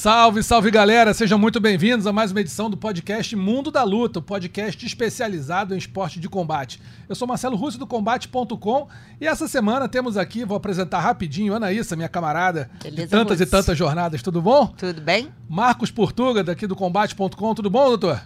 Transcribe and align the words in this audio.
Salve, 0.00 0.42
salve 0.42 0.70
galera, 0.70 1.12
sejam 1.12 1.38
muito 1.38 1.60
bem-vindos 1.60 2.06
a 2.06 2.12
mais 2.12 2.30
uma 2.30 2.40
edição 2.40 2.70
do 2.70 2.76
podcast 2.78 3.36
Mundo 3.36 3.70
da 3.70 3.84
Luta, 3.84 4.18
o 4.18 4.22
um 4.22 4.24
podcast 4.24 4.86
especializado 4.86 5.74
em 5.74 5.76
esporte 5.76 6.18
de 6.18 6.26
combate. 6.26 6.80
Eu 7.06 7.14
sou 7.14 7.28
Marcelo 7.28 7.54
Russo 7.54 7.78
do 7.78 7.86
Combate.com 7.86 8.88
e 9.20 9.26
essa 9.26 9.46
semana 9.46 9.90
temos 9.90 10.16
aqui, 10.16 10.42
vou 10.42 10.56
apresentar 10.56 11.00
rapidinho, 11.00 11.54
Anaísa, 11.54 11.96
minha 11.96 12.08
camarada, 12.08 12.70
Beleza, 12.82 13.02
de 13.02 13.10
tantas 13.10 13.40
Russo. 13.40 13.42
e 13.42 13.46
tantas 13.46 13.76
jornadas, 13.76 14.22
tudo 14.22 14.40
bom? 14.40 14.68
Tudo 14.68 15.02
bem. 15.02 15.28
Marcos 15.46 15.90
Portuga, 15.90 16.42
daqui 16.42 16.66
do 16.66 16.74
Combate.com, 16.74 17.54
tudo 17.54 17.68
bom, 17.68 17.88
doutor? 17.88 18.22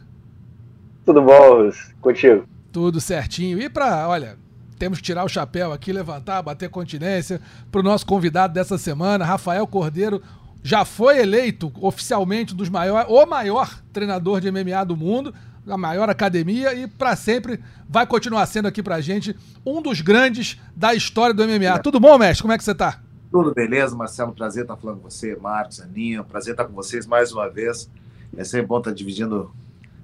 Tudo 1.04 1.23
bom, 1.23 1.65
Russo, 1.65 1.93
contigo. 2.01 2.46
Tudo 2.70 3.01
certinho. 3.01 3.60
E 3.60 3.68
para, 3.68 4.09
olha, 4.09 4.38
temos 4.79 4.98
que 4.98 5.04
tirar 5.04 5.24
o 5.24 5.29
chapéu 5.29 5.73
aqui, 5.73 5.93
levantar, 5.93 6.41
bater 6.41 6.68
continência 6.68 7.41
para 7.73 7.80
o 7.80 7.84
nosso 7.84 8.06
convidado 8.06 8.54
dessa 8.54 8.79
semana, 8.79 9.24
Rafael 9.24 9.66
Cordeiro, 9.66 10.23
já 10.64 10.82
foi 10.82 11.18
eleito 11.18 11.70
oficialmente 11.78 12.54
um 12.54 12.56
dos 12.56 12.70
maiores, 12.70 13.06
o 13.10 13.27
maior 13.27 13.78
treinador 13.92 14.41
de 14.41 14.50
MMA 14.50 14.82
do 14.87 14.96
mundo, 14.96 15.32
a 15.68 15.77
maior 15.77 16.09
academia 16.09 16.73
e 16.74 16.87
para 16.88 17.14
sempre 17.14 17.60
vai 17.87 18.06
continuar 18.06 18.46
sendo 18.46 18.66
aqui 18.66 18.82
pra 18.82 18.98
gente 19.02 19.37
um 19.64 19.82
dos 19.82 20.00
grandes 20.00 20.59
da 20.74 20.95
história 20.95 21.34
do 21.34 21.45
MMA. 21.45 21.66
É. 21.66 21.78
Tudo 21.78 22.00
bom, 22.00 22.16
mestre? 22.16 22.40
Como 22.40 22.54
é 22.54 22.56
que 22.56 22.64
você 22.64 22.74
tá? 22.74 22.98
Tudo 23.30 23.52
beleza, 23.52 23.95
Marcelo. 23.95 24.32
Prazer 24.32 24.62
estar 24.62 24.77
falando 24.77 25.00
com 25.00 25.10
você, 25.10 25.37
Marcos, 25.37 25.82
Aninha. 25.82 26.24
Prazer 26.24 26.54
estar 26.54 26.65
com 26.65 26.73
vocês 26.73 27.06
mais 27.06 27.30
uma 27.30 27.46
vez. 27.51 27.90
É 28.34 28.43
sempre 28.43 28.66
bom 28.66 28.78
estar 28.78 28.93
dividindo 28.93 29.54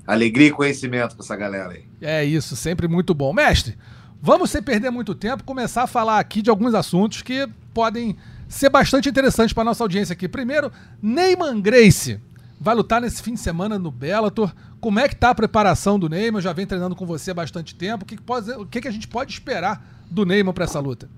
alegria 0.06 0.48
e 0.48 0.52
conhecimento 0.52 1.16
com 1.16 1.22
essa 1.22 1.36
galera 1.36 1.72
aí. 1.72 1.84
É 2.02 2.22
isso, 2.22 2.54
sempre 2.54 2.86
muito 2.86 3.14
bom. 3.14 3.32
Mestre, 3.32 3.78
vamos 4.20 4.50
sem 4.50 4.62
perder 4.62 4.90
muito 4.90 5.14
tempo 5.14 5.42
começar 5.42 5.84
a 5.84 5.86
falar 5.86 6.18
aqui 6.18 6.42
de 6.42 6.50
alguns 6.50 6.74
assuntos 6.74 7.22
que 7.22 7.48
podem 7.72 8.14
ser 8.50 8.68
bastante 8.68 9.08
interessante 9.08 9.54
para 9.54 9.64
nossa 9.64 9.84
audiência 9.84 10.12
aqui. 10.12 10.28
Primeiro, 10.28 10.70
Neyman 11.00 11.60
Grace 11.60 12.20
vai 12.60 12.74
lutar 12.74 13.00
nesse 13.00 13.22
fim 13.22 13.34
de 13.34 13.40
semana 13.40 13.78
no 13.78 13.90
Bellator. 13.90 14.52
Como 14.80 14.98
é 14.98 15.08
que 15.08 15.14
tá 15.14 15.30
a 15.30 15.34
preparação 15.34 15.98
do 15.98 16.08
Neyman? 16.08 16.42
Já 16.42 16.52
vem 16.52 16.66
treinando 16.66 16.96
com 16.96 17.06
você 17.06 17.30
há 17.30 17.34
bastante 17.34 17.74
tempo. 17.74 18.04
O 18.04 18.06
que, 18.06 18.16
que, 18.16 18.22
pode, 18.22 18.50
o 18.50 18.66
que, 18.66 18.80
que 18.80 18.88
a 18.88 18.90
gente 18.90 19.06
pode 19.06 19.32
esperar 19.32 20.02
do 20.10 20.26
Neyman 20.26 20.52
para 20.52 20.64
essa 20.64 20.80
luta? 20.80 21.08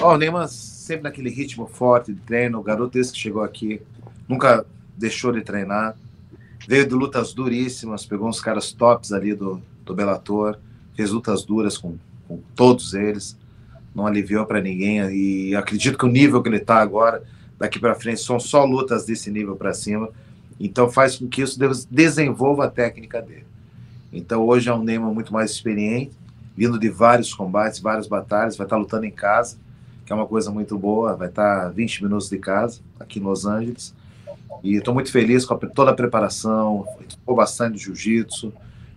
Oh, 0.00 0.08
o 0.08 0.18
Neyman 0.18 0.48
sempre 0.48 1.04
naquele 1.04 1.30
ritmo 1.30 1.66
forte 1.66 2.12
de 2.12 2.20
treino. 2.20 2.58
O 2.58 2.62
garoto 2.62 2.98
esse 2.98 3.12
que 3.12 3.18
chegou 3.18 3.42
aqui 3.42 3.80
nunca 4.28 4.66
deixou 4.96 5.32
de 5.32 5.42
treinar. 5.42 5.96
Veio 6.66 6.86
de 6.86 6.94
lutas 6.94 7.32
duríssimas, 7.32 8.04
pegou 8.04 8.28
uns 8.28 8.40
caras 8.40 8.72
tops 8.72 9.12
ali 9.12 9.32
do, 9.32 9.62
do 9.86 9.94
Bellator, 9.94 10.58
fez 10.94 11.12
lutas 11.12 11.44
duras 11.44 11.78
com, 11.78 11.96
com 12.26 12.40
todos 12.54 12.94
eles 12.94 13.36
não 13.98 14.06
aliviou 14.06 14.46
para 14.46 14.60
ninguém 14.60 15.00
e 15.10 15.56
acredito 15.56 15.98
que 15.98 16.04
o 16.04 16.08
nível 16.08 16.40
que 16.40 16.48
ele 16.48 16.58
está 16.58 16.76
agora, 16.76 17.22
daqui 17.58 17.80
para 17.80 17.96
frente, 17.96 18.20
são 18.20 18.38
só 18.38 18.64
lutas 18.64 19.04
desse 19.04 19.28
nível 19.28 19.56
para 19.56 19.74
cima. 19.74 20.08
Então 20.60 20.88
faz 20.88 21.16
com 21.16 21.26
que 21.26 21.42
isso 21.42 21.58
desenvolva 21.90 22.66
a 22.66 22.70
técnica 22.70 23.20
dele. 23.20 23.44
Então 24.12 24.46
hoje 24.46 24.68
é 24.68 24.72
um 24.74 24.82
Neymar 24.82 25.12
muito 25.12 25.32
mais 25.32 25.50
experiente, 25.50 26.12
vindo 26.56 26.78
de 26.78 26.88
vários 26.88 27.34
combates, 27.34 27.80
várias 27.80 28.06
batalhas, 28.06 28.56
vai 28.56 28.66
estar 28.66 28.76
tá 28.76 28.80
lutando 28.80 29.04
em 29.04 29.10
casa, 29.10 29.56
que 30.06 30.12
é 30.12 30.16
uma 30.16 30.26
coisa 30.26 30.50
muito 30.50 30.78
boa, 30.78 31.16
vai 31.16 31.28
estar 31.28 31.62
tá 31.64 31.68
20 31.68 32.04
minutos 32.04 32.30
de 32.30 32.38
casa, 32.38 32.80
aqui 33.00 33.18
em 33.18 33.22
Los 33.22 33.44
Angeles. 33.46 33.92
E 34.62 34.76
estou 34.76 34.94
muito 34.94 35.10
feliz 35.10 35.44
com 35.44 35.54
a, 35.54 35.58
toda 35.58 35.90
a 35.90 35.94
preparação, 35.94 36.84
focou 37.18 37.34
bastante 37.34 37.72
no 37.72 37.78
jiu-jitsu, 37.78 38.52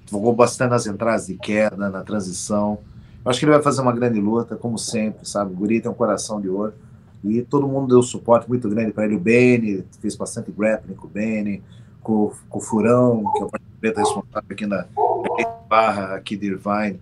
focou 0.05 0.33
bastante 0.33 0.69
nas 0.69 0.85
entradas 0.85 1.27
de 1.27 1.35
queda, 1.35 1.89
na 1.89 2.03
transição. 2.03 2.79
Acho 3.23 3.39
que 3.39 3.45
ele 3.45 3.53
vai 3.53 3.61
fazer 3.61 3.81
uma 3.81 3.91
grande 3.91 4.19
luta, 4.19 4.55
como 4.55 4.77
sempre, 4.77 5.27
sabe? 5.27 5.53
O 5.53 5.55
Guri 5.55 5.79
tem 5.79 5.91
um 5.91 5.93
coração 5.93 6.41
de 6.41 6.49
ouro. 6.49 6.73
E 7.23 7.43
todo 7.43 7.67
mundo 7.67 7.87
deu 7.87 8.01
suporte 8.01 8.49
muito 8.49 8.67
grande 8.67 8.91
para 8.91 9.05
ele. 9.05 9.15
O 9.15 9.19
Benny 9.19 9.83
fez 9.99 10.15
bastante 10.15 10.51
grappling 10.51 10.95
com 10.95 11.05
o 11.05 11.09
Benny, 11.09 11.61
com, 12.01 12.33
com 12.49 12.57
o 12.57 12.61
Furão, 12.61 13.23
que 13.33 13.43
é 13.43 13.45
o 13.45 13.49
parceiro 13.49 13.97
responsável 13.97 14.49
aqui 14.49 14.65
na, 14.65 14.85
barra 15.69 16.15
aqui 16.15 16.35
de 16.35 16.47
Irvine. 16.47 16.99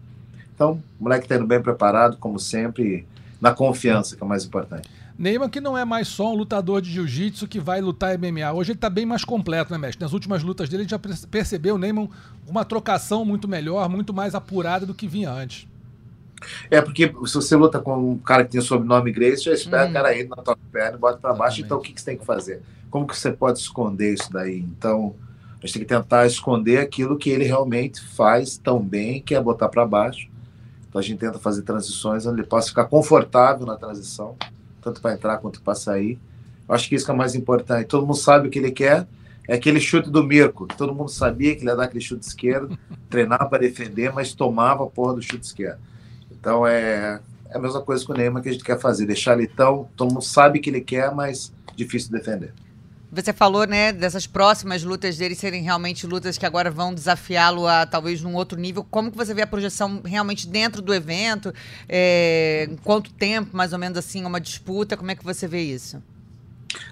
Então, 0.54 0.84
o 1.00 1.04
moleque 1.04 1.26
está 1.26 1.36
indo 1.36 1.48
bem 1.48 1.62
preparado, 1.62 2.18
como 2.18 2.38
sempre, 2.38 3.08
na 3.40 3.54
confiança, 3.54 4.16
que 4.16 4.22
é 4.22 4.26
o 4.26 4.30
mais 4.30 4.44
importante. 4.44 4.90
Neymar 5.18 5.50
que 5.50 5.60
não 5.60 5.78
é 5.78 5.84
mais 5.84 6.08
só 6.08 6.32
um 6.32 6.36
lutador 6.36 6.82
de 6.82 6.92
jiu-jitsu 6.92 7.48
que 7.48 7.60
vai 7.60 7.82
lutar 7.82 8.18
MMA. 8.18 8.54
Hoje 8.54 8.72
ele 8.72 8.78
está 8.78 8.90
bem 8.90 9.06
mais 9.06 9.26
completo, 9.26 9.72
né, 9.72 9.78
mestre? 9.78 10.04
Nas 10.04 10.14
últimas 10.14 10.44
lutas 10.44 10.70
dele, 10.70 10.82
a 10.82 10.84
gente 10.84 10.92
já 10.92 11.28
percebeu 11.28 11.76
o 11.76 11.78
Neymar 11.78 12.08
uma 12.48 12.64
trocação 12.64 13.26
muito 13.26 13.48
melhor, 13.48 13.90
muito 13.90 14.14
mais 14.14 14.36
apurada 14.36 14.86
do 14.86 14.94
que 14.94 15.08
vinha 15.08 15.32
antes. 15.32 15.68
É 16.70 16.82
porque 16.82 17.12
se 17.26 17.36
você 17.36 17.56
luta 17.56 17.80
com 17.80 18.12
um 18.12 18.18
cara 18.18 18.44
que 18.44 18.52
tem 18.52 18.60
o 18.60 18.64
sobrenome 18.64 19.12
Grace, 19.12 19.44
já 19.44 19.54
espera 19.54 19.84
uhum. 19.84 19.90
o 19.90 19.94
cara 19.94 20.08
aí 20.10 20.28
na 20.28 20.38
tua 20.38 20.58
perna 20.72 20.98
e 20.98 21.00
bota 21.00 21.18
para 21.18 21.34
baixo. 21.34 21.62
Então 21.62 21.78
o 21.78 21.82
que, 21.82 21.94
que 21.94 22.00
você 22.00 22.06
tem 22.06 22.18
que 22.18 22.26
fazer? 22.26 22.62
Como 22.90 23.06
que 23.06 23.18
você 23.18 23.32
pode 23.32 23.60
esconder 23.60 24.14
isso 24.14 24.32
daí? 24.32 24.60
Então 24.60 25.16
a 25.62 25.66
gente 25.66 25.74
tem 25.74 25.82
que 25.84 25.90
tentar 25.90 26.26
esconder 26.26 26.78
aquilo 26.78 27.18
que 27.18 27.30
ele 27.30 27.44
realmente 27.44 28.02
faz 28.02 28.58
tão 28.58 28.80
bem, 28.80 29.22
que 29.22 29.36
é 29.36 29.42
botar 29.42 29.70
para 29.70 29.86
baixo. 29.86 30.30
Então 30.88 31.00
a 31.00 31.04
gente 31.04 31.20
tenta 31.20 31.38
fazer 31.38 31.62
transições 31.62 32.26
onde 32.26 32.42
ele 32.42 32.48
possa 32.48 32.70
ficar 32.70 32.86
confortável 32.86 33.66
na 33.66 33.76
transição, 33.76 34.36
tanto 34.82 35.02
para 35.02 35.14
entrar 35.14 35.38
quanto 35.38 35.62
para 35.62 35.76
sair. 35.76 36.20
Eu 36.68 36.74
acho 36.74 36.88
que 36.88 36.96
isso 36.96 37.06
que 37.06 37.12
é 37.12 37.16
mais 37.16 37.36
importante. 37.36 37.88
Todo 37.88 38.06
mundo 38.06 38.18
sabe 38.18 38.48
o 38.48 38.52
que 38.52 38.58
ele 38.58 38.72
quer. 38.72 39.08
É 39.48 39.56
aquele 39.56 39.80
chute 39.80 40.10
do 40.10 40.24
Mirko. 40.24 40.68
Todo 40.68 40.94
mundo 40.94 41.10
sabia 41.10 41.56
que 41.56 41.62
ele 41.62 41.70
ia 41.70 41.76
dar 41.76 41.86
aquele 41.86 42.02
chute 42.02 42.26
esquerdo, 42.26 42.78
treinar 43.10 43.50
para 43.50 43.60
defender, 43.60 44.14
mas 44.14 44.34
tomava 44.34 44.84
a 44.84 44.88
porra 44.88 45.16
do 45.16 45.22
chute 45.22 45.46
esquerdo. 45.46 45.80
Então 46.40 46.66
é, 46.66 47.20
é 47.50 47.58
a 47.58 47.60
mesma 47.60 47.82
coisa 47.82 48.06
com 48.06 48.14
o 48.14 48.18
Neymar 48.18 48.42
que 48.42 48.50
a 48.50 48.52
gente 48.52 48.64
quer 48.64 48.80
fazer, 48.80 49.06
deixar 49.06 49.38
ele 49.38 49.48
tão. 49.48 49.90
Todo 49.96 50.14
mundo 50.14 50.24
sabe 50.24 50.60
que 50.60 50.70
ele 50.70 50.82
quer, 50.82 51.14
mas 51.14 51.52
difícil 51.76 52.12
de 52.12 52.18
defender. 52.18 52.54
Você 53.12 53.34
falou, 53.34 53.66
né, 53.66 53.92
dessas 53.92 54.28
próximas 54.28 54.84
lutas 54.84 55.18
dele 55.18 55.34
serem 55.34 55.64
realmente 55.64 56.06
lutas 56.06 56.38
que 56.38 56.46
agora 56.46 56.70
vão 56.70 56.94
desafiá-lo 56.94 57.68
a 57.68 57.84
talvez 57.84 58.22
num 58.22 58.36
outro 58.36 58.60
nível. 58.60 58.86
Como 58.88 59.10
que 59.10 59.18
você 59.18 59.34
vê 59.34 59.42
a 59.42 59.48
projeção 59.48 60.00
realmente 60.06 60.48
dentro 60.48 60.80
do 60.80 60.94
evento? 60.94 61.52
É, 61.88 62.70
quanto 62.84 63.12
tempo, 63.12 63.58
mais 63.58 63.74
ou 63.74 63.80
menos 63.80 63.98
assim, 63.98 64.24
uma 64.26 64.40
disputa? 64.40 64.96
Como 64.96 65.10
é 65.10 65.16
que 65.16 65.24
você 65.24 65.48
vê 65.48 65.62
isso? 65.62 66.02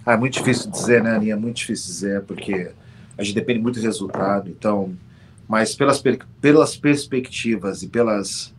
Ah, 0.03 0.13
é 0.13 0.17
muito 0.17 0.33
difícil 0.33 0.71
dizer, 0.71 1.03
né, 1.03 1.15
Aninha? 1.15 1.33
É 1.33 1.37
muito 1.37 1.57
difícil 1.57 1.85
dizer, 1.85 2.23
porque 2.23 2.71
a 3.15 3.23
gente 3.23 3.35
depende 3.35 3.59
muito 3.59 3.79
do 3.79 3.85
resultado. 3.85 4.49
Então, 4.49 4.97
mas 5.47 5.75
pelas, 5.75 6.01
pelas 6.41 6.75
perspectivas 6.75 7.83
e 7.83 7.87
pelas 7.87 8.55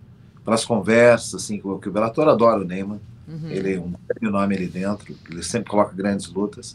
pelas 0.49 0.65
conversas, 0.65 1.35
assim, 1.35 1.59
que 1.59 1.67
o 1.67 1.93
Bellator 1.93 2.27
adora 2.27 2.63
o 2.63 2.65
Neymar. 2.65 2.99
Uhum. 3.29 3.51
Ele 3.51 3.75
é 3.75 3.79
um 3.79 3.93
grande 4.09 4.33
nome 4.33 4.57
ali 4.57 4.67
dentro, 4.67 5.15
ele 5.31 5.43
sempre 5.43 5.71
coloca 5.71 5.95
grandes 5.95 6.27
lutas. 6.33 6.75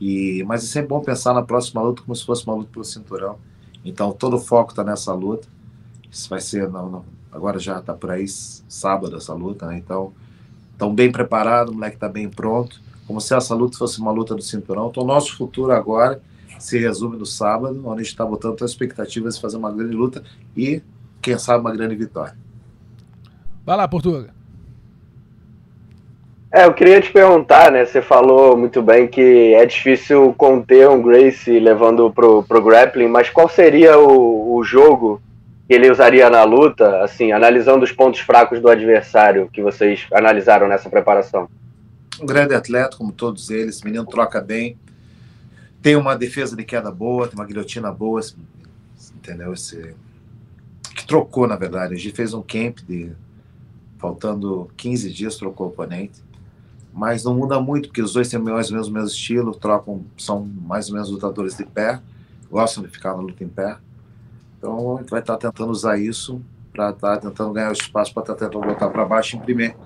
E, 0.00 0.44
mas 0.46 0.62
é 0.62 0.66
sempre 0.68 0.90
bom 0.90 1.00
pensar 1.00 1.34
na 1.34 1.42
próxima 1.42 1.82
luta 1.82 2.02
como 2.02 2.14
se 2.14 2.24
fosse 2.24 2.46
uma 2.46 2.54
luta 2.54 2.70
pelo 2.72 2.84
cinturão. 2.84 3.36
Então 3.84 4.12
todo 4.12 4.36
o 4.36 4.38
foco 4.38 4.70
está 4.70 4.84
nessa 4.84 5.12
luta. 5.12 5.48
Isso 6.08 6.30
vai 6.30 6.40
ser, 6.40 6.70
não, 6.70 6.88
não, 6.88 7.04
agora 7.32 7.58
já 7.58 7.80
está 7.80 7.92
por 7.94 8.12
aí, 8.12 8.28
sábado 8.28 9.16
essa 9.16 9.34
luta, 9.34 9.66
né? 9.66 9.78
Então, 9.78 10.12
estão 10.72 10.94
bem 10.94 11.10
preparados, 11.10 11.72
o 11.72 11.74
moleque 11.74 11.96
está 11.96 12.08
bem 12.08 12.28
pronto. 12.28 12.80
Como 13.08 13.20
se 13.20 13.34
essa 13.34 13.56
luta 13.56 13.76
fosse 13.76 14.00
uma 14.00 14.12
luta 14.12 14.36
do 14.36 14.42
cinturão. 14.42 14.88
Então, 14.88 15.02
o 15.02 15.06
nosso 15.06 15.36
futuro 15.36 15.72
agora 15.72 16.22
se 16.60 16.78
resume 16.78 17.16
no 17.16 17.26
sábado, 17.26 17.80
onde 17.84 18.02
a 18.02 18.04
gente 18.04 18.12
está 18.12 18.24
botando 18.24 18.52
todas 18.52 18.66
as 18.66 18.70
expectativas 18.70 19.34
de 19.34 19.40
fazer 19.40 19.56
uma 19.56 19.72
grande 19.72 19.96
luta 19.96 20.22
e, 20.56 20.80
quem 21.20 21.36
sabe, 21.36 21.60
uma 21.60 21.72
grande 21.72 21.96
vitória. 21.96 22.36
Vai 23.64 23.76
lá, 23.76 23.86
Portuga. 23.86 24.30
É, 26.52 26.64
eu 26.64 26.74
queria 26.74 27.00
te 27.00 27.12
perguntar, 27.12 27.70
né? 27.70 27.84
Você 27.84 28.02
falou 28.02 28.56
muito 28.56 28.82
bem 28.82 29.06
que 29.06 29.54
é 29.54 29.64
difícil 29.64 30.34
conter 30.36 30.88
um 30.88 31.00
Grace 31.00 31.60
levando 31.60 32.10
pro, 32.12 32.42
pro 32.42 32.62
grappling, 32.62 33.06
mas 33.06 33.30
qual 33.30 33.48
seria 33.48 33.96
o, 33.96 34.56
o 34.56 34.64
jogo 34.64 35.22
que 35.68 35.74
ele 35.74 35.88
usaria 35.88 36.28
na 36.28 36.42
luta, 36.42 37.04
assim, 37.04 37.30
analisando 37.30 37.84
os 37.84 37.92
pontos 37.92 38.18
fracos 38.18 38.60
do 38.60 38.68
adversário 38.68 39.48
que 39.52 39.62
vocês 39.62 40.04
analisaram 40.12 40.66
nessa 40.66 40.90
preparação? 40.90 41.48
Um 42.20 42.26
grande 42.26 42.52
atleta, 42.52 42.96
como 42.96 43.12
todos 43.12 43.48
eles, 43.50 43.80
menino 43.82 44.04
troca 44.04 44.40
bem, 44.40 44.76
tem 45.80 45.94
uma 45.94 46.16
defesa 46.16 46.56
de 46.56 46.64
queda 46.64 46.90
boa, 46.90 47.28
tem 47.28 47.38
uma 47.38 47.46
guilhotina 47.46 47.92
boa, 47.92 48.20
entendeu? 49.14 49.52
Esse, 49.52 49.94
que 50.96 51.06
trocou, 51.06 51.46
na 51.46 51.54
verdade. 51.54 51.94
A 51.94 51.96
gente 51.96 52.14
fez 52.14 52.34
um 52.34 52.42
camp 52.42 52.78
de 52.88 53.12
faltando 54.00 54.70
15 54.76 55.12
dias 55.12 55.36
trocou 55.36 55.66
o 55.66 55.70
oponente. 55.70 56.22
Mas 56.92 57.22
não 57.22 57.34
muda 57.34 57.60
muito, 57.60 57.88
porque 57.88 58.02
os 58.02 58.14
dois 58.14 58.28
têm 58.28 58.40
mais 58.40 58.68
ou 58.68 58.72
menos 58.72 58.88
o 58.88 58.92
mesmo 58.92 59.08
estilo, 59.08 59.54
trocam, 59.54 60.04
são 60.16 60.44
mais 60.44 60.88
ou 60.88 60.94
menos 60.94 61.08
lutadores 61.08 61.56
de 61.56 61.64
pé, 61.64 62.00
gostam 62.50 62.82
de 62.82 62.88
ficar 62.88 63.14
na 63.14 63.20
luta 63.20 63.44
em 63.44 63.48
pé. 63.48 63.76
Então 64.58 64.96
a 64.96 65.00
gente 65.00 65.10
vai 65.10 65.20
estar 65.20 65.36
tentando 65.36 65.70
usar 65.70 65.98
isso 65.98 66.40
para 66.72 66.90
estar 66.90 67.18
tentando 67.18 67.52
ganhar 67.52 67.70
espaço 67.72 68.12
para 68.12 68.22
estar 68.22 68.34
tentando 68.34 68.64
voltar 68.64 68.88
para 68.90 69.04
baixo 69.04 69.36
e 69.36 69.38
imprimir 69.38 69.76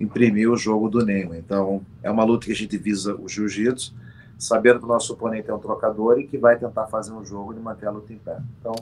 imprimir 0.00 0.50
o 0.50 0.56
jogo 0.56 0.88
do 0.88 1.04
Neymar. 1.04 1.38
Então, 1.38 1.82
é 2.02 2.10
uma 2.10 2.24
luta 2.24 2.46
que 2.46 2.52
a 2.52 2.56
gente 2.56 2.76
visa 2.76 3.14
o 3.14 3.28
jiu-jitsu, 3.28 3.94
sabendo 4.38 4.78
que 4.78 4.84
o 4.84 4.88
nosso 4.88 5.12
oponente 5.12 5.50
é 5.50 5.54
um 5.54 5.58
trocador 5.58 6.18
e 6.18 6.26
que 6.26 6.36
vai 6.36 6.58
tentar 6.58 6.86
fazer 6.86 7.12
um 7.12 7.24
jogo 7.24 7.54
e 7.54 7.56
manter 7.56 7.86
a 7.86 7.90
luta 7.90 8.12
em 8.12 8.18
pé. 8.18 8.38
Então, 8.60 8.74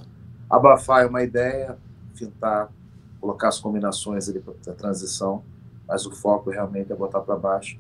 abafar 0.51 1.05
é 1.05 1.07
uma 1.07 1.23
ideia, 1.23 1.77
fintar, 2.15 2.69
colocar 3.25 3.49
as 3.49 3.59
combinações 3.59 4.29
ali 4.29 4.39
para 4.39 4.73
a 4.73 4.75
transição, 4.77 5.43
mas 5.89 6.05
o 6.05 6.11
foco 6.11 6.51
realmente 6.51 6.93
é 6.93 6.95
botar 6.95 7.21
para 7.21 7.37
baixo. 7.37 7.79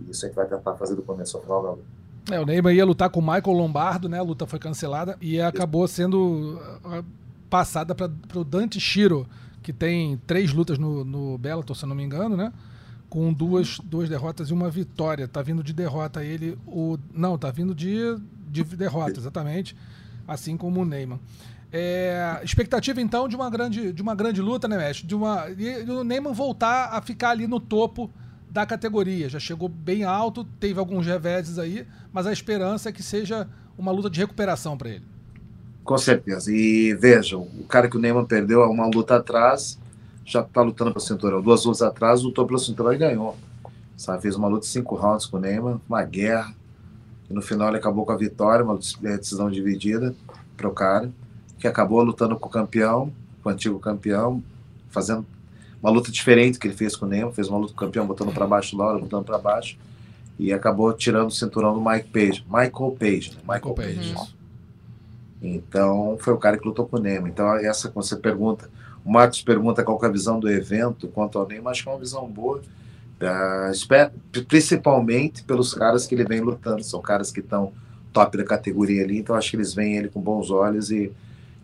E 0.00 0.10
isso 0.10 0.24
a 0.24 0.28
gente 0.28 0.34
vai 0.34 0.46
tentar 0.46 0.74
fazer 0.74 0.96
do 0.96 1.02
começo 1.02 1.36
ao 1.36 1.42
final 1.44 1.62
da 1.62 1.70
luta. 1.70 1.84
É, 2.32 2.40
o 2.40 2.44
Neymar 2.44 2.74
ia 2.74 2.84
lutar 2.84 3.08
com 3.08 3.20
o 3.20 3.22
Michael 3.22 3.52
Lombardo, 3.52 4.08
né? 4.08 4.18
A 4.18 4.22
luta 4.22 4.46
foi 4.46 4.58
cancelada 4.58 5.16
e 5.20 5.40
acabou 5.40 5.86
sendo 5.86 6.58
uh, 6.84 7.04
passada 7.48 7.94
para 7.94 8.10
o 8.34 8.42
Dante 8.42 8.80
Shiro, 8.80 9.26
que 9.62 9.72
tem 9.72 10.16
três 10.26 10.52
lutas 10.52 10.76
no, 10.76 11.04
no 11.04 11.38
Bellator, 11.38 11.76
se 11.76 11.84
eu 11.84 11.88
não 11.88 11.94
me 11.94 12.02
engano, 12.02 12.36
né? 12.36 12.52
Com 13.08 13.32
duas, 13.32 13.78
duas 13.78 14.08
derrotas 14.08 14.48
e 14.48 14.52
uma 14.52 14.68
vitória. 14.70 15.28
Tá 15.28 15.40
vindo 15.40 15.62
de 15.62 15.72
derrota 15.72 16.24
ele. 16.24 16.58
O, 16.66 16.98
não, 17.12 17.38
tá 17.38 17.50
vindo 17.52 17.74
de, 17.74 18.18
de 18.48 18.64
derrota, 18.64 19.20
exatamente. 19.20 19.76
Assim 20.26 20.56
como 20.56 20.80
o 20.80 20.84
Neymar. 20.84 21.20
É, 21.76 22.40
expectativa, 22.44 23.00
então, 23.00 23.26
de 23.26 23.34
uma 23.34 23.50
grande, 23.50 23.92
de 23.92 24.00
uma 24.00 24.14
grande 24.14 24.40
luta, 24.40 24.68
né, 24.68 24.76
mestre? 24.76 25.04
De 25.08 25.12
uma, 25.12 25.50
e 25.50 25.82
o 25.90 26.04
Neymar 26.04 26.32
voltar 26.32 26.90
a 26.92 27.02
ficar 27.02 27.30
ali 27.30 27.48
no 27.48 27.58
topo 27.58 28.08
da 28.48 28.64
categoria. 28.64 29.28
Já 29.28 29.40
chegou 29.40 29.68
bem 29.68 30.04
alto, 30.04 30.44
teve 30.60 30.78
alguns 30.78 31.04
reveses 31.04 31.58
aí, 31.58 31.84
mas 32.12 32.28
a 32.28 32.32
esperança 32.32 32.90
é 32.90 32.92
que 32.92 33.02
seja 33.02 33.48
uma 33.76 33.90
luta 33.90 34.08
de 34.08 34.20
recuperação 34.20 34.78
para 34.78 34.90
ele. 34.90 35.04
Com 35.82 35.98
certeza. 35.98 36.52
E 36.52 36.94
vejam, 36.94 37.40
o 37.40 37.64
cara 37.64 37.90
que 37.90 37.96
o 37.96 38.00
Neymar 38.00 38.26
perdeu 38.26 38.62
uma 38.70 38.86
luta 38.86 39.16
atrás, 39.16 39.76
já 40.24 40.42
está 40.42 40.62
lutando 40.62 40.92
pelo 40.92 41.04
cinturão. 41.04 41.42
Duas 41.42 41.64
lutas 41.64 41.82
atrás, 41.82 42.22
lutou 42.22 42.46
pelo 42.46 42.60
cinturão 42.60 42.92
e 42.92 42.98
ganhou. 42.98 43.36
Sabe? 43.96 44.22
Fez 44.22 44.36
uma 44.36 44.46
luta 44.46 44.60
de 44.60 44.68
cinco 44.68 44.94
rounds 44.94 45.26
com 45.26 45.38
o 45.38 45.40
Neymar, 45.40 45.80
uma 45.88 46.04
guerra. 46.04 46.54
E 47.28 47.34
no 47.34 47.42
final 47.42 47.66
ele 47.66 47.78
acabou 47.78 48.06
com 48.06 48.12
a 48.12 48.16
vitória, 48.16 48.64
uma 48.64 48.78
decisão 49.00 49.50
dividida 49.50 50.14
para 50.56 50.68
o 50.68 50.72
cara 50.72 51.10
que 51.64 51.68
acabou 51.68 52.02
lutando 52.02 52.36
com 52.36 52.46
o 52.46 52.52
campeão, 52.52 53.10
com 53.42 53.48
o 53.48 53.52
antigo 53.52 53.78
campeão, 53.78 54.44
fazendo 54.90 55.24
uma 55.82 55.90
luta 55.90 56.12
diferente 56.12 56.58
que 56.58 56.66
ele 56.66 56.76
fez 56.76 56.94
com 56.94 57.06
o 57.06 57.08
Nemo, 57.08 57.32
fez 57.32 57.48
uma 57.48 57.56
luta 57.56 57.72
com 57.72 57.78
o 57.78 57.86
campeão, 57.86 58.06
botando 58.06 58.34
para 58.34 58.46
baixo 58.46 58.76
Laura, 58.76 58.98
botando 58.98 59.24
para 59.24 59.38
baixo, 59.38 59.78
e 60.38 60.52
acabou 60.52 60.92
tirando 60.92 61.28
o 61.28 61.30
cinturão 61.30 61.72
do 61.72 61.80
Mike 61.80 62.10
Page, 62.10 62.44
Michael 62.46 62.96
Page, 63.00 63.30
né? 63.30 63.40
Michael, 63.48 63.74
Page. 63.74 64.12
Page. 64.12 64.36
Então, 65.40 66.18
foi 66.20 66.34
o 66.34 66.36
cara 66.36 66.58
que 66.58 66.66
lutou 66.68 66.86
com 66.86 66.98
o 66.98 67.00
Nemo. 67.00 67.28
Então, 67.28 67.54
essa 67.54 67.88
quando 67.88 68.04
você 68.04 68.16
pergunta, 68.16 68.68
o 69.02 69.10
Marcos 69.10 69.40
pergunta 69.40 69.82
qual 69.82 69.98
é 70.02 70.06
a 70.06 70.10
visão 70.10 70.38
do 70.38 70.50
evento 70.50 71.08
quanto 71.08 71.38
ao 71.38 71.48
Nemo, 71.48 71.70
acho 71.70 71.82
que 71.82 71.88
é 71.88 71.92
uma 71.92 71.98
visão 71.98 72.26
boa, 72.26 72.58
uh, 72.58 74.44
principalmente 74.46 75.42
pelos 75.44 75.72
caras 75.72 76.06
que 76.06 76.14
ele 76.14 76.24
vem 76.24 76.40
lutando, 76.40 76.84
são 76.84 77.00
caras 77.00 77.32
que 77.32 77.40
estão 77.40 77.72
top 78.12 78.36
da 78.36 78.44
categoria 78.44 79.02
ali, 79.02 79.16
então 79.16 79.34
acho 79.34 79.48
que 79.48 79.56
eles 79.56 79.72
veem 79.72 79.96
ele 79.96 80.10
com 80.10 80.20
bons 80.20 80.50
olhos 80.50 80.90
e 80.90 81.10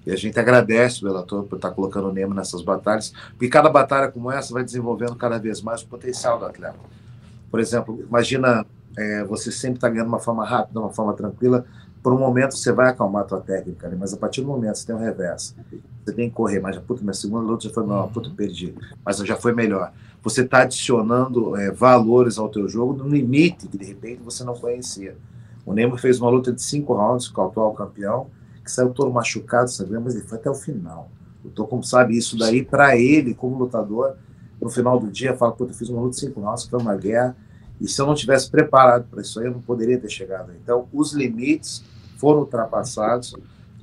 e 0.06 0.12
a 0.12 0.16
gente 0.16 0.38
agradece 0.38 1.00
o 1.00 1.08
Bellator 1.08 1.44
por 1.44 1.56
estar 1.56 1.70
colocando 1.70 2.08
o 2.08 2.12
Nemo 2.12 2.34
nessas 2.34 2.62
batalhas, 2.62 3.12
porque 3.30 3.48
cada 3.48 3.68
batalha 3.68 4.10
como 4.10 4.30
essa 4.30 4.52
vai 4.52 4.64
desenvolvendo 4.64 5.14
cada 5.14 5.38
vez 5.38 5.60
mais 5.60 5.82
o 5.82 5.86
potencial 5.86 6.38
do 6.38 6.46
atleta. 6.46 6.78
Por 7.50 7.60
exemplo, 7.60 8.02
imagina 8.08 8.64
é, 8.96 9.24
você 9.24 9.52
sempre 9.52 9.76
está 9.76 9.88
ganhando 9.88 10.08
uma 10.08 10.20
forma 10.20 10.44
rápida, 10.44 10.80
uma 10.80 10.92
forma 10.92 11.12
tranquila, 11.14 11.64
por 12.02 12.12
um 12.14 12.18
momento 12.18 12.56
você 12.56 12.72
vai 12.72 12.88
acalmar 12.88 13.22
a 13.22 13.26
tua 13.26 13.40
técnica, 13.40 13.88
né? 13.88 13.96
mas 13.98 14.14
a 14.14 14.16
partir 14.16 14.40
do 14.40 14.46
momento 14.46 14.78
você 14.78 14.86
tem 14.86 14.96
um 14.96 14.98
revés, 14.98 15.54
você 16.04 16.12
tem 16.12 16.30
que 16.30 16.34
correr, 16.34 16.60
mas 16.60 16.76
puta, 16.78 17.02
minha 17.02 17.12
segunda 17.12 17.46
luta 17.46 17.68
já 17.68 17.74
foi 17.74 17.82
melhor, 17.82 18.10
puta, 18.10 18.30
perdi, 18.30 18.74
mas 19.04 19.18
já 19.18 19.36
foi 19.36 19.52
melhor. 19.52 19.92
Você 20.22 20.42
está 20.42 20.62
adicionando 20.62 21.56
é, 21.56 21.70
valores 21.70 22.38
ao 22.38 22.48
teu 22.48 22.68
jogo 22.68 22.94
no 22.94 23.08
limite 23.08 23.68
que 23.68 23.76
de 23.76 23.84
repente 23.84 24.22
você 24.22 24.44
não 24.44 24.54
conhecia. 24.54 25.16
O 25.64 25.72
Nemo 25.72 25.96
fez 25.96 26.20
uma 26.20 26.30
luta 26.30 26.52
de 26.52 26.62
cinco 26.62 26.94
rounds 26.94 27.28
com 27.28 27.42
o 27.42 27.74
campeão, 27.74 28.28
que 28.64 28.70
saiu 28.70 28.90
todo 28.90 29.10
machucado, 29.10 29.70
sabe? 29.70 29.98
mas 29.98 30.14
ele 30.14 30.24
foi 30.24 30.38
até 30.38 30.50
o 30.50 30.54
final. 30.54 31.10
Lutou, 31.44 31.66
como 31.66 31.82
sabe, 31.82 32.16
isso 32.16 32.36
daí, 32.36 32.62
para 32.62 32.96
ele, 32.96 33.34
como 33.34 33.56
lutador, 33.56 34.16
no 34.60 34.68
final 34.68 34.98
do 34.98 35.10
dia, 35.10 35.36
fala: 35.36 35.52
Puta, 35.52 35.72
eu 35.72 35.76
fiz 35.76 35.88
uma 35.88 36.02
luta 36.02 36.16
cinco 36.16 36.40
rounds, 36.40 36.64
foi 36.64 36.78
uma 36.78 36.94
guerra, 36.94 37.36
e 37.80 37.88
se 37.88 38.00
eu 38.00 38.06
não 38.06 38.14
tivesse 38.14 38.50
preparado 38.50 39.06
para 39.10 39.22
isso 39.22 39.40
aí, 39.40 39.46
eu 39.46 39.52
não 39.52 39.60
poderia 39.62 39.98
ter 39.98 40.10
chegado. 40.10 40.52
Então, 40.62 40.86
os 40.92 41.12
limites 41.12 41.82
foram 42.18 42.40
ultrapassados, 42.40 43.34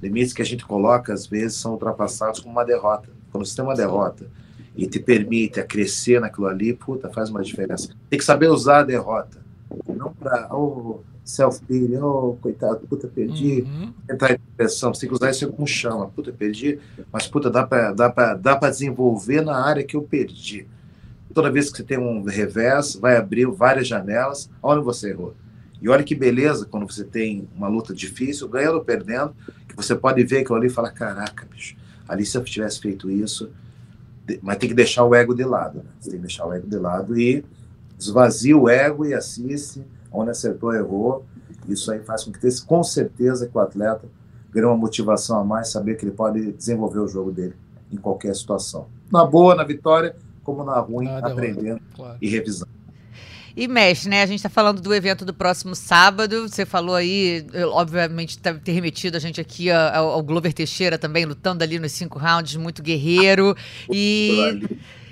limites 0.01 0.33
que 0.33 0.41
a 0.41 0.45
gente 0.45 0.65
coloca, 0.65 1.11
às 1.11 1.25
vezes, 1.25 1.57
são 1.57 1.71
ultrapassados 1.71 2.39
com 2.39 2.49
uma 2.49 2.63
derrota. 2.63 3.09
Quando 3.31 3.45
você 3.45 3.55
tem 3.55 3.65
uma 3.65 3.75
derrota 3.75 4.27
e 4.75 4.85
te 4.85 4.99
permite 4.99 5.59
a 5.59 5.65
crescer 5.65 6.21
naquilo 6.21 6.45
ali, 6.45 6.73
puta, 6.73 7.09
faz 7.09 7.31
uma 7.31 7.41
diferença. 7.41 7.89
Tem 8.07 8.19
que 8.19 8.25
saber 8.25 8.47
usar 8.49 8.79
a 8.79 8.83
derrota. 8.83 9.39
Não 9.87 10.13
para. 10.13 10.55
Oh, 10.55 10.99
self-pity, 11.27 11.97
oh, 11.97 12.37
coitado, 12.41 12.87
puta, 12.87 13.05
perdi, 13.05 13.61
uhum. 13.61 13.93
entrar 14.09 14.31
em 14.31 14.37
depressão, 14.37 14.93
você 14.93 15.01
tem 15.01 15.09
que 15.09 15.15
usar 15.15 15.29
isso 15.29 15.51
como 15.51 15.67
chama, 15.67 16.07
puta, 16.07 16.31
perdi, 16.31 16.79
mas 17.11 17.27
puta, 17.27 17.49
dá 17.49 17.67
para 17.67 17.91
dá 17.91 18.09
pra, 18.09 18.33
dá 18.33 18.55
pra 18.55 18.69
desenvolver 18.69 19.41
na 19.41 19.57
área 19.57 19.83
que 19.83 19.95
eu 19.95 20.01
perdi. 20.01 20.65
Toda 21.33 21.51
vez 21.51 21.69
que 21.69 21.77
você 21.77 21.83
tem 21.83 21.97
um 21.97 22.23
revés, 22.23 22.95
vai 22.95 23.17
abrir 23.17 23.45
várias 23.45 23.87
janelas, 23.87 24.49
onde 24.63 24.83
você 24.83 25.09
errou. 25.09 25.35
E 25.81 25.89
olha 25.89 26.03
que 26.03 26.15
beleza 26.15 26.65
quando 26.65 26.89
você 26.89 27.03
tem 27.03 27.47
uma 27.55 27.67
luta 27.67 27.93
difícil, 27.93 28.47
ganhando 28.47 28.75
ou 28.75 28.83
perdendo, 28.83 29.35
que 29.67 29.75
você 29.75 29.93
pode 29.95 30.23
ver 30.23 30.39
aquilo 30.39 30.55
ali 30.55 30.67
e 30.67 30.71
falar, 30.71 30.91
caraca, 30.91 31.45
bicho, 31.45 31.75
ali 32.07 32.25
se 32.25 32.37
eu 32.37 32.43
tivesse 32.43 32.79
feito 32.79 33.11
isso, 33.11 33.51
mas 34.41 34.57
tem 34.57 34.69
que 34.69 34.75
deixar 34.75 35.03
o 35.03 35.13
ego 35.13 35.35
de 35.35 35.43
lado, 35.43 35.79
né? 35.79 35.89
Você 35.99 36.09
tem 36.09 36.19
que 36.19 36.25
deixar 36.25 36.45
o 36.45 36.53
ego 36.53 36.67
de 36.67 36.77
lado 36.77 37.19
e 37.19 37.43
esvazia 37.99 38.57
o 38.57 38.69
ego 38.69 39.05
e 39.05 39.13
assiste 39.13 39.83
onde 40.11 40.31
acertou, 40.31 40.73
errou. 40.73 41.25
Isso 41.67 41.91
aí 41.91 41.99
faz 41.99 42.23
com 42.23 42.31
que, 42.31 42.39
com 42.65 42.83
certeza, 42.83 43.47
que 43.47 43.57
o 43.57 43.59
atleta 43.59 44.07
ganhe 44.51 44.65
uma 44.65 44.77
motivação 44.77 45.39
a 45.39 45.43
mais, 45.43 45.69
saber 45.69 45.95
que 45.95 46.05
ele 46.05 46.11
pode 46.11 46.53
desenvolver 46.53 46.99
o 46.99 47.07
jogo 47.07 47.31
dele 47.31 47.53
em 47.91 47.97
qualquer 47.97 48.35
situação. 48.35 48.87
Na 49.11 49.25
boa, 49.25 49.55
na 49.55 49.63
vitória, 49.63 50.15
como 50.43 50.63
na 50.63 50.79
ruim, 50.79 51.07
ah, 51.07 51.19
aprendendo 51.19 51.81
claro. 51.95 52.17
e 52.21 52.29
revisando. 52.29 52.71
E 53.55 53.67
mestre, 53.67 54.09
né? 54.09 54.21
A 54.21 54.25
gente 54.27 54.37
está 54.37 54.49
falando 54.49 54.79
do 54.79 54.93
evento 54.93 55.25
do 55.25 55.33
próximo 55.33 55.73
sábado. 55.73 56.47
Você 56.47 56.63
falou 56.63 56.93
aí, 56.93 57.43
obviamente, 57.71 58.39
deve 58.39 58.59
ter 58.59 58.71
remetido 58.71 59.17
a 59.17 59.19
gente 59.19 59.41
aqui 59.41 59.71
ao, 59.71 60.09
ao 60.09 60.23
Glover 60.23 60.53
Teixeira 60.53 60.95
também, 60.95 61.25
lutando 61.25 61.63
ali 61.63 61.79
nos 61.79 61.91
cinco 61.91 62.19
rounds, 62.19 62.55
muito 62.55 62.83
guerreiro. 62.83 63.57
E, 63.91 64.61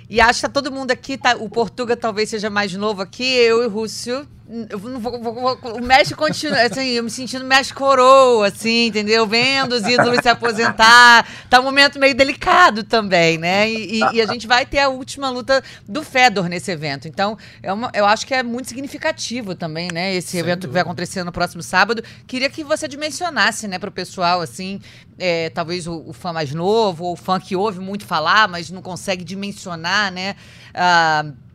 e 0.07 0.21
acho 0.21 0.41
que 0.41 0.48
tá 0.48 0.53
todo 0.53 0.71
mundo 0.71 0.91
aqui, 0.91 1.18
tá, 1.18 1.36
o 1.36 1.50
Portuga 1.50 1.98
talvez 1.98 2.30
seja 2.30 2.48
mais 2.48 2.71
novo 2.75 3.01
aqui, 3.01 3.24
eu 3.24 3.63
e 3.63 3.65
o 3.65 3.69
Rússio 3.69 4.27
eu 4.69 4.77
não 4.77 5.00
vou, 5.00 5.19
vou, 5.19 5.33
vou, 5.33 5.59
o 5.75 5.81
México 5.81 6.19
continua, 6.19 6.62
assim, 6.62 6.89
eu 6.89 7.03
me 7.03 7.09
sentindo 7.09 7.43
México 7.43 7.79
coroa, 7.79 8.48
assim, 8.48 8.88
entendeu? 8.88 9.25
Vendo 9.25 9.74
os 9.74 9.84
ídolos 9.84 10.20
se 10.22 10.29
aposentar. 10.29 11.27
Tá 11.50 11.60
um 11.60 11.63
momento 11.63 12.00
meio 12.00 12.13
delicado 12.13 12.84
também, 12.84 13.39
né? 13.39 13.67
E, 13.67 14.00
e, 14.00 14.15
e, 14.17 14.22
a 14.22 14.25
gente 14.27 14.46
vai 14.46 14.63
ter 14.63 14.79
a 14.79 14.89
última 14.89 15.31
luta 15.31 15.63
do 15.88 16.03
Fedor 16.03 16.48
nesse 16.48 16.72
evento. 16.72 17.08
Então, 17.08 17.36
é 17.63 17.74
uma, 17.74 17.89
eu 17.93 18.05
acho 18.05 18.27
que 18.27 18.36
é 18.36 18.43
muito 18.43 18.70
significativo 18.70 19.55
também, 19.55 19.89
né? 19.91 20.13
Esse 20.13 20.29
Sem 20.29 20.41
evento 20.41 20.62
dúvida. 20.62 20.67
que 20.67 20.74
vai 20.74 20.81
acontecer 20.84 21.24
no 21.24 21.31
próximo 21.31 21.63
sábado. 21.63 22.03
Queria 22.27 22.50
que 22.50 22.63
você 22.63 22.88
dimensionasse, 22.88 23.67
né, 23.67 23.79
pro 23.79 23.91
pessoal, 23.91 24.41
assim, 24.41 24.79
é, 25.17 25.50
talvez 25.50 25.88
o, 25.88 26.03
o, 26.05 26.13
fã 26.13 26.31
mais 26.31 26.53
novo, 26.53 27.05
ou 27.05 27.13
o 27.13 27.15
fã 27.15 27.39
que 27.39 27.55
ouve 27.55 27.79
muito 27.79 28.05
falar, 28.05 28.48
mas 28.48 28.70
não 28.70 28.81
consegue 28.81 29.24
dimensionar, 29.24 30.12
né? 30.12 30.36
Uh, 30.70 31.46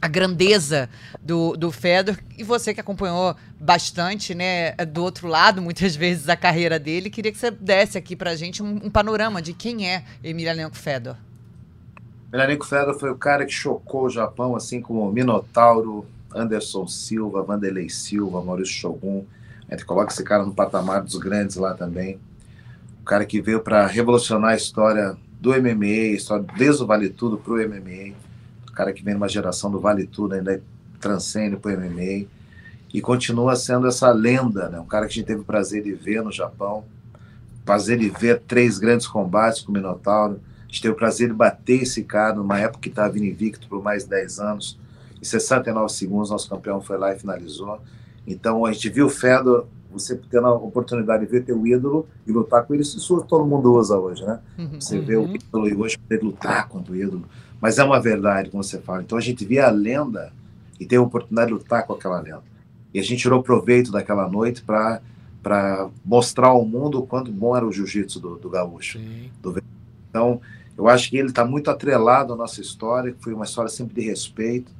a 0.00 0.08
grandeza 0.08 0.88
do, 1.20 1.56
do 1.56 1.70
Fedor 1.70 2.16
e 2.38 2.42
você 2.42 2.72
que 2.72 2.80
acompanhou 2.80 3.36
bastante, 3.58 4.34
né, 4.34 4.72
do 4.86 5.02
outro 5.02 5.28
lado, 5.28 5.60
muitas 5.60 5.94
vezes, 5.96 6.28
a 6.28 6.36
carreira 6.36 6.78
dele, 6.78 7.10
queria 7.10 7.30
que 7.30 7.38
você 7.38 7.50
desse 7.50 7.98
aqui 7.98 8.16
pra 8.16 8.34
gente 8.34 8.62
um, 8.62 8.80
um 8.84 8.90
panorama 8.90 9.42
de 9.42 9.52
quem 9.52 9.88
é 9.88 10.04
Emelianenko 10.24 10.76
Fedor. 10.76 11.16
Emelianenko 12.32 12.66
Fedor 12.66 12.98
foi 12.98 13.10
o 13.10 13.16
cara 13.16 13.44
que 13.44 13.52
chocou 13.52 14.04
o 14.04 14.10
Japão, 14.10 14.56
assim 14.56 14.80
como 14.80 15.10
Minotauro, 15.12 16.06
Anderson 16.34 16.86
Silva, 16.86 17.42
Vanderlei 17.42 17.88
Silva, 17.88 18.42
Maurício 18.42 18.74
Shogun. 18.74 19.24
A 19.68 19.74
gente 19.74 19.84
coloca 19.84 20.12
esse 20.12 20.22
cara 20.22 20.44
no 20.44 20.54
patamar 20.54 21.02
dos 21.02 21.16
grandes 21.16 21.56
lá 21.56 21.74
também. 21.74 22.18
O 23.02 23.04
cara 23.04 23.26
que 23.26 23.40
veio 23.40 23.60
para 23.60 23.86
revolucionar 23.86 24.52
a 24.52 24.56
história 24.56 25.16
do 25.40 25.50
MMA, 25.50 26.12
a 26.12 26.14
história 26.14 26.46
desde 26.56 26.82
o 26.82 26.86
Vale 26.86 27.08
Tudo 27.08 27.36
para 27.36 27.52
o 27.52 27.56
MMA 27.56 28.14
cara 28.80 28.94
que 28.94 29.04
vem 29.04 29.12
numa 29.12 29.28
geração 29.28 29.70
do 29.70 29.78
Vale 29.78 30.06
Tudo, 30.06 30.34
ainda 30.34 30.62
transcende 30.98 31.54
para 31.56 31.76
o 31.76 31.78
MMA 31.78 32.26
e 32.94 33.00
continua 33.02 33.54
sendo 33.54 33.86
essa 33.86 34.10
lenda, 34.10 34.70
né? 34.70 34.80
Um 34.80 34.86
cara 34.86 35.06
que 35.06 35.12
a 35.12 35.14
gente 35.16 35.26
teve 35.26 35.42
o 35.42 35.44
prazer 35.44 35.82
de 35.82 35.92
ver 35.92 36.22
no 36.22 36.32
Japão, 36.32 36.84
prazer 37.62 37.98
de 37.98 38.08
ver 38.08 38.40
três 38.40 38.78
grandes 38.78 39.06
combates 39.06 39.60
com 39.60 39.70
o 39.70 39.74
Minotauro, 39.74 40.40
a 40.62 40.66
gente 40.66 40.80
teve 40.80 40.94
o 40.94 40.96
prazer 40.96 41.28
de 41.28 41.34
bater 41.34 41.82
esse 41.82 42.02
cara 42.02 42.34
numa 42.34 42.58
época 42.58 42.80
que 42.80 42.88
estava 42.88 43.18
invicto 43.18 43.68
por 43.68 43.82
mais 43.82 44.04
de 44.04 44.10
10 44.10 44.38
anos, 44.38 44.78
em 45.20 45.24
69 45.24 45.92
segundos 45.92 46.30
nosso 46.30 46.48
campeão 46.48 46.80
foi 46.80 46.96
lá 46.96 47.14
e 47.14 47.18
finalizou. 47.18 47.80
Então 48.26 48.64
a 48.64 48.72
gente 48.72 48.88
viu 48.88 49.06
o 49.06 49.10
Fedor, 49.10 49.66
você 49.92 50.16
tendo 50.30 50.46
a 50.46 50.54
oportunidade 50.54 51.26
de 51.26 51.30
ver 51.30 51.44
teu 51.44 51.66
ídolo 51.66 52.08
e 52.26 52.32
lutar 52.32 52.64
com 52.64 52.72
ele, 52.72 52.82
isso 52.82 53.20
todo 53.28 53.44
mundo 53.44 53.74
usa 53.74 53.98
hoje, 53.98 54.24
né? 54.24 54.40
Uhum. 54.58 54.80
Você 54.80 54.98
vê 55.00 55.16
o 55.16 55.24
uhum. 55.24 55.34
ídolo 55.34 55.68
e 55.68 55.74
hoje 55.74 55.98
poder 55.98 56.22
lutar 56.22 56.66
contra 56.66 56.92
o 56.94 56.96
ídolo, 56.96 57.26
Mas 57.60 57.78
é 57.78 57.84
uma 57.84 58.00
verdade, 58.00 58.50
como 58.50 58.62
você 58.62 58.78
fala. 58.80 59.02
Então 59.02 59.18
a 59.18 59.20
gente 59.20 59.44
via 59.44 59.66
a 59.66 59.70
lenda 59.70 60.32
e 60.78 60.86
teve 60.86 60.96
a 60.96 61.06
oportunidade 61.06 61.48
de 61.48 61.54
lutar 61.54 61.86
com 61.86 61.92
aquela 61.92 62.20
lenda. 62.20 62.42
E 62.92 62.98
a 62.98 63.02
gente 63.02 63.20
tirou 63.20 63.42
proveito 63.42 63.92
daquela 63.92 64.28
noite 64.28 64.62
para 64.62 65.00
para 65.42 65.88
mostrar 66.04 66.48
ao 66.48 66.64
mundo 66.64 66.98
o 66.98 67.06
quanto 67.06 67.32
bom 67.32 67.56
era 67.56 67.66
o 67.66 67.72
jiu-jitsu 67.72 68.20
do, 68.20 68.36
do 68.36 68.50
gaúcho. 68.50 68.98
Do... 69.40 69.62
Então, 70.10 70.40
eu 70.76 70.88
acho 70.88 71.08
que 71.08 71.16
ele 71.16 71.28
está 71.28 71.44
muito 71.44 71.70
atrelado 71.70 72.32
à 72.32 72.36
nossa 72.36 72.60
história, 72.60 73.12
que 73.12 73.22
foi 73.22 73.32
uma 73.32 73.44
história 73.44 73.70
sempre 73.70 73.94
de 73.94 74.06
respeito. 74.06 74.70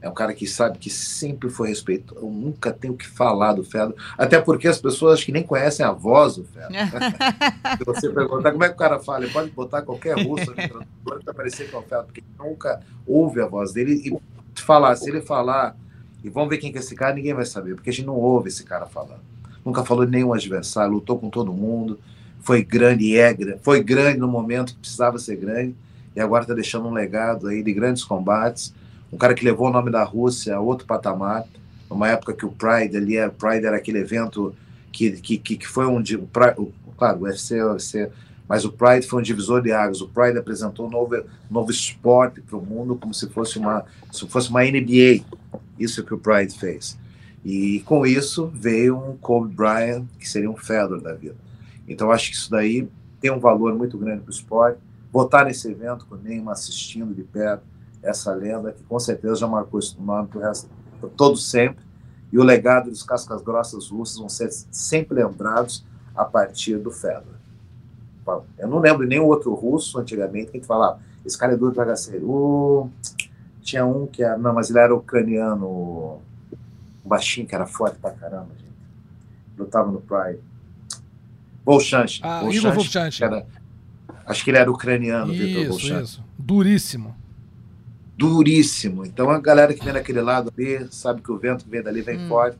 É 0.00 0.08
um 0.08 0.14
cara 0.14 0.32
que 0.32 0.46
sabe 0.46 0.78
que 0.78 0.88
sempre 0.88 1.50
foi 1.50 1.68
respeito. 1.68 2.14
Eu 2.14 2.30
nunca 2.30 2.72
tenho 2.72 2.94
que 2.94 3.06
falar 3.06 3.54
do 3.54 3.64
Fedor, 3.64 3.94
até 4.16 4.40
porque 4.40 4.68
as 4.68 4.80
pessoas 4.80 5.14
acho 5.14 5.26
que 5.26 5.32
nem 5.32 5.42
conhecem 5.42 5.84
a 5.84 5.90
voz 5.90 6.36
do 6.36 6.44
Fedor. 6.44 6.70
Se 7.78 7.84
você 7.84 8.08
perguntar 8.08 8.52
como 8.52 8.64
é 8.64 8.68
que 8.68 8.74
o 8.74 8.78
cara 8.78 9.00
fala, 9.00 9.24
ele 9.24 9.32
pode 9.32 9.50
botar 9.50 9.82
qualquer 9.82 10.16
russo 10.24 10.50
ali 10.52 10.68
para 11.04 11.34
parecer 11.34 11.68
é 11.72 11.76
o 11.76 11.82
Fedor, 11.82 12.04
porque 12.04 12.22
nunca 12.38 12.80
ouve 13.06 13.40
a 13.40 13.46
voz 13.46 13.72
dele 13.72 13.94
e 14.04 14.60
falar, 14.60 14.94
se 14.96 15.08
ele 15.08 15.20
falar 15.20 15.76
e 16.22 16.28
vamos 16.28 16.48
ver 16.48 16.58
quem 16.58 16.70
que 16.70 16.78
é 16.78 16.80
esse 16.80 16.94
cara, 16.94 17.14
ninguém 17.14 17.34
vai 17.34 17.44
saber, 17.44 17.74
porque 17.74 17.90
a 17.90 17.92
gente 17.92 18.06
não 18.06 18.16
ouve 18.16 18.48
esse 18.48 18.64
cara 18.64 18.86
falando 18.86 19.28
nunca 19.68 19.84
falou 19.84 20.04
de 20.04 20.10
nenhum 20.10 20.32
adversário, 20.32 20.94
lutou 20.94 21.18
com 21.18 21.28
todo 21.28 21.52
mundo, 21.52 21.98
foi 22.40 22.64
grande 22.64 23.04
e 23.04 23.18
é 23.18 23.36
foi 23.62 23.82
grande 23.82 24.18
no 24.18 24.28
momento 24.28 24.72
que 24.72 24.80
precisava 24.80 25.18
ser 25.18 25.36
grande, 25.36 25.74
e 26.16 26.20
agora 26.20 26.42
está 26.42 26.54
deixando 26.54 26.88
um 26.88 26.92
legado 26.92 27.48
aí 27.48 27.62
de 27.62 27.72
grandes 27.72 28.02
combates. 28.02 28.74
Um 29.12 29.16
cara 29.16 29.34
que 29.34 29.44
levou 29.44 29.68
o 29.68 29.72
nome 29.72 29.90
da 29.90 30.04
Rússia 30.04 30.56
a 30.56 30.60
outro 30.60 30.86
patamar, 30.86 31.44
numa 31.88 32.08
época 32.08 32.34
que 32.34 32.44
o 32.44 32.50
Pride 32.50 32.96
ali 32.96 33.16
era, 33.16 33.30
Pride 33.30 33.66
era 33.66 33.76
aquele 33.76 33.98
evento 33.98 34.54
que, 34.92 35.12
que, 35.12 35.38
que 35.38 35.66
foi 35.66 35.86
um. 35.86 36.02
Claro, 36.96 37.20
o 37.20 37.22
UFC, 37.22 37.62
o 37.62 37.72
UFC, 37.72 38.10
mas 38.48 38.64
o 38.64 38.72
Pride 38.72 39.06
foi 39.06 39.20
um 39.20 39.22
divisor 39.22 39.62
de 39.62 39.72
águas. 39.72 40.00
O 40.00 40.08
Pride 40.08 40.38
apresentou 40.38 40.86
um 40.86 40.90
novo, 40.90 41.22
novo 41.50 41.70
esporte 41.70 42.40
para 42.40 42.56
o 42.56 42.64
mundo, 42.64 42.96
como 42.96 43.14
se 43.14 43.28
fosse 43.28 43.58
uma, 43.58 43.84
se 44.10 44.26
fosse 44.26 44.50
uma 44.50 44.62
NBA. 44.62 45.24
Isso 45.78 46.00
é 46.00 46.04
que 46.04 46.14
o 46.14 46.18
Pride 46.18 46.58
fez. 46.58 46.98
E 47.44 47.80
com 47.86 48.04
isso 48.04 48.50
veio 48.52 48.98
um 48.98 49.16
Kobe 49.16 49.54
Bryant, 49.54 50.04
que 50.18 50.28
seria 50.28 50.50
um 50.50 50.56
Fedor 50.56 51.00
da 51.00 51.14
vida. 51.14 51.36
Então 51.86 52.10
acho 52.10 52.30
que 52.30 52.36
isso 52.36 52.50
daí 52.50 52.88
tem 53.20 53.30
um 53.30 53.38
valor 53.38 53.74
muito 53.74 53.96
grande 53.96 54.22
para 54.22 54.30
o 54.30 54.34
esporte. 54.34 54.78
Votar 55.10 55.46
nesse 55.46 55.70
evento 55.70 56.04
com 56.06 56.16
o 56.16 56.18
Neymar 56.18 56.52
assistindo 56.52 57.14
de 57.14 57.22
perto 57.22 57.62
essa 58.02 58.32
lenda, 58.32 58.72
que 58.72 58.82
com 58.84 58.98
certeza 58.98 59.36
já 59.36 59.46
marcou 59.46 59.80
esse 59.80 60.00
nome 60.00 60.28
para 60.28 60.38
o 60.38 60.42
resto, 60.42 60.68
para 61.00 61.08
todos 61.10 61.50
sempre. 61.50 61.84
E 62.32 62.38
o 62.38 62.42
legado 62.42 62.90
dos 62.90 63.02
cascas 63.02 63.42
grossas 63.42 63.88
russas 63.88 64.18
vão 64.18 64.28
ser 64.28 64.50
sempre 64.70 65.14
lembrados 65.14 65.84
a 66.14 66.24
partir 66.24 66.76
do 66.78 66.90
Fedor. 66.90 67.38
Eu 68.58 68.68
não 68.68 68.78
lembro 68.78 69.06
nenhum 69.06 69.24
outro 69.24 69.54
russo 69.54 69.98
antigamente 69.98 70.50
que 70.50 70.60
falava, 70.60 71.00
esse 71.24 71.36
cara 71.38 71.54
é 71.54 71.56
duro 71.56 71.72
pra 71.72 71.94
Uh, 72.22 72.90
tinha 73.62 73.86
um 73.86 74.06
que 74.06 74.22
era, 74.22 74.36
não, 74.36 74.52
mas 74.52 74.68
ele 74.68 74.78
era 74.78 74.94
ucraniano, 74.94 76.20
baixinho, 77.04 77.46
que 77.46 77.54
era 77.54 77.66
forte 77.66 77.98
pra 77.98 78.10
caramba, 78.10 78.48
gente. 78.58 78.68
Lutava 79.58 79.90
no 79.90 80.00
Pride. 80.00 80.40
Volchanch. 81.64 82.20
Ah, 82.22 82.42
Igor 82.50 82.72
Volchanch. 82.72 83.20
Acho 84.26 84.44
que 84.44 84.50
ele 84.50 84.58
era 84.58 84.70
ucraniano, 84.70 85.32
Isso, 85.32 85.92
isso. 85.92 86.24
Duríssimo. 86.38 87.16
Duríssimo. 88.18 89.06
Então 89.06 89.30
a 89.30 89.38
galera 89.38 89.72
que 89.72 89.84
vem 89.84 89.94
daquele 89.94 90.20
lado 90.20 90.52
ali 90.58 90.88
sabe 90.90 91.22
que 91.22 91.30
o 91.30 91.38
vento 91.38 91.64
que 91.64 91.70
vem 91.70 91.80
dali 91.80 92.02
vem 92.02 92.18
hum. 92.18 92.28
forte. 92.28 92.58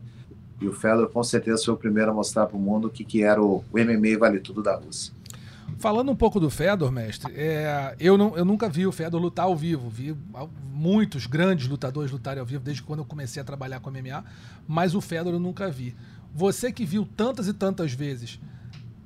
E 0.61 0.67
o 0.67 0.73
Fedor 0.73 1.09
com 1.11 1.23
certeza 1.23 1.65
foi 1.65 1.75
o 1.75 1.77
primeiro 1.77 2.11
a 2.11 2.15
mostrar 2.15 2.47
para 2.47 2.57
o 2.57 2.61
mundo 2.61 2.87
o 2.87 2.91
que, 2.91 3.05
que 3.05 3.23
era 3.23 3.43
o, 3.43 3.65
o 3.73 3.79
MMA 3.79 4.19
Vale 4.19 4.39
Tudo 4.41 4.63
da 4.63 4.77
Rússia. 4.77 5.13
Falando 5.79 6.11
um 6.11 6.17
pouco 6.17 6.41
do 6.41 6.51
Fedor, 6.51 6.91
mestre, 6.91 7.33
é, 7.37 7.95
eu, 8.01 8.17
não, 8.17 8.37
eu 8.37 8.45
nunca 8.45 8.69
vi 8.69 8.87
o 8.87 8.93
Fedor 8.93 9.21
lutar 9.21 9.45
ao 9.45 9.55
vivo. 9.55 9.89
Vi 9.89 10.17
muitos 10.73 11.27
grandes 11.27 11.69
lutadores 11.69 12.11
lutarem 12.11 12.41
ao 12.41 12.47
vivo 12.47 12.65
desde 12.65 12.83
quando 12.83 13.01
eu 13.01 13.05
comecei 13.05 13.41
a 13.41 13.45
trabalhar 13.45 13.81
com 13.81 13.91
MMA, 13.91 14.25
mas 14.67 14.95
o 14.95 15.01
Fedor 15.01 15.35
eu 15.35 15.41
nunca 15.41 15.69
vi. 15.69 15.95
Você 16.35 16.73
que 16.73 16.85
viu 16.85 17.07
tantas 17.17 17.47
e 17.49 17.53
tantas 17.53 17.93
vezes, 17.93 18.41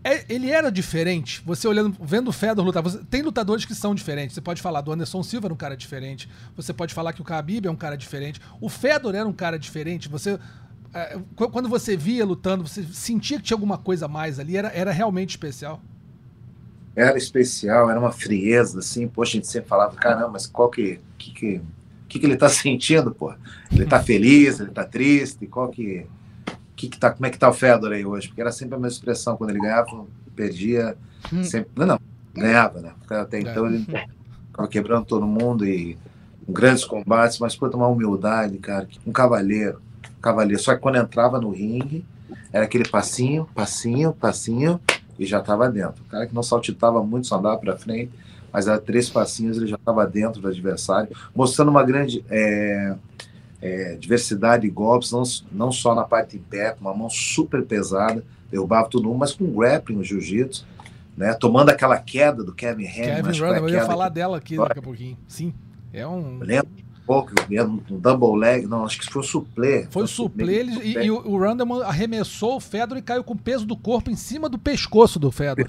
é, 0.05 0.25
ele 0.29 0.51
era 0.51 0.71
diferente? 0.71 1.43
Você 1.45 1.67
olhando, 1.69 1.97
vendo 2.01 2.29
o 2.29 2.33
Fedor 2.33 2.65
lutar, 2.65 2.83
você, 2.83 2.99
tem 3.11 3.23
lutadores 3.23 3.65
que 3.65 3.75
são 3.75 3.95
diferentes. 3.95 4.35
Você 4.35 4.41
pode 4.41 4.61
falar 4.61 4.81
do 4.81 4.93
Anderson 4.93 5.23
Silva 5.23 5.47
era 5.47 5.55
um 5.55 5.57
cara 5.57 5.77
diferente. 5.77 6.29
Você 6.57 6.73
pode 6.73 6.93
falar 6.93 7.13
que 7.13 7.21
o 7.21 7.25
Khabib 7.25 7.67
é 7.67 7.71
um 7.71 7.77
cara 7.77 7.97
diferente. 7.97 8.41
O 8.61 8.69
Fedor 8.69 9.15
era 9.15 9.29
um 9.29 9.33
cara 9.33 9.59
diferente. 9.59 10.09
Você 10.09 10.39
é, 10.95 11.19
quando 11.37 11.69
você 11.69 11.97
via 11.97 12.25
lutando, 12.25 12.67
você 12.67 12.83
sentia 12.93 13.39
que 13.39 13.45
tinha 13.45 13.55
alguma 13.55 13.79
coisa 13.79 14.05
a 14.05 14.09
mais 14.09 14.39
ali, 14.39 14.57
era, 14.57 14.69
era 14.69 14.93
realmente 14.93 15.31
especial 15.31 15.81
era 16.95 17.17
especial, 17.17 17.91
era 17.91 17.99
uma 17.99 18.13
frieza, 18.13 18.81
assim, 18.81 19.09
poxa, 19.09 19.33
a 19.33 19.35
gente 19.37 19.47
sempre 19.47 19.69
falava, 19.69 19.97
caramba, 19.97 20.29
mas 20.29 20.47
qual 20.47 20.69
que, 20.69 21.01
que, 21.17 21.33
que, 21.33 21.61
que, 22.09 22.19
que 22.19 22.27
ele 22.27 22.37
tá 22.37 22.49
sentindo, 22.51 23.11
pô? 23.13 23.35
Ele 23.71 23.87
tá 23.87 24.03
feliz, 24.03 24.61
ele 24.61 24.71
tá 24.71 24.85
triste, 24.85 25.47
qual 25.47 25.69
que, 25.71 26.07
que, 26.83 26.89
que 26.89 26.99
tá, 26.99 27.11
como 27.11 27.27
é 27.27 27.31
que 27.31 27.39
tá 27.39 27.49
o 27.49 27.53
Fedor 27.53 27.93
aí 27.93 28.05
hoje? 28.05 28.29
Porque 28.29 28.41
era 28.41 28.51
sempre 28.51 28.75
a 28.75 28.79
mesma 28.79 28.89
expressão, 28.89 29.37
quando 29.37 29.51
ele 29.51 29.61
ganhava, 29.61 30.05
perdia, 30.35 30.97
hum. 31.33 31.45
sempre, 31.45 31.71
não, 31.77 31.87
não, 31.87 32.01
ganhava, 32.35 32.81
né? 32.81 32.93
Até 33.09 33.39
então 33.39 33.67
ele 33.67 33.87
tava 34.53 34.69
quebrando 34.69 35.05
todo 35.05 35.25
mundo 35.25 35.65
e 35.65 35.97
grandes 36.49 36.85
combates, 36.85 37.39
mas 37.39 37.55
por 37.55 37.73
uma 37.75 37.87
humildade, 37.87 38.59
cara, 38.59 38.89
um 39.07 39.13
cavaleiro, 39.13 39.81
um 40.19 40.21
cavaleiro, 40.21 40.61
só 40.61 40.75
que 40.75 40.81
quando 40.81 40.97
entrava 40.97 41.41
no 41.41 41.51
ringue, 41.51 42.05
era 42.53 42.65
aquele 42.65 42.89
passinho, 42.89 43.49
passinho, 43.55 44.13
passinho, 44.13 44.81
e 45.19 45.25
já 45.25 45.39
estava 45.39 45.71
dentro. 45.71 46.03
O 46.03 46.09
cara 46.09 46.27
que 46.27 46.35
não 46.35 46.43
saltitava 46.43 47.03
muito, 47.03 47.29
só 47.29 47.39
andava 47.39 47.59
para 47.59 47.77
frente, 47.77 48.11
mas 48.53 48.67
a 48.67 48.77
três 48.77 49.09
passinhos 49.09 49.57
ele 49.57 49.69
já 49.69 49.77
estava 49.77 50.05
dentro 50.05 50.41
do 50.41 50.49
adversário, 50.49 51.15
mostrando 51.35 51.71
uma 51.71 51.85
grande 51.85 52.25
é, 52.29 52.97
é, 53.63 53.95
diversidade 53.95 54.63
de 54.63 54.71
golpes, 54.71 55.13
não, 55.13 55.23
não 55.53 55.71
só 55.71 55.95
na 55.95 56.03
parte 56.03 56.37
em 56.37 56.41
pé, 56.41 56.73
com 56.73 56.81
uma 56.81 56.93
mão 56.93 57.09
super 57.09 57.65
pesada, 57.65 58.25
derrubava 58.51 58.89
todo 58.89 59.05
mundo, 59.05 59.19
mas 59.19 59.33
com 59.33 59.47
grappling 59.53 59.97
no 59.97 60.05
jiu-jitsu, 60.05 60.67
né, 61.17 61.33
tomando 61.35 61.71
aquela 61.71 61.97
queda 61.97 62.43
do 62.43 62.53
Kevin 62.53 62.87
Haney. 62.87 63.23
Kevin 63.23 63.39
Randall, 63.39 63.69
eu 63.69 63.75
ia 63.75 63.87
falar 63.87 64.09
que... 64.09 64.15
dela 64.15 64.37
aqui 64.37 64.57
daqui 64.57 64.79
a 64.81 64.83
pouquinho. 64.83 65.17
Sim, 65.29 65.55
é 65.93 66.07
um... 66.07 66.41
Pouco, 67.05 67.33
um 67.91 67.99
double 67.99 68.39
leg, 68.39 68.65
não, 68.67 68.85
acho 68.85 69.01
que 69.01 69.07
foi 69.11 69.23
o 69.23 69.25
suplê. 69.25 69.87
Foi 69.91 70.05
o 70.05 70.07
suplê, 70.07 70.55
ele, 70.55 70.73
e, 70.83 71.07
e, 71.07 71.11
o 71.11 71.37
Randall 71.37 71.83
arremessou 71.83 72.57
o 72.57 72.61
Fedor 72.61 72.97
e 72.97 73.03
caiu 73.03 73.25
com 73.25 73.35
o 73.35 73.39
peso 73.39 73.67
do 73.67 73.77
corpo 73.77 74.09
em 74.09 74.15
cima 74.15 74.49
do 74.49 74.57
pescoço 74.57 75.19
do 75.19 75.31
Fedor. 75.31 75.67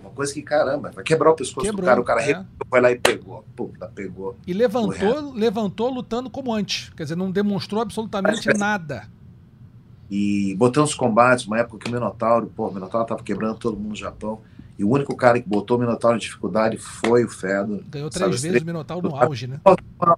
Uma 0.00 0.10
coisa 0.10 0.32
que, 0.32 0.42
caramba, 0.42 0.90
vai 0.94 1.04
quebrar 1.04 1.30
o 1.30 1.34
pescoço 1.34 1.66
Quebrou, 1.66 1.82
do 1.82 1.86
cara, 1.86 2.00
o 2.00 2.04
cara 2.04 2.22
é. 2.22 2.44
foi 2.68 2.80
lá 2.80 2.90
e 2.90 2.98
pegou, 2.98 3.44
puta, 3.54 3.86
pegou. 3.94 4.36
E 4.46 4.52
levantou, 4.52 5.32
levantou 5.32 5.90
lutando 5.90 6.30
como 6.30 6.52
antes, 6.52 6.90
quer 6.96 7.04
dizer, 7.04 7.16
não 7.16 7.30
demonstrou 7.30 7.82
absolutamente 7.82 8.48
nada. 8.56 9.08
E 10.10 10.54
botando 10.56 10.84
os 10.84 10.94
combates, 10.94 11.46
uma 11.46 11.58
época 11.58 11.78
que 11.78 11.90
o 11.90 11.92
Minotauro, 11.92 12.50
pô, 12.54 12.68
o 12.68 12.74
Minotauro 12.74 13.06
tava 13.06 13.22
quebrando 13.22 13.58
todo 13.58 13.76
mundo 13.76 13.90
no 13.90 13.96
Japão, 13.96 14.40
e 14.78 14.84
o 14.84 14.90
único 14.90 15.14
cara 15.16 15.40
que 15.40 15.48
botou 15.48 15.76
o 15.76 15.80
Minotauro 15.80 16.16
em 16.16 16.20
dificuldade 16.20 16.76
foi 16.78 17.24
o 17.24 17.28
Fedor. 17.28 17.82
Ganhou 17.88 18.08
três 18.08 18.30
vezes 18.30 18.48
três... 18.48 18.62
o 18.62 18.66
Minotauro 18.66 19.08
no 19.08 19.16
auge, 19.16 19.48
né? 19.48 19.60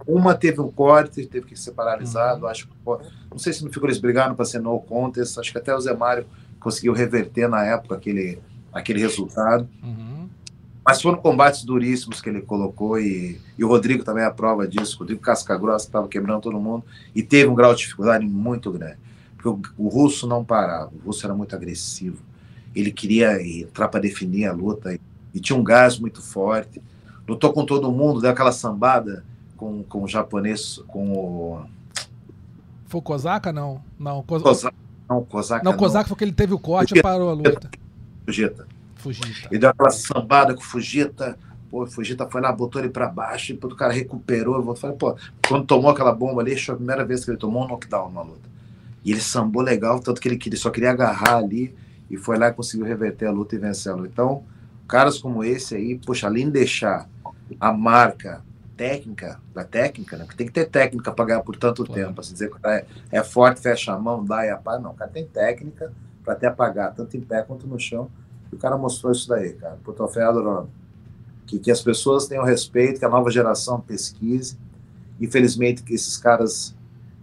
Uma, 0.06 0.34
teve 0.34 0.60
um 0.60 0.70
corte, 0.70 1.24
teve 1.24 1.46
que 1.46 1.56
ser 1.56 1.72
paralisado. 1.72 2.42
Uhum. 2.42 2.50
Acho 2.50 2.68
que, 2.68 2.74
não 3.30 3.38
sei 3.38 3.54
se 3.54 3.64
no 3.64 3.72
Figura 3.72 3.90
eles 3.90 4.00
brigaram 4.00 4.34
para 4.34 4.44
ser 4.44 4.60
no 4.60 4.78
contest. 4.78 5.38
Acho 5.38 5.50
que 5.50 5.56
até 5.56 5.74
o 5.74 5.80
Zé 5.80 5.94
Mário 5.94 6.26
conseguiu 6.60 6.92
reverter 6.92 7.48
na 7.48 7.64
época 7.64 7.94
aquele, 7.94 8.38
aquele 8.72 9.00
resultado. 9.00 9.68
Uhum. 9.82 10.28
Mas 10.84 11.00
foram 11.00 11.18
combates 11.18 11.64
duríssimos 11.64 12.20
que 12.20 12.28
ele 12.28 12.40
colocou 12.40 12.98
e, 12.98 13.40
e 13.56 13.64
o 13.64 13.68
Rodrigo 13.68 14.02
também 14.02 14.24
é 14.24 14.26
a 14.26 14.30
prova 14.30 14.66
disso. 14.66 14.96
O 14.96 15.00
Rodrigo 15.00 15.20
Casca 15.20 15.56
Grossa 15.56 15.86
estava 15.86 16.08
quebrando 16.08 16.40
todo 16.40 16.58
mundo 16.58 16.84
e 17.14 17.22
teve 17.22 17.48
um 17.48 17.54
grau 17.54 17.74
de 17.74 17.80
dificuldade 17.82 18.26
muito 18.26 18.70
grande. 18.72 18.98
Porque 19.36 19.48
o, 19.48 19.84
o 19.86 19.88
russo 19.88 20.26
não 20.26 20.44
parava, 20.44 20.90
o 20.94 21.06
russo 21.06 21.24
era 21.24 21.34
muito 21.34 21.54
agressivo 21.54 22.30
ele 22.74 22.90
queria 22.90 23.42
entrar 23.42 23.88
para 23.88 24.00
definir 24.00 24.46
a 24.46 24.52
luta 24.52 24.94
e, 24.94 25.00
e, 25.34 25.40
tinha 25.40 25.58
um 25.58 25.64
gás 25.64 25.98
muito 25.98 26.22
forte. 26.22 26.80
Lutou 27.26 27.52
com 27.52 27.64
todo 27.64 27.90
mundo, 27.90 28.20
deu 28.20 28.30
aquela 28.30 28.52
sambada 28.52 29.24
com, 29.56 29.82
com 29.84 30.02
o 30.02 30.08
japonês, 30.08 30.82
com 30.88 31.12
o. 31.12 31.64
Foi 32.86 33.00
o 33.00 33.02
Kozaka? 33.02 33.52
Não. 33.52 33.82
Não, 33.98 34.22
Koz... 34.22 34.42
Kozaka, 34.42 34.76
não, 35.08 35.24
Kozaka. 35.24 35.64
Não, 35.64 35.76
Kozaka 35.76 36.08
foi 36.08 36.16
que 36.16 36.24
ele 36.24 36.32
teve 36.32 36.54
o 36.54 36.58
corte 36.58 36.96
e 36.96 37.02
parou 37.02 37.30
a 37.30 37.34
luta. 37.34 37.70
Fugita. 38.30 38.66
Fugita. 38.96 39.48
Ele 39.50 39.58
deu 39.58 39.70
aquela 39.70 39.90
sambada 39.90 40.54
com 40.54 40.60
o 40.60 40.64
Fugita. 40.64 41.36
Pô, 41.68 41.82
o 41.82 41.86
Fugita 41.86 42.28
foi 42.28 42.40
lá, 42.40 42.52
botou 42.52 42.80
ele 42.80 42.90
para 42.90 43.08
baixo, 43.08 43.52
e 43.52 43.58
o 43.60 43.76
cara 43.76 43.92
recuperou. 43.92 44.56
Eu 44.56 44.74
falei, 44.74 44.96
pô, 44.96 45.16
quando 45.48 45.66
tomou 45.66 45.90
aquela 45.90 46.12
bomba 46.12 46.40
ali, 46.40 46.56
foi 46.56 46.74
a 46.74 46.76
primeira 46.76 47.04
vez 47.04 47.24
que 47.24 47.30
ele 47.30 47.38
tomou 47.38 47.64
um 47.64 47.68
knockdown 47.68 48.10
na 48.10 48.22
luta. 48.22 48.48
E 49.04 49.12
ele 49.12 49.20
sambou 49.20 49.62
legal, 49.62 50.00
tanto 50.00 50.20
que 50.20 50.28
ele 50.28 50.36
queria, 50.36 50.58
só 50.58 50.70
queria 50.70 50.90
agarrar 50.90 51.36
ali 51.36 51.74
e 52.10 52.16
foi 52.16 52.38
lá 52.38 52.48
e 52.48 52.52
conseguiu 52.52 52.86
reverter 52.86 53.26
a 53.26 53.30
luta 53.30 53.54
e 53.54 53.58
vencer 53.58 53.92
a 53.92 53.94
luta. 53.94 54.08
Então, 54.12 54.44
caras 54.86 55.18
como 55.18 55.42
esse 55.42 55.74
aí, 55.74 55.98
poxa, 55.98 56.26
além 56.26 56.46
de 56.46 56.52
deixar 56.52 57.08
a 57.58 57.72
marca 57.72 58.42
técnica, 58.76 59.40
da 59.54 59.64
técnica, 59.64 60.16
né? 60.16 60.24
Porque 60.24 60.36
tem 60.36 60.46
que 60.46 60.52
ter 60.52 60.66
técnica 60.66 61.12
para 61.12 61.24
ganhar 61.24 61.40
por 61.40 61.56
tanto 61.56 61.84
claro. 61.84 62.08
tempo. 62.08 62.20
Assim, 62.20 62.32
dizer 62.32 62.50
que 62.50 62.56
é, 62.66 62.84
é, 63.12 63.22
forte, 63.22 63.60
fecha 63.60 63.92
a 63.92 63.98
mão, 63.98 64.24
dá 64.24 64.44
e 64.44 64.50
apaga. 64.50 64.80
Não, 64.80 64.90
o 64.90 64.94
cara 64.94 65.10
tem 65.10 65.26
técnica 65.26 65.92
para 66.30 66.34
até 66.34 66.46
apagar, 66.46 66.94
tanto 66.94 67.16
em 67.16 67.20
pé 67.20 67.42
quanto 67.42 67.66
no 67.66 67.78
chão. 67.78 68.08
E 68.52 68.54
o 68.54 68.58
cara 68.58 68.76
mostrou 68.76 69.12
isso 69.12 69.28
daí, 69.28 69.54
cara. 69.54 69.78
Puto 69.82 70.06
Fedor, 70.08 70.66
que, 71.46 71.58
que 71.58 71.70
as 71.70 71.80
pessoas 71.80 72.26
tenham 72.26 72.44
respeito, 72.44 73.00
que 73.00 73.04
a 73.04 73.08
nova 73.08 73.30
geração 73.30 73.80
pesquise. 73.80 74.56
Infelizmente, 75.20 75.82
que 75.82 75.94
esses 75.94 76.16
caras, 76.16 76.74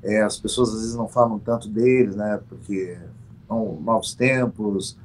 é, 0.03 0.21
as 0.21 0.37
pessoas 0.37 0.69
às 0.69 0.81
vezes 0.81 0.95
não 0.95 1.07
falam 1.07 1.39
tanto 1.39 1.69
deles, 1.69 2.15
né? 2.15 2.39
Porque 2.47 2.97
são 3.47 3.79
novos 3.81 4.13
tempos, 4.13 4.97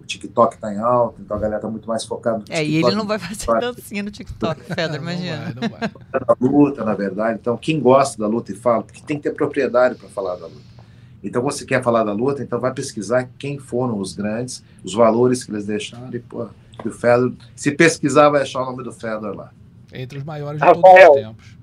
o 0.00 0.04
TikTok 0.04 0.54
está 0.54 0.72
em 0.72 0.78
alta, 0.78 1.20
então 1.20 1.36
a 1.36 1.40
galera 1.40 1.58
está 1.58 1.68
muito 1.68 1.88
mais 1.88 2.04
focada 2.04 2.38
no 2.38 2.44
TikTok. 2.44 2.62
É, 2.62 2.68
e 2.68 2.76
ele 2.76 2.94
não 2.94 3.06
vai 3.06 3.18
fazer 3.18 3.46
dancinha 3.58 4.02
no 4.02 4.10
TikTok, 4.10 4.62
Fedor, 4.74 4.96
imagina. 4.96 5.54
Não 5.60 5.68
vai, 5.68 5.80
não 5.80 6.00
vai. 6.12 6.20
Da 6.20 6.36
luta, 6.40 6.84
na 6.84 6.94
verdade. 6.94 7.38
Então, 7.40 7.56
quem 7.56 7.80
gosta 7.80 8.18
da 8.18 8.28
luta 8.28 8.52
e 8.52 8.54
fala, 8.54 8.82
porque 8.82 9.00
tem 9.00 9.16
que 9.16 9.24
ter 9.24 9.34
propriedade 9.34 9.96
para 9.96 10.08
falar 10.08 10.36
da 10.36 10.46
luta. 10.46 10.75
Então, 11.26 11.42
você 11.42 11.66
quer 11.66 11.82
falar 11.82 12.04
da 12.04 12.12
luta, 12.12 12.42
então 12.42 12.60
vai 12.60 12.72
pesquisar 12.72 13.28
quem 13.36 13.58
foram 13.58 13.98
os 13.98 14.14
grandes, 14.14 14.62
os 14.84 14.94
valores 14.94 15.42
que 15.42 15.50
eles 15.50 15.66
deixaram 15.66 16.08
e, 16.12 16.20
pô, 16.20 16.46
o 16.84 16.90
Fedor, 16.90 17.32
se 17.56 17.72
pesquisar, 17.72 18.28
vai 18.28 18.42
achar 18.42 18.62
o 18.62 18.66
nome 18.66 18.84
do 18.84 18.92
Fedor 18.92 19.34
lá. 19.34 19.50
Entre 19.92 20.18
os 20.18 20.24
maiores 20.24 20.60
de 20.60 20.64
Rafael, 20.64 20.82
todos 20.84 21.16
os 21.16 21.22
tempos. 21.22 21.56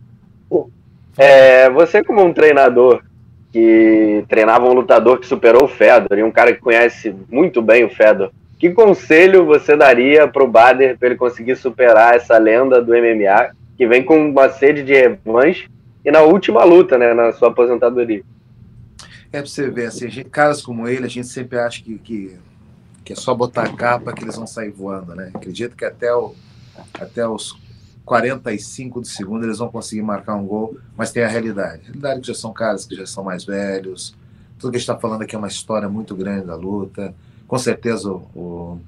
É, 1.18 1.70
você 1.70 2.04
como 2.04 2.24
um 2.24 2.34
treinador 2.34 3.04
que 3.52 4.26
treinava 4.28 4.66
um 4.68 4.74
lutador 4.74 5.20
que 5.20 5.28
superou 5.28 5.64
o 5.64 5.68
Fedor 5.68 6.18
e 6.18 6.24
um 6.24 6.32
cara 6.32 6.54
que 6.54 6.60
conhece 6.60 7.16
muito 7.30 7.62
bem 7.62 7.86
o 7.86 7.90
Fedor, 7.90 8.32
que 8.60 8.72
conselho 8.72 9.46
você 9.46 9.78
daria 9.78 10.28
para 10.28 10.44
o 10.44 10.48
Bader 10.48 10.98
para 10.98 11.10
ele 11.10 11.18
conseguir 11.18 11.56
superar 11.56 12.16
essa 12.16 12.38
lenda 12.38 12.82
do 12.82 12.92
MMA 12.92 13.52
que 13.78 13.88
vem 13.88 14.04
com 14.04 14.30
uma 14.30 14.50
sede 14.50 14.84
de 14.84 14.94
revanche 14.94 15.70
e 16.04 16.12
na 16.12 16.22
última 16.22 16.64
luta, 16.64 16.98
né, 16.98 17.14
na 17.14 17.32
sua 17.32 17.50
aposentadoria? 17.50 18.24
É 19.34 19.42
para 19.42 19.50
você 19.50 19.68
ver, 19.68 19.88
assim, 19.88 20.08
gente, 20.12 20.30
caras 20.30 20.62
como 20.62 20.88
ele, 20.88 21.08
a 21.08 21.10
gente 21.10 21.28
sempre 21.28 21.58
acha 21.58 21.82
que, 21.82 21.98
que, 21.98 22.38
que, 23.04 23.14
é 23.14 23.16
só 23.16 23.34
botar 23.34 23.64
a 23.64 23.74
capa 23.74 24.14
que 24.14 24.24
eles 24.24 24.36
vão 24.36 24.46
sair 24.46 24.70
voando, 24.70 25.16
né? 25.16 25.32
Acredito 25.34 25.76
que 25.76 25.84
até, 25.84 26.14
o, 26.14 26.36
até 26.94 27.28
os 27.28 27.58
45 28.06 29.02
do 29.02 29.08
segundo 29.08 29.44
eles 29.44 29.58
vão 29.58 29.70
conseguir 29.70 30.04
marcar 30.04 30.36
um 30.36 30.46
gol, 30.46 30.78
mas 30.96 31.12
tem 31.12 31.24
a 31.24 31.28
realidade. 31.28 31.82
A 31.82 31.86
realidade 31.86 32.20
é 32.20 32.22
que 32.22 32.28
já 32.28 32.36
são 32.36 32.54
caras 32.54 32.86
que 32.86 32.96
já 32.96 33.08
são 33.08 33.24
mais 33.24 33.44
velhos. 33.44 34.16
Tudo 34.60 34.70
que 34.70 34.78
a 34.78 34.80
gente 34.80 34.88
está 34.88 35.00
falando 35.00 35.24
aqui 35.24 35.36
é 35.36 35.40
uma 35.40 35.48
história 35.48 35.90
muito 35.90 36.16
grande 36.16 36.46
da 36.46 36.56
luta. 36.56 37.12
Com 37.48 37.58
certeza 37.58 38.12
o, 38.12 38.30
o, 38.36 38.82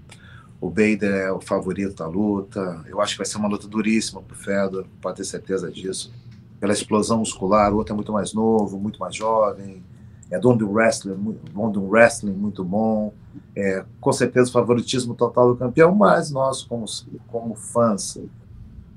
o 0.61 0.69
Bader 0.69 1.11
é 1.11 1.31
o 1.31 1.41
favorito 1.41 1.95
da 1.95 2.07
luta. 2.07 2.85
Eu 2.87 3.01
acho 3.01 3.13
que 3.13 3.17
vai 3.17 3.25
ser 3.25 3.37
uma 3.37 3.47
luta 3.47 3.67
duríssima 3.67 4.21
para 4.21 4.35
o 4.35 4.37
Fedor, 4.37 4.85
pode 5.01 5.17
ter 5.17 5.23
certeza 5.23 5.71
disso. 5.71 6.13
Pela 6.59 6.71
explosão 6.71 7.17
muscular, 7.17 7.73
o 7.73 7.77
outro 7.77 7.93
é 7.93 7.95
muito 7.95 8.13
mais 8.13 8.31
novo, 8.31 8.77
muito 8.77 8.99
mais 8.99 9.15
jovem 9.15 9.83
é 10.31 10.39
dono 10.39 10.67
um 10.67 10.73
wrestling, 10.73 11.37
dono 11.53 11.83
um 11.83 11.89
wrestling 11.89 12.33
muito 12.33 12.63
bom, 12.63 13.13
é, 13.55 13.85
com 13.99 14.11
certeza 14.11 14.51
favoritismo 14.51 15.13
total 15.13 15.49
do 15.49 15.57
campeão, 15.57 15.93
mas 15.93 16.31
nós 16.31 16.63
como, 16.63 16.85
como 17.27 17.55
fãs 17.55 18.17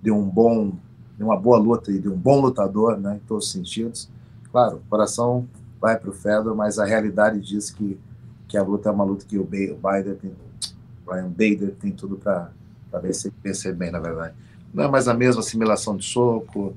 de 0.02 0.10
um 0.10 0.22
bom, 0.22 0.72
de 1.16 1.22
uma 1.22 1.36
boa 1.36 1.58
luta 1.58 1.90
e 1.90 1.98
de 1.98 2.08
um 2.08 2.16
bom 2.16 2.40
lutador, 2.40 2.98
né, 2.98 3.16
em 3.16 3.26
todos 3.26 3.46
os 3.46 3.52
sentidos, 3.52 4.08
claro, 4.50 4.76
o 4.76 4.88
coração 4.88 5.46
vai 5.80 5.96
para 5.98 6.10
o 6.10 6.12
Fedor, 6.12 6.54
mas 6.54 6.78
a 6.78 6.84
realidade 6.84 7.40
diz 7.40 7.70
que, 7.70 7.98
que 8.46 8.56
a 8.56 8.62
luta 8.62 8.88
é 8.88 8.92
uma 8.92 9.04
luta 9.04 9.24
que 9.24 9.38
o, 9.38 9.44
Bader 9.44 10.16
tem, 10.16 10.32
Brian 11.06 11.28
Bader 11.28 11.74
tem 11.78 11.92
tudo 11.92 12.16
para 12.16 12.50
vencer, 13.00 13.32
vencer 13.42 13.74
bem, 13.74 13.90
na 13.90 14.00
verdade. 14.00 14.34
Não 14.72 14.84
é 14.84 14.88
mais 14.88 15.08
a 15.08 15.14
mesma 15.14 15.40
assimilação 15.40 15.96
de 15.96 16.04
soco, 16.04 16.74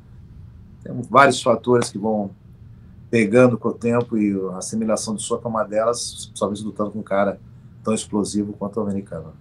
temos 0.84 1.08
vários 1.08 1.42
fatores 1.42 1.90
que 1.90 1.98
vão 1.98 2.32
pegando 3.12 3.58
com 3.58 3.70
o 3.70 3.74
tempo 3.74 4.18
e 4.18 4.34
a 4.54 4.58
assimilação 4.58 5.14
de 5.14 5.22
soco 5.22 5.46
é 5.46 5.52
uma 5.52 5.66
delas, 5.66 6.28
principalmente 6.28 6.64
lutando 6.64 6.92
com 6.92 7.00
um 7.00 7.04
cara 7.04 7.40
tão 7.84 7.94
explosivo 7.94 8.54
quanto 8.54 8.78
o 8.80 8.84
americano. 8.84 9.34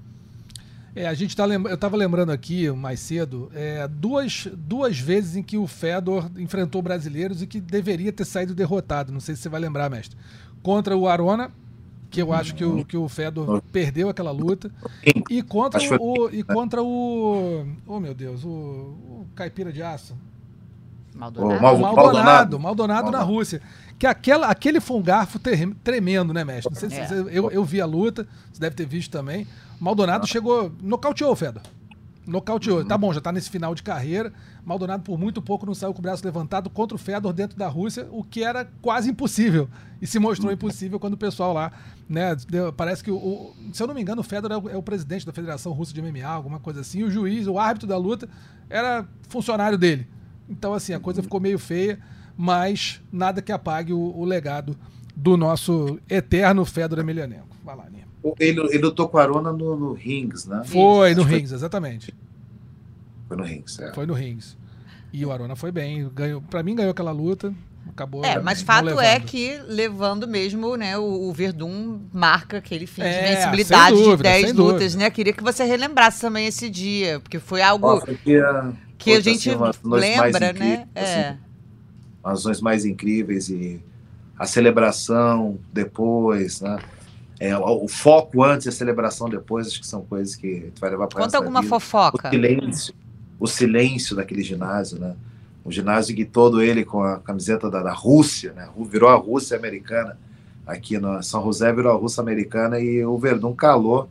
É, 0.94 1.06
a 1.06 1.14
gente 1.14 1.36
tá 1.36 1.44
lem... 1.44 1.62
eu 1.64 1.74
estava 1.74 1.96
lembrando 1.96 2.32
aqui 2.32 2.68
mais 2.72 2.98
cedo 2.98 3.48
é, 3.54 3.86
duas, 3.86 4.48
duas 4.52 4.98
vezes 4.98 5.36
em 5.36 5.42
que 5.42 5.56
o 5.56 5.68
Fedor 5.68 6.28
enfrentou 6.36 6.82
brasileiros 6.82 7.42
e 7.42 7.46
que 7.46 7.60
deveria 7.60 8.12
ter 8.12 8.24
saído 8.24 8.56
derrotado. 8.56 9.12
Não 9.12 9.20
sei 9.20 9.36
se 9.36 9.42
você 9.42 9.48
vai 9.48 9.60
lembrar, 9.60 9.88
mestre. 9.88 10.18
Contra 10.64 10.96
o 10.96 11.06
Arona, 11.06 11.52
que 12.10 12.20
eu 12.20 12.32
acho 12.32 12.56
que 12.56 12.64
o, 12.64 12.84
que 12.84 12.96
o 12.96 13.08
Fedor 13.08 13.62
perdeu 13.70 14.08
aquela 14.08 14.32
luta. 14.32 14.68
E 15.30 15.42
contra 15.42 15.80
o, 16.02 16.28
e 16.28 16.42
contra 16.42 16.82
o. 16.82 17.64
Oh 17.86 18.00
meu 18.00 18.14
Deus, 18.14 18.44
o, 18.44 18.48
o 18.48 19.26
Caipira 19.36 19.72
de 19.72 19.80
Aço. 19.80 20.16
Maldonado. 21.20 21.60
Mal, 21.60 21.78
Maldonado, 21.78 22.58
Maldonado, 22.58 23.10
na 23.10 23.22
Rússia. 23.22 23.60
Que 23.98 24.06
aquela, 24.06 24.46
aquele 24.46 24.80
foi 24.80 24.96
um 24.96 25.02
garfo 25.02 25.38
tremendo, 25.84 26.32
né, 26.32 26.42
mestre? 26.42 26.72
Não 26.72 26.80
sei 26.80 26.88
se 26.88 26.96
é. 26.96 27.06
você, 27.06 27.14
eu, 27.30 27.50
eu 27.50 27.62
vi 27.62 27.80
a 27.80 27.86
luta, 27.86 28.26
você 28.50 28.58
deve 28.58 28.74
ter 28.74 28.86
visto 28.86 29.12
também. 29.12 29.46
Maldonado 29.78 30.26
chegou. 30.26 30.72
Nocauteou, 30.82 31.36
Fedor. 31.36 31.62
Nocauteou. 32.26 32.78
Uhum. 32.78 32.86
Tá 32.86 32.96
bom, 32.96 33.12
já 33.12 33.20
tá 33.20 33.30
nesse 33.30 33.50
final 33.50 33.74
de 33.74 33.82
carreira. 33.82 34.32
Maldonado, 34.64 35.02
por 35.02 35.18
muito 35.18 35.42
pouco, 35.42 35.66
não 35.66 35.74
saiu 35.74 35.92
com 35.92 35.98
o 35.98 36.02
braço 36.02 36.24
levantado 36.24 36.70
contra 36.70 36.94
o 36.94 36.98
Fedor 36.98 37.34
dentro 37.34 37.58
da 37.58 37.68
Rússia, 37.68 38.08
o 38.10 38.24
que 38.24 38.42
era 38.42 38.66
quase 38.80 39.10
impossível. 39.10 39.68
E 40.00 40.06
se 40.06 40.18
mostrou 40.18 40.50
impossível 40.50 40.98
quando 40.98 41.14
o 41.14 41.18
pessoal 41.18 41.52
lá, 41.52 41.70
né? 42.08 42.34
Deu, 42.48 42.72
parece 42.72 43.04
que, 43.04 43.10
o, 43.10 43.16
o, 43.16 43.54
se 43.72 43.82
eu 43.82 43.86
não 43.86 43.94
me 43.94 44.00
engano, 44.00 44.20
o 44.20 44.24
Fedor 44.24 44.52
é 44.52 44.56
o, 44.56 44.70
é 44.70 44.76
o, 44.76 44.82
presidente 44.82 45.26
da 45.26 45.32
Federação 45.32 45.72
Russa 45.72 45.92
de 45.92 46.00
MMA, 46.00 46.26
alguma 46.26 46.58
coisa 46.58 46.80
assim. 46.80 47.00
E 47.00 47.04
o 47.04 47.10
juiz, 47.10 47.46
o 47.46 47.58
árbitro 47.58 47.86
da 47.86 47.98
luta, 47.98 48.28
era 48.70 49.06
funcionário 49.28 49.76
dele. 49.76 50.06
Então, 50.50 50.74
assim, 50.74 50.92
a 50.92 50.98
coisa 50.98 51.22
ficou 51.22 51.40
meio 51.40 51.58
feia, 51.58 51.98
mas 52.36 53.00
nada 53.12 53.40
que 53.40 53.52
apague 53.52 53.92
o, 53.92 53.98
o 53.98 54.24
legado 54.24 54.76
do 55.14 55.36
nosso 55.36 55.98
eterno 56.08 56.64
Fedor 56.64 56.98
Emelianenko. 56.98 57.56
Vai 57.64 57.76
lá, 57.76 57.88
Ninha. 57.88 58.08
Ele, 58.38 58.60
ele 58.60 58.78
lutou 58.78 59.08
com 59.08 59.16
a 59.16 59.22
Arona 59.22 59.52
no, 59.52 59.76
no 59.76 59.92
Rings, 59.92 60.46
né? 60.46 60.62
Foi, 60.64 61.14
no 61.14 61.22
Rings, 61.22 61.52
exatamente. 61.52 62.14
Foi 63.28 63.36
no 63.36 63.44
Rings, 63.44 63.78
é. 63.78 63.92
Foi 63.94 64.06
no 64.06 64.12
Rings. 64.12 64.58
E 65.12 65.24
o 65.24 65.32
Arona 65.32 65.56
foi 65.56 65.70
bem. 65.70 66.10
Ganhou, 66.12 66.42
pra 66.42 66.62
mim, 66.62 66.74
ganhou 66.74 66.90
aquela 66.90 67.12
luta. 67.12 67.54
Acabou. 67.88 68.24
É, 68.24 68.38
mas 68.38 68.60
fato 68.60 69.00
é 69.00 69.18
que 69.18 69.58
levando 69.66 70.28
mesmo, 70.28 70.76
né, 70.76 70.98
o, 70.98 71.28
o 71.28 71.32
Verdun 71.32 72.00
marca 72.12 72.58
aquele 72.58 72.86
fim 72.86 73.02
é, 73.02 73.10
de 73.10 73.34
vencibilidade 73.34 73.96
dúvida, 73.96 74.16
de 74.16 74.22
10 74.22 74.52
lutas, 74.52 74.80
dúvida. 74.80 74.98
né? 74.98 75.10
Queria 75.10 75.32
que 75.32 75.42
você 75.42 75.64
relembrasse 75.64 76.20
também 76.20 76.46
esse 76.46 76.68
dia, 76.68 77.20
porque 77.20 77.38
foi 77.38 77.62
algo. 77.62 77.86
Nossa, 77.86 78.06
que 79.00 79.12
a 79.12 79.20
gente 79.20 79.50
assim, 79.50 79.80
lembra, 79.82 80.52
né? 80.52 80.86
É. 80.94 81.02
Assim, 81.02 81.38
as 82.22 82.40
ações 82.40 82.60
mais 82.60 82.84
incríveis 82.84 83.48
e 83.48 83.82
a 84.38 84.46
celebração 84.46 85.58
depois, 85.72 86.60
né? 86.60 86.78
É, 87.40 87.56
o, 87.56 87.84
o, 87.84 87.88
foco 87.88 88.44
antes 88.44 88.66
e 88.66 88.68
a 88.68 88.72
celebração 88.72 89.28
depois, 89.30 89.66
acho 89.66 89.80
que 89.80 89.86
são 89.86 90.02
coisas 90.02 90.36
que 90.36 90.70
tu 90.74 90.80
vai 90.80 90.90
levar 90.90 91.06
para 91.06 91.22
Conta 91.22 91.38
alguma 91.38 91.62
vida. 91.62 91.70
fofoca. 91.70 92.28
O 92.28 92.30
silêncio, 92.30 92.94
o 93.40 93.46
silêncio 93.46 94.14
daquele 94.14 94.42
ginásio, 94.42 94.98
né? 94.98 95.16
Um 95.64 95.72
ginásio 95.72 96.14
que 96.14 96.26
todo 96.26 96.62
ele 96.62 96.84
com 96.84 97.02
a 97.02 97.18
camiseta 97.18 97.70
da, 97.70 97.82
da 97.82 97.92
Rússia, 97.92 98.52
né? 98.52 98.68
Virou 98.90 99.08
a 99.08 99.14
Rússia 99.14 99.56
americana. 99.56 100.18
Aqui 100.66 100.98
no 100.98 101.22
São 101.22 101.42
José 101.42 101.72
virou 101.72 101.90
a 101.90 101.96
Rússia 101.96 102.20
americana 102.20 102.78
e 102.78 103.02
o 103.02 103.16
Verdun 103.16 103.54
calou 103.54 104.10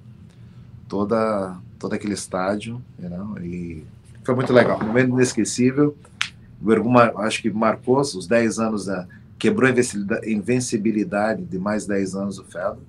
toda, 0.88 1.56
todo 1.78 1.93
aquele 1.93 2.15
estádio, 2.15 2.82
you 2.99 3.38
e 3.43 3.84
foi 4.23 4.36
muito 4.36 4.53
legal, 4.53 4.79
um 4.82 4.88
momento 4.88 5.10
inesquecível. 5.12 5.95
O 6.62 7.19
acho 7.19 7.41
que 7.41 7.49
marcou 7.49 7.99
os 7.99 8.27
10 8.27 8.60
anos, 8.60 8.86
da, 8.86 9.08
quebrou 9.38 9.69
a 9.69 10.29
invencibilidade 10.29 11.43
de 11.43 11.58
mais 11.58 11.86
10 11.86 12.15
anos 12.15 12.36
do 12.36 12.43
Fedor. 12.43 12.79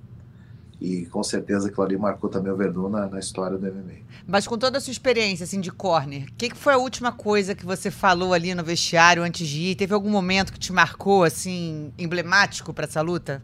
E 0.81 1.05
com 1.05 1.23
certeza 1.23 1.67
aquilo 1.67 1.83
ali 1.83 1.95
marcou 1.95 2.27
também 2.27 2.51
o 2.51 2.57
Verdun 2.57 2.89
na, 2.89 3.07
na, 3.07 3.19
história 3.19 3.55
do 3.55 3.65
MMA. 3.65 3.99
Mas 4.27 4.47
com 4.47 4.57
toda 4.57 4.79
a 4.79 4.81
sua 4.81 4.91
experiência 4.91 5.43
assim, 5.43 5.61
de 5.61 5.71
corner, 5.71 6.23
o 6.23 6.33
que, 6.35 6.49
que, 6.49 6.57
foi 6.57 6.73
a 6.73 6.77
última 6.77 7.11
coisa 7.11 7.53
que 7.53 7.63
você 7.63 7.91
falou 7.91 8.33
ali 8.33 8.55
no 8.55 8.63
vestiário 8.63 9.21
antes 9.21 9.47
de 9.47 9.61
ir? 9.61 9.75
Teve 9.75 9.93
algum 9.93 10.09
momento 10.09 10.51
que 10.51 10.59
te 10.59 10.73
marcou, 10.73 11.23
assim, 11.23 11.93
emblemático 11.99 12.73
para 12.73 12.85
essa 12.85 12.99
luta? 12.99 13.43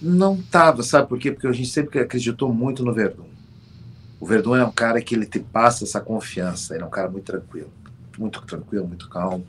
Não 0.00 0.40
tava, 0.40 0.82
sabe 0.82 1.08
por 1.08 1.18
quê? 1.18 1.30
Porque 1.30 1.46
a 1.46 1.52
gente 1.52 1.68
sempre 1.68 2.00
acreditou 2.00 2.52
muito 2.52 2.82
no 2.82 2.94
Verdun. 2.94 3.33
O 4.24 4.26
Verdun 4.26 4.56
é 4.56 4.64
um 4.64 4.72
cara 4.72 5.02
que 5.02 5.14
ele 5.14 5.26
te 5.26 5.38
passa 5.38 5.84
essa 5.84 6.00
confiança. 6.00 6.74
Ele 6.74 6.82
é 6.82 6.86
um 6.86 6.90
cara 6.90 7.10
muito 7.10 7.26
tranquilo, 7.26 7.70
muito 8.16 8.40
tranquilo, 8.40 8.88
muito 8.88 9.06
calmo. 9.10 9.46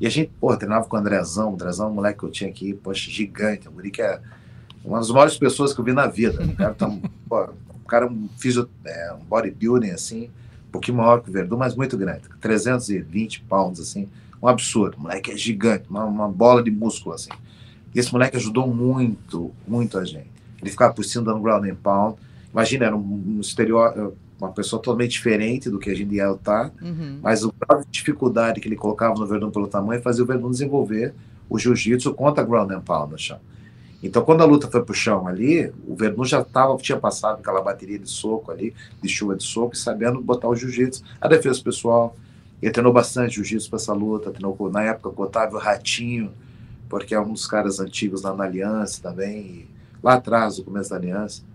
E 0.00 0.08
a 0.08 0.10
gente, 0.10 0.32
pô, 0.40 0.56
treinava 0.56 0.86
com 0.86 0.96
o 0.96 0.98
Andrezão. 0.98 1.52
O 1.52 1.54
Andrezão 1.54 1.86
é 1.86 1.90
um 1.90 1.94
moleque 1.94 2.18
que 2.18 2.24
eu 2.24 2.30
tinha 2.32 2.50
aqui, 2.50 2.74
poxa, 2.74 3.08
gigante. 3.08 3.68
O 3.68 3.70
guri 3.70 3.92
que 3.92 4.02
é 4.02 4.20
uma 4.84 4.98
das 4.98 5.08
maiores 5.08 5.38
pessoas 5.38 5.72
que 5.72 5.80
eu 5.80 5.84
vi 5.84 5.92
na 5.92 6.08
vida. 6.08 6.42
O 6.44 6.56
cara, 6.56 6.74
tá, 6.74 6.88
o 7.30 7.86
cara 7.86 8.06
é 8.06 8.08
um, 8.08 8.28
fisio, 8.36 8.68
é, 8.84 9.12
um 9.12 9.24
bodybuilding, 9.24 9.90
assim, 9.90 10.24
um 10.66 10.72
pouquinho 10.72 10.96
maior 10.96 11.22
que 11.22 11.30
o 11.30 11.32
Verdun, 11.32 11.56
mas 11.56 11.76
muito 11.76 11.96
grande. 11.96 12.22
320 12.40 13.42
pounds, 13.42 13.78
assim. 13.78 14.08
Um 14.42 14.48
absurdo. 14.48 14.96
O 14.96 15.02
moleque 15.02 15.30
é 15.30 15.36
gigante, 15.36 15.88
uma, 15.88 16.04
uma 16.04 16.28
bola 16.28 16.60
de 16.60 16.72
músculo, 16.72 17.14
assim. 17.14 17.30
E 17.94 18.00
esse 18.00 18.12
moleque 18.12 18.36
ajudou 18.36 18.66
muito, 18.66 19.54
muito 19.64 19.96
a 19.96 20.04
gente. 20.04 20.32
Ele 20.60 20.72
ficava 20.72 20.92
por 20.92 21.04
cima 21.04 21.24
dando 21.24 21.40
ground 21.40 21.64
and 21.66 21.76
pound 21.76 22.18
Imagina, 22.58 22.86
era 22.86 22.96
um, 22.96 23.38
exterior, 23.40 24.12
uma 24.36 24.50
pessoa 24.50 24.82
totalmente 24.82 25.12
diferente 25.12 25.70
do 25.70 25.78
que 25.78 25.90
a 25.90 25.94
gente 25.94 26.12
ia 26.12 26.28
lutar, 26.28 26.72
uhum. 26.82 27.20
mas 27.22 27.44
o 27.44 27.54
grau 27.56 27.84
de 27.84 27.86
dificuldade 27.88 28.60
que 28.60 28.66
ele 28.66 28.74
colocava 28.74 29.14
no 29.14 29.24
Verdun 29.24 29.48
pelo 29.48 29.68
tamanho 29.68 30.02
fazia 30.02 30.24
o 30.24 30.26
Verdun 30.26 30.50
desenvolver 30.50 31.14
o 31.48 31.56
jiu-jitsu 31.56 32.12
contra 32.14 32.42
ground 32.42 32.72
and 32.72 32.80
pound 32.80 33.12
no 33.12 33.18
chão. 33.18 33.38
Então, 34.02 34.24
quando 34.24 34.40
a 34.40 34.44
luta 34.44 34.66
foi 34.66 34.82
pro 34.82 34.92
chão 34.92 35.28
ali, 35.28 35.72
o 35.86 35.94
Verdun 35.94 36.24
já 36.24 36.42
tava, 36.42 36.76
tinha 36.78 36.98
passado 36.98 37.38
aquela 37.38 37.62
bateria 37.62 37.96
de 37.96 38.10
soco 38.10 38.50
ali, 38.50 38.74
de 39.00 39.08
chuva 39.08 39.36
de 39.36 39.44
soco, 39.44 39.76
e 39.76 39.78
sabendo 39.78 40.20
botar 40.20 40.48
o 40.48 40.56
jiu-jitsu, 40.56 41.04
a 41.20 41.28
defesa 41.28 41.62
pessoal. 41.62 42.16
Ele 42.60 42.72
treinou 42.72 42.92
bastante 42.92 43.36
jiu-jitsu 43.36 43.70
para 43.70 43.76
essa 43.76 43.92
luta, 43.92 44.32
treinou 44.32 44.56
na 44.68 44.82
época 44.82 45.10
com 45.10 45.22
o 45.22 45.26
Otávio 45.26 45.58
Ratinho, 45.58 46.32
porque 46.88 47.14
é 47.14 47.20
um 47.20 47.32
dos 47.32 47.46
caras 47.46 47.78
antigos 47.78 48.22
lá 48.22 48.34
na 48.34 48.42
Aliança 48.42 49.00
também, 49.00 49.68
lá 50.02 50.14
atrás, 50.14 50.58
no 50.58 50.64
começo 50.64 50.90
da 50.90 50.96
Aliança. 50.96 51.46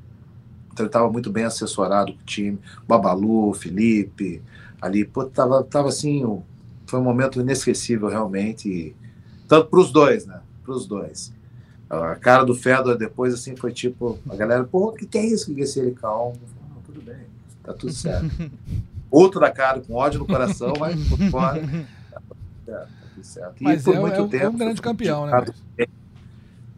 Então 0.73 0.85
ele 0.85 0.89
estava 0.89 1.09
muito 1.09 1.31
bem 1.31 1.43
assessorado 1.43 2.11
com 2.13 2.19
o 2.19 2.25
time, 2.25 2.59
Babalu, 2.87 3.53
Felipe, 3.53 4.41
ali, 4.81 5.05
pô, 5.05 5.23
tava, 5.25 5.63
tava 5.63 5.89
assim, 5.89 6.41
foi 6.87 6.99
um 6.99 7.03
momento 7.03 7.39
inesquecível 7.39 8.09
realmente, 8.09 8.95
tanto 9.47 9.69
para 9.69 9.79
os 9.79 9.91
dois, 9.91 10.25
né? 10.25 10.41
Para 10.63 10.73
os 10.73 10.87
dois. 10.87 11.31
A 11.89 12.15
cara 12.15 12.43
do 12.43 12.55
Fedor 12.55 12.97
depois, 12.97 13.35
assim, 13.35 13.55
foi 13.55 13.71
tipo, 13.71 14.17
a 14.27 14.35
galera, 14.35 14.63
pô, 14.63 14.87
o 14.87 14.93
que, 14.93 15.05
que 15.05 15.17
é 15.17 15.25
isso? 15.25 15.53
Que 15.53 15.61
é 15.61 15.63
esse 15.63 15.79
ele 15.79 15.91
calmo? 15.91 16.39
Não, 16.69 16.81
tudo 16.81 17.01
bem, 17.01 17.21
tá 17.63 17.71
tudo 17.71 17.93
certo. 17.93 18.29
Outro 19.11 19.39
da 19.39 19.51
cara, 19.51 19.79
com 19.79 19.93
ódio 19.93 20.19
no 20.19 20.25
coração, 20.25 20.73
vai 20.73 20.95
por 20.97 21.19
fora. 21.29 21.61
Tá 22.65 22.87
tudo 23.13 23.23
certo. 23.23 23.61
E 23.61 23.63
Mas 23.63 23.83
por 23.83 23.95
é, 23.95 23.99
muito 23.99 24.21
é, 24.21 24.27
tempo. 24.27 24.43
É 24.43 24.49
um 24.49 24.57
grande 24.57 24.81
campeão, 24.81 25.27
né? 25.27 25.45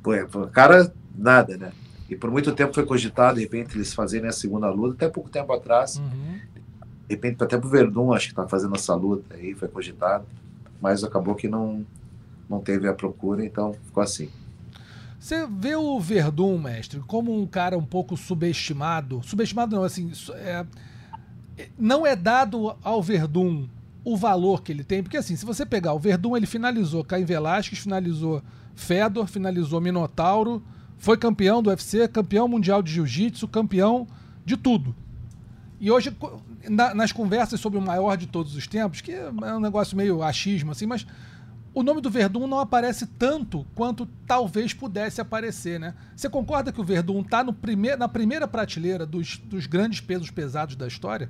Pô, 0.03 0.47
cara, 0.47 0.93
nada, 1.17 1.57
né? 1.57 1.71
E 2.09 2.15
por 2.15 2.29
muito 2.29 2.53
tempo 2.53 2.73
foi 2.73 2.85
cogitado, 2.85 3.35
de 3.35 3.41
repente, 3.41 3.75
eles 3.75 3.93
fazerem 3.93 4.29
a 4.29 4.31
segunda 4.31 4.69
luta, 4.69 4.93
até 5.05 5.09
pouco 5.09 5.29
tempo 5.29 5.51
atrás. 5.51 5.97
Uhum. 5.97 6.39
De 7.07 7.15
repente, 7.15 7.43
até 7.43 7.57
pro 7.57 7.69
Verdun, 7.69 8.13
acho 8.13 8.29
que 8.29 8.35
tá 8.35 8.47
fazendo 8.47 8.75
essa 8.75 8.93
luta 8.93 9.35
aí, 9.35 9.53
foi 9.53 9.67
cogitado. 9.67 10.25
Mas 10.81 11.03
acabou 11.03 11.33
que 11.35 11.47
não, 11.47 11.85
não 12.49 12.59
teve 12.59 12.87
a 12.87 12.93
procura, 12.93 13.43
então 13.43 13.73
ficou 13.73 14.03
assim. 14.03 14.29
Você 15.19 15.47
vê 15.47 15.75
o 15.75 15.99
Verdun, 15.99 16.57
mestre, 16.59 16.99
como 16.99 17.35
um 17.35 17.47
cara 17.47 17.77
um 17.77 17.85
pouco 17.85 18.15
subestimado. 18.15 19.21
Subestimado 19.23 19.75
não, 19.75 19.83
assim. 19.83 20.11
É, 20.35 20.65
não 21.77 22.05
é 22.05 22.15
dado 22.15 22.75
ao 22.83 23.01
Verdun 23.01 23.67
o 24.03 24.15
valor 24.15 24.61
que 24.61 24.71
ele 24.71 24.83
tem, 24.83 25.01
porque 25.01 25.17
assim, 25.17 25.35
se 25.35 25.43
você 25.43 25.65
pegar 25.65 25.93
o 25.93 25.99
Verdun, 25.99 26.37
ele 26.37 26.45
finalizou 26.45 27.03
Caim 27.03 27.25
Velasquez, 27.25 27.79
finalizou 27.79 28.43
Fedor, 28.75 29.25
finalizou 29.25 29.81
Minotauro, 29.81 30.61
foi 30.97 31.17
campeão 31.17 31.61
do 31.61 31.69
UFC, 31.69 32.07
campeão 32.07 32.47
mundial 32.47 32.81
de 32.81 32.91
jiu-jitsu, 32.91 33.47
campeão 33.47 34.07
de 34.45 34.57
tudo. 34.57 34.95
E 35.79 35.91
hoje, 35.91 36.15
na, 36.69 36.93
nas 36.93 37.11
conversas 37.11 37.59
sobre 37.59 37.77
o 37.77 37.81
maior 37.81 38.15
de 38.15 38.27
todos 38.27 38.55
os 38.55 38.65
tempos, 38.65 39.01
que 39.01 39.11
é 39.11 39.29
um 39.29 39.59
negócio 39.59 39.95
meio 39.95 40.23
achismo, 40.23 40.71
assim, 40.71 40.85
mas 40.85 41.05
o 41.73 41.83
nome 41.83 41.99
do 41.99 42.09
Verdun 42.09 42.47
não 42.47 42.59
aparece 42.59 43.05
tanto 43.05 43.65
quanto 43.75 44.07
talvez 44.25 44.73
pudesse 44.73 45.19
aparecer, 45.19 45.77
né? 45.77 45.93
Você 46.15 46.29
concorda 46.29 46.71
que 46.71 46.79
o 46.79 46.83
Verdun 46.83 47.19
está 47.19 47.43
prime 47.51 47.95
na 47.97 48.07
primeira 48.07 48.47
prateleira 48.47 49.05
dos, 49.05 49.37
dos 49.37 49.67
grandes 49.67 49.99
pesos 49.99 50.31
pesados 50.31 50.77
da 50.77 50.87
história? 50.87 51.29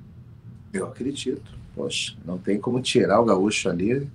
Eu 0.72 0.86
acredito. 0.86 1.56
Poxa, 1.74 2.14
não 2.24 2.38
tem 2.38 2.60
como 2.60 2.80
tirar 2.80 3.20
o 3.20 3.24
gaúcho 3.24 3.68
ali. 3.68 4.08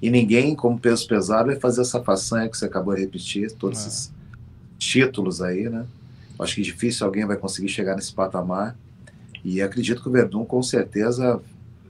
E 0.00 0.10
ninguém, 0.10 0.54
como 0.54 0.78
peso 0.78 1.08
pesado, 1.08 1.46
vai 1.46 1.58
fazer 1.58 1.80
essa 1.80 2.02
façanha 2.02 2.48
que 2.48 2.56
você 2.56 2.66
acabou 2.66 2.94
de 2.94 3.00
repetir, 3.00 3.50
todos 3.52 3.84
é. 3.84 3.88
esses 3.88 4.14
títulos 4.84 5.40
aí, 5.40 5.68
né? 5.68 5.86
Acho 6.38 6.56
que 6.56 6.62
difícil 6.62 7.06
alguém 7.06 7.24
vai 7.24 7.36
conseguir 7.36 7.68
chegar 7.68 7.94
nesse 7.94 8.12
patamar. 8.12 8.76
E 9.44 9.62
acredito 9.62 10.02
que 10.02 10.08
o 10.08 10.12
Verdun, 10.12 10.44
com 10.44 10.62
certeza, 10.62 11.40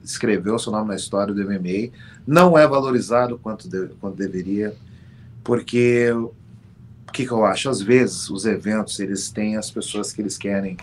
escreveu 0.03 0.59
seu 0.59 0.71
nome 0.71 0.89
na 0.89 0.95
história 0.95 1.33
do 1.33 1.43
MMA. 1.43 1.91
Não 2.25 2.57
é 2.57 2.67
valorizado 2.67 3.37
quanto, 3.37 3.67
de, 3.67 3.87
quanto 3.99 4.15
deveria, 4.15 4.75
porque 5.43 6.11
o 6.11 7.11
que, 7.11 7.25
que 7.25 7.31
eu 7.31 7.45
acho? 7.45 7.69
Às 7.69 7.81
vezes, 7.81 8.29
os 8.29 8.45
eventos, 8.45 8.99
eles 8.99 9.29
têm 9.29 9.57
as 9.57 9.71
pessoas 9.71 10.11
que 10.11 10.21
eles 10.21 10.37
querem 10.37 10.77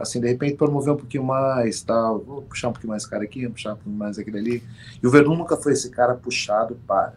assim, 0.00 0.18
de 0.18 0.28
repente 0.28 0.56
promover 0.56 0.94
um 0.94 0.96
pouquinho 0.96 1.22
mais, 1.22 1.82
tal, 1.82 2.20
vou 2.20 2.42
puxar 2.42 2.68
um 2.68 2.72
pouquinho 2.72 2.90
mais 2.90 3.04
cara 3.04 3.22
aqui, 3.22 3.46
puxar 3.46 3.74
um 3.74 3.76
pouquinho 3.76 3.96
mais 3.96 4.18
aquele 4.18 4.38
ali. 4.38 4.62
E 5.02 5.06
o 5.06 5.10
Verdun 5.10 5.36
nunca 5.36 5.58
foi 5.58 5.74
esse 5.74 5.90
cara 5.90 6.14
puxado 6.14 6.74
para. 6.86 7.14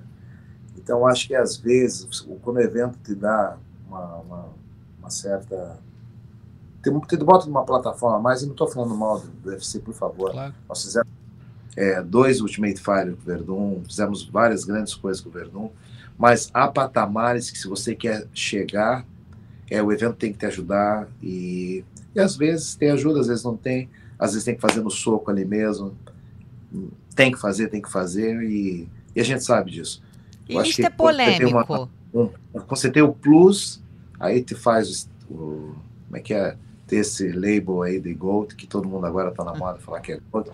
Então, 0.78 1.08
acho 1.08 1.28
que 1.28 1.34
às 1.34 1.56
vezes, 1.56 2.06
quando 2.42 2.58
o 2.58 2.62
evento 2.62 2.98
te 3.02 3.16
dá 3.16 3.58
uma, 3.94 4.16
uma, 4.18 4.50
uma 5.00 5.10
certa. 5.10 5.80
Tem, 6.82 7.00
te 7.00 7.18
bota 7.18 7.46
numa 7.46 7.64
plataforma 7.64 8.20
mais, 8.20 8.42
e 8.42 8.46
não 8.46 8.52
estou 8.52 8.68
falando 8.68 8.96
mal 8.96 9.20
do, 9.20 9.28
do 9.28 9.50
UFC, 9.50 9.80
por 9.80 9.94
favor. 9.94 10.32
Claro. 10.32 10.54
Nós 10.68 10.84
fizemos 10.84 11.08
é, 11.78 12.02
dois 12.02 12.42
Ultimate 12.42 12.80
Fire 12.80 13.16
com 13.16 13.22
o 13.22 13.26
Verdun, 13.26 13.82
fizemos 13.88 14.24
várias 14.26 14.66
grandes 14.66 14.94
coisas 14.94 15.22
com 15.22 15.30
o 15.30 15.32
Verdun, 15.32 15.70
mas 16.18 16.50
há 16.54 16.68
patamares 16.68 17.50
que, 17.50 17.58
se 17.58 17.68
você 17.68 17.96
quer 17.96 18.28
chegar, 18.34 19.06
é, 19.70 19.82
o 19.82 19.92
evento 19.92 20.16
tem 20.16 20.32
que 20.32 20.40
te 20.40 20.46
ajudar 20.46 21.08
e 21.22 21.86
e 22.16 22.20
às 22.20 22.36
vezes 22.36 22.76
tem 22.76 22.92
ajuda, 22.92 23.20
às 23.20 23.28
vezes 23.28 23.44
não 23.44 23.58
tem, 23.58 23.90
às 24.20 24.32
vezes 24.32 24.46
tem 24.46 24.56
que 24.56 24.62
fazer 24.62 24.82
no 24.82 24.92
soco 24.92 25.32
ali 25.32 25.44
mesmo. 25.44 25.96
Tem 27.16 27.32
que 27.32 27.40
fazer, 27.40 27.68
tem 27.68 27.82
que 27.82 27.92
fazer, 27.92 28.42
e, 28.44 28.88
e 29.16 29.22
a 29.22 29.24
gente 29.24 29.44
sabe 29.44 29.72
disso. 29.72 30.02
E 30.48 30.58
isso 30.58 30.86
é 30.86 30.90
polêmico. 30.90 31.50
Uma, 31.50 31.90
um, 32.14 32.30
você 32.68 32.90
tem 32.90 33.02
o 33.02 33.14
plus, 33.14 33.82
aí 34.24 34.42
te 34.42 34.56
faz 34.56 35.10
o, 35.30 35.76
como 36.06 36.18
é 36.18 36.20
que 36.20 36.34
é? 36.34 36.56
Ter 36.88 36.98
esse 36.98 37.32
label 37.32 37.82
aí 37.82 38.00
de 38.00 38.14
Gold, 38.14 38.56
que 38.56 38.68
todo 38.68 38.88
mundo 38.88 39.06
agora 39.06 39.30
está 39.30 39.44
na 39.44 39.54
moda 39.54 39.80
falar 39.80 40.00
que 40.02 40.14
é 40.14 40.20
Gold. 40.32 40.50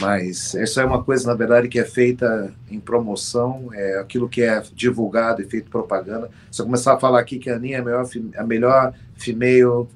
Mas 0.00 0.54
isso 0.54 0.80
é 0.80 0.84
uma 0.84 1.02
coisa, 1.02 1.26
na 1.26 1.34
verdade, 1.34 1.68
que 1.68 1.78
é 1.78 1.84
feita 1.84 2.52
em 2.70 2.78
promoção, 2.78 3.70
é 3.72 3.98
aquilo 3.98 4.28
que 4.28 4.42
é 4.42 4.62
divulgado 4.74 5.40
e 5.40 5.46
feito 5.46 5.70
propaganda. 5.70 6.30
Se 6.50 6.60
eu 6.60 6.66
começar 6.66 6.94
a 6.94 7.00
falar 7.00 7.20
aqui 7.20 7.38
que 7.38 7.48
a 7.48 7.56
Aninha 7.56 7.78
é 7.78 7.80
a 7.80 7.84
melhor, 7.84 8.06
a 8.36 8.44
melhor 8.44 8.94
female 9.16 9.88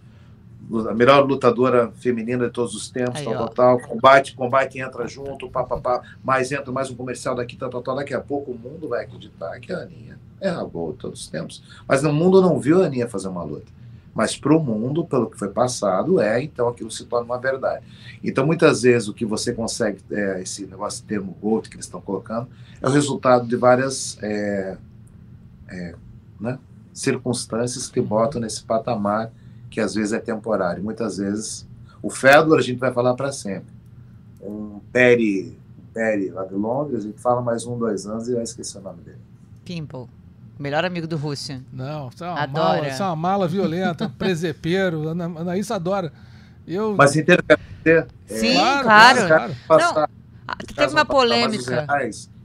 a 0.89 0.95
melhor 0.95 1.27
lutadora 1.27 1.91
feminina 1.97 2.47
de 2.47 2.53
todos 2.53 2.75
os 2.75 2.89
tempos, 2.89 3.21
Aí, 3.21 3.25
tal, 3.25 3.35
tal, 3.35 3.49
tal, 3.49 3.81
combate, 3.81 4.35
combate 4.35 4.79
entra 4.79 5.07
junto, 5.09 5.51
pá, 5.51 5.65
pá, 5.65 5.79
pá, 5.79 6.03
mais 6.23 6.53
entra 6.53 6.71
mais 6.71 6.91
um 6.91 6.95
comercial 6.95 7.35
daqui, 7.35 7.57
tal, 7.57 7.71
tal, 7.71 7.83
tal, 7.83 7.97
daqui 7.97 8.15
a 8.15 8.21
pouco 8.21 8.53
o 8.53 8.59
mundo 8.59 8.89
vai 8.89 9.05
acreditar 9.05 9.59
que 9.59 9.73
a 9.73 9.79
Aninha 9.79 10.19
é 10.41 10.49
a 10.49 10.65
boa 10.65 10.93
de 10.93 10.99
todos 10.99 11.21
os 11.23 11.29
tempos. 11.29 11.63
Mas 11.87 12.03
no 12.03 12.13
mundo 12.13 12.41
não 12.41 12.59
viu 12.59 12.83
a 12.83 12.87
Aninha 12.87 13.09
fazer 13.09 13.29
uma 13.29 13.43
luta. 13.43 13.81
Mas 14.15 14.37
para 14.37 14.57
o 14.57 14.61
mundo, 14.61 15.05
pelo 15.05 15.31
que 15.31 15.39
foi 15.39 15.49
passado, 15.49 16.21
é, 16.21 16.43
então 16.43 16.69
aquilo 16.69 16.91
se 16.91 17.05
torna 17.05 17.25
uma 17.25 17.39
verdade. 17.39 17.85
Então, 18.23 18.45
muitas 18.45 18.83
vezes, 18.83 19.09
o 19.09 19.15
que 19.15 19.25
você 19.25 19.53
consegue, 19.53 20.01
é, 20.11 20.43
esse 20.43 20.67
negócio 20.67 21.03
de 21.03 21.09
termo 21.09 21.37
GOAT 21.41 21.69
que 21.69 21.77
eles 21.77 21.87
estão 21.87 22.01
colocando, 22.01 22.49
é 22.83 22.89
o 22.89 22.91
resultado 22.91 23.47
de 23.47 23.57
várias 23.57 24.19
é, 24.21 24.77
é, 25.69 25.95
né, 26.41 26.59
circunstâncias 26.93 27.89
que 27.89 28.01
botam 28.01 28.41
nesse 28.41 28.65
patamar 28.65 29.31
que 29.71 29.81
às 29.81 29.95
vezes 29.95 30.13
é 30.13 30.19
temporário. 30.19 30.83
Muitas 30.83 31.19
vezes, 31.19 31.67
o 32.03 32.11
Fedor 32.11 32.59
a 32.59 32.63
gente 32.63 32.79
vai 32.79 32.93
falar 32.93 33.15
para 33.15 33.31
sempre. 33.31 33.73
Um 34.43 34.81
Perry, 34.93 35.57
Perry 35.95 36.31
lá 36.31 36.45
de 36.45 36.55
Londres, 36.55 37.05
a 37.05 37.07
gente 37.09 37.21
fala 37.21 37.41
mais 37.41 37.65
um, 37.65 37.79
dois 37.79 38.07
anos 38.07 38.29
e 38.29 38.35
vai 38.35 38.43
esquecer 38.43 38.79
o 38.79 38.83
nome 38.83 39.03
dele. 39.03 39.21
Pimple. 39.65 40.07
Melhor 40.59 40.85
amigo 40.85 41.07
do 41.07 41.17
Rússia. 41.17 41.63
Não, 41.73 42.09
isso 42.09 42.23
é 42.23 42.29
uma, 42.29 42.41
adora. 42.41 42.77
Mala, 42.77 42.89
isso 42.89 43.03
é 43.03 43.07
uma 43.07 43.17
mala 43.17 43.49
violenta, 43.49 44.09
presepeiro. 44.19 45.09
A 45.09 45.13
Anaís 45.13 45.71
adora. 45.71 46.13
Eu... 46.67 46.95
Mas 46.97 47.17
inteiro 47.17 47.43
quer 47.43 47.59
ter? 47.83 48.07
Sim, 48.27 48.59
é, 48.59 48.83
claro. 48.83 49.27
claro. 49.27 49.55
claro. 49.67 50.11
Não, 50.47 50.75
teve 50.75 50.93
uma 50.93 51.05
polêmica. 51.05 51.87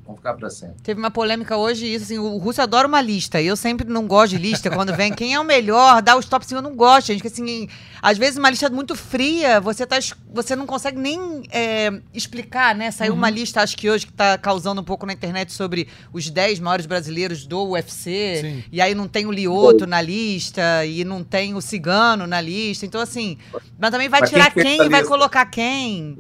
Vão 0.06 0.16
ficar 0.16 0.36
para 0.36 0.52
sempre. 0.52 0.76
Teve 0.84 1.00
uma 1.00 1.10
polêmica 1.10 1.58
hoje, 1.58 1.88
isso 1.88 2.06
assim, 2.06 2.20
o 2.20 2.38
Russo 2.38 2.62
adora 2.62 2.88
uma 2.88 3.02
lista. 3.02 3.42
Eu 3.42 3.56
sempre 3.56 3.90
não 3.90 4.06
gosto 4.06 4.32
de 4.32 4.38
lista. 4.38 4.70
Quando 4.70 4.96
vem 4.96 5.12
quem 5.12 5.34
é 5.34 5.40
o 5.40 5.44
melhor, 5.44 6.00
dá 6.00 6.16
os 6.16 6.28
tops, 6.28 6.48
assim, 6.48 6.56
eu 6.56 6.62
não 6.62 6.76
gosto, 6.76 7.08
gente. 7.08 7.22
Que 7.22 7.28
assim, 7.28 7.68
às 8.00 8.16
vezes 8.16 8.38
uma 8.38 8.52
lista 8.52 8.70
muito 8.70 8.96
fria, 8.96 9.60
você, 9.60 9.84
tá, 9.84 9.98
você 10.32 10.56
não 10.56 10.68
consegue 10.68 11.00
nem 11.00 11.42
é, 11.50 11.92
explicar, 12.14 12.76
né? 12.76 12.92
Saiu 12.92 13.14
uhum. 13.14 13.18
uma 13.18 13.32
lista, 13.32 13.64
acho 13.64 13.76
que 13.76 13.90
hoje, 13.90 14.06
que 14.06 14.12
está 14.12 14.38
causando 14.38 14.80
um 14.80 14.84
pouco 14.84 15.08
na 15.08 15.14
internet 15.14 15.52
sobre 15.52 15.88
os 16.14 16.30
10 16.30 16.60
maiores 16.60 16.86
brasileiros 16.86 17.48
do 17.48 17.72
UFC. 17.72 18.42
Sim. 18.42 18.64
E 18.72 18.80
aí 18.80 18.94
não 18.94 19.08
tem 19.08 19.26
o 19.26 19.32
Lioto 19.32 19.88
na 19.88 20.02
lista, 20.02 20.86
e 20.86 21.04
não 21.04 21.24
tem 21.24 21.56
o 21.56 21.62
Cigano 21.62 22.28
na 22.28 22.40
lista. 22.40 22.86
Então, 22.86 23.02
assim, 23.02 23.40
mas 23.80 23.90
também 23.90 24.08
vai 24.08 24.22
mas 24.22 24.30
tirar 24.30 24.54
quem, 24.54 24.78
quem 24.78 24.88
vai 24.88 25.04
colocar 25.04 25.48
quem. 25.48 26.16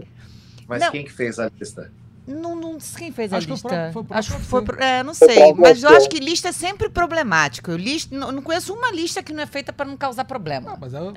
Mas 0.67 0.81
não. 0.81 0.89
quem 0.89 1.05
que 1.05 1.13
fez 1.13 1.37
a 1.37 1.51
lista? 1.59 1.91
Não, 2.27 2.55
não 2.55 2.79
sei 2.79 3.05
quem 3.05 3.11
fez 3.11 3.31
acho 3.31 3.47
a 3.47 3.51
lista. 3.51 3.89
Foi, 3.93 4.03
foi, 4.03 4.17
acho 4.17 4.35
que 4.35 4.41
foi. 4.41 4.63
É, 4.79 5.03
não 5.03 5.13
sei. 5.13 5.53
Mas 5.53 5.83
eu 5.83 5.89
acho 5.89 6.09
que 6.09 6.19
lista 6.19 6.49
é 6.49 6.51
sempre 6.51 6.89
problemático. 6.89 7.69
Eu 7.69 7.77
lista, 7.77 8.15
não, 8.15 8.31
não 8.31 8.41
conheço 8.41 8.73
uma 8.73 8.91
lista 8.91 9.21
que 9.21 9.31
não 9.31 9.43
é 9.43 9.45
feita 9.45 9.71
para 9.71 9.85
não 9.85 9.95
causar 9.95 10.25
problema. 10.25 10.71
Não, 10.71 10.77
mas 10.79 10.93
eu, 10.93 11.13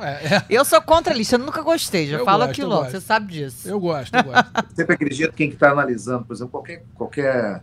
é, 0.00 0.36
é. 0.36 0.44
eu 0.48 0.64
sou 0.64 0.80
contra 0.80 1.12
a 1.12 1.16
lista, 1.16 1.34
eu 1.34 1.40
nunca 1.40 1.62
gostei. 1.62 2.06
Já 2.06 2.18
eu 2.18 2.24
falo 2.24 2.46
gosto, 2.46 2.50
aquilo, 2.50 2.84
você 2.84 3.00
sabe 3.00 3.32
disso. 3.32 3.68
Eu 3.68 3.80
gosto, 3.80 4.14
eu 4.14 4.22
gosto. 4.22 4.50
sempre 4.74 4.94
acredito 4.94 5.34
quem 5.34 5.48
está 5.48 5.72
analisando, 5.72 6.24
por 6.24 6.32
exemplo, 6.32 6.52
qualquer, 6.52 6.84
qualquer. 6.94 7.62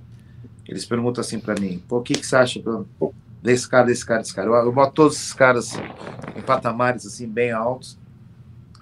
Eles 0.67 0.85
perguntam 0.85 1.21
assim 1.21 1.39
para 1.39 1.57
mim: 1.59 1.81
pô, 1.87 1.99
o 1.99 2.01
que, 2.01 2.15
que 2.15 2.27
você 2.27 2.35
acha 2.35 2.61
desse 3.41 3.67
cara, 3.69 3.85
desse 3.85 4.05
cara, 4.05 4.21
desse 4.21 4.33
cara? 4.33 4.47
Eu, 4.49 4.55
eu 4.55 4.71
boto 4.73 4.91
todos 4.91 5.15
esses 5.15 5.33
caras 5.33 5.71
em 6.35 6.41
patamares 6.41 7.05
assim, 7.05 7.27
bem 7.29 7.51
altos. 7.51 7.97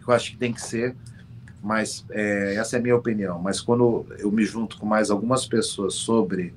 Eu 0.08 0.14
acho 0.14 0.32
que 0.32 0.38
tem 0.38 0.52
que 0.52 0.62
ser 0.62 0.96
mas 1.62 2.06
é, 2.12 2.56
essa 2.56 2.76
é 2.76 2.80
a 2.80 2.82
minha 2.82 2.96
opinião. 2.96 3.40
Mas 3.40 3.60
quando 3.60 4.06
eu 4.20 4.32
me 4.32 4.46
junto 4.46 4.78
com 4.78 4.86
mais 4.86 5.10
algumas 5.10 5.46
pessoas 5.46 5.96
sobre 5.96 6.54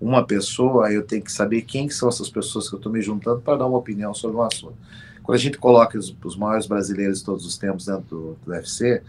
uma 0.00 0.24
pessoa, 0.24 0.92
eu 0.92 1.02
tenho 1.02 1.22
que 1.22 1.32
saber 1.32 1.62
quem 1.62 1.86
que 1.86 1.94
são 1.94 2.08
essas 2.08 2.28
pessoas 2.28 2.68
que 2.68 2.74
eu 2.74 2.78
estou 2.78 2.92
me 2.92 3.00
juntando 3.00 3.40
para 3.40 3.58
dar 3.58 3.66
uma 3.66 3.78
opinião 3.78 4.12
sobre 4.12 4.36
um 4.36 4.42
assunto. 4.42 4.76
Quando 5.22 5.36
a 5.36 5.40
gente 5.40 5.56
coloca 5.56 5.98
os, 5.98 6.14
os 6.22 6.36
maiores 6.36 6.66
brasileiros 6.66 7.20
de 7.20 7.24
todos 7.24 7.46
os 7.46 7.56
tempos 7.56 7.86
dentro 7.86 8.04
do, 8.10 8.38
do 8.44 8.52
UFC, 8.52 9.02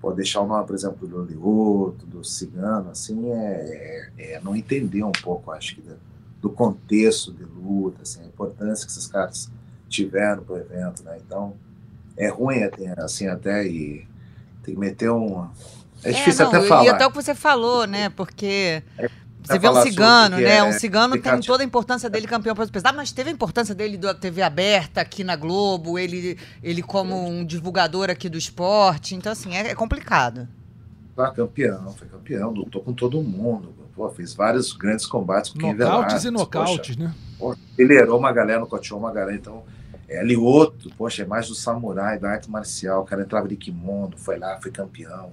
pode 0.00 0.16
deixar 0.16 0.40
o 0.40 0.46
nome, 0.46 0.66
por 0.66 0.74
exemplo, 0.74 1.06
do 1.06 1.24
Lioto, 1.24 2.06
do 2.06 2.24
Cigano, 2.24 2.90
assim, 2.90 3.30
é, 3.30 4.10
é, 4.18 4.32
é, 4.34 4.40
não 4.40 4.54
entender 4.54 5.04
um 5.04 5.12
pouco, 5.12 5.52
acho 5.52 5.76
que, 5.76 5.84
do, 6.40 6.50
contexto 6.50 7.32
de 7.32 7.44
luta, 7.44 8.02
assim, 8.02 8.20
a 8.20 8.26
importância 8.26 8.84
que 8.84 8.90
esses 8.90 9.06
caras 9.06 9.50
tiveram 9.88 10.42
para 10.42 10.54
o 10.54 10.58
evento, 10.58 11.04
né? 11.04 11.18
Então, 11.24 11.54
é 12.16 12.28
ruim, 12.28 12.58
assim, 12.98 13.28
até, 13.28 13.66
e 13.66 14.06
tem 14.62 14.74
que 14.74 14.80
meter 14.80 15.10
um... 15.10 15.48
É 16.04 16.10
difícil 16.10 16.46
é, 16.46 16.52
não, 16.52 16.58
até 16.58 16.68
falar. 16.68 16.84
E 16.84 16.88
até 16.88 17.06
o 17.06 17.10
que 17.10 17.16
você 17.16 17.34
falou, 17.34 17.86
né? 17.86 18.08
Porque... 18.10 18.82
É 18.98 19.08
você 19.42 19.58
vê 19.58 19.68
um 19.68 19.82
cigano, 19.82 20.36
né? 20.36 20.56
É 20.56 20.62
um 20.62 20.72
cigano 20.72 21.20
tem 21.20 21.40
toda 21.40 21.62
a 21.62 21.66
importância 21.66 22.08
dele 22.08 22.26
campeão 22.26 22.54
peso 22.54 22.70
pesado, 22.70 22.96
mas 22.96 23.10
teve 23.10 23.30
a 23.30 23.32
importância 23.32 23.74
dele 23.74 23.96
da 23.96 24.14
TV 24.14 24.40
aberta 24.40 25.00
aqui 25.00 25.24
na 25.24 25.34
Globo, 25.34 25.98
ele, 25.98 26.38
ele 26.62 26.80
como 26.80 27.28
um 27.28 27.44
divulgador 27.44 28.08
aqui 28.08 28.28
do 28.28 28.38
esporte. 28.38 29.16
Então, 29.16 29.32
assim, 29.32 29.54
é, 29.54 29.70
é 29.70 29.74
complicado. 29.74 30.46
Ah, 31.16 31.30
campeão, 31.30 31.92
foi 31.92 32.08
campeão, 32.08 32.50
lutou 32.52 32.82
com 32.82 32.92
todo 32.92 33.20
mundo. 33.20 33.74
Pô, 33.94 34.08
fez 34.08 34.32
vários 34.32 34.72
grandes 34.72 35.04
combates 35.04 35.50
com 35.50 35.58
quem 35.58 35.74
Nocautes 35.74 36.24
e 36.24 36.30
nocautes, 36.30 36.96
né? 36.96 37.12
Pô, 37.38 37.54
ele 37.76 37.94
errou 37.94 38.18
uma 38.18 38.32
galera, 38.32 38.60
nocauteou 38.60 38.98
uma 38.98 39.12
galera, 39.12 39.36
então. 39.36 39.62
É, 40.12 40.20
ali 40.20 40.36
outro, 40.36 40.90
poxa, 40.96 41.22
é 41.22 41.26
mais 41.26 41.48
do 41.48 41.54
samurai, 41.54 42.18
da 42.18 42.32
arte 42.32 42.50
marcial. 42.50 43.00
O 43.00 43.04
cara 43.06 43.22
entrava 43.22 43.48
de 43.48 43.56
kimono, 43.56 44.12
foi 44.18 44.38
lá, 44.38 44.60
foi 44.60 44.70
campeão, 44.70 45.32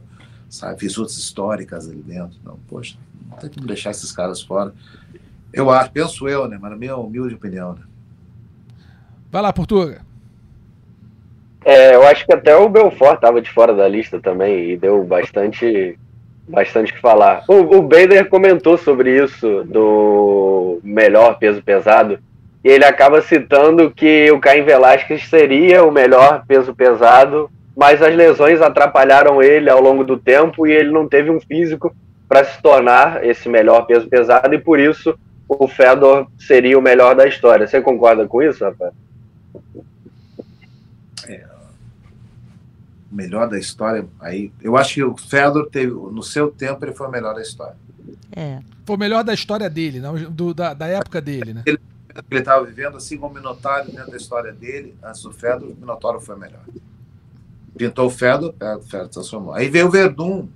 sabe? 0.50 0.80
Fez 0.80 0.98
outras 0.98 1.18
históricas 1.18 1.90
ali 1.90 2.02
dentro. 2.02 2.38
Então, 2.42 2.58
poxa, 2.70 2.96
tem 3.42 3.50
que 3.50 3.60
deixar 3.60 3.92
esses 3.92 4.10
caras 4.14 4.42
fora. 4.42 4.74
Eu 5.52 5.70
acho, 5.70 5.92
penso 5.92 6.30
eu, 6.30 6.48
né? 6.48 6.58
Mas 6.60 6.72
na 6.72 6.78
minha 6.78 6.96
humilde 6.96 7.36
opinião, 7.36 7.74
né? 7.74 7.82
Vai 9.30 9.42
lá, 9.42 9.52
Portuga. 9.52 10.02
É, 11.66 11.94
eu 11.94 12.08
acho 12.08 12.26
que 12.26 12.34
até 12.34 12.56
o 12.56 12.70
Belfort 12.70 13.16
estava 13.16 13.42
de 13.42 13.52
fora 13.52 13.76
da 13.76 13.86
lista 13.86 14.18
também 14.22 14.72
e 14.72 14.78
deu 14.78 15.04
bastante 15.04 16.00
bastante 16.48 16.94
que 16.94 17.00
falar. 17.00 17.44
O, 17.48 17.78
o 17.78 17.82
Bader 17.82 18.28
comentou 18.30 18.78
sobre 18.78 19.24
isso 19.24 19.64
do 19.66 20.80
melhor 20.84 21.38
peso 21.38 21.62
pesado 21.62 22.18
e 22.64 22.68
ele 22.68 22.84
acaba 22.84 23.22
citando 23.22 23.90
que 23.90 24.30
o 24.32 24.40
Caim 24.40 24.64
Velasquez 24.64 25.28
seria 25.30 25.84
o 25.84 25.92
melhor 25.92 26.44
peso 26.46 26.74
pesado, 26.74 27.50
mas 27.76 28.02
as 28.02 28.14
lesões 28.14 28.62
atrapalharam 28.62 29.42
ele 29.42 29.70
ao 29.70 29.82
longo 29.82 30.04
do 30.04 30.18
tempo 30.18 30.68
e 30.68 30.72
ele 30.72 30.92
não 30.92 31.08
teve 31.08 31.30
um 31.30 31.40
físico 31.40 31.96
para 32.28 32.44
se 32.44 32.62
tornar 32.62 33.24
esse 33.24 33.48
melhor 33.48 33.86
peso 33.86 34.08
pesado 34.08 34.54
e 34.54 34.60
por 34.60 34.80
isso 34.80 35.18
o 35.48 35.68
Fedor 35.68 36.28
seria 36.38 36.78
o 36.78 36.82
melhor 36.82 37.16
da 37.16 37.26
história. 37.26 37.66
Você 37.66 37.82
concorda 37.82 38.28
com 38.28 38.44
isso, 38.44 38.64
rapaz? 38.64 38.94
É, 41.28 41.44
melhor 43.10 43.48
da 43.48 43.58
história, 43.58 44.06
aí 44.20 44.52
eu 44.62 44.76
acho 44.76 44.96
que 44.96 45.04
o 45.04 45.16
Fedor 45.16 45.70
teve, 45.70 45.92
no 45.92 46.22
seu 46.22 46.52
tempo 46.52 46.84
ele 46.84 46.94
foi 46.94 47.08
o 47.08 47.12
melhor 47.12 47.34
da 47.34 47.42
história. 47.42 47.76
É. 48.36 48.60
Foi 48.86 48.96
o 48.96 49.00
melhor 49.00 49.24
da 49.24 49.34
história 49.34 49.70
dele, 49.70 50.00
não, 50.00 50.16
do, 50.16 50.54
da, 50.54 50.74
da 50.74 50.88
época 50.88 51.22
dele, 51.22 51.54
né? 51.54 51.64
Ele 51.66 51.80
estava 52.32 52.66
vivendo 52.66 52.98
assim 52.98 53.18
como 53.18 53.34
o 53.34 53.38
Minotauro 53.38 53.92
dentro 53.92 54.12
da 54.12 54.18
história 54.18 54.52
dele, 54.52 54.96
antes 55.04 55.22
do 55.22 55.32
Fedor, 55.32 55.70
o 55.70 55.76
Minotauro 55.76 56.20
foi 56.20 56.36
melhor. 56.36 56.64
Pintou 57.78 58.08
o 58.08 58.10
Fedor, 58.10 58.54
o 58.60 58.82
Fedor 58.82 59.08
transformou. 59.08 59.54
Aí 59.54 59.70
veio 59.70 59.88
o 59.88 59.92
Verdun, 59.92 60.48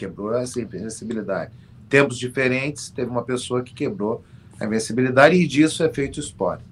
quebrou 0.00 0.30
a 0.30 0.42
invencibilidade. 0.42 1.52
Tempos 1.90 2.16
diferentes, 2.16 2.88
teve 2.88 3.10
uma 3.10 3.22
pessoa 3.22 3.62
que 3.62 3.74
quebrou 3.74 4.24
a 4.58 4.64
invencibilidade 4.64 5.36
e 5.36 5.46
disso 5.46 5.82
é 5.82 5.92
feito 5.92 6.16
o 6.16 6.20
esporte. 6.20 6.64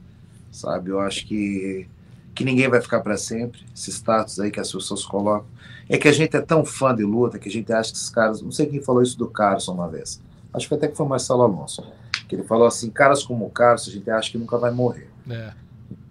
Sabe? 0.51 0.91
Eu 0.91 1.01
acho 1.01 1.27
que, 1.27 1.87
que 2.35 2.43
ninguém 2.45 2.69
vai 2.69 2.81
ficar 2.81 3.01
para 3.01 3.19
sempre. 3.19 3.61
Esse 3.75 3.91
status 3.91 4.41
aí 4.41 4.51
que 4.51 4.61
as 4.61 4.73
pessoas 4.73 5.05
colocam. 5.05 5.47
É 5.91 5.99
que 5.99 6.09
a 6.09 6.13
gente 6.13 6.35
é 6.37 6.41
tão 6.41 6.65
fã 6.65 6.95
de 6.95 7.05
luta 7.05 7.39
que 7.39 7.49
a 7.49 7.53
gente 7.53 7.71
acha 7.71 7.91
que 7.91 7.99
esses 7.99 8.09
caras. 8.09 8.41
Não 8.41 8.51
sei 8.51 8.67
quem 8.67 8.81
falou 8.81 9.03
isso 9.03 9.19
do 9.19 9.29
Carson 9.29 9.75
uma 9.75 9.89
vez. 9.89 10.23
Acho 10.55 10.67
que 10.67 10.75
até 10.75 10.89
que 10.89 10.97
foi 10.97 11.05
o 11.05 11.09
Marcelo 11.09 11.43
Alonso. 11.43 11.85
Que 12.29 12.37
ele 12.37 12.45
falou 12.45 12.67
assim: 12.67 12.91
caras 12.91 13.23
como 13.23 13.47
o 13.47 13.51
Carson, 13.51 13.91
a 13.91 13.95
gente 13.95 14.11
acha 14.11 14.31
que 14.31 14.39
nunca 14.39 14.59
vai 14.59 14.71
morrer. 14.71 15.11
É. 15.29 15.53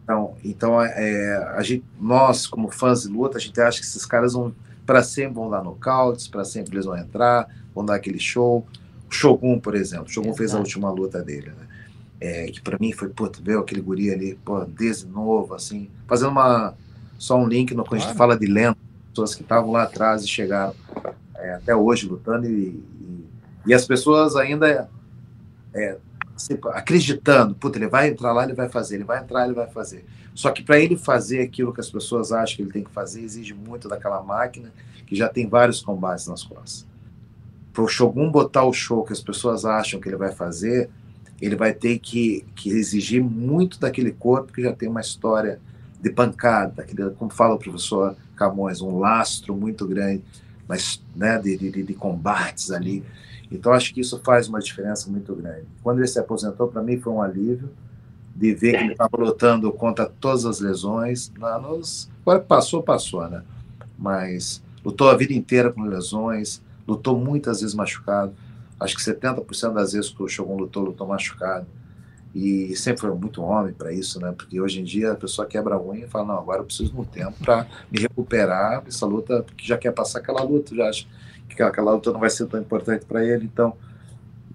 Então, 0.03 0.36
então 0.43 0.82
é, 0.82 1.53
a 1.56 1.62
gente, 1.62 1.84
nós, 1.99 2.47
como 2.47 2.69
fãs 2.69 3.03
de 3.03 3.10
luta, 3.10 3.38
a 3.38 3.41
gente 3.41 3.60
acha 3.62 3.80
que 3.80 3.86
esses 3.86 4.06
caras 4.06 4.34
vão 4.34 4.53
para 4.86 5.03
sempre 5.03 5.34
vão 5.34 5.49
dar 5.49 5.62
nocautes, 5.62 6.30
para 6.30 6.45
sempre 6.45 6.73
eles 6.73 6.86
vão 6.86 6.97
entrar, 6.97 7.49
vão 7.75 7.86
dar 7.86 7.95
aquele 7.95 8.19
show. 8.19 8.65
O 9.10 9.13
Shogun, 9.13 9.60
por 9.60 9.75
exemplo, 9.75 10.06
o 10.06 10.10
Shogun 10.10 10.30
Exato. 10.30 10.38
fez 10.38 10.56
a 10.56 10.60
última 10.60 10.89
luta 10.89 11.21
dele, 11.21 11.49
né? 11.49 11.67
É, 12.19 12.45
que 12.47 12.62
para 12.62 12.77
mim 12.80 12.93
foi, 12.93 13.10
puta, 13.10 13.39
ver 13.43 13.60
aquele 13.60 13.82
guri 13.82 14.12
ali, 14.12 14.36
pô, 14.43 14.63
desde 14.63 15.06
novo, 15.06 15.53
assim, 15.53 15.89
fazendo 16.08 16.32
uma, 16.32 16.73
só 17.17 17.38
um 17.38 17.47
link 17.47 17.75
no, 17.75 17.84
quando 17.84 17.89
claro. 17.89 18.03
a 18.03 18.08
gente 18.08 18.17
fala 18.17 18.39
de 18.39 18.47
lenda, 18.47 18.77
pessoas 19.10 19.36
que 19.36 19.43
estavam 19.43 19.71
lá 19.71 19.84
atrás 19.84 20.23
e 20.23 20.27
chegaram 20.27 20.73
é, 21.36 21.53
até 21.53 21.75
hoje 21.75 22.08
lutando 22.08 22.47
e, 22.47 22.84
e, 23.01 23.25
e 23.67 23.73
as 23.73 23.86
pessoas 23.86 24.36
ainda 24.36 24.89
é, 25.73 25.97
acreditando, 26.73 27.56
puta, 27.56 27.78
ele 27.78 27.88
vai 27.88 28.10
entrar 28.10 28.32
lá, 28.32 28.43
ele 28.43 28.54
vai 28.54 28.69
fazer, 28.69 28.95
ele 28.95 29.04
vai 29.04 29.21
entrar, 29.21 29.45
ele 29.45 29.54
vai 29.54 29.67
fazer. 29.67 30.06
Só 30.34 30.52
que 30.52 30.63
para 30.63 30.80
ele 30.80 30.95
fazer 30.95 31.41
aquilo 31.41 31.73
que 31.73 31.80
as 31.80 31.89
pessoas 31.89 32.32
acham 32.32 32.58
que 32.58 32.62
ele 32.62 32.71
tem 32.71 32.84
que 32.84 32.91
fazer, 32.91 33.21
exige 33.21 33.54
muito 33.54 33.88
daquela 33.88 34.21
máquina 34.21 34.71
que 35.06 35.15
já 35.15 35.28
tem 35.30 35.47
vários 35.47 35.82
combates 35.82 36.28
nas 36.28 36.43
costas. 36.43 36.86
Para 37.73 37.84
o 37.84 37.88
Shogun 37.88 38.30
botar 38.30 38.63
o 38.63 38.73
show 38.73 39.04
que 39.04 39.13
as 39.13 39.21
pessoas 39.21 39.65
acham 39.65 40.00
que 40.00 40.10
ele 40.10 40.17
vai 40.17 40.32
fazer, 40.32 40.89
ele 41.41 41.56
vai 41.56 41.73
ter 41.73 42.00
que, 42.00 42.45
que 42.56 42.69
exigir 42.69 43.23
muito 43.23 43.80
daquele 43.80 44.12
corpo 44.12 44.52
que 44.52 44.62
já 44.62 44.73
tem 44.73 44.89
uma 44.89 45.02
história 45.02 45.60
de 46.02 46.10
pancada, 46.12 46.84
aquele, 46.84 47.10
como 47.12 47.32
fala 47.32 47.56
o 47.56 47.60
professor 47.60 48.15
Camões, 48.36 48.82
um 48.82 49.00
lastro 49.00 49.56
muito 49.56 49.88
grande 49.88 50.23
mas, 50.67 51.02
né, 51.15 51.39
de, 51.39 51.58
de, 51.58 51.84
de 51.84 51.93
combates 51.93 52.71
ali. 52.71 53.04
Então, 53.51 53.71
acho 53.71 53.93
que 53.93 54.01
isso 54.01 54.19
faz 54.23 54.47
uma 54.47 54.60
diferença 54.60 55.10
muito 55.10 55.33
grande. 55.33 55.65
Quando 55.81 55.99
ele 55.99 56.07
se 56.07 56.19
aposentou, 56.19 56.67
para 56.67 56.81
mim 56.81 56.99
foi 56.99 57.13
um 57.13 57.21
alívio 57.21 57.69
de 58.36 58.53
ver 58.53 58.77
que 58.77 58.83
ele 58.83 58.91
estava 58.91 59.17
lutando 59.17 59.71
contra 59.71 60.05
todas 60.05 60.45
as 60.45 60.60
lesões. 60.60 61.31
Lá 61.39 61.60
nos... 61.60 62.10
Agora 62.21 62.39
passou, 62.39 62.83
passou, 62.83 63.27
né? 63.27 63.41
Mas 63.97 64.62
lutou 64.83 65.10
a 65.10 65.15
vida 65.15 65.33
inteira 65.33 65.71
com 65.71 65.81
lesões, 65.81 66.62
lutou 66.88 67.17
muitas 67.17 67.62
vezes 67.62 67.73
machucado. 67.73 68.33
Acho 68.79 68.95
que 68.95 69.01
70% 69.01 69.73
das 69.73 69.93
vezes 69.93 70.12
que 70.12 70.21
o 70.21 70.27
Shogun 70.27 70.57
lutou, 70.57 70.83
lutou 70.83 71.07
machucado. 71.07 71.65
E 72.36 72.75
sempre 72.75 73.01
foi 73.01 73.12
muito 73.15 73.41
homem 73.41 73.73
para 73.73 73.91
isso, 73.91 74.19
né? 74.19 74.31
Porque 74.31 74.62
hoje 74.62 74.81
em 74.81 74.83
dia 74.83 75.13
a 75.13 75.15
pessoa 75.15 75.47
quebra 75.47 75.73
a 75.73 75.81
unha 75.81 76.05
e 76.05 76.07
fala: 76.07 76.27
não, 76.27 76.38
agora 76.38 76.62
eu 76.62 76.65
preciso 76.65 76.91
de 76.91 76.99
um 76.99 77.03
tempo 77.03 77.33
para 77.43 77.65
me 77.91 77.99
recuperar 77.99 78.83
essa 78.86 79.07
luta, 79.07 79.41
porque 79.41 79.65
já 79.65 79.77
quer 79.77 79.91
passar 79.91 80.19
aquela 80.19 80.43
luta, 80.43 80.75
já 80.75 80.88
acha 80.88 81.07
que 81.49 81.62
aquela 81.62 81.93
luta 81.93 82.12
não 82.12 82.19
vai 82.19 82.29
ser 82.29 82.45
tão 82.47 82.60
importante 82.60 83.05
para 83.05 83.25
ele. 83.25 83.45
Então, 83.45 83.73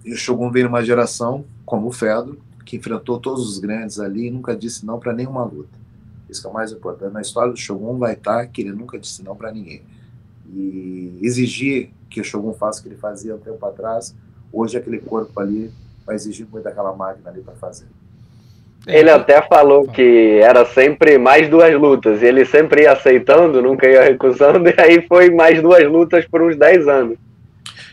o 0.06 0.14
Shogun 0.14 0.50
veio 0.50 0.66
numa 0.66 0.84
geração 0.84 1.44
como 1.64 1.88
o 1.88 1.92
Fedor, 1.92 2.36
que 2.64 2.76
enfrentou 2.76 3.18
todos 3.18 3.48
os 3.48 3.58
grandes 3.58 3.98
ali 3.98 4.26
e 4.26 4.30
nunca 4.30 4.54
disse 4.56 4.84
não 4.84 4.98
para 4.98 5.12
nenhuma 5.12 5.44
luta. 5.44 5.78
Isso 6.28 6.40
que 6.40 6.46
é 6.46 6.50
o 6.50 6.54
mais 6.54 6.72
importante. 6.72 7.12
Na 7.12 7.20
história 7.20 7.52
do 7.52 7.58
Shogun 7.58 7.98
vai 7.98 8.14
estar 8.14 8.46
que 8.46 8.62
ele 8.62 8.72
nunca 8.72 8.98
disse 8.98 9.22
não 9.22 9.36
para 9.36 9.52
ninguém. 9.52 9.82
E 10.48 11.18
exigir 11.22 11.90
que 12.08 12.20
o 12.20 12.24
Shogun 12.24 12.52
faça 12.52 12.80
o 12.80 12.82
que 12.82 12.88
ele 12.88 12.96
fazia 12.96 13.34
um 13.34 13.38
tempo 13.38 13.64
atrás, 13.64 14.14
hoje 14.52 14.76
aquele 14.76 14.98
corpo 14.98 15.38
ali 15.40 15.72
vai 16.04 16.14
exigir 16.14 16.46
muito 16.50 16.64
daquela 16.64 16.94
máquina 16.94 17.30
ali 17.30 17.40
para 17.40 17.54
fazer. 17.54 17.86
Ele 18.86 19.10
até 19.10 19.40
falou 19.42 19.86
que 19.86 20.40
era 20.42 20.64
sempre 20.64 21.16
mais 21.16 21.48
duas 21.48 21.72
lutas, 21.74 22.20
e 22.20 22.26
ele 22.26 22.44
sempre 22.44 22.82
ia 22.82 22.92
aceitando, 22.92 23.62
nunca 23.62 23.88
ia 23.88 24.02
recusando, 24.02 24.66
e 24.70 24.74
aí 24.76 25.06
foi 25.06 25.30
mais 25.30 25.62
duas 25.62 25.84
lutas 25.88 26.24
por 26.26 26.42
uns 26.42 26.56
10 26.56 26.88
anos. 26.88 27.18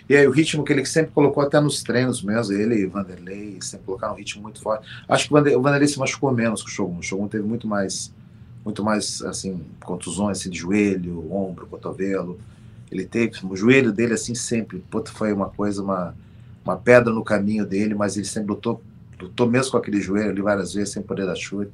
E 0.09 0.15
aí 0.15 0.25
o 0.25 0.31
ritmo 0.31 0.63
que 0.63 0.73
ele 0.73 0.83
sempre 0.85 1.11
colocou 1.11 1.43
até 1.43 1.59
nos 1.59 1.83
treinos 1.83 2.23
mesmo, 2.23 2.55
ele 2.55 2.81
e 2.81 2.85
Vanderlei 2.87 3.59
sempre 3.61 3.85
colocaram 3.85 4.13
um 4.13 4.17
ritmo 4.17 4.41
muito 4.41 4.59
forte. 4.59 4.87
Acho 5.07 5.27
que 5.27 5.33
o 5.35 5.61
Vanderlei 5.61 5.87
se 5.87 5.99
machucou 5.99 6.31
menos 6.31 6.63
que 6.63 6.69
o 6.69 6.71
Shogun. 6.71 6.97
O 6.97 7.03
Shogun 7.03 7.27
teve 7.27 7.43
muito 7.43 7.67
mais, 7.67 8.11
muito 8.65 8.83
mais 8.83 9.21
assim, 9.21 9.61
contusões 9.85 10.39
assim, 10.39 10.49
de 10.49 10.57
joelho, 10.57 11.31
ombro, 11.31 11.67
cotovelo. 11.67 12.39
Ele 12.91 13.05
teve, 13.05 13.37
o 13.43 13.55
joelho 13.55 13.91
dele 13.91 14.13
assim 14.15 14.33
sempre, 14.33 14.79
puta, 14.89 15.11
foi 15.11 15.31
uma 15.31 15.47
coisa, 15.47 15.83
uma, 15.83 16.15
uma 16.65 16.75
pedra 16.75 17.13
no 17.13 17.23
caminho 17.23 17.63
dele, 17.63 17.93
mas 17.93 18.17
ele 18.17 18.25
sempre 18.25 18.49
lutou, 18.49 18.81
lutou 19.19 19.49
mesmo 19.49 19.71
com 19.71 19.77
aquele 19.77 20.01
joelho 20.01 20.29
ali 20.29 20.41
várias 20.41 20.73
vezes, 20.73 20.93
sem 20.93 21.03
poder 21.03 21.25
dar 21.25 21.35
chute. 21.35 21.71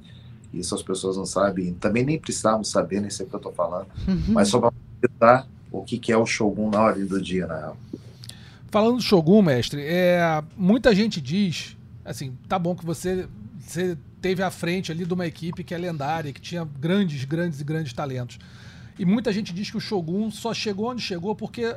Isso 0.53 0.73
as 0.73 0.81
pessoas 0.81 1.17
não 1.17 1.25
sabem, 1.25 1.73
também 1.73 2.05
nem 2.05 2.19
precisavam 2.19 2.63
saber, 2.63 3.01
nem 3.01 3.09
sei 3.09 3.25
o 3.25 3.29
que 3.29 3.35
eu 3.35 3.39
estou 3.39 3.51
falando, 3.51 3.87
uhum. 4.07 4.23
mas 4.29 4.47
só 4.47 4.59
para 4.59 4.73
citar 5.01 5.47
o 5.71 5.83
que, 5.83 5.97
que 5.97 6.11
é 6.11 6.17
o 6.17 6.25
Shogun 6.25 6.69
na 6.69 6.81
hora 6.81 7.05
do 7.05 7.21
dia, 7.21 7.45
na 7.45 7.57
real. 7.57 7.77
Falando 8.69 8.97
do 8.97 9.01
Shogun, 9.01 9.41
mestre, 9.41 9.81
é, 9.81 10.41
muita 10.55 10.95
gente 10.95 11.19
diz, 11.19 11.75
assim, 12.05 12.33
tá 12.47 12.57
bom 12.57 12.73
que 12.73 12.85
você, 12.85 13.27
você 13.59 13.97
teve 14.21 14.41
à 14.41 14.49
frente 14.49 14.91
ali 14.91 15.05
de 15.05 15.13
uma 15.13 15.27
equipe 15.27 15.63
que 15.63 15.73
é 15.73 15.77
lendária, 15.77 16.31
que 16.31 16.41
tinha 16.41 16.65
grandes, 16.79 17.25
grandes 17.25 17.59
e 17.59 17.63
grandes 17.63 17.93
talentos. 17.93 18.39
E 18.97 19.05
muita 19.05 19.31
gente 19.33 19.53
diz 19.53 19.69
que 19.69 19.77
o 19.77 19.81
Shogun 19.81 20.31
só 20.31 20.53
chegou 20.53 20.89
onde 20.89 21.01
chegou 21.01 21.35
porque 21.35 21.75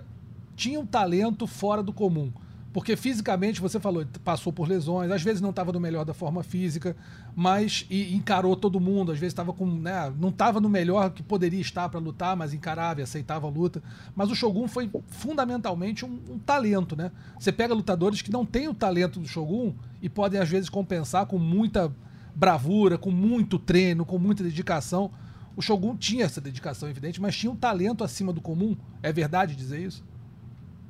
tinha 0.56 0.78
um 0.78 0.86
talento 0.86 1.46
fora 1.46 1.82
do 1.82 1.92
comum. 1.92 2.32
Porque 2.72 2.96
fisicamente, 2.96 3.60
você 3.60 3.80
falou, 3.80 4.04
passou 4.22 4.52
por 4.52 4.68
lesões, 4.68 5.10
às 5.10 5.22
vezes 5.22 5.40
não 5.40 5.50
estava 5.50 5.72
no 5.72 5.80
melhor 5.80 6.04
da 6.04 6.12
forma 6.12 6.42
física, 6.42 6.94
mas 7.34 7.86
encarou 7.90 8.54
todo 8.54 8.78
mundo, 8.78 9.10
às 9.10 9.18
vezes 9.18 9.32
estava 9.32 9.54
com. 9.54 9.66
Né, 9.66 10.12
não 10.18 10.28
estava 10.28 10.60
no 10.60 10.68
melhor 10.68 11.10
que 11.10 11.22
poderia 11.22 11.60
estar 11.60 11.88
para 11.88 11.98
lutar, 11.98 12.36
mas 12.36 12.52
encarava 12.52 13.00
e 13.00 13.02
aceitava 13.02 13.46
a 13.46 13.50
luta. 13.50 13.82
Mas 14.14 14.30
o 14.30 14.34
Shogun 14.34 14.68
foi 14.68 14.90
fundamentalmente 15.08 16.04
um, 16.04 16.20
um, 16.28 16.38
talento, 16.38 16.94
né? 16.94 17.10
Você 17.38 17.50
pega 17.50 17.72
lutadores 17.72 18.20
que 18.20 18.30
não 18.30 18.44
têm 18.44 18.68
o 18.68 18.74
talento 18.74 19.18
do 19.18 19.26
Shogun 19.26 19.74
e 20.02 20.08
podem, 20.08 20.38
às 20.38 20.48
vezes, 20.48 20.68
compensar 20.68 21.24
com 21.24 21.38
muita 21.38 21.90
bravura, 22.34 22.98
com 22.98 23.10
muito 23.10 23.58
treino, 23.58 24.04
com 24.04 24.18
muita 24.18 24.44
dedicação. 24.44 25.10
O 25.56 25.62
Shogun 25.62 25.96
tinha 25.96 26.26
essa 26.26 26.40
dedicação, 26.40 26.88
evidente, 26.88 27.20
mas 27.20 27.34
tinha 27.34 27.50
um 27.50 27.56
talento 27.56 28.04
acima 28.04 28.32
do 28.32 28.42
comum. 28.42 28.76
É 29.02 29.10
verdade 29.10 29.56
dizer 29.56 29.80
isso? 29.80 30.04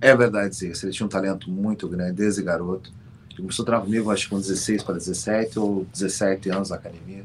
É 0.00 0.14
verdade 0.14 0.54
sim. 0.54 0.72
Ele 0.82 0.92
tinha 0.92 1.06
um 1.06 1.08
talento 1.08 1.50
muito 1.50 1.88
grande 1.88 2.12
desde 2.12 2.42
garoto. 2.42 2.92
Ele 3.30 3.42
começou 3.42 3.62
a 3.62 3.66
treinar 3.66 3.84
comigo, 3.84 4.10
acho 4.10 4.24
que 4.24 4.30
com 4.30 4.40
16 4.40 4.82
para 4.82 4.94
17 4.94 5.58
ou 5.58 5.86
17 5.92 6.50
anos 6.50 6.70
na 6.70 6.76
academia. 6.76 7.24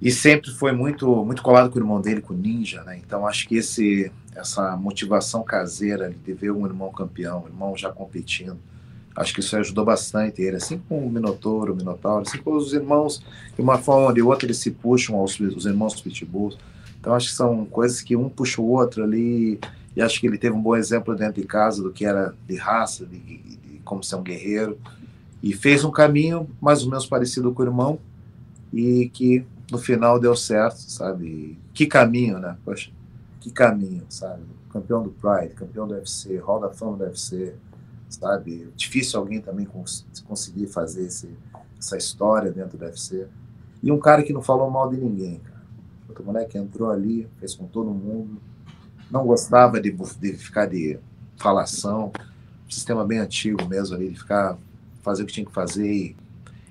E 0.00 0.10
sempre 0.10 0.50
foi 0.50 0.72
muito 0.72 1.24
muito 1.24 1.42
colado 1.42 1.70
com 1.70 1.78
o 1.78 1.82
irmão 1.82 2.00
dele, 2.00 2.22
com 2.22 2.32
o 2.32 2.36
Ninja, 2.36 2.82
né? 2.84 2.98
Então 2.98 3.26
acho 3.26 3.46
que 3.46 3.56
esse 3.56 4.10
essa 4.34 4.76
motivação 4.76 5.42
caseira 5.42 6.14
de 6.24 6.32
ver 6.32 6.50
um 6.52 6.64
irmão 6.64 6.90
campeão, 6.90 7.42
um 7.44 7.46
irmão 7.46 7.76
já 7.76 7.90
competindo, 7.90 8.56
acho 9.14 9.34
que 9.34 9.40
isso 9.40 9.54
ajudou 9.56 9.84
bastante 9.84 10.40
ele, 10.40 10.56
assim 10.56 10.80
como 10.88 11.06
o 11.06 11.10
Minotouro, 11.10 11.74
o 11.74 11.76
Minotauro, 11.76 12.22
assim 12.22 12.38
como 12.38 12.56
os 12.56 12.72
irmãos, 12.72 13.22
de 13.54 13.60
uma 13.60 13.76
forma 13.76 14.06
ou 14.06 14.12
de 14.12 14.22
outra 14.22 14.46
eles 14.46 14.58
se 14.58 14.70
puxam 14.70 15.16
aos 15.16 15.38
os 15.38 15.66
irmãos 15.66 16.00
Pitbulls. 16.00 16.56
Então 16.98 17.14
acho 17.14 17.28
que 17.28 17.34
são 17.34 17.66
coisas 17.66 18.00
que 18.00 18.16
um 18.16 18.28
puxa 18.28 18.62
o 18.62 18.70
outro 18.70 19.02
ali 19.02 19.58
e 19.94 20.00
acho 20.00 20.20
que 20.20 20.26
ele 20.26 20.38
teve 20.38 20.54
um 20.54 20.62
bom 20.62 20.76
exemplo 20.76 21.16
dentro 21.16 21.40
de 21.40 21.46
casa 21.46 21.82
do 21.82 21.92
que 21.92 22.04
era 22.04 22.34
de 22.46 22.56
raça, 22.56 23.04
de, 23.04 23.18
de 23.18 23.80
como 23.84 24.02
ser 24.02 24.16
um 24.16 24.22
guerreiro. 24.22 24.78
E 25.42 25.52
fez 25.52 25.84
um 25.84 25.90
caminho 25.90 26.48
mais 26.60 26.82
ou 26.82 26.90
menos 26.90 27.06
parecido 27.06 27.52
com 27.52 27.62
o 27.62 27.66
irmão 27.66 27.98
e 28.72 29.08
que 29.08 29.44
no 29.70 29.78
final 29.78 30.18
deu 30.18 30.36
certo, 30.36 30.78
sabe? 30.78 31.58
Que 31.72 31.86
caminho, 31.86 32.38
né? 32.38 32.56
Poxa, 32.64 32.90
que 33.40 33.50
caminho, 33.50 34.04
sabe? 34.08 34.42
Campeão 34.70 35.02
do 35.02 35.10
Pride, 35.10 35.54
campeão 35.54 35.88
do 35.88 35.94
UFC, 35.94 36.36
Hall 36.38 36.60
da 36.60 36.70
Fama 36.70 36.96
do 36.96 37.04
UFC, 37.04 37.54
sabe? 38.08 38.68
Difícil 38.76 39.18
alguém 39.18 39.40
também 39.40 39.66
cons 39.66 40.06
conseguir 40.26 40.66
fazer 40.66 41.06
esse, 41.06 41.28
essa 41.78 41.96
história 41.96 42.52
dentro 42.52 42.76
do 42.76 42.84
UFC. 42.84 43.26
E 43.82 43.90
um 43.90 43.98
cara 43.98 44.22
que 44.22 44.32
não 44.32 44.42
falou 44.42 44.70
mal 44.70 44.88
de 44.90 44.96
ninguém, 44.96 45.38
cara. 45.38 45.60
Outro 46.08 46.24
moleque 46.24 46.58
entrou 46.58 46.90
ali, 46.90 47.28
fez 47.38 47.54
com 47.54 47.66
todo 47.66 47.90
mundo, 47.90 48.40
não 49.10 49.26
gostava 49.26 49.80
de, 49.80 49.90
de 49.90 50.32
ficar 50.34 50.66
de 50.66 50.98
falação, 51.36 52.12
sistema 52.68 53.04
bem 53.04 53.18
antigo 53.18 53.66
mesmo 53.66 53.96
ali, 53.96 54.10
de 54.10 54.18
ficar 54.18 54.56
fazer 55.02 55.22
o 55.22 55.26
que 55.26 55.32
tinha 55.32 55.46
que 55.46 55.52
fazer 55.52 55.90
e, 55.90 56.16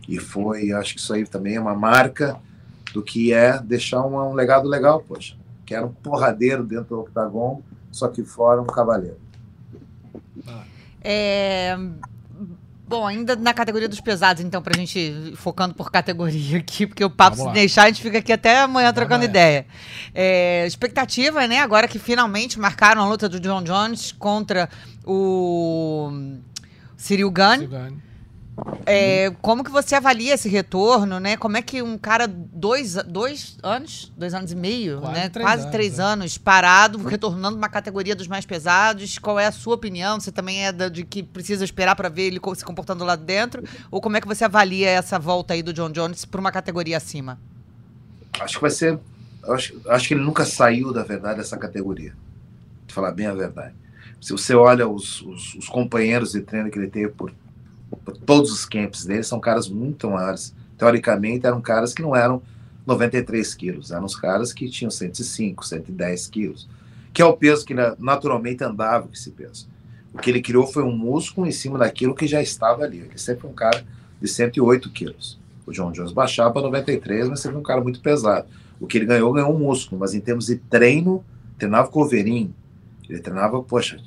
e 0.07 0.19
foi. 0.19 0.71
Acho 0.71 0.93
que 0.93 0.99
isso 0.99 1.13
aí 1.13 1.25
também 1.25 1.55
é 1.55 1.61
uma 1.61 1.75
marca 1.75 2.39
do 2.93 3.03
que 3.03 3.33
é 3.33 3.59
deixar 3.59 4.05
um, 4.05 4.15
um 4.15 4.33
legado 4.33 4.67
legal, 4.67 5.01
poxa. 5.01 5.35
Que 5.65 5.75
era 5.75 5.85
um 5.85 5.93
porradeiro 5.93 6.63
dentro 6.63 6.85
do 6.85 6.99
octagon, 7.01 7.61
só 7.91 8.07
que 8.07 8.23
fora 8.23 8.61
um 8.61 8.65
cavaleiro. 8.65 9.19
É, 11.01 11.77
Bom, 12.89 13.05
ainda 13.05 13.35
na 13.35 13.53
categoria 13.53 13.87
dos 13.87 14.01
pesados, 14.01 14.43
então, 14.43 14.63
pra 14.63 14.75
gente 14.75 14.97
ir 14.97 15.35
focando 15.35 15.75
por 15.75 15.91
categoria 15.91 16.57
aqui, 16.57 16.87
porque 16.87 17.05
o 17.05 17.09
papo 17.09 17.37
se 17.37 17.47
deixar, 17.51 17.83
a 17.83 17.85
gente 17.85 18.01
fica 18.01 18.17
aqui 18.17 18.33
até 18.33 18.61
amanhã 18.61 18.91
trocando 18.91 19.23
ideia. 19.23 19.67
É, 20.11 20.65
expectativa, 20.65 21.45
né? 21.45 21.59
Agora 21.59 21.87
que 21.87 21.99
finalmente 21.99 22.59
marcaram 22.59 23.03
a 23.03 23.07
luta 23.07 23.29
do 23.29 23.39
John 23.39 23.61
Jones 23.61 24.11
contra 24.11 24.67
o 25.05 26.11
Cyril 26.97 27.29
Gunn. 27.29 27.59
Cyril 27.59 27.69
Gunn. 27.69 28.08
É, 28.85 29.31
como 29.41 29.63
que 29.63 29.71
você 29.71 29.95
avalia 29.95 30.33
esse 30.33 30.49
retorno, 30.49 31.19
né? 31.19 31.37
Como 31.37 31.55
é 31.57 31.61
que 31.61 31.81
um 31.81 31.97
cara, 31.97 32.27
dois, 32.27 32.95
dois 33.05 33.57
anos, 33.61 34.11
dois 34.17 34.33
anos 34.33 34.51
e 34.51 34.55
meio, 34.55 34.99
quase 34.99 35.13
né? 35.13 35.29
Três 35.29 35.47
Quase 35.47 35.61
anos, 35.61 35.71
três 35.71 35.99
é. 35.99 36.01
anos 36.01 36.37
parado, 36.37 36.97
retornando 37.07 37.57
uma 37.57 37.69
categoria 37.69 38.15
dos 38.15 38.27
mais 38.27 38.45
pesados. 38.45 39.17
Qual 39.17 39.39
é 39.39 39.45
a 39.45 39.51
sua 39.51 39.75
opinião? 39.75 40.19
Você 40.19 40.31
também 40.31 40.65
é 40.65 40.71
da, 40.71 40.89
de 40.89 41.03
que 41.03 41.21
precisa 41.21 41.63
esperar 41.63 41.95
para 41.95 42.09
ver 42.09 42.23
ele 42.23 42.41
se 42.55 42.65
comportando 42.65 43.03
lá 43.03 43.15
dentro? 43.15 43.63
Ou 43.91 44.01
como 44.01 44.17
é 44.17 44.21
que 44.21 44.27
você 44.27 44.43
avalia 44.43 44.89
essa 44.89 45.19
volta 45.19 45.53
aí 45.53 45.61
do 45.61 45.73
John 45.73 45.91
Jones 45.91 46.25
para 46.25 46.41
uma 46.41 46.51
categoria 46.51 46.97
acima? 46.97 47.39
Acho 48.39 48.55
que 48.55 48.61
vai 48.61 48.71
ser. 48.71 48.99
Acho, 49.43 49.79
acho 49.87 50.07
que 50.07 50.13
ele 50.13 50.23
nunca 50.23 50.45
saiu, 50.45 50.91
da 50.91 51.03
verdade, 51.03 51.39
dessa 51.39 51.57
categoria. 51.57 52.13
De 52.87 52.93
falar 52.93 53.11
bem 53.11 53.27
a 53.27 53.33
verdade. 53.33 53.73
Se 54.21 54.31
você 54.31 54.53
olha 54.53 54.87
os, 54.87 55.21
os, 55.21 55.55
os 55.55 55.69
companheiros 55.69 56.31
de 56.31 56.41
treino 56.41 56.69
que 56.69 56.77
ele 56.77 56.89
teve 56.89 57.09
por 57.09 57.31
todos 58.25 58.51
os 58.51 58.65
camps 58.65 59.05
dele 59.05 59.23
são 59.23 59.39
caras 59.39 59.67
muito 59.67 60.09
maiores. 60.09 60.53
Teoricamente, 60.77 61.45
eram 61.45 61.61
caras 61.61 61.93
que 61.93 62.01
não 62.01 62.15
eram 62.15 62.41
93 62.85 63.53
quilos, 63.53 63.91
eram 63.91 64.05
os 64.05 64.15
caras 64.15 64.53
que 64.53 64.69
tinham 64.69 64.89
105, 64.89 65.65
110 65.65 66.27
quilos, 66.27 66.69
que 67.13 67.21
é 67.21 67.25
o 67.25 67.33
peso 67.33 67.65
que 67.65 67.73
naturalmente 67.99 68.63
andava 68.63 69.07
com 69.07 69.13
esse 69.13 69.31
peso. 69.31 69.67
O 70.13 70.17
que 70.17 70.29
ele 70.29 70.41
criou 70.41 70.65
foi 70.65 70.83
um 70.83 70.95
músculo 70.95 71.45
em 71.45 71.51
cima 71.51 71.77
daquilo 71.77 72.15
que 72.15 72.25
já 72.25 72.41
estava 72.41 72.83
ali. 72.83 72.99
Ele 72.99 73.17
sempre 73.17 73.41
foi 73.41 73.49
um 73.51 73.53
cara 73.53 73.85
de 74.19 74.27
108 74.27 74.89
quilos. 74.89 75.39
O 75.65 75.71
John 75.71 75.91
Jones 75.91 76.11
baixava 76.11 76.51
para 76.51 76.63
93, 76.63 77.29
mas 77.29 77.41
sempre 77.41 77.57
um 77.57 77.63
cara 77.63 77.81
muito 77.81 78.01
pesado. 78.01 78.47
O 78.79 78.87
que 78.87 78.97
ele 78.97 79.05
ganhou, 79.05 79.31
ganhou 79.31 79.53
um 79.53 79.59
músculo, 79.59 79.99
mas 79.99 80.15
em 80.15 80.19
termos 80.19 80.47
de 80.47 80.55
treino, 80.55 81.23
treinava 81.57 81.89
com 81.89 82.01
Overin, 82.01 82.53
ele 83.07 83.19
treinava, 83.19 83.61
poxa, 83.61 83.99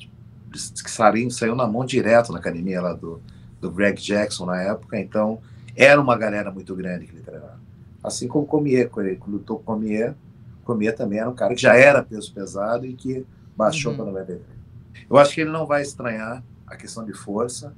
que 0.50 0.90
saiu 1.30 1.54
na 1.54 1.66
mão 1.66 1.84
direto 1.84 2.32
na 2.32 2.38
academia 2.38 2.80
lá 2.80 2.94
do, 2.94 3.20
do 3.62 3.70
Greg 3.70 4.02
Jackson 4.02 4.44
na 4.44 4.60
época, 4.60 4.98
então 4.98 5.38
era 5.74 5.98
uma 5.98 6.18
galera 6.18 6.50
muito 6.50 6.74
grande 6.74 7.06
que 7.06 7.14
ele 7.14 7.22
treinava. 7.22 7.60
Assim 8.02 8.26
como 8.26 8.44
Comier, 8.44 8.90
quando 8.90 9.06
ele 9.06 9.20
lutou 9.26 9.58
com 9.58 9.74
Comier, 9.74 10.14
Comier 10.64 10.94
também 10.94 11.20
era 11.20 11.30
um 11.30 11.34
cara 11.34 11.54
que 11.54 11.62
já 11.62 11.76
era 11.76 12.02
peso 12.02 12.34
pesado 12.34 12.84
e 12.84 12.92
que 12.92 13.24
baixou 13.56 13.92
uhum. 13.92 13.98
para 13.98 14.06
93. 14.06 14.42
Eu 15.08 15.16
acho 15.16 15.34
que 15.34 15.40
ele 15.40 15.50
não 15.50 15.64
vai 15.64 15.80
estranhar 15.82 16.42
a 16.66 16.76
questão 16.76 17.04
de 17.04 17.12
força, 17.12 17.72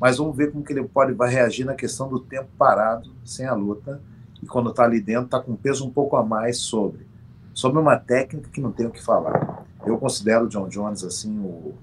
mas 0.00 0.18
vamos 0.18 0.36
ver 0.36 0.50
como 0.50 0.64
que 0.64 0.72
ele 0.72 0.82
pode 0.82 1.12
vai 1.12 1.30
reagir 1.30 1.64
na 1.64 1.74
questão 1.74 2.08
do 2.08 2.18
tempo 2.18 2.48
parado, 2.58 3.12
sem 3.24 3.46
a 3.46 3.54
luta, 3.54 4.00
e 4.42 4.46
quando 4.46 4.70
está 4.70 4.84
ali 4.84 5.00
dentro, 5.00 5.26
está 5.26 5.38
com 5.38 5.54
peso 5.54 5.86
um 5.86 5.90
pouco 5.90 6.16
a 6.16 6.24
mais 6.24 6.56
sobre. 6.58 7.06
Sobre 7.54 7.78
uma 7.78 7.96
técnica 7.96 8.48
que 8.50 8.60
não 8.60 8.72
tenho 8.72 8.88
o 8.88 8.92
que 8.92 9.02
falar. 9.02 9.64
Eu 9.86 9.96
considero 9.98 10.46
o 10.46 10.48
John 10.48 10.68
Jones 10.68 11.04
assim 11.04 11.38
o, 11.38 11.74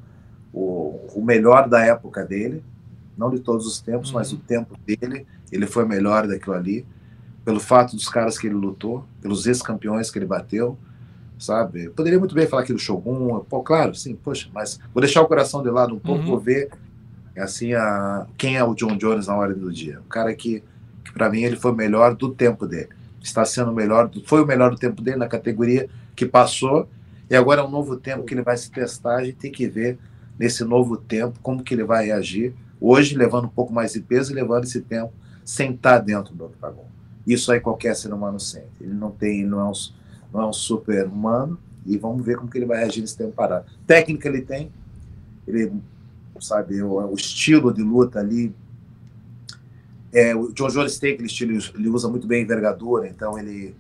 o, 0.51 1.07
o 1.15 1.21
melhor 1.23 1.69
da 1.69 1.85
época 1.85 2.25
dele, 2.25 2.63
não 3.17 3.29
de 3.29 3.39
todos 3.39 3.65
os 3.65 3.79
tempos, 3.79 4.09
uhum. 4.09 4.15
mas 4.15 4.31
o 4.31 4.37
tempo 4.37 4.77
dele, 4.85 5.25
ele 5.51 5.65
foi 5.65 5.85
melhor 5.85 6.27
daquilo 6.27 6.55
ali, 6.55 6.85
pelo 7.43 7.59
fato 7.59 7.95
dos 7.95 8.09
caras 8.09 8.37
que 8.37 8.47
ele 8.47 8.55
lutou, 8.55 9.05
pelos 9.21 9.47
ex-campeões 9.47 10.11
que 10.11 10.19
ele 10.19 10.25
bateu, 10.25 10.77
sabe? 11.39 11.85
Eu 11.85 11.91
poderia 11.91 12.19
muito 12.19 12.35
bem 12.35 12.47
falar 12.47 12.63
aqui 12.63 12.73
do 12.73 12.79
Shogun, 12.79 13.39
pô, 13.41 13.61
claro, 13.61 13.95
sim, 13.95 14.15
poxa, 14.15 14.49
mas 14.53 14.79
vou 14.93 15.01
deixar 15.01 15.21
o 15.21 15.27
coração 15.27 15.63
de 15.63 15.69
lado 15.69 15.95
um 15.95 15.99
pouco, 15.99 16.21
uhum. 16.21 16.27
vou 16.27 16.39
ver 16.39 16.69
assim 17.37 17.73
a, 17.73 18.25
quem 18.37 18.57
é 18.57 18.63
o 18.63 18.73
John 18.73 18.97
Jones 18.97 19.27
na 19.27 19.35
hora 19.35 19.53
do 19.53 19.71
dia. 19.71 19.99
O 20.01 20.09
cara 20.09 20.33
que, 20.33 20.63
que 21.03 21.11
para 21.11 21.29
mim 21.29 21.43
ele 21.43 21.55
foi 21.55 21.71
o 21.71 21.75
melhor 21.75 22.15
do 22.15 22.33
tempo 22.33 22.67
dele. 22.67 22.89
Está 23.21 23.45
sendo 23.45 23.71
o 23.71 23.75
melhor, 23.75 24.09
foi 24.25 24.41
o 24.41 24.45
melhor 24.45 24.71
do 24.71 24.77
tempo 24.77 25.01
dele 25.01 25.17
na 25.17 25.27
categoria 25.27 25.89
que 26.15 26.25
passou 26.25 26.89
e 27.29 27.35
agora 27.35 27.61
é 27.61 27.63
um 27.63 27.69
novo 27.69 27.97
tempo 27.97 28.23
que 28.23 28.33
ele 28.33 28.41
vai 28.41 28.55
se 28.55 28.71
testar, 28.71 29.17
a 29.17 29.23
gente 29.23 29.35
tem 29.35 29.51
que 29.51 29.67
ver 29.67 29.97
nesse 30.39 30.63
novo 30.63 30.95
tempo 30.95 31.39
como 31.41 31.63
que 31.63 31.73
ele 31.73 31.83
vai 31.83 32.05
reagir 32.05 32.53
Hoje, 32.79 33.15
levando 33.15 33.45
um 33.45 33.49
pouco 33.49 33.73
mais 33.73 33.93
de 33.93 34.01
peso 34.01 34.31
e 34.31 34.35
levando 34.35 34.63
esse 34.63 34.81
tempo 34.81 35.13
sem 35.43 35.73
estar 35.73 35.99
dentro 35.99 36.33
do 36.35 36.45
octagon. 36.45 36.85
Isso 37.25 37.51
aí 37.51 37.59
qualquer 37.59 37.95
ser 37.95 38.13
humano 38.13 38.39
sente. 38.39 38.67
Ele 38.81 38.93
não 38.93 39.11
tem, 39.11 39.45
não 39.45 39.59
é 39.59 39.65
um, 39.65 39.73
não 40.33 40.41
é 40.41 40.45
um 40.47 40.53
super 40.53 41.07
humano 41.07 41.57
e 41.85 41.97
vamos 41.97 42.25
ver 42.25 42.37
como 42.37 42.49
que 42.49 42.57
ele 42.57 42.65
vai 42.65 42.79
reagir 42.79 43.01
nesse 43.01 43.17
tempo 43.17 43.31
parado. 43.31 43.65
Técnica 43.85 44.27
ele 44.27 44.41
tem, 44.41 44.71
ele 45.47 45.71
sabe 46.39 46.81
o, 46.81 46.97
o 47.11 47.15
estilo 47.15 47.73
de 47.73 47.81
luta 47.81 48.19
ali. 48.19 48.53
É, 50.13 50.35
o 50.35 50.51
John 50.51 50.67
Jones 50.67 50.99
tem 50.99 51.13
aquele 51.13 51.27
estilo, 51.27 51.57
ele 51.75 51.89
usa 51.89 52.07
muito 52.07 52.27
bem 52.27 52.41
a 52.41 52.43
envergadura, 52.43 53.07
então 53.07 53.37
ele 53.37 53.75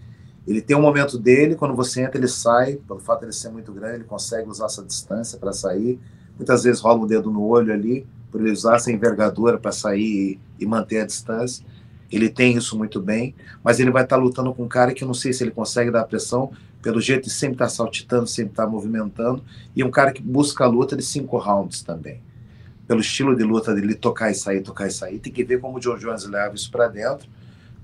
ele 0.47 0.61
tem 0.61 0.77
um 0.77 0.81
momento 0.81 1.19
dele, 1.19 1.55
quando 1.55 1.75
você 1.75 2.01
entra, 2.01 2.17
ele 2.17 2.27
sai, 2.29 2.77
pelo 2.87 3.01
fato 3.01 3.19
de 3.19 3.25
ele 3.25 3.33
ser 3.33 3.49
muito 3.49 3.73
grande, 3.73 3.95
ele 3.95 4.03
consegue 4.05 4.49
usar 4.49 4.67
essa 4.67 4.81
distância 4.81 5.37
para 5.37 5.51
sair. 5.51 5.99
Muitas 6.37 6.63
vezes 6.63 6.79
rola 6.79 7.03
um 7.03 7.05
dedo 7.05 7.29
no 7.29 7.43
olho 7.43 7.73
ali, 7.73 8.07
por 8.37 8.45
ele 8.45 8.51
usar 8.51 8.75
essa 8.75 8.91
envergadura 8.91 9.57
para 9.57 9.71
sair 9.71 10.39
e, 10.59 10.63
e, 10.63 10.65
manter 10.65 10.99
a 10.99 11.05
distância. 11.05 11.65
Ele 12.11 12.29
tem 12.29 12.55
isso 12.55 12.77
muito 12.77 13.01
bem, 13.01 13.33
mas 13.63 13.79
ele 13.79 13.89
vai 13.89 14.03
estar 14.03 14.15
tá 14.15 14.21
lutando 14.21 14.53
com 14.53 14.63
um 14.63 14.67
cara 14.67 14.93
que 14.93 15.03
eu 15.03 15.07
não 15.07 15.15
sei 15.15 15.33
se 15.33 15.43
ele 15.43 15.49
consegue 15.49 15.89
dar 15.89 16.03
pressão, 16.03 16.51
pelo 16.83 17.01
jeito 17.01 17.23
de 17.23 17.31
sempre 17.31 17.55
estar 17.55 17.65
tá 17.65 17.69
saltitando, 17.69 18.27
sempre 18.27 18.51
estar 18.51 18.65
tá 18.65 18.69
movimentando, 18.69 19.43
e 19.75 19.83
um 19.83 19.89
cara 19.89 20.13
que 20.13 20.21
busca 20.21 20.63
a 20.63 20.67
luta 20.67 20.95
de 20.95 21.03
cinco 21.03 21.37
rounds 21.37 21.81
também. 21.81 22.21
Pelo 22.87 23.01
estilo 23.01 23.35
de 23.35 23.43
luta 23.43 23.73
dele, 23.73 23.95
tocar 23.95 24.29
e 24.29 24.35
sair, 24.35 24.61
tocar 24.61 24.87
e 24.87 24.91
sair. 24.91 25.19
Tem 25.19 25.33
que 25.33 25.43
ver 25.43 25.59
como 25.59 25.77
o 25.77 25.79
John 25.79 25.97
Jones 25.97 26.25
leva 26.25 26.55
isso 26.55 26.71
para 26.71 26.87
dentro, 26.87 27.27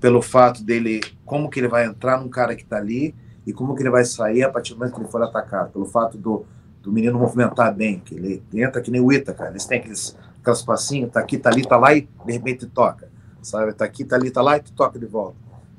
pelo 0.00 0.22
fato 0.22 0.62
dele, 0.62 1.00
como 1.26 1.50
que 1.50 1.58
ele 1.58 1.68
vai 1.68 1.84
entrar 1.84 2.20
num 2.20 2.28
cara 2.28 2.54
que 2.54 2.62
está 2.62 2.76
ali 2.76 3.14
e 3.44 3.52
como 3.52 3.74
que 3.74 3.82
ele 3.82 3.90
vai 3.90 4.04
sair 4.04 4.44
a 4.44 4.48
partir 4.48 4.72
do 4.72 4.78
momento 4.78 4.94
que 4.94 5.00
ele 5.00 5.10
for 5.10 5.20
atacado. 5.20 5.72
Pelo 5.72 5.84
fato 5.84 6.16
do, 6.16 6.46
do 6.80 6.92
menino 6.92 7.18
movimentar 7.18 7.74
bem, 7.74 7.98
que 7.98 8.14
ele 8.14 8.42
entra 8.52 8.80
que 8.80 8.90
nem 8.90 9.00
o 9.00 9.12
Ita, 9.12 9.32
cara. 9.32 9.50
Eles 9.50 9.64
têm 9.64 9.78
aqueles 9.78 10.16
aquelas 10.44 10.62
passinhas, 10.62 11.10
tá 11.10 11.20
aqui, 11.20 11.38
tá 11.38 11.48
ali, 11.48 11.66
tá 11.66 11.76
lá 11.78 11.94
e 11.94 12.02
de 12.02 12.32
repente 12.32 12.66
toca. 12.66 13.08
Sabe? 13.42 13.72
Tá 13.72 13.84
aqui, 13.84 14.04
tá 14.04 14.16
ali, 14.16 14.30
tá 14.30 14.42
lá 14.42 14.58
e 14.58 14.60
tu 14.60 14.72
toca 14.72 14.98
de 14.98 15.06
volta. 15.06 15.36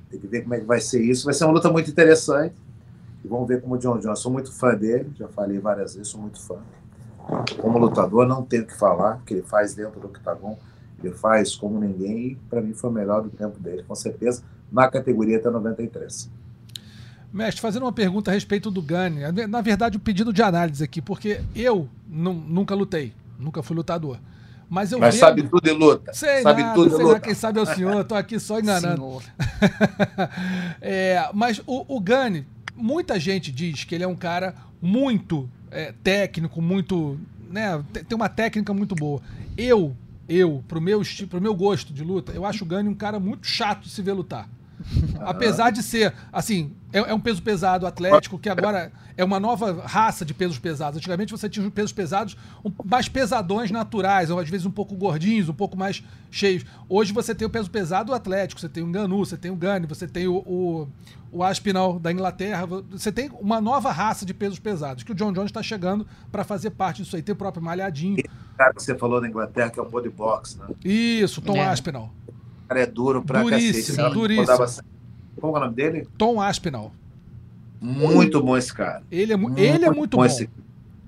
Tem 0.10 0.20
que 0.20 0.28
ver 0.28 0.42
como 0.42 0.56
é 0.56 0.60
que 0.60 0.66
vai 0.66 0.82
ser 0.82 1.02
isso. 1.02 1.26
Vai 1.26 1.34
ser 1.34 1.46
uma 1.46 1.54
luta 1.54 1.72
muito 1.72 1.90
interessante. 1.90 2.56
E 3.24 3.28
vamos 3.28 3.48
ver 3.48 3.62
como 3.62 3.76
o 3.76 3.78
John 3.78 3.98
Jones. 3.98 4.20
Sou 4.20 4.32
muito 4.32 4.52
fã 4.52 4.76
dele, 4.76 5.12
já 5.18 5.28
falei 5.28 5.60
várias 5.60 5.96
vezes, 5.96 6.10
sou 6.10 6.22
muito 6.22 6.40
fã. 6.40 6.58
Como 7.60 7.80
lutador, 7.80 8.28
não 8.28 8.44
tenho 8.44 8.64
o 8.64 8.68
que 8.68 8.78
falar, 8.78 9.20
que 9.26 9.34
ele 9.34 9.42
faz 9.42 9.74
dentro 9.74 10.00
do 10.00 10.06
octagon, 10.06 10.60
ele 11.04 11.12
faz 11.12 11.56
como 11.56 11.80
ninguém, 11.80 12.28
e 12.28 12.36
para 12.48 12.62
mim 12.62 12.76
foi 12.76 12.92
o 12.92 12.94
melhor 12.94 13.24
do 13.24 13.30
tempo 13.32 13.60
dele, 13.60 13.82
com 13.82 13.96
certeza, 13.96 14.44
na 14.72 14.88
categoria 14.88 15.38
até 15.38 15.50
93. 15.50 16.30
Mestre, 17.34 17.62
fazendo 17.62 17.82
uma 17.82 17.92
pergunta 17.92 18.30
a 18.30 18.34
respeito 18.36 18.70
do 18.70 18.80
Gane. 18.80 19.22
Na 19.50 19.62
verdade, 19.62 19.98
um 19.98 20.00
pedido 20.00 20.32
de 20.32 20.44
análise 20.44 20.84
aqui, 20.84 21.02
porque 21.02 21.42
eu 21.56 21.90
nunca 22.08 22.76
lutei, 22.76 23.12
nunca 23.40 23.64
fui 23.64 23.76
lutador. 23.76 24.20
Mas, 24.76 24.92
eu 24.92 25.00
Mas 25.00 25.16
vendo... 25.16 25.22
sabe 25.22 25.44
tudo 25.44 25.62
de 25.62 25.72
luta. 25.72 26.14
Sei 26.14 26.42
sabe 26.42 26.62
nada, 26.62 26.76
tudo 26.76 26.90
sei 26.90 26.98
de 26.98 27.04
luta. 27.04 27.14
Nada, 27.14 27.26
quem 27.26 27.34
sabe 27.34 27.60
é 27.60 27.62
o 27.62 27.66
senhor, 27.66 28.04
tô 28.04 28.14
aqui 28.14 28.38
só 28.38 28.60
enganando. 28.60 29.22
é, 30.82 31.30
mas 31.34 31.62
o, 31.66 31.96
o 31.96 31.98
Gane, 32.02 32.46
muita 32.76 33.18
gente 33.18 33.54
diz 33.54 33.86
que 33.86 33.96
ele 33.96 34.04
é 34.04 34.08
um 34.08 34.18
cara 34.18 34.54
muito 34.82 35.50
é, 35.72 35.94
técnico, 36.04 36.62
muito. 36.62 37.18
Né, 37.50 37.82
tem 38.06 38.18
uma 38.18 38.28
técnica 38.28 38.74
muito 38.74 38.96
boa. 38.96 39.22
Eu, 39.58 39.96
eu, 40.28 40.62
pro 40.68 40.82
meu, 40.82 41.02
pro 41.30 41.40
meu 41.40 41.56
gosto 41.56 41.94
de 41.94 42.04
luta, 42.04 42.34
eu 42.34 42.46
acho 42.46 42.66
o 42.66 42.68
Gane 42.68 42.90
um 42.90 42.94
cara 42.94 43.18
muito 43.18 43.48
chato 43.48 43.84
de 43.84 43.90
se 43.90 44.02
ver 44.02 44.12
lutar. 44.12 44.50
Apesar 45.22 45.72
de 45.72 45.82
ser, 45.82 46.14
assim, 46.32 46.74
é, 46.92 47.00
é, 47.00 47.14
um 47.14 47.20
peso 47.20 47.42
pesado 47.42 47.86
atlético, 47.86 48.40
que 48.40 48.50
agora 48.50 48.92
é 49.18 49.24
uma 49.24 49.40
nova 49.40 49.84
raça 49.86 50.24
de 50.24 50.34
pesos 50.34 50.60
pesados. 50.60 50.98
Antigamente 50.98 51.32
você 51.32 51.50
tinha 51.50 51.66
os 51.66 51.74
pesos 51.74 51.92
pesados 51.92 52.38
um, 52.64 52.72
mais 52.84 53.10
pesadões 53.10 53.72
naturais, 53.72 54.30
ou 54.30 54.40
às 54.40 54.50
vezes 54.50 54.66
um 54.66 54.72
pouco 54.72 54.96
gordinhos, 54.96 55.50
um 55.50 55.54
pouco 55.54 55.78
mais 55.78 56.04
cheios. 56.32 56.66
Hoje 56.88 57.12
você 57.12 57.34
tem 57.36 57.46
o 57.46 57.50
peso 57.50 57.70
pesado 57.70 58.14
atlético, 58.14 58.62
você 58.62 58.70
tem 58.70 58.84
o 58.84 58.88
Ganu, 58.88 59.26
você 59.26 59.38
tem 59.38 59.52
o 59.52 59.56
Gane, 59.56 59.86
você 59.88 60.08
tem 60.08 60.28
o, 60.28 60.38
o, 60.38 60.88
o 61.32 61.44
Aspinal 61.44 62.00
da 62.00 62.12
Inglaterra. 62.12 62.66
Você 62.92 63.12
tem 63.12 63.30
uma 63.40 63.60
nova 63.60 63.92
raça 63.92 64.26
de 64.26 64.34
pesos 64.34 64.60
pesados, 64.60 65.04
que 65.04 65.12
o 65.12 65.16
John 65.16 65.34
Jones 65.34 65.50
está 65.50 65.64
chegando 65.64 66.08
para 66.32 66.44
fazer 66.44 66.72
parte 66.72 67.04
disso 67.04 67.16
aí. 67.16 67.22
Tem 67.22 67.34
o 67.34 67.38
próprio 67.38 67.64
Malhadinho. 67.64 68.18
O 68.54 68.58
cara 68.58 68.74
que 68.74 68.82
você 68.82 68.96
falou 68.96 69.20
da 69.20 69.28
Inglaterra, 69.28 69.70
que 69.70 69.80
é 69.80 69.84
o 69.84 69.90
body 69.90 70.10
box, 70.10 70.58
né? 70.58 70.68
Isso, 70.84 71.42
Tom 71.42 71.58
é. 71.58 71.68
Aspinal 71.68 72.14
cara 72.68 72.82
é 72.82 72.86
duro 72.86 73.24
pra 73.24 73.42
duríssimo, 73.42 73.98
cacete. 73.98 74.14
Duríssimo. 74.14 74.84
Como 75.40 75.56
é 75.56 75.60
o 75.60 75.64
nome 75.64 75.76
dele? 75.76 76.08
Tom 76.18 76.42
Aspinall. 76.42 76.92
Muito 77.82 78.42
bom 78.42 78.58
esse 78.58 78.74
cara. 78.74 79.04
Ele 79.12 79.34
é, 79.34 79.36
muito 79.36 79.60
ele 79.60 79.86
é 79.86 79.92
muito 79.92 80.18
bom. 80.18 80.26
Esse... 80.26 80.50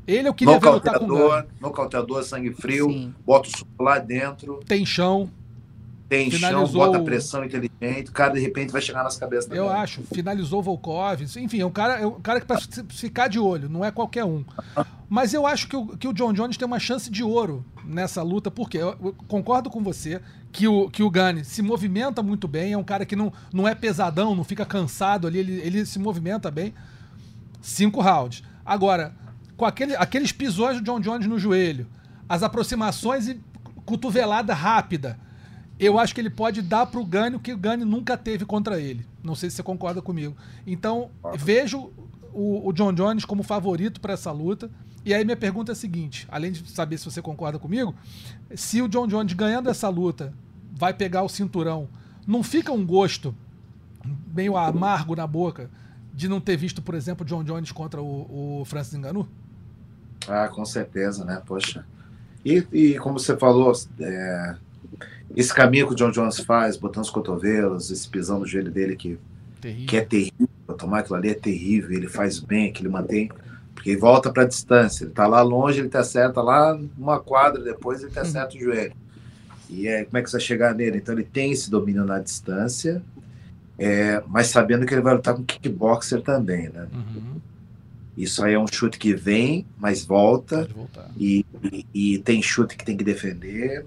Ele 0.06 0.28
eu 0.28 0.34
queria 0.34 0.60
ver 0.60 0.70
lutar 0.70 1.00
com 1.00 1.06
o 1.06 1.44
Nocauteador, 1.60 2.24
sangue 2.24 2.54
frio, 2.54 2.90
Sim. 2.90 3.14
bota 3.26 3.50
o 3.50 3.58
suco 3.58 3.84
lá 3.84 4.00
dentro. 4.00 4.60
Tem 4.66 4.86
chão. 4.86 5.30
Tem 6.10 6.32
chão, 6.32 6.66
bota 6.68 7.02
pressão 7.02 7.44
inteligente, 7.44 8.10
o 8.10 8.14
cara 8.14 8.34
de 8.34 8.40
repente 8.40 8.72
vai 8.72 8.82
chegar 8.82 9.04
nas 9.04 9.18
cabeças 9.18 9.52
Eu 9.52 9.70
acho, 9.70 10.02
finalizou 10.04 10.64
Volkov, 10.64 11.22
enfim, 11.22 11.60
é 11.60 11.66
um 11.66 11.72
cara, 11.72 12.00
é 12.00 12.08
um 12.08 12.22
cara 12.22 12.40
que 12.40 12.46
para 12.46 12.60
ficar 12.90 13.28
de 13.28 13.38
olho, 13.38 13.68
não 13.68 13.84
é 13.84 13.92
qualquer 13.92 14.24
um. 14.24 14.46
Mas 15.10 15.34
eu 15.34 15.46
acho 15.46 15.68
que 15.68 15.76
o, 15.76 15.86
que 15.98 16.08
o 16.08 16.14
John 16.14 16.32
Jones 16.32 16.56
tem 16.56 16.66
uma 16.66 16.80
chance 16.80 17.12
de 17.12 17.24
ouro 17.24 17.66
nessa 17.84 18.24
luta, 18.24 18.50
porque 18.50 18.78
eu, 18.78 18.96
eu 19.04 19.16
concordo 19.28 19.70
com 19.70 19.84
você 19.84 20.22
que 20.52 20.66
o, 20.66 20.90
que 20.90 21.04
o 21.04 21.10
Gane 21.10 21.44
se 21.44 21.62
movimenta 21.62 22.24
muito 22.24 22.48
bem, 22.48 22.72
é 22.72 22.78
um 22.78 22.84
cara 22.84 23.06
que 23.06 23.16
não, 23.16 23.32
não 23.54 23.68
é 23.68 23.76
pesadão, 23.76 24.34
não 24.34 24.46
fica 24.46 24.66
cansado 24.66 25.28
ali, 25.28 25.40
ele, 25.40 25.60
ele 25.60 25.86
se 25.86 26.00
movimenta 26.00 26.50
bem. 26.50 26.74
Cinco 27.62 28.02
rounds. 28.02 28.44
Agora, 28.66 29.14
com 29.58 29.66
aquele, 29.66 29.94
aqueles 29.96 30.32
pisões 30.32 30.78
do 30.78 30.84
John 30.84 31.02
Jones 31.02 31.28
no 31.28 31.38
joelho, 31.38 31.86
as 32.30 32.44
aproximações 32.44 33.28
e 33.28 33.42
cotovelada 33.86 34.54
rápida 34.54 35.20
eu 35.80 36.00
acho 36.00 36.14
que 36.14 36.22
ele 36.22 36.30
pode 36.30 36.62
dar 36.62 36.86
para 36.88 37.00
o 37.00 37.06
Gane 37.06 37.36
o 37.36 37.40
que 37.40 37.54
o 37.54 37.58
Gane 37.58 37.86
nunca 37.86 38.18
teve 38.18 38.46
contra 38.46 38.80
ele. 38.80 39.06
Não 39.24 39.36
sei 39.36 39.50
se 39.50 39.58
você 39.58 39.64
concorda 39.64 40.02
comigo. 40.02 40.36
Então, 40.66 41.10
vejo 41.38 41.92
o, 42.34 42.68
o 42.68 42.74
John 42.74 42.94
Jones 42.94 43.26
como 43.26 43.44
favorito 43.44 44.02
para 44.02 44.14
essa 44.14 44.32
luta. 44.32 44.70
E 45.06 45.14
aí 45.14 45.24
minha 45.24 45.38
pergunta 45.38 45.72
é 45.72 45.74
a 45.74 45.76
seguinte, 45.76 46.28
além 46.30 46.52
de 46.52 46.70
saber 46.70 46.98
se 46.98 47.06
você 47.06 47.22
concorda 47.22 47.58
comigo, 47.58 47.96
se 48.56 48.82
o 48.82 48.90
John 48.90 49.08
Jones 49.08 49.34
ganhando 49.34 49.70
essa 49.70 49.88
luta 49.88 50.34
vai 50.74 50.94
pegar 50.94 51.24
o 51.24 51.30
cinturão, 51.30 51.88
não 52.26 52.44
fica 52.44 52.74
um 52.74 52.86
gosto 52.86 53.34
meio 54.34 54.58
amargo 54.58 55.16
na 55.16 55.26
boca 55.26 55.70
de 56.14 56.28
não 56.28 56.42
ter 56.42 56.58
visto, 56.58 56.82
por 56.82 56.96
exemplo, 56.96 57.24
o 57.24 57.28
John 57.28 57.44
Jones 57.44 57.72
contra 57.72 58.02
o, 58.02 58.62
o 58.62 58.66
Francis 58.66 58.98
Ngannou? 58.98 59.28
Ah, 60.28 60.50
com 60.50 60.66
certeza, 60.66 61.24
né? 61.24 61.42
Poxa. 61.46 61.86
E, 62.44 62.68
e 62.72 63.00
como 63.00 63.20
você 63.20 63.38
falou, 63.38 63.72
é, 64.00 64.56
esse 65.38 65.54
caminho 65.54 65.86
que 65.86 65.94
o 65.94 65.96
John 65.96 66.10
Jones 66.10 66.40
faz, 66.40 66.78
botando 66.78 67.04
os 67.04 67.12
cotovelos, 67.12 67.92
esse 67.92 68.10
pisão 68.10 68.40
no 68.40 68.48
joelho 68.48 68.72
dele 68.72 68.96
que, 68.96 69.20
que 69.88 69.96
é 69.96 70.02
terrível, 70.02 70.50
tomar 70.76 71.02
aquilo 71.02 71.16
ali 71.16 71.30
é 71.30 71.36
terrível, 71.36 71.92
ele 71.92 72.08
faz 72.08 72.40
bem, 72.40 72.74
que 72.74 72.82
ele 72.82 72.90
mantém, 72.90 73.30
porque 73.76 73.92
ele 73.92 74.00
volta 74.00 74.32
para 74.32 74.42
a 74.42 74.48
distância, 74.48 75.04
ele 75.04 75.12
está 75.12 75.28
lá 75.28 75.44
longe, 75.44 75.80
ele 75.80 75.90
te 75.90 75.98
acerta 75.98 76.42
lá 76.42 76.76
uma 76.98 77.20
quadra, 77.20 77.62
depois 77.64 78.02
ele 78.02 78.10
te 78.10 78.18
acerta 78.18 78.56
uhum. 78.56 78.62
o 78.62 78.64
joelho. 78.64 78.94
E 79.70 79.88
é, 79.88 80.06
como 80.06 80.18
é 80.18 80.24
que 80.24 80.30
você 80.32 80.38
vai 80.38 80.46
chegar 80.46 80.74
nele? 80.74 80.98
Então 80.98 81.14
ele 81.14 81.24
tem 81.24 81.52
esse 81.52 81.70
domínio 81.70 82.04
na 82.04 82.18
distância, 82.18 83.04
é, 83.78 84.24
mas 84.28 84.48
sabendo 84.48 84.88
que 84.88 84.94
ele 84.96 85.02
vai 85.02 85.14
lutar 85.14 85.36
com 85.36 85.44
kickboxer 85.44 86.20
também, 86.24 86.70
né? 86.70 86.88
Uhum. 86.92 87.40
Isso 88.18 88.44
aí 88.44 88.56
é 88.56 88.60
um 88.60 88.66
chute 88.66 88.98
que 88.98 89.14
vem, 89.14 89.68
mas 89.78 90.04
volta. 90.04 90.68
E, 91.16 91.46
e, 91.72 91.86
e, 91.94 92.18
tem 92.18 92.42
chute 92.42 92.76
que 92.76 92.84
tem 92.84 92.98
que 92.98 93.04
defender. 93.04 93.86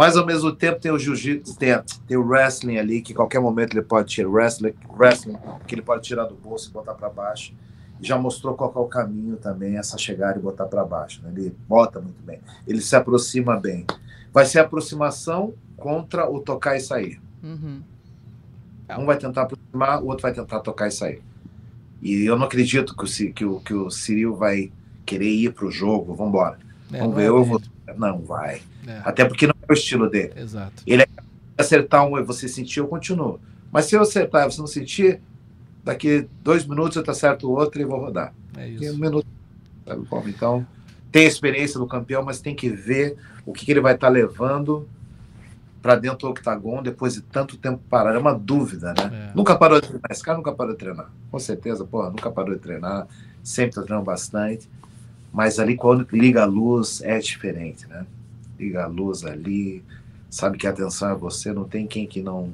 Mas 0.00 0.16
ao 0.16 0.24
mesmo 0.24 0.50
tempo 0.50 0.80
tem 0.80 0.90
o 0.90 0.98
jiu-jitsu, 0.98 1.58
tem, 1.58 1.78
tem, 2.08 2.16
o 2.16 2.26
wrestling 2.26 2.78
ali, 2.78 3.02
que 3.02 3.12
qualquer 3.12 3.38
momento 3.38 3.74
ele 3.74 3.84
pode 3.84 4.08
tirar 4.08 4.30
wrestling, 4.30 4.72
wrestling 4.98 5.36
que 5.66 5.74
ele 5.74 5.82
pode 5.82 6.02
tirar 6.04 6.24
do 6.24 6.34
bolso 6.34 6.70
e 6.70 6.72
botar 6.72 6.94
para 6.94 7.10
baixo. 7.10 7.52
Já 8.00 8.16
mostrou 8.16 8.54
qual 8.54 8.72
é 8.74 8.78
o 8.78 8.86
caminho 8.86 9.36
também, 9.36 9.76
essa 9.76 9.98
chegar 9.98 10.34
e 10.38 10.40
botar 10.40 10.64
para 10.64 10.82
baixo. 10.86 11.20
Né? 11.22 11.30
Ele 11.36 11.54
bota 11.68 12.00
muito 12.00 12.22
bem. 12.22 12.40
Ele 12.66 12.80
se 12.80 12.96
aproxima 12.96 13.60
bem. 13.60 13.84
Vai 14.32 14.46
ser 14.46 14.60
aproximação 14.60 15.52
contra 15.76 16.26
o 16.30 16.40
tocar 16.40 16.78
e 16.78 16.80
sair. 16.80 17.20
Uhum. 17.42 17.82
Um 18.98 19.04
vai 19.04 19.18
tentar 19.18 19.42
aproximar, 19.42 20.02
o 20.02 20.06
outro 20.06 20.22
vai 20.22 20.32
tentar 20.32 20.60
tocar 20.60 20.88
e 20.88 20.92
sair. 20.92 21.22
E 22.00 22.24
eu 22.24 22.38
não 22.38 22.46
acredito 22.46 22.96
que 22.96 23.04
o, 23.04 23.32
que 23.34 23.44
o, 23.44 23.60
que 23.60 23.74
o 23.74 23.90
Cyril 23.90 24.34
vai 24.34 24.72
querer 25.04 25.28
ir 25.28 25.52
para 25.52 25.66
o 25.66 25.70
jogo. 25.70 26.14
Vamos 26.14 26.30
embora. 26.30 26.58
É, 26.90 27.00
Vamos 27.00 27.16
ver. 27.16 27.24
É 27.24 27.28
eu 27.28 27.44
vou... 27.44 27.60
Não 27.98 28.20
vai. 28.20 28.62
É. 28.86 29.02
Até 29.04 29.24
porque 29.26 29.46
não 29.46 29.54
o 29.70 29.74
estilo 29.74 30.08
dele. 30.08 30.32
Exato. 30.36 30.82
Ele 30.86 31.02
é 31.02 31.08
acertar 31.56 32.06
um 32.06 32.18
e 32.18 32.22
você 32.22 32.48
sentir, 32.48 32.80
eu 32.80 32.88
continuo. 32.88 33.40
Mas 33.70 33.86
se 33.86 33.94
eu 33.94 34.02
acertar 34.02 34.46
e 34.46 34.52
você 34.52 34.60
não 34.60 34.66
sentir, 34.66 35.20
daqui 35.84 36.28
dois 36.42 36.66
minutos 36.66 36.96
eu 36.96 37.04
acerto 37.06 37.48
o 37.48 37.52
outro 37.52 37.80
e 37.80 37.84
vou 37.84 38.00
rodar. 38.00 38.34
É 38.56 38.68
isso. 38.68 38.94
Um 38.94 38.98
minuto. 38.98 39.26
Sabe 39.86 40.06
como? 40.06 40.28
Então, 40.28 40.66
tem 41.10 41.24
a 41.24 41.28
experiência 41.28 41.78
do 41.78 41.86
campeão, 41.86 42.22
mas 42.22 42.40
tem 42.40 42.54
que 42.54 42.68
ver 42.68 43.16
o 43.44 43.52
que, 43.52 43.64
que 43.64 43.72
ele 43.72 43.80
vai 43.80 43.94
estar 43.94 44.08
tá 44.08 44.12
levando 44.12 44.88
para 45.80 45.96
dentro 45.96 46.18
do 46.18 46.28
octagon 46.28 46.82
depois 46.82 47.14
de 47.14 47.22
tanto 47.22 47.56
tempo 47.56 47.80
parar. 47.88 48.14
É 48.14 48.18
uma 48.18 48.34
dúvida, 48.34 48.92
né? 48.92 49.30
É. 49.30 49.36
Nunca 49.36 49.56
parou 49.56 49.80
de 49.80 49.88
treinar. 49.88 50.10
Esse 50.10 50.22
cara 50.22 50.36
nunca 50.36 50.52
parou 50.52 50.72
de 50.72 50.78
treinar. 50.78 51.10
Com 51.30 51.38
certeza, 51.38 51.84
porra, 51.84 52.10
nunca 52.10 52.30
parou 52.30 52.54
de 52.54 52.60
treinar. 52.60 53.06
Sempre 53.42 53.76
tá 53.76 53.82
treinando 53.82 54.04
bastante. 54.04 54.68
Mas 55.32 55.58
ali, 55.58 55.76
quando 55.76 56.06
liga 56.12 56.42
a 56.42 56.46
luz, 56.46 57.00
é 57.02 57.18
diferente, 57.18 57.86
né? 57.86 58.04
Liga 58.60 58.84
a 58.84 58.86
luz 58.86 59.24
ali, 59.24 59.82
sabe 60.28 60.58
que 60.58 60.66
a 60.66 60.70
atenção 60.70 61.10
é 61.10 61.14
você, 61.14 61.52
não 61.52 61.64
tem 61.64 61.86
quem 61.86 62.06
que 62.06 62.22
não 62.22 62.52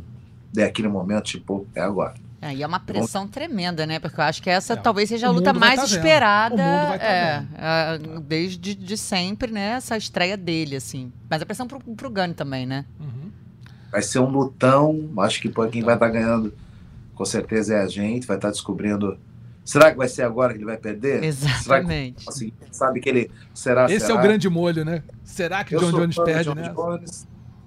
dê 0.53 0.63
aquele 0.63 0.89
momento, 0.89 1.25
tipo, 1.25 1.67
é 1.75 1.81
agora. 1.81 2.15
É, 2.41 2.55
e 2.55 2.63
é 2.63 2.67
uma 2.67 2.79
pressão 2.79 3.23
então, 3.23 3.29
tremenda, 3.29 3.87
né? 3.87 3.99
Porque 3.99 4.21
eu 4.21 4.25
acho 4.25 4.43
que 4.43 4.49
essa 4.49 4.75
é, 4.75 4.77
talvez 4.77 5.09
seja 5.09 5.27
a 5.27 5.31
luta 5.31 5.53
mais 5.53 5.81
tá 5.81 5.87
esperada 5.87 6.57
tá 6.57 6.97
é, 6.97 7.45
é, 7.57 7.99
desde 8.21 8.75
de 8.75 8.97
sempre, 8.97 9.51
né? 9.51 9.71
Essa 9.71 9.97
estreia 9.97 10.37
dele, 10.37 10.77
assim. 10.77 11.13
Mas 11.29 11.43
a 11.43 11.47
pressão 11.47 11.67
pro, 11.67 11.81
pro 11.81 12.11
Gane 12.11 12.35
também, 12.35 12.67
né? 12.67 12.85
Uhum. 13.01 13.31
Vai 13.91 14.03
ser 14.03 14.19
um 14.21 14.29
lutão, 14.29 15.11
acho 15.19 15.41
que 15.41 15.49
quem 15.71 15.83
vai 15.83 15.95
estar 15.95 16.07
tá 16.07 16.09
ganhando 16.09 16.53
com 17.15 17.25
certeza 17.25 17.75
é 17.75 17.81
a 17.81 17.89
gente, 17.89 18.27
vai 18.27 18.37
estar 18.37 18.49
tá 18.49 18.53
descobrindo 18.53 19.19
Será 19.67 19.91
que 19.91 19.99
vai 19.99 20.09
ser 20.09 20.23
agora 20.23 20.53
que 20.53 20.61
ele 20.61 20.65
vai 20.65 20.79
perder? 20.79 21.25
Exatamente. 21.25 22.25
Que, 22.25 22.31
assim, 22.31 22.53
sabe 22.71 23.01
que 23.01 23.09
ele 23.09 23.31
será. 23.53 23.87
Esse 23.87 24.07
será? 24.07 24.15
é 24.15 24.19
o 24.19 24.23
grande 24.23 24.49
molho, 24.49 24.85
né? 24.85 25.03
Será 25.25 25.65
que 25.65 25.75
o 25.77 25.81
John 25.81 25.91
Jones 25.91 26.17
perde, 26.17 26.55
né? 26.55 26.73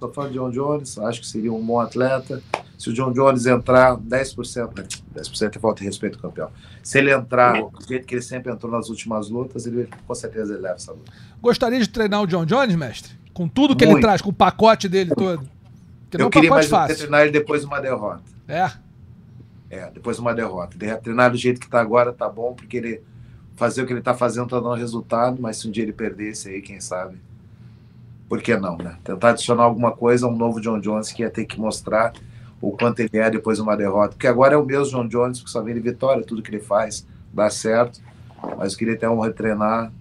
sou 0.00 0.10
fã 0.10 0.26
de 0.26 0.34
John 0.34 0.50
Jones, 0.50 0.98
acho 0.98 1.20
que 1.20 1.26
seria 1.26 1.52
um 1.52 1.62
bom 1.62 1.78
atleta. 1.78 2.42
Se 2.78 2.88
o 2.88 2.92
John 2.94 3.12
Jones 3.12 3.44
entrar 3.44 3.98
10%, 3.98 4.78
né? 4.78 4.84
10% 5.14 5.56
é 5.56 5.58
falta 5.58 5.80
de 5.80 5.84
respeito 5.84 6.16
ao 6.16 6.22
campeão. 6.22 6.50
Se 6.82 6.98
ele 6.98 7.12
entrar 7.12 7.60
do 7.60 7.86
jeito 7.86 8.06
que 8.06 8.14
ele 8.14 8.22
sempre 8.22 8.50
entrou 8.50 8.72
nas 8.72 8.88
últimas 8.88 9.28
lutas, 9.28 9.66
ele 9.66 9.86
com 10.06 10.14
certeza 10.14 10.54
ele 10.54 10.62
leva 10.62 10.76
essa 10.76 10.92
luta. 10.92 11.12
Gostaria 11.42 11.78
de 11.78 11.88
treinar 11.88 12.22
o 12.22 12.26
John 12.26 12.46
Jones, 12.46 12.74
mestre? 12.74 13.12
Com 13.34 13.46
tudo 13.46 13.76
que 13.76 13.84
Muito. 13.84 13.98
ele 13.98 14.02
traz, 14.02 14.22
com 14.22 14.30
o 14.30 14.32
pacote 14.32 14.88
dele 14.88 15.10
todo? 15.14 15.46
Porque 16.08 16.22
eu 16.22 16.30
queria 16.30 16.50
mais 16.50 16.66
fácil. 16.66 16.96
treinar 16.96 17.20
ele 17.22 17.30
depois 17.30 17.60
de 17.60 17.66
uma 17.66 17.80
derrota. 17.80 18.22
É? 18.48 18.70
É, 19.70 19.88
depois 19.90 20.16
de 20.16 20.22
uma 20.22 20.34
derrota. 20.34 20.76
Ele 20.80 20.96
treinar 20.96 21.30
do 21.30 21.36
jeito 21.36 21.60
que 21.60 21.66
está 21.66 21.80
agora 21.80 22.12
tá 22.12 22.28
bom, 22.28 22.54
porque 22.54 22.76
ele 22.76 23.02
fazer 23.54 23.82
o 23.82 23.86
que 23.86 23.92
ele 23.92 24.00
está 24.00 24.14
fazendo 24.14 24.44
está 24.44 24.58
dando 24.58 24.74
resultado, 24.74 25.40
mas 25.40 25.58
se 25.58 25.68
um 25.68 25.70
dia 25.70 25.84
ele 25.84 25.92
perdesse 25.92 26.48
aí, 26.48 26.62
quem 26.62 26.80
sabe, 26.80 27.18
por 28.28 28.40
que 28.40 28.56
não, 28.56 28.76
né? 28.76 28.96
Tentar 29.04 29.30
adicionar 29.30 29.64
alguma 29.64 29.92
coisa 29.92 30.26
a 30.26 30.28
um 30.28 30.36
novo 30.36 30.60
John 30.60 30.80
Jones 30.80 31.12
que 31.12 31.22
ia 31.22 31.30
ter 31.30 31.44
que 31.44 31.60
mostrar 31.60 32.12
o 32.60 32.72
quanto 32.72 33.00
ele 33.00 33.18
é 33.18 33.30
depois 33.30 33.58
de 33.58 33.62
uma 33.62 33.76
derrota. 33.76 34.10
Porque 34.10 34.26
agora 34.26 34.54
é 34.54 34.56
o 34.56 34.64
mesmo 34.64 34.86
John 34.86 35.08
Jones, 35.08 35.42
que 35.42 35.50
só 35.50 35.62
vem 35.62 35.74
de 35.74 35.80
vitória, 35.80 36.24
tudo 36.24 36.42
que 36.42 36.50
ele 36.50 36.60
faz 36.60 37.06
dá 37.32 37.50
certo. 37.50 38.00
Mas 38.56 38.72
eu 38.72 38.78
queria 38.78 38.94
até 38.94 39.08
um 39.08 39.20
retreinar 39.20 39.92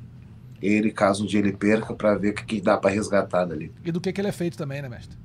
ele, 0.62 0.92
caso 0.92 1.24
um 1.24 1.26
dia 1.28 1.40
ele 1.40 1.54
perca, 1.54 1.94
para 1.94 2.16
ver 2.16 2.30
o 2.30 2.34
que, 2.34 2.46
que 2.46 2.62
dá 2.62 2.78
para 2.78 2.92
resgatar 2.92 3.46
dali. 3.46 3.72
E 3.84 3.92
do 3.92 4.02
que, 4.02 4.12
que 4.12 4.22
ele 4.22 4.28
é 4.28 4.32
feito 4.32 4.58
também, 4.58 4.82
né, 4.82 4.90
mestre? 4.90 5.18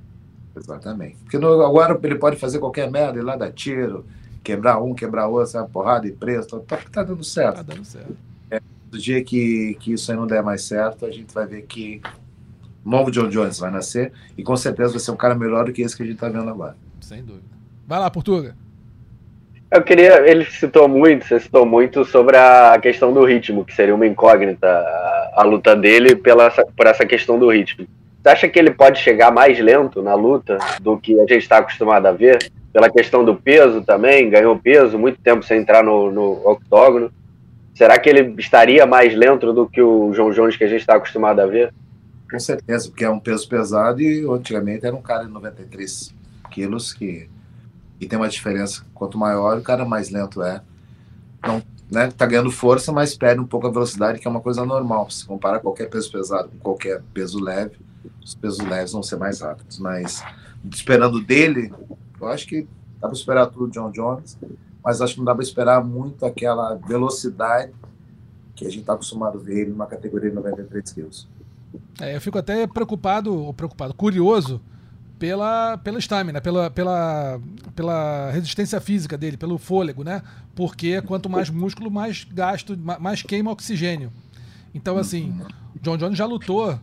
Exatamente. 0.56 1.16
Porque 1.16 1.38
no, 1.38 1.62
agora 1.62 1.98
ele 2.02 2.14
pode 2.14 2.36
fazer 2.36 2.58
qualquer 2.58 2.90
merda, 2.90 3.18
ir 3.18 3.22
lá 3.22 3.36
dar 3.36 3.52
tiro, 3.52 4.04
quebrar 4.44 4.80
um, 4.80 4.94
quebrar 4.94 5.26
outro, 5.26 5.50
sabe, 5.50 5.70
porrada 5.70 6.06
e 6.06 6.12
preço, 6.12 6.60
tá, 6.60 6.76
tá, 6.76 6.82
tá 6.92 7.02
dando 7.02 7.24
certo. 7.24 7.56
Tá 7.56 7.62
dando 7.62 7.84
certo. 7.84 8.14
É, 8.50 8.60
do 8.90 8.98
dia 8.98 9.24
que, 9.24 9.76
que 9.80 9.94
isso 9.94 10.12
aí 10.12 10.16
não 10.16 10.26
der 10.26 10.42
mais 10.42 10.62
certo, 10.62 11.06
a 11.06 11.10
gente 11.10 11.32
vai 11.32 11.46
ver 11.46 11.62
que 11.62 12.02
novo 12.84 13.10
John 13.10 13.28
Jones 13.28 13.58
vai 13.58 13.70
nascer 13.70 14.12
e 14.36 14.42
com 14.42 14.54
certeza 14.54 14.90
vai 14.90 15.00
ser 15.00 15.10
um 15.10 15.16
cara 15.16 15.34
melhor 15.34 15.64
do 15.64 15.72
que 15.72 15.80
esse 15.80 15.96
que 15.96 16.02
a 16.02 16.06
gente 16.06 16.18
tá 16.18 16.28
vendo 16.28 16.50
agora. 16.50 16.76
Sem 17.00 17.24
dúvida. 17.24 17.46
Vai 17.86 17.98
lá, 17.98 18.10
Portuga. 18.10 18.54
Eu 19.70 19.82
queria, 19.82 20.28
ele 20.30 20.44
citou 20.44 20.86
muito, 20.86 21.26
você 21.26 21.40
citou 21.40 21.66
muito 21.66 22.04
sobre 22.04 22.36
a 22.36 22.78
questão 22.80 23.12
do 23.12 23.24
ritmo, 23.24 23.64
que 23.64 23.74
seria 23.74 23.94
uma 23.94 24.06
incógnita 24.06 24.68
a, 24.68 25.32
a 25.36 25.42
luta 25.42 25.74
dele 25.74 26.14
pela, 26.14 26.50
por 26.50 26.86
essa 26.86 27.04
questão 27.04 27.38
do 27.38 27.50
ritmo. 27.50 27.86
Você 28.22 28.28
acha 28.28 28.48
que 28.48 28.58
ele 28.58 28.70
pode 28.70 29.00
chegar 29.00 29.32
mais 29.32 29.58
lento 29.58 30.00
na 30.00 30.14
luta 30.14 30.58
do 30.80 30.96
que 30.96 31.14
a 31.16 31.22
gente 31.22 31.38
está 31.38 31.58
acostumado 31.58 32.06
a 32.06 32.12
ver? 32.12 32.50
Pela 32.74 32.90
questão 32.90 33.24
do 33.24 33.34
peso 33.34 33.80
também, 33.80 34.28
ganhou 34.28 34.58
peso, 34.58 34.98
muito 34.98 35.18
tempo 35.22 35.42
sem 35.42 35.60
entrar 35.60 35.82
no, 35.82 36.12
no 36.12 36.46
octógono. 36.46 37.10
Será 37.74 37.98
que 37.98 38.10
ele 38.10 38.34
estaria 38.36 38.84
mais 38.84 39.16
lento 39.16 39.52
do 39.52 39.66
que 39.66 39.80
o 39.80 40.12
João 40.12 40.30
Jones 40.30 40.56
que 40.56 40.64
a 40.64 40.68
gente 40.68 40.80
está 40.80 40.96
acostumado 40.96 41.40
a 41.40 41.46
ver? 41.46 41.72
Com 42.30 42.38
certeza, 42.38 42.90
porque 42.90 43.04
é 43.04 43.10
um 43.10 43.18
peso 43.18 43.48
pesado 43.48 44.02
e 44.02 44.28
antigamente 44.28 44.84
era 44.84 44.94
um 44.94 45.00
cara 45.00 45.24
de 45.24 45.30
93 45.30 46.14
quilos 46.50 46.92
que 46.92 47.30
e 48.00 48.06
tem 48.06 48.18
uma 48.18 48.28
diferença. 48.28 48.84
Quanto 48.92 49.16
maior, 49.16 49.56
o 49.56 49.62
cara 49.62 49.84
mais 49.84 50.10
lento 50.10 50.42
é. 50.42 50.60
Não, 51.42 51.62
né, 51.90 52.10
tá 52.16 52.26
ganhando 52.26 52.50
força, 52.50 52.92
mas 52.92 53.16
perde 53.16 53.40
um 53.40 53.46
pouco 53.46 53.66
a 53.66 53.70
velocidade, 53.70 54.18
que 54.18 54.26
é 54.26 54.30
uma 54.30 54.40
coisa 54.40 54.64
normal. 54.64 55.08
Se 55.10 55.24
compara 55.24 55.60
qualquer 55.60 55.88
peso 55.88 56.10
pesado 56.10 56.48
com 56.48 56.58
qualquer 56.58 57.02
peso 57.12 57.42
leve, 57.42 57.76
os 58.22 58.34
pesos 58.34 58.58
leves 58.58 58.92
vão 58.92 59.02
ser 59.02 59.16
mais 59.16 59.40
rápidos. 59.40 59.78
Mas 59.78 60.22
esperando 60.70 61.20
dele, 61.20 61.72
eu 62.20 62.28
acho 62.28 62.46
que 62.46 62.66
dá 63.00 63.08
para 63.08 63.12
esperar 63.12 63.46
tudo 63.46 63.70
John 63.70 63.90
Jones, 63.90 64.38
mas 64.82 65.00
acho 65.00 65.14
que 65.14 65.18
não 65.18 65.24
dá 65.24 65.34
para 65.34 65.44
esperar 65.44 65.84
muito 65.84 66.24
aquela 66.24 66.74
velocidade 66.74 67.72
que 68.54 68.66
a 68.66 68.70
gente 68.70 68.80
está 68.80 68.94
acostumado 68.94 69.38
a 69.38 69.40
ver 69.42 69.60
ele 69.60 69.70
numa 69.70 69.86
categoria 69.86 70.30
de 70.30 70.36
93 70.36 70.92
quilos. 70.92 71.28
É, 72.00 72.14
eu 72.14 72.20
fico 72.20 72.38
até 72.38 72.66
preocupado, 72.66 73.34
ou 73.34 73.52
preocupado, 73.52 73.94
curioso 73.94 74.60
pela 75.18 75.78
pela 75.78 75.98
estamina, 75.98 76.40
pela, 76.40 76.70
pela, 76.70 77.40
pela 77.74 78.30
resistência 78.30 78.80
física 78.80 79.16
dele, 79.16 79.36
pelo 79.36 79.58
fôlego, 79.58 80.04
né? 80.04 80.22
Porque 80.54 81.00
quanto 81.02 81.28
mais 81.28 81.50
músculo, 81.50 81.90
mais 81.90 82.24
gasto, 82.24 82.76
mais 82.76 83.22
queima 83.22 83.50
oxigênio. 83.50 84.12
Então, 84.74 84.98
assim, 84.98 85.40
John 85.80 85.96
Jones 85.96 86.18
já 86.18 86.26
lutou. 86.26 86.78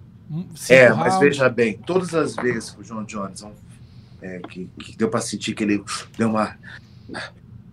É, 0.70 0.88
rounds. 0.88 0.98
mas 0.98 1.20
veja 1.20 1.50
bem, 1.50 1.78
todas 1.78 2.14
as 2.14 2.36
vezes 2.36 2.70
que 2.72 2.80
o 2.80 2.84
John 2.84 3.04
Jones 3.04 3.44
é, 3.44 3.52
que, 4.48 4.70
que, 4.80 4.98
deu 4.98 5.10
para 5.10 5.22
sentir 5.22 5.54
que 5.54 5.64
ele 5.64 5.84
deu 6.18 6.30
uma 6.30 6.58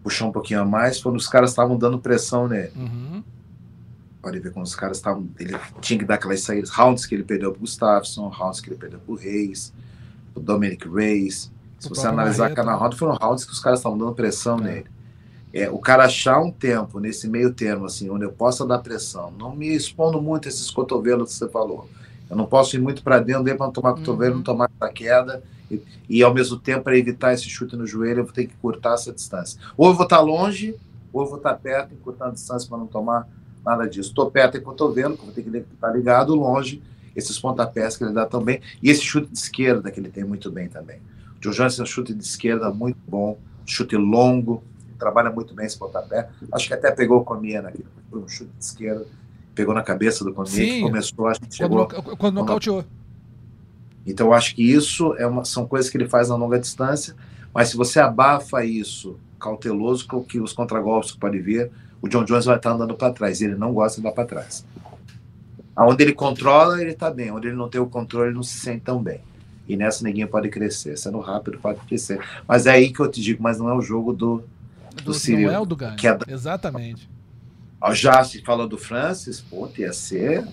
puxou 0.02 0.28
um 0.28 0.32
pouquinho 0.32 0.62
a 0.62 0.64
mais, 0.64 1.02
quando 1.02 1.16
os 1.16 1.28
caras 1.28 1.50
estavam 1.50 1.76
dando 1.76 1.98
pressão 1.98 2.48
nele. 2.48 2.72
Uhum. 2.74 3.22
Pode 4.22 4.38
ver 4.40 4.52
quando 4.52 4.66
os 4.66 4.74
caras 4.74 4.96
estavam. 4.96 5.28
Ele 5.38 5.56
tinha 5.80 5.98
que 5.98 6.04
dar 6.04 6.14
aquelas 6.14 6.40
saídas, 6.40 6.70
rounds 6.70 7.06
que 7.06 7.14
ele 7.14 7.24
perdeu 7.24 7.52
pro 7.52 7.60
Gustafsson, 7.60 8.28
rounds 8.28 8.60
que 8.60 8.70
ele 8.70 8.76
perdeu 8.76 8.98
pro 9.00 9.14
Reis 9.14 9.72
o 10.38 10.40
Dominic 10.40 10.88
Reyes. 10.88 11.50
Se 11.78 11.88
você 11.88 12.06
analisar 12.06 12.52
cada 12.54 12.74
round, 12.74 12.96
foram 12.96 13.14
rounds 13.14 13.44
que 13.44 13.52
os 13.52 13.60
caras 13.60 13.80
estavam 13.80 13.98
dando 13.98 14.14
pressão 14.14 14.58
é. 14.60 14.62
nele. 14.62 14.86
É, 15.52 15.70
o 15.70 15.78
cara 15.78 16.04
achar 16.04 16.40
um 16.40 16.50
tempo 16.50 17.00
nesse 17.00 17.28
meio 17.28 17.52
termo, 17.52 17.86
assim, 17.86 18.10
onde 18.10 18.24
eu 18.24 18.32
possa 18.32 18.66
dar 18.66 18.78
pressão, 18.78 19.30
não 19.30 19.56
me 19.56 19.68
expondo 19.74 20.20
muito 20.20 20.48
esses 20.48 20.70
cotovelos 20.70 21.30
que 21.30 21.38
você 21.38 21.48
falou. 21.48 21.88
Eu 22.30 22.36
não 22.36 22.46
posso 22.46 22.76
ir 22.76 22.80
muito 22.80 23.02
para 23.02 23.18
dentro, 23.18 23.44
para 23.56 23.70
tomar 23.70 23.94
cotovelo, 23.94 24.32
uhum. 24.32 24.36
não 24.38 24.44
tomar 24.44 24.70
essa 24.80 24.92
queda, 24.92 25.42
e, 25.70 25.82
e, 26.08 26.22
ao 26.22 26.32
mesmo 26.32 26.58
tempo, 26.58 26.84
para 26.84 26.96
evitar 26.96 27.32
esse 27.32 27.48
chute 27.48 27.76
no 27.76 27.86
joelho, 27.86 28.20
eu 28.20 28.24
vou 28.24 28.32
ter 28.32 28.46
que 28.46 28.56
cortar 28.56 28.94
essa 28.94 29.12
distância. 29.12 29.60
Ou 29.76 29.88
eu 29.88 29.94
vou 29.94 30.04
estar 30.04 30.18
tá 30.18 30.22
longe, 30.22 30.74
ou 31.12 31.22
eu 31.22 31.26
vou 31.26 31.36
estar 31.36 31.54
tá 31.54 31.56
perto, 31.56 31.94
cortando 31.96 32.28
a 32.28 32.32
distância 32.32 32.68
para 32.68 32.78
não 32.78 32.86
tomar 32.86 33.28
nada 33.64 33.86
disso. 33.86 34.10
Estou 34.10 34.30
perto 34.30 34.56
e 34.56 34.60
cotovelo, 34.60 35.16
vou 35.16 35.32
ter 35.32 35.42
que 35.42 35.56
estar 35.56 35.90
ligado, 35.90 36.34
longe, 36.34 36.82
esses 37.14 37.38
pontapés 37.38 37.96
que 37.96 38.04
ele 38.04 38.12
dá 38.12 38.24
também, 38.26 38.60
e 38.82 38.90
esse 38.90 39.02
chute 39.02 39.30
de 39.30 39.38
esquerda 39.38 39.90
que 39.90 40.00
ele 40.00 40.08
tem 40.08 40.24
muito 40.24 40.50
bem 40.50 40.68
também. 40.68 40.98
O 41.38 41.42
Joe 41.42 41.54
Jones 41.54 41.76
tem 41.76 41.82
um 41.82 41.86
chute 41.86 42.14
de 42.14 42.24
esquerda 42.24 42.70
muito 42.70 42.98
bom, 43.06 43.38
chute 43.66 43.96
longo, 43.96 44.62
trabalha 44.98 45.30
muito 45.30 45.54
bem 45.54 45.66
esse 45.66 45.78
pontapé. 45.78 46.28
Acho 46.52 46.68
que 46.68 46.74
até 46.74 46.90
pegou 46.90 47.20
o 47.20 47.24
Comia 47.24 47.62
naquele 47.62 47.86
um 48.12 48.28
chute 48.28 48.50
de 48.58 48.64
esquerda, 48.64 49.06
pegou 49.58 49.74
na 49.74 49.82
cabeça 49.82 50.24
do 50.24 50.32
que 50.32 50.80
começou, 50.80 51.26
acho 51.26 51.40
que 51.40 51.54
chegou... 51.54 51.86
Quando, 51.86 52.16
quando 52.16 52.34
nocauteou. 52.36 52.84
Então, 54.06 54.32
acho 54.32 54.54
que 54.54 54.62
isso 54.62 55.14
é 55.18 55.26
uma, 55.26 55.44
são 55.44 55.66
coisas 55.66 55.90
que 55.90 55.96
ele 55.96 56.08
faz 56.08 56.28
na 56.28 56.36
longa 56.36 56.58
distância, 56.58 57.14
mas 57.52 57.70
se 57.70 57.76
você 57.76 57.98
abafa 57.98 58.64
isso 58.64 59.18
cauteloso, 59.38 60.06
com 60.06 60.22
que 60.22 60.40
os 60.40 60.52
contragolpes 60.52 61.10
que 61.12 61.18
pode 61.18 61.40
vir, 61.40 61.70
o 62.00 62.08
John 62.08 62.24
Jones 62.24 62.44
vai 62.44 62.56
estar 62.56 62.70
andando 62.70 62.94
para 62.94 63.12
trás. 63.12 63.42
Ele 63.42 63.56
não 63.56 63.72
gosta 63.72 64.00
de 64.00 64.06
andar 64.06 64.14
para 64.14 64.24
trás. 64.24 64.64
Onde 65.76 66.04
ele 66.04 66.12
controla, 66.12 66.80
ele 66.80 66.92
está 66.92 67.10
bem. 67.10 67.32
Onde 67.32 67.48
ele 67.48 67.56
não 67.56 67.68
tem 67.68 67.80
o 67.80 67.86
controle, 67.86 68.28
ele 68.28 68.36
não 68.36 68.42
se 68.42 68.58
sente 68.58 68.80
tão 68.80 69.02
bem. 69.02 69.20
E 69.66 69.76
nessa 69.76 70.04
ninguém 70.04 70.26
pode 70.26 70.48
crescer. 70.48 70.96
Sendo 70.96 71.18
rápido, 71.20 71.58
pode 71.58 71.80
crescer. 71.80 72.20
Mas 72.46 72.66
é 72.66 72.70
aí 72.70 72.92
que 72.92 73.00
eu 73.00 73.10
te 73.10 73.20
digo, 73.20 73.42
mas 73.42 73.58
não 73.58 73.68
é 73.68 73.74
o 73.74 73.82
jogo 73.82 74.12
do, 74.12 74.44
do, 74.96 75.04
do 75.04 75.14
Cyril. 75.14 75.48
Não 75.48 75.54
é 75.54 75.60
o 75.60 75.66
do 75.66 75.76
Gane. 75.76 75.96
É 76.02 76.14
da... 76.14 76.26
Exatamente. 76.28 77.08
Já 77.92 78.24
se 78.24 78.42
fala 78.42 78.66
do 78.66 78.76
Francis, 78.76 79.40
pô, 79.40 79.68
ia 79.76 79.92
ser, 79.92 80.46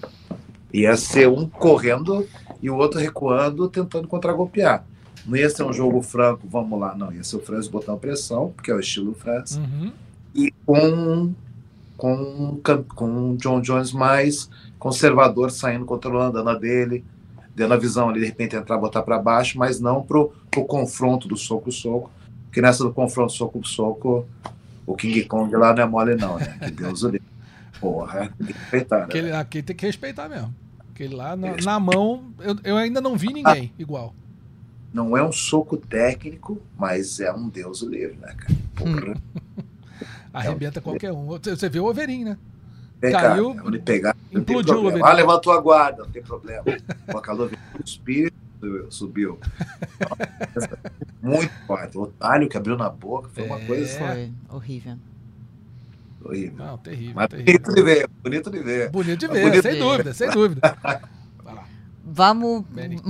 ia 0.72 0.96
ser 0.96 1.28
um 1.28 1.48
correndo 1.48 2.28
e 2.62 2.70
o 2.70 2.76
outro 2.76 3.00
recuando, 3.00 3.68
tentando 3.68 4.08
contragolpear. 4.08 4.86
Não 5.26 5.36
ia 5.36 5.50
ser 5.50 5.64
um 5.64 5.74
jogo 5.74 6.02
franco, 6.02 6.48
vamos 6.48 6.80
lá, 6.80 6.96
não. 6.96 7.12
Ia 7.12 7.24
ser 7.24 7.38
o 7.38 7.40
Francis 7.40 7.68
botando 7.68 8.00
pressão, 8.00 8.54
porque 8.56 8.70
é 8.70 8.76
o 8.76 8.80
estilo 8.80 9.14
Francis. 9.16 9.58
Uhum. 9.58 9.92
E 10.36 10.52
com, 10.66 11.34
com, 11.98 12.62
com 12.96 13.36
John 13.38 13.60
Jones 13.62 13.92
mais 13.92 14.50
conservador 14.78 15.50
saindo, 15.50 15.86
controlando 15.86 16.38
a 16.38 16.42
andando 16.42 16.60
dele, 16.60 17.04
dando 17.56 17.74
a 17.74 17.78
visão 17.78 18.10
ali, 18.10 18.20
de 18.20 18.26
repente 18.28 18.56
entrar, 18.56 18.78
botar 18.78 19.02
para 19.02 19.18
baixo, 19.18 19.58
mas 19.58 19.80
não 19.80 20.04
pro, 20.04 20.32
pro 20.52 20.66
confronto 20.66 21.28
do 21.28 21.38
soco-soco, 21.38 22.12
porque 22.46 22.62
nessa 22.62 22.84
do 22.84 22.94
confronto 22.94 23.32
soco-soco, 23.32 24.28
o 24.86 24.96
King 24.96 25.24
Kong 25.26 25.56
lá 25.56 25.74
não 25.74 25.84
é 25.84 25.86
mole 25.86 26.16
não, 26.16 26.38
né? 26.38 26.58
Que 26.60 26.72
Deus 26.72 27.04
o 27.04 27.10
livre. 27.10 27.28
Porra, 27.80 28.34
tem 28.38 28.48
que 28.48 28.54
respeitar, 28.54 28.98
né? 29.00 29.04
Aquele, 29.04 29.32
aqui 29.32 29.64
tem 29.64 29.76
que 29.76 29.86
respeitar 29.86 30.30
mesmo. 30.30 30.54
Aquele 30.92 31.16
lá, 31.16 31.36
na, 31.36 31.58
na 31.58 31.80
mão, 31.80 32.34
eu, 32.40 32.56
eu, 32.64 32.78
ainda 32.78 33.02
não 33.02 33.18
vi 33.18 33.34
ninguém 33.34 33.72
ah, 33.74 33.82
igual. 33.82 34.14
Não 34.94 35.18
é 35.18 35.24
um 35.24 35.32
soco 35.32 35.76
técnico, 35.76 36.62
mas 36.78 37.20
é 37.20 37.32
um 37.34 37.50
Deus 37.50 37.82
o 37.82 37.90
livre, 37.90 38.18
né, 38.18 38.34
cara? 38.34 38.56
Porra. 38.76 39.22
Arrebenta 40.32 40.80
é 40.80 40.82
um... 40.82 40.84
qualquer 40.84 41.12
um. 41.12 41.28
Você 41.28 41.68
vê 41.68 41.80
o 41.80 41.86
Overin, 41.86 42.24
né? 42.24 42.38
Vem 43.02 43.12
Caiu, 43.12 43.56
cá, 43.56 43.64
onde 43.66 43.80
pegar, 43.80 44.16
implodiu 44.32 44.84
o 44.84 45.06
Ah, 45.06 45.12
levantou 45.12 45.52
a 45.52 45.60
guarda, 45.60 46.04
não 46.04 46.12
tem 46.12 46.24
problema. 46.24 46.64
O 47.14 47.20
calor 47.20 47.50
veio 47.50 47.60
o 47.78 47.84
espírito, 47.84 48.36
subiu. 48.90 49.38
Muito 51.26 51.54
forte. 51.66 51.98
O 51.98 52.08
talho 52.08 52.48
que 52.48 52.56
abriu 52.56 52.78
na 52.78 52.90
boca 52.90 53.30
foi 53.34 53.44
uma 53.46 53.60
é, 53.60 53.66
coisa. 53.66 53.98
Foi 53.98 54.32
horrível. 54.50 54.98
Horrível. 56.24 56.66
Não, 56.66 56.78
terrível. 56.78 57.14
Mas 57.16 57.28
terrível. 57.28 57.60
bonito 57.60 57.74
de 57.74 57.82
ver, 57.84 58.10
bonito 58.24 58.52
de 58.52 58.60
ver. 58.60 58.90
Bonito 58.90 59.20
de 59.20 59.28
ver, 59.28 59.44
bonito 59.44 59.62
sem 59.64 59.74
de 59.74 59.80
dúvida, 59.80 60.04
ver. 60.04 60.14
sem 60.14 60.30
dúvida. 60.30 60.78
Vamos, 62.08 62.64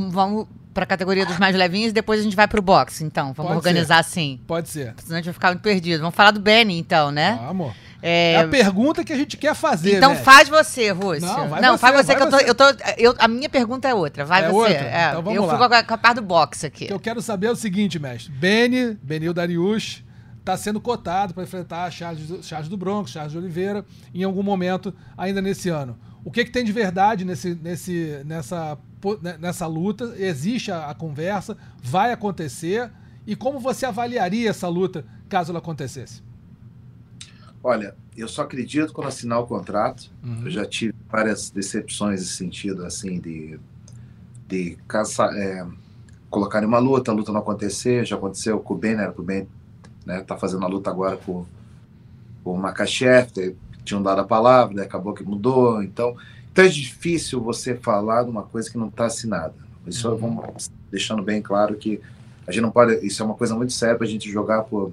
vamos 0.10 0.48
para 0.74 0.84
a 0.86 0.88
categoria 0.88 1.26
dos 1.26 1.38
mais 1.38 1.54
levinhos 1.54 1.90
e 1.92 1.94
depois 1.94 2.20
a 2.20 2.24
gente 2.24 2.36
vai 2.36 2.48
para 2.48 2.60
o 2.60 2.64
boxe, 2.64 3.04
então. 3.04 3.34
Vamos 3.34 3.52
Pode 3.52 3.58
organizar 3.58 4.04
ser. 4.04 4.10
assim. 4.10 4.40
Pode 4.48 4.70
ser. 4.70 4.94
Senão 4.98 5.16
a 5.16 5.18
gente 5.18 5.26
vai 5.26 5.34
ficar 5.34 5.48
muito 5.50 5.62
perdido. 5.62 6.00
Vamos 6.00 6.16
falar 6.16 6.32
do 6.32 6.40
Benny, 6.40 6.78
então, 6.80 7.12
né? 7.12 7.38
Vamos. 7.46 7.74
É... 8.08 8.34
é 8.34 8.40
a 8.42 8.48
pergunta 8.48 9.04
que 9.04 9.12
a 9.12 9.18
gente 9.18 9.36
quer 9.36 9.56
fazer. 9.56 9.98
Então 9.98 10.12
né? 10.12 10.18
faz 10.18 10.48
você, 10.48 10.92
Rússia. 10.92 11.28
Não, 11.28 11.50
vai 11.50 11.60
Não 11.60 11.76
você, 11.76 11.82
faz 11.82 12.06
você 12.06 12.16
que 12.16 12.22
eu 12.22 12.30
tô. 12.30 12.38
Eu 12.38 12.54
tô 12.54 12.64
eu, 12.98 13.16
a 13.18 13.28
minha 13.28 13.50
pergunta 13.50 13.88
é 13.88 13.96
outra. 13.96 14.24
Vai 14.24 14.46
é 14.46 14.50
você. 14.50 14.74
Outra? 14.74 14.86
É, 14.86 15.10
então 15.10 15.24
vamos 15.24 15.36
eu 15.36 15.46
lá. 15.46 15.54
fico 15.54 15.68
com 15.68 15.76
a, 15.76 15.84
com 15.84 15.94
a 15.96 15.98
parte 15.98 16.16
do 16.18 16.22
boxe 16.22 16.68
aqui. 16.68 16.84
O 16.84 16.88
que 16.88 16.94
eu 16.94 17.00
quero 17.00 17.20
saber 17.20 17.48
é 17.48 17.52
o 17.52 17.56
seguinte, 17.56 17.98
mestre. 17.98 18.32
Beni, 18.32 18.96
Benil 19.02 19.34
Darius, 19.34 20.04
está 20.40 20.56
sendo 20.56 20.80
cotado 20.80 21.34
para 21.34 21.42
enfrentar 21.42 21.90
Charles, 21.90 22.46
Charles 22.46 22.70
do 22.70 22.78
Bronx, 22.78 23.10
Charles 23.10 23.32
de 23.32 23.40
Oliveira, 23.40 23.84
em 24.14 24.24
algum 24.24 24.44
momento 24.44 24.94
ainda 25.18 25.42
nesse 25.42 25.70
ano. 25.70 25.98
O 26.24 26.30
que, 26.30 26.46
que 26.46 26.52
tem 26.52 26.64
de 26.64 26.72
verdade 26.72 27.26
nesse, 27.26 27.56
nesse, 27.56 28.22
nessa, 28.24 28.78
né, 29.22 29.36
nessa 29.40 29.66
luta? 29.66 30.14
Existe 30.16 30.72
a, 30.72 30.92
a 30.92 30.94
conversa? 30.94 31.58
Vai 31.82 32.12
acontecer? 32.12 32.92
E 33.26 33.36
como 33.36 33.60
você 33.60 33.88
avaliaria 33.88 34.52
essa 34.52 34.68
luta 34.68 35.04
caso 35.28 35.52
ela 35.52 35.58
acontecesse? 35.58 36.22
Olha, 37.68 37.96
eu 38.16 38.28
só 38.28 38.44
acredito 38.44 38.94
quando 38.94 39.08
assinar 39.08 39.40
o 39.40 39.48
contrato. 39.48 40.12
Uhum. 40.24 40.44
Eu 40.46 40.52
já 40.52 40.66
tive 40.66 40.94
várias 41.10 41.50
decepções 41.50 42.20
nesse 42.20 42.34
sentido, 42.34 42.86
assim, 42.86 43.20
de 43.20 43.60
de 44.48 44.78
caçar, 44.88 45.36
é, 45.36 45.66
colocar 46.30 46.62
em 46.62 46.66
uma 46.66 46.80
luta, 46.80 47.12
a 47.12 47.14
luta 47.14 47.32
não 47.32 47.40
acontecer, 47.40 48.06
já 48.06 48.16
aconteceu 48.16 48.60
com 48.60 48.74
o 48.74 48.78
Ben, 48.78 48.94
era 48.94 49.12
com 49.12 49.22
o 49.22 49.26
Ben, 49.26 49.48
né, 50.06 50.22
tá 50.22 50.38
fazendo 50.38 50.64
a 50.64 50.68
luta 50.68 50.90
agora 50.90 51.18
com, 51.18 51.46
com 52.44 52.54
o 52.54 52.58
Makachev, 52.58 53.56
tinham 53.84 54.04
dado 54.04 54.22
a 54.22 54.24
palavra, 54.24 54.76
né, 54.76 54.84
acabou 54.84 55.14
que 55.14 55.24
mudou, 55.24 55.82
então, 55.82 56.16
então 56.52 56.64
é 56.64 56.68
difícil 56.68 57.42
você 57.42 57.76
falar 57.76 58.24
de 58.24 58.30
uma 58.30 58.44
coisa 58.44 58.70
que 58.70 58.78
não 58.78 58.88
está 58.88 59.06
assinada. 59.06 59.56
Isso 59.88 60.08
uhum. 60.10 60.18
vamos 60.18 60.70
deixando 60.92 61.24
bem 61.24 61.42
claro 61.42 61.76
que 61.76 62.00
a 62.48 62.52
gente 62.52 62.62
não 62.62 62.72
pode, 62.72 63.04
isso 63.06 63.22
é 63.22 63.26
uma 63.26 63.36
coisa 63.36 63.56
muito 63.56 63.74
séria 63.74 63.96
para 63.96 64.06
a 64.06 64.10
gente 64.10 64.30
jogar 64.30 64.64
por 64.64 64.92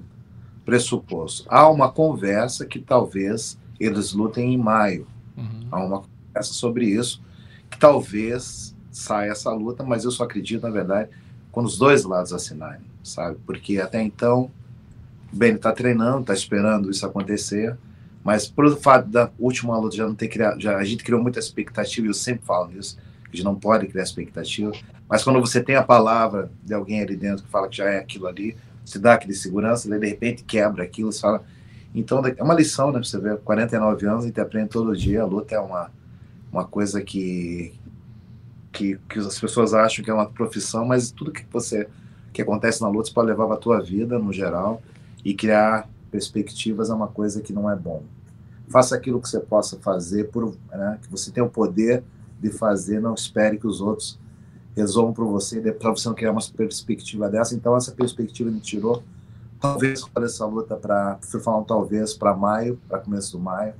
pressuposto. 0.65 1.45
Há 1.47 1.69
uma 1.69 1.91
conversa 1.91 2.65
que 2.65 2.79
talvez 2.79 3.57
eles 3.79 4.13
lutem 4.13 4.53
em 4.53 4.57
maio. 4.57 5.07
Uhum. 5.37 5.67
Há 5.71 5.83
uma 5.83 6.01
conversa 6.01 6.53
sobre 6.53 6.85
isso, 6.85 7.21
que 7.69 7.77
talvez 7.77 8.75
saia 8.91 9.31
essa 9.31 9.51
luta, 9.51 9.83
mas 9.83 10.05
eu 10.05 10.11
só 10.11 10.23
acredito, 10.23 10.63
na 10.63 10.69
verdade, 10.69 11.09
quando 11.51 11.65
os 11.65 11.77
dois 11.77 12.03
lados 12.03 12.33
assinarem, 12.33 12.81
sabe? 13.03 13.37
Porque 13.45 13.79
até 13.79 14.01
então, 14.01 14.49
o 15.31 15.35
Ben 15.35 15.55
está 15.55 15.71
treinando, 15.71 16.21
está 16.21 16.33
esperando 16.33 16.89
isso 16.89 17.05
acontecer, 17.05 17.77
mas 18.23 18.47
por 18.47 18.75
fato 18.77 19.09
da 19.09 19.29
última 19.37 19.77
luta 19.77 19.95
já 19.95 20.07
não 20.07 20.15
ter 20.15 20.27
criado, 20.27 20.61
já, 20.61 20.77
a 20.77 20.83
gente 20.83 21.03
criou 21.03 21.21
muita 21.21 21.39
expectativa, 21.39 22.07
e 22.07 22.09
eu 22.09 22.13
sempre 22.13 22.45
falo 22.45 22.71
isso, 22.77 22.97
a 23.23 23.35
gente 23.35 23.43
não 23.43 23.55
pode 23.55 23.87
criar 23.87 24.03
expectativa, 24.03 24.71
mas 25.09 25.23
quando 25.23 25.39
você 25.39 25.61
tem 25.61 25.75
a 25.75 25.83
palavra 25.83 26.51
de 26.63 26.73
alguém 26.73 27.01
ali 27.01 27.15
dentro 27.15 27.43
que 27.43 27.49
fala 27.49 27.67
que 27.67 27.77
já 27.77 27.89
é 27.89 27.97
aquilo 27.97 28.27
ali, 28.27 28.55
você 28.85 28.99
dá 28.99 29.13
aquele 29.13 29.33
segurança, 29.33 29.89
daí 29.89 29.99
de 29.99 30.07
repente 30.07 30.43
quebra 30.43 30.83
aquilo, 30.83 31.11
você 31.11 31.21
fala. 31.21 31.43
Então 31.95 32.25
é 32.25 32.43
uma 32.43 32.53
lição, 32.53 32.91
né? 32.91 32.99
Você 33.03 33.19
vê, 33.19 33.35
49 33.37 34.05
anos, 34.07 34.23
a 34.23 34.27
gente 34.27 34.41
aprende 34.41 34.69
todo 34.69 34.95
dia, 34.95 35.21
a 35.21 35.25
luta 35.25 35.55
é 35.55 35.59
uma, 35.59 35.91
uma 36.51 36.65
coisa 36.65 37.01
que, 37.01 37.73
que, 38.71 38.99
que 39.07 39.19
as 39.19 39.39
pessoas 39.39 39.73
acham 39.73 40.03
que 40.03 40.09
é 40.09 40.13
uma 40.13 40.29
profissão, 40.29 40.85
mas 40.85 41.11
tudo 41.11 41.31
que 41.31 41.45
você 41.51 41.87
que 42.33 42.41
acontece 42.41 42.81
na 42.81 42.89
luta 42.89 43.09
você 43.09 43.13
pode 43.13 43.27
levar 43.27 43.45
para 43.45 43.55
a 43.55 43.59
tua 43.59 43.79
vida 43.79 44.17
no 44.17 44.33
geral 44.33 44.81
e 45.23 45.35
criar 45.35 45.87
perspectivas 46.09 46.89
é 46.89 46.93
uma 46.93 47.07
coisa 47.07 47.41
que 47.41 47.53
não 47.53 47.69
é 47.69 47.75
bom. 47.75 48.03
Faça 48.67 48.95
aquilo 48.95 49.21
que 49.21 49.29
você 49.29 49.39
possa 49.39 49.77
fazer 49.77 50.29
por, 50.31 50.55
né, 50.71 50.97
que 51.01 51.11
você 51.11 51.31
tem 51.31 51.43
o 51.43 51.49
poder 51.49 52.03
de 52.41 52.49
fazer, 52.49 52.99
não 52.99 53.13
espere 53.13 53.57
que 53.57 53.67
os 53.67 53.79
outros 53.81 54.19
resolvam 54.75 55.13
para 55.13 55.25
você, 55.25 55.61
para 55.71 55.91
você 55.91 56.07
não 56.07 56.15
criar 56.15 56.31
uma 56.31 56.41
perspectiva 56.55 57.29
dessa. 57.29 57.55
Então, 57.55 57.75
essa 57.75 57.91
perspectiva 57.91 58.49
me 58.49 58.59
tirou. 58.59 59.03
Talvez 59.59 60.05
para 60.07 60.25
essa 60.25 60.45
luta 60.45 60.75
para, 60.75 61.17
fui 61.21 61.39
falar 61.39 61.59
um 61.59 61.63
talvez 61.63 62.13
para 62.13 62.35
maio, 62.35 62.79
para 62.87 62.99
começo 62.99 63.37
do 63.37 63.43
maio. 63.43 63.73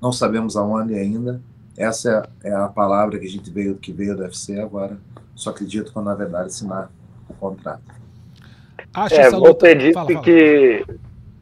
Não 0.00 0.12
sabemos 0.12 0.56
aonde 0.56 0.94
ainda. 0.94 1.40
Essa 1.76 2.28
é, 2.42 2.52
a 2.52 2.68
palavra 2.68 3.18
que 3.18 3.26
a 3.26 3.30
gente 3.30 3.50
veio, 3.50 3.76
que 3.76 3.92
veio 3.92 4.16
do 4.16 4.22
UFC 4.22 4.60
agora. 4.60 4.96
Só 5.34 5.50
acredito 5.50 5.92
quando 5.92 6.06
na 6.06 6.14
verdade 6.14 6.46
assinar 6.46 6.90
o 7.28 7.34
contrato. 7.34 7.82
Acho 8.94 9.14
é, 9.14 9.30
você 9.30 9.36
luta... 9.36 9.66
fala, 9.92 10.06
fala. 10.06 10.22
que 10.22 10.84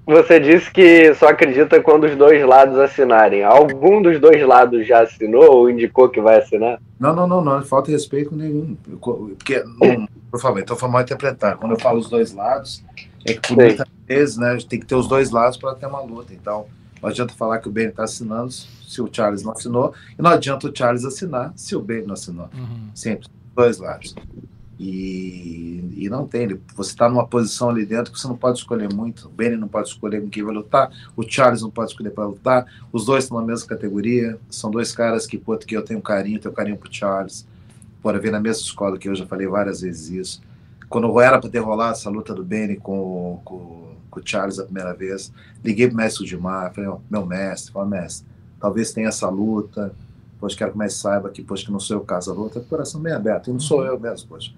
você 0.07 0.39
disse 0.39 0.71
que 0.71 1.13
só 1.15 1.29
acredita 1.29 1.83
quando 1.83 2.05
os 2.05 2.15
dois 2.15 2.47
lados 2.47 2.79
assinarem. 2.79 3.43
Algum 3.43 4.01
dos 4.01 4.21
dois 4.21 4.41
lados 4.47 4.87
já 4.87 5.03
assinou 5.03 5.53
ou 5.53 5.69
indicou 5.69 6.09
que 6.09 6.21
vai 6.21 6.39
assinar? 6.39 6.81
Não, 6.99 7.15
não, 7.15 7.27
não, 7.27 7.45
não. 7.45 7.63
Falta 7.63 7.91
respeito 7.91 8.35
nenhum. 8.35 8.77
Porque, 9.01 9.65
não, 9.81 10.09
por 10.31 10.41
favor, 10.41 10.61
então 10.61 10.77
foi 10.77 10.89
mal 10.89 11.03
interpretar. 11.03 11.57
Quando 11.57 11.73
eu 11.73 11.81
falo 11.81 11.99
os 11.99 12.09
dois 12.09 12.33
lados, 12.33 12.85
é 13.27 13.35
que 13.35 13.49
por 13.49 13.57
muitas 13.57 13.87
vezes, 14.07 14.37
né, 14.37 14.57
tem 14.69 14.79
que 14.79 14.87
ter 14.87 14.95
os 14.95 15.09
dois 15.09 15.31
lados 15.33 15.57
para 15.57 15.75
ter 15.75 15.87
uma 15.87 16.01
luta. 16.01 16.33
Então, 16.33 16.67
não 17.03 17.09
adianta 17.09 17.35
falar 17.35 17.59
que 17.59 17.69
o 17.69 17.73
Ben 17.73 17.89
está 17.89 18.05
assinando 18.05 18.53
se 18.53 19.03
o 19.03 19.09
Charles 19.13 19.43
não 19.43 19.53
assinou, 19.53 19.93
e 20.17 20.23
não 20.23 20.31
adianta 20.31 20.69
o 20.69 20.77
Charles 20.77 21.05
assinar 21.05 21.53
se 21.57 21.75
o 21.75 21.81
Ben 21.81 22.03
não 22.07 22.15
assinou. 22.15 22.49
Uhum. 22.55 22.91
Sempre, 22.95 23.29
dois 23.55 23.79
lados. 23.79 24.15
E, 24.79 25.95
e 25.97 26.09
não 26.11 26.27
tem, 26.27 26.61
você 26.75 26.91
está 26.91 27.09
numa 27.09 27.27
posição 27.27 27.71
ali 27.71 27.87
dentro 27.87 28.13
que 28.13 28.21
você 28.21 28.29
não 28.29 28.37
pode 28.37 28.59
escolher 28.59 28.93
muito. 28.93 29.27
O 29.27 29.31
Benny 29.31 29.57
não 29.57 29.69
pode 29.69 29.89
escolher 29.89 30.21
com 30.21 30.29
quem 30.29 30.43
vai 30.43 30.55
lutar, 30.55 30.91
o 31.17 31.23
Charles 31.23 31.63
não 31.63 31.71
pode 31.71 31.93
escolher 31.93 32.11
para 32.11 32.27
lutar. 32.27 32.67
Os 32.93 33.07
dois 33.07 33.25
estão 33.25 33.41
na 33.41 33.47
mesma 33.47 33.67
categoria, 33.67 34.39
são 34.51 34.71
dois 34.71 34.93
caras 34.93 35.27
que, 35.27 35.39
pô, 35.39 35.57
que 35.57 35.75
eu 35.75 35.83
tenho 35.83 36.01
carinho, 36.03 36.39
tenho 36.39 36.55
carinho 36.55 36.77
pro 36.77 36.93
Charles. 36.93 37.47
Bora 38.03 38.19
ver 38.21 38.31
na 38.31 38.41
mesma 38.41 38.63
escola 38.63 38.99
que 38.99 39.09
eu 39.09 39.15
já 39.15 39.27
falei 39.27 39.47
várias 39.47 39.81
vezes 39.81 40.11
isso. 40.11 40.43
Quando 40.89 41.19
era 41.21 41.41
para 41.41 41.51
ter 41.51 41.59
rolado 41.59 41.93
essa 41.93 42.11
luta 42.11 42.35
do 42.35 42.45
Benny 42.45 42.77
com, 42.77 43.41
com, 43.45 43.97
com, 44.11 44.21
o 44.21 44.23
Charles 44.25 44.59
a 44.59 44.65
primeira 44.65 44.95
vez, 44.95 45.33
liguei 45.65 45.89
pro 45.89 45.97
mestre 45.97 46.27
Gilmar, 46.27 46.73
falei, 46.73 46.89
oh, 46.91 47.01
meu 47.11 47.27
mestre, 47.27 47.73
falei, 47.73 47.99
mestre, 47.99 48.27
talvez 48.61 48.93
tenha 48.93 49.09
essa 49.09 49.29
luta, 49.29 49.93
pois 50.39 50.55
quero 50.55 50.71
que 50.71 50.77
o 50.77 50.79
mestre 50.79 51.01
saiba 51.01 51.31
que, 51.31 51.43
pois, 51.43 51.65
que 51.65 51.73
não 51.73 51.81
sou 51.81 51.97
eu 51.97 52.05
caso 52.05 52.31
a 52.31 52.35
luta, 52.35 52.61
coração 52.61 53.01
bem 53.01 53.13
aberto, 53.13 53.51
e 53.51 53.53
não 53.53 53.59
sou 53.59 53.85
eu 53.85 53.99
mesmo, 53.99 54.29
pois 54.29 54.55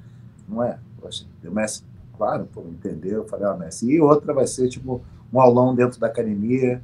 não 0.48 0.62
é? 0.62 0.78
Poxa, 1.00 1.26
o 1.44 1.50
Messi, 1.50 1.84
claro, 2.16 2.48
pô, 2.52 2.62
entendeu? 2.62 3.22
Eu 3.22 3.28
falei, 3.28 3.46
ó, 3.46 3.52
ah. 3.52 3.68
E 3.82 4.00
outra 4.00 4.32
vai 4.32 4.46
ser, 4.46 4.68
tipo, 4.68 5.00
um 5.32 5.40
aulão 5.40 5.74
dentro 5.74 6.00
da 6.00 6.06
academia, 6.06 6.82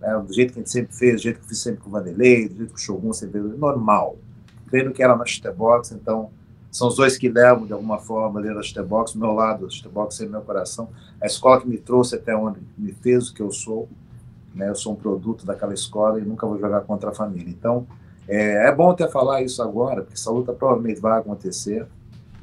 né, 0.00 0.18
do 0.18 0.32
jeito 0.32 0.52
que 0.52 0.58
a 0.58 0.62
gente 0.62 0.70
sempre 0.70 0.94
fez, 0.94 1.16
do 1.16 1.22
jeito 1.22 1.38
que 1.38 1.44
eu 1.44 1.48
fiz 1.48 1.58
sempre 1.58 1.80
com 1.80 1.88
o 1.88 1.92
Vanderlei, 1.92 2.48
do 2.48 2.56
jeito 2.56 2.74
que 2.74 2.80
o 2.80 2.82
Shogun 2.82 3.12
sempre 3.12 3.40
fez, 3.40 3.58
normal. 3.58 4.16
Treino 4.70 4.92
que 4.92 5.02
era 5.02 5.16
na 5.16 5.24
chutebox, 5.24 5.92
então 5.92 6.30
são 6.70 6.88
os 6.88 6.96
dois 6.96 7.18
que 7.18 7.28
levam, 7.28 7.66
de 7.66 7.72
alguma 7.72 7.98
forma, 7.98 8.40
ali 8.40 8.48
na 8.48 8.62
chutebox, 8.62 9.12
do 9.12 9.20
meu 9.20 9.32
lado, 9.32 9.66
a 9.66 9.70
chutebox 9.70 10.20
é 10.20 10.26
meu 10.26 10.40
coração, 10.40 10.88
a 11.20 11.26
escola 11.26 11.60
que 11.60 11.68
me 11.68 11.78
trouxe 11.78 12.16
até 12.16 12.34
onde 12.34 12.60
me 12.76 12.92
fez 12.92 13.28
o 13.28 13.34
que 13.34 13.42
eu 13.42 13.50
sou, 13.50 13.88
né, 14.54 14.68
eu 14.68 14.74
sou 14.74 14.92
um 14.92 14.96
produto 14.96 15.46
daquela 15.46 15.74
escola 15.74 16.18
e 16.18 16.24
nunca 16.24 16.46
vou 16.46 16.58
jogar 16.58 16.80
contra 16.82 17.10
a 17.10 17.12
família. 17.12 17.50
Então, 17.50 17.86
é, 18.26 18.68
é 18.68 18.74
bom 18.74 18.90
até 18.90 19.06
falar 19.08 19.42
isso 19.42 19.62
agora, 19.62 20.02
porque 20.02 20.14
essa 20.14 20.30
luta 20.30 20.52
provavelmente 20.52 21.00
vai 21.00 21.18
acontecer, 21.18 21.86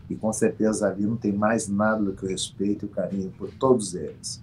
e 0.09 0.15
com 0.15 0.33
certeza 0.33 0.87
ali 0.87 1.05
não 1.05 1.15
tem 1.15 1.31
mais 1.31 1.67
nada 1.67 2.03
do 2.03 2.13
que 2.13 2.25
o 2.25 2.27
respeito 2.27 2.85
e 2.85 2.87
o 2.87 2.89
carinho 2.89 3.31
por 3.37 3.49
todos 3.51 3.93
eles. 3.93 4.41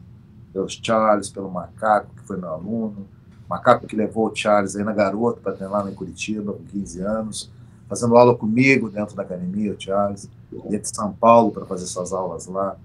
Pelos 0.52 0.80
Charles, 0.82 1.28
pelo 1.28 1.50
Macaco, 1.50 2.14
que 2.14 2.22
foi 2.22 2.36
meu 2.36 2.48
aluno, 2.48 3.06
Macaco 3.48 3.86
que 3.86 3.96
levou 3.96 4.28
o 4.28 4.34
Charles 4.34 4.76
ainda 4.76 4.92
garoto 4.92 5.40
para 5.40 5.52
treinar 5.52 5.84
lá 5.84 5.90
em 5.90 5.94
Curitiba, 5.94 6.52
com 6.52 6.64
15 6.64 7.00
anos, 7.00 7.50
fazendo 7.88 8.16
aula 8.16 8.34
comigo 8.36 8.88
dentro 8.88 9.14
da 9.14 9.22
academia, 9.22 9.72
o 9.72 9.80
Charles, 9.80 10.28
ia 10.70 10.78
de 10.78 10.88
São 10.88 11.12
Paulo 11.12 11.52
para 11.52 11.64
fazer 11.64 11.84
essas 11.84 12.12
aulas 12.12 12.46
lá. 12.46 12.76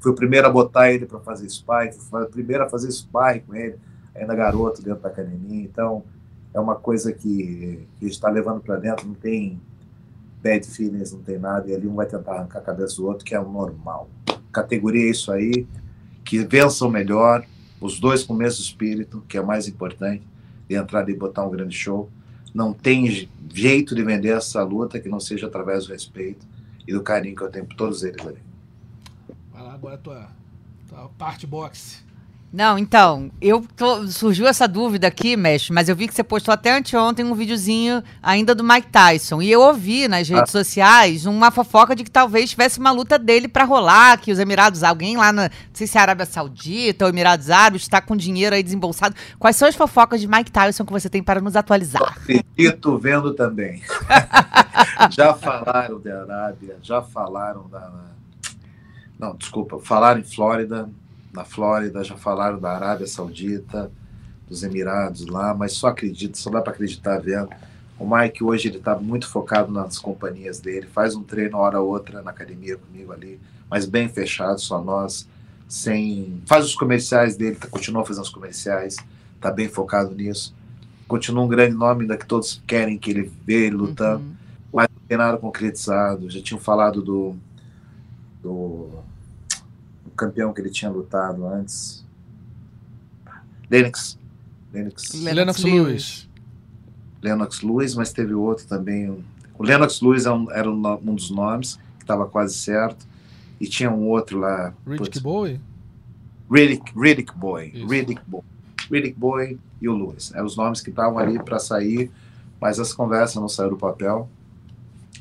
Fui 0.00 0.12
o 0.12 0.14
primeiro 0.14 0.46
a 0.46 0.50
botar 0.50 0.90
ele 0.92 1.06
para 1.06 1.18
fazer 1.20 1.48
sparring, 1.48 1.92
fui 1.92 2.22
o 2.22 2.28
primeiro 2.28 2.64
a 2.64 2.68
fazer 2.68 2.90
sparring 2.90 3.40
com 3.40 3.54
ele, 3.54 3.76
ainda 4.14 4.34
garoto 4.34 4.82
dentro 4.82 5.02
da 5.02 5.08
academia. 5.08 5.64
Então, 5.64 6.02
é 6.52 6.60
uma 6.60 6.76
coisa 6.76 7.12
que, 7.12 7.86
que 7.98 8.06
está 8.06 8.28
levando 8.28 8.60
para 8.60 8.76
dentro, 8.76 9.06
não 9.06 9.14
tem 9.14 9.60
bad 10.42 10.66
feelings, 10.66 11.12
não 11.12 11.20
tem 11.20 11.38
nada, 11.38 11.68
e 11.70 11.74
ali 11.74 11.86
um 11.86 11.94
vai 11.94 12.06
tentar 12.06 12.32
arrancar 12.32 12.60
a 12.60 12.62
cabeça 12.62 12.96
do 12.96 13.06
outro, 13.06 13.24
que 13.24 13.34
é 13.34 13.40
o 13.40 13.48
normal. 13.48 14.08
Categoria 14.52 15.06
é 15.06 15.10
isso 15.10 15.32
aí, 15.32 15.66
que 16.24 16.38
vençam 16.38 16.90
melhor, 16.90 17.44
os 17.80 17.98
dois 18.00 18.22
com 18.22 18.34
o 18.34 18.36
mesmo 18.36 18.62
espírito, 18.62 19.22
que 19.28 19.36
é 19.36 19.42
mais 19.42 19.68
importante, 19.68 20.26
de 20.68 20.74
entrar 20.74 21.08
e 21.08 21.14
botar 21.14 21.44
um 21.46 21.50
grande 21.50 21.74
show. 21.74 22.10
Não 22.54 22.72
tem 22.72 23.28
jeito 23.52 23.94
de 23.94 24.02
vender 24.02 24.36
essa 24.36 24.62
luta 24.62 24.98
que 24.98 25.08
não 25.08 25.20
seja 25.20 25.46
através 25.46 25.86
do 25.86 25.92
respeito 25.92 26.46
e 26.86 26.92
do 26.92 27.02
carinho 27.02 27.36
que 27.36 27.42
eu 27.42 27.50
tenho 27.50 27.66
por 27.66 27.76
todos 27.76 28.02
eles 28.02 28.26
ali. 28.26 28.42
Vai 29.52 29.62
lá, 29.62 29.74
agora 29.74 29.94
a 29.94 29.98
tua, 29.98 30.28
tua 30.88 31.08
parte 31.10 31.46
boxe. 31.46 32.07
Não, 32.50 32.78
então, 32.78 33.30
eu 33.42 33.62
tô, 33.76 34.06
surgiu 34.06 34.46
essa 34.46 34.66
dúvida 34.66 35.06
aqui, 35.06 35.36
mestre, 35.36 35.70
mas 35.72 35.86
eu 35.86 35.94
vi 35.94 36.08
que 36.08 36.14
você 36.14 36.24
postou 36.24 36.52
até 36.52 36.74
anteontem 36.74 37.22
um 37.22 37.34
videozinho 37.34 38.02
ainda 38.22 38.54
do 38.54 38.64
Mike 38.64 38.88
Tyson. 38.88 39.42
E 39.42 39.52
eu 39.52 39.60
ouvi 39.60 40.08
nas 40.08 40.26
redes 40.26 40.54
ah. 40.54 40.58
sociais 40.58 41.26
uma 41.26 41.50
fofoca 41.50 41.94
de 41.94 42.04
que 42.04 42.10
talvez 42.10 42.48
tivesse 42.48 42.80
uma 42.80 42.90
luta 42.90 43.18
dele 43.18 43.48
para 43.48 43.64
rolar, 43.64 44.18
que 44.18 44.32
os 44.32 44.38
Emirados, 44.38 44.82
alguém 44.82 45.18
lá 45.18 45.30
na, 45.30 45.42
não 45.42 45.50
sei 45.74 45.86
se 45.86 45.98
é 45.98 46.00
Arábia 46.00 46.24
Saudita 46.24 47.04
ou 47.04 47.10
Emirados 47.10 47.50
Árabes, 47.50 47.82
está 47.82 48.00
com 48.00 48.16
dinheiro 48.16 48.56
aí 48.56 48.62
desembolsado. 48.62 49.14
Quais 49.38 49.54
são 49.54 49.68
as 49.68 49.76
fofocas 49.76 50.18
de 50.18 50.26
Mike 50.26 50.50
Tyson 50.50 50.86
que 50.86 50.92
você 50.92 51.10
tem 51.10 51.22
para 51.22 51.42
nos 51.42 51.54
atualizar? 51.54 52.16
Acredito 52.16 52.96
vendo 52.96 53.34
também. 53.34 53.82
já 55.10 55.34
falaram 55.34 56.00
da 56.00 56.22
Arábia, 56.22 56.78
já 56.82 57.02
falaram 57.02 57.68
da. 57.68 57.90
Não, 59.18 59.36
desculpa, 59.36 59.78
falaram 59.80 60.20
em 60.20 60.24
Flórida 60.24 60.88
na 61.38 61.44
Flórida, 61.44 62.02
já 62.02 62.16
falaram 62.16 62.58
da 62.58 62.72
Arábia 62.72 63.06
Saudita, 63.06 63.90
dos 64.48 64.64
Emirados 64.64 65.26
lá, 65.26 65.54
mas 65.54 65.72
só 65.72 65.88
acredito, 65.88 66.36
só 66.36 66.50
dá 66.50 66.60
para 66.60 66.72
acreditar 66.72 67.18
vendo. 67.18 67.48
O 67.96 68.08
Mike 68.08 68.42
hoje 68.42 68.68
ele 68.68 68.78
está 68.78 68.96
muito 68.96 69.28
focado 69.28 69.70
nas 69.70 69.98
companhias 69.98 70.58
dele, 70.58 70.88
faz 70.88 71.14
um 71.14 71.22
treino 71.22 71.58
hora 71.58 71.80
ou 71.80 71.88
outra 71.88 72.22
na 72.22 72.30
academia 72.30 72.76
comigo 72.76 73.12
ali, 73.12 73.40
mas 73.70 73.86
bem 73.86 74.08
fechado, 74.08 74.60
só 74.60 74.82
nós, 74.82 75.28
sem 75.68 76.42
faz 76.44 76.64
os 76.64 76.74
comerciais 76.74 77.36
dele, 77.36 77.54
tá, 77.54 77.68
continua 77.68 78.04
fazendo 78.04 78.24
os 78.24 78.30
comerciais, 78.30 78.96
está 79.36 79.50
bem 79.50 79.68
focado 79.68 80.14
nisso. 80.14 80.56
Continua 81.06 81.44
um 81.44 81.48
grande 81.48 81.74
nome 81.74 82.02
ainda 82.02 82.16
que 82.16 82.26
todos 82.26 82.62
querem 82.66 82.98
que 82.98 83.10
ele 83.10 83.32
vê 83.44 83.66
ele 83.66 83.76
lutando, 83.76 84.24
uhum. 84.24 84.34
mas 84.72 84.88
não 84.92 85.06
tem 85.06 85.16
nada 85.16 85.38
concretizado. 85.38 86.28
Já 86.28 86.42
tinham 86.42 86.60
falado 86.60 87.00
do, 87.00 87.34
do 88.42 89.02
campeão 90.18 90.52
que 90.52 90.60
ele 90.60 90.70
tinha 90.70 90.90
lutado 90.90 91.46
antes. 91.46 92.04
Lennox. 93.70 94.18
Lennox, 94.72 95.12
Lennox 95.14 95.62
Lewis. 95.62 96.28
Lennox 97.22 97.62
Lewis, 97.62 97.94
mas 97.94 98.12
teve 98.12 98.34
outro 98.34 98.66
também, 98.66 99.24
O 99.58 99.62
Lennox 99.62 100.00
Lewis 100.00 100.26
era 100.26 100.34
um, 100.34 100.50
era 100.50 100.70
um 100.70 101.14
dos 101.14 101.30
nomes 101.30 101.76
que 101.98 102.04
estava 102.04 102.26
quase 102.26 102.54
certo. 102.54 103.06
E 103.60 103.66
tinha 103.66 103.90
um 103.90 104.06
outro 104.08 104.38
lá. 104.38 104.72
Riddick 104.86 105.20
Boy? 105.20 105.60
Riddick, 106.50 106.92
Riddick 106.96 107.36
Boy. 107.36 107.70
Riddick 107.88 108.22
Boy. 108.26 108.42
Riddick 108.90 109.18
Boy 109.18 109.58
e 109.80 109.88
o 109.88 109.96
Lewis. 109.96 110.32
Eram 110.32 110.46
os 110.46 110.56
nomes 110.56 110.80
que 110.80 110.90
estavam 110.90 111.18
ali 111.18 111.42
para 111.42 111.58
sair, 111.58 112.10
mas 112.60 112.78
as 112.78 112.92
conversas 112.92 113.36
não 113.36 113.48
saíram 113.48 113.74
do 113.74 113.78
papel. 113.78 114.28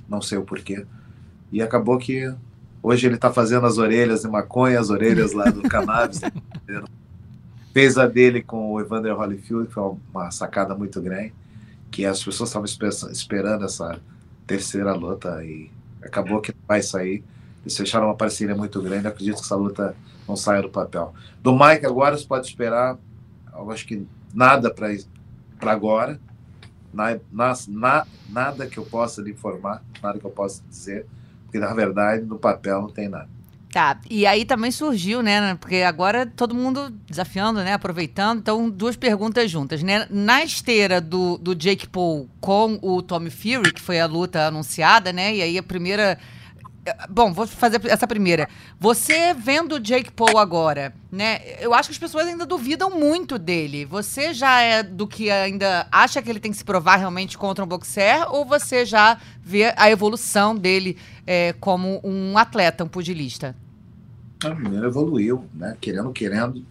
Não 0.07 0.21
sei 0.21 0.37
o 0.37 0.43
porquê. 0.43 0.85
E 1.51 1.61
acabou 1.61 1.97
que 1.97 2.31
hoje 2.87 3.05
ele 3.05 3.15
está 3.15 3.31
fazendo 3.31 3.65
as 3.67 3.77
orelhas 3.77 4.21
de 4.21 4.29
maconha, 4.29 4.79
as 4.79 4.89
orelhas 4.89 5.33
lá 5.33 5.45
do 5.45 5.61
cannabis. 5.63 6.21
Fez 7.73 7.97
a 7.97 8.07
dele 8.07 8.41
com 8.41 8.71
o 8.71 8.79
Evander 8.79 9.13
Holyfield, 9.13 9.67
que 9.67 9.73
foi 9.73 9.95
uma 10.11 10.31
sacada 10.31 10.73
muito 10.73 11.01
grande, 11.01 11.33
que 11.91 12.05
as 12.05 12.23
pessoas 12.23 12.49
estavam 12.49 12.65
esperando 13.11 13.65
essa 13.65 13.99
terceira 14.47 14.93
luta 14.93 15.43
e 15.43 15.69
acabou 16.01 16.39
que 16.41 16.53
vai 16.65 16.81
sair. 16.81 17.23
Eles 17.61 17.75
fecharam 17.75 18.07
uma 18.07 18.15
parceria 18.15 18.55
muito 18.55 18.81
grande. 18.81 19.07
Acredito 19.07 19.35
que 19.35 19.41
essa 19.41 19.55
luta 19.55 19.95
não 20.27 20.37
saia 20.37 20.61
do 20.61 20.69
papel. 20.69 21.13
Do 21.43 21.53
Mike 21.53 21.85
agora 21.85 22.17
você 22.17 22.25
pode 22.25 22.47
esperar, 22.47 22.97
eu 23.53 23.69
acho 23.69 23.85
que 23.85 24.07
nada 24.33 24.73
para 24.73 25.71
agora. 25.71 26.19
Na, 26.93 27.19
na, 27.31 27.53
na, 27.67 28.07
nada 28.29 28.65
que 28.65 28.77
eu 28.77 28.85
possa 28.85 29.21
lhe 29.21 29.31
informar, 29.31 29.83
nada 30.01 30.17
que 30.17 30.25
eu 30.25 30.31
possa 30.31 30.63
dizer, 30.67 31.05
porque 31.57 31.59
na 31.59 31.73
verdade 31.73 32.23
no 32.23 32.37
papel 32.37 32.81
não 32.81 32.89
tem 32.89 33.09
nada. 33.09 33.29
Tá, 33.71 33.99
e 34.09 34.25
aí 34.25 34.45
também 34.45 34.71
surgiu, 34.71 35.21
né? 35.21 35.55
Porque 35.55 35.77
agora 35.77 36.25
todo 36.25 36.55
mundo 36.55 36.89
desafiando, 37.07 37.59
né? 37.61 37.73
Aproveitando. 37.73 38.39
Então, 38.39 38.69
duas 38.69 38.95
perguntas 38.95 39.51
juntas, 39.51 39.83
né? 39.83 40.07
Na 40.09 40.43
esteira 40.43 41.01
do, 41.01 41.37
do 41.37 41.53
Jake 41.53 41.85
Paul 41.85 42.29
com 42.39 42.79
o 42.81 43.01
Tommy 43.01 43.29
Fury, 43.29 43.73
que 43.73 43.81
foi 43.81 43.99
a 43.99 44.05
luta 44.05 44.47
anunciada, 44.47 45.11
né? 45.11 45.35
E 45.35 45.41
aí 45.41 45.57
a 45.57 45.63
primeira 45.63 46.17
Bom, 47.09 47.33
vou 47.33 47.47
fazer 47.47 47.81
essa 47.85 48.07
primeira. 48.07 48.47
Você 48.79 49.33
vendo 49.33 49.75
o 49.75 49.79
Jake 49.79 50.11
Paul 50.11 50.37
agora, 50.37 50.93
né? 51.11 51.39
Eu 51.59 51.73
acho 51.73 51.89
que 51.89 51.93
as 51.93 51.99
pessoas 51.99 52.27
ainda 52.27 52.45
duvidam 52.45 52.89
muito 52.89 53.37
dele. 53.37 53.85
Você 53.85 54.33
já 54.33 54.61
é 54.61 54.83
do 54.83 55.07
que 55.07 55.29
ainda 55.29 55.87
acha 55.91 56.21
que 56.21 56.29
ele 56.29 56.39
tem 56.39 56.51
que 56.51 56.57
se 56.57 56.63
provar 56.63 56.97
realmente 56.97 57.37
contra 57.37 57.63
um 57.63 57.67
boxer? 57.67 58.25
Ou 58.29 58.45
você 58.45 58.85
já 58.85 59.17
vê 59.41 59.73
a 59.75 59.89
evolução 59.89 60.55
dele 60.55 60.97
é, 61.25 61.53
como 61.59 61.99
um 62.03 62.37
atleta, 62.37 62.83
um 62.83 62.87
pugilista? 62.87 63.55
O 64.45 64.55
menino 64.55 64.85
evoluiu, 64.85 65.45
né? 65.53 65.75
Querendo, 65.81 66.11
querendo. 66.11 66.63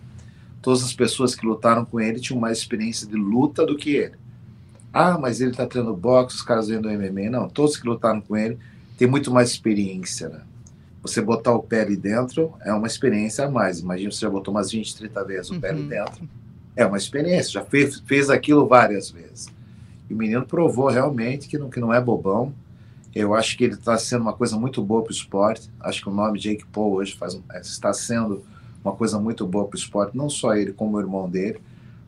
Todas 0.63 0.83
as 0.83 0.93
pessoas 0.93 1.35
que 1.35 1.47
lutaram 1.47 1.85
com 1.85 2.01
ele 2.01 2.21
tinham 2.21 2.41
mais 2.41 2.59
experiência 2.59 3.07
de 3.07 3.17
luta 3.17 3.67
do 3.67 3.77
que 3.77 3.91
ele. 3.91 4.15
Ah, 4.93 5.19
mas 5.19 5.41
ele 5.41 5.53
tá 5.53 5.67
treinando 5.67 5.97
boxe, 5.97 6.37
os 6.37 6.43
caras 6.43 6.69
vendo 6.69 6.89
MMA. 6.89 7.31
Não, 7.31 7.49
todos 7.49 7.77
que 7.77 7.87
lutaram 7.87 8.21
com 8.21 8.37
ele 8.37 8.59
tem 8.97 9.07
muito 9.07 9.31
mais 9.31 9.51
experiência, 9.51 10.29
né? 10.29 10.41
Você 11.03 11.21
botar 11.21 11.53
o 11.53 11.63
pé 11.63 11.83
ali 11.83 11.97
dentro 11.97 12.53
é 12.63 12.73
uma 12.73 12.87
experiência 12.87 13.45
a 13.45 13.51
mais. 13.51 13.79
Imagina 13.79 14.11
você 14.11 14.21
já 14.21 14.31
botou 14.31 14.53
umas 14.53 14.73
20, 14.73 14.97
30 14.97 15.25
vezes 15.25 15.51
o 15.51 15.55
uhum. 15.55 15.61
pé 15.61 15.71
ali 15.71 15.83
uhum. 15.83 15.89
dentro. 15.89 16.29
É 16.75 16.85
uma 16.85 16.97
experiência, 16.97 17.53
já 17.53 17.65
fez, 17.65 18.01
fez 18.01 18.29
aquilo 18.29 18.67
várias 18.67 19.11
vezes. 19.11 19.49
E 20.11 20.15
o 20.15 20.17
menino 20.17 20.45
provou 20.45 20.89
realmente 20.89 21.49
que 21.49 21.59
não, 21.59 21.71
que 21.71 21.81
não 21.81 21.93
é 21.93 22.01
bobão. 22.01 22.53
Eu 23.15 23.35
acho 23.35 23.57
que 23.57 23.65
ele 23.65 23.75
está 23.75 23.97
sendo 23.97 24.23
uma 24.23 24.33
coisa 24.33 24.59
muito 24.59 24.83
boa 24.83 25.03
para 25.03 25.11
o 25.11 25.15
esporte. 25.15 25.71
Acho 25.81 26.03
que 26.03 26.09
o 26.09 26.13
nome 26.13 26.39
Jake 26.39 26.67
Paul 26.67 26.95
hoje 26.95 27.17
faz, 27.17 27.41
é, 27.53 27.61
está 27.61 27.93
sendo 27.93 28.45
uma 28.85 28.93
coisa 28.95 29.19
muito 29.19 29.47
boa 29.47 29.67
para 29.67 29.77
o 29.77 29.79
esporte, 29.79 30.17
não 30.17 30.29
só 30.29 30.55
ele, 30.55 30.73
como 30.73 30.97
o 30.97 31.01
irmão 31.01 31.29
dele. 31.29 31.61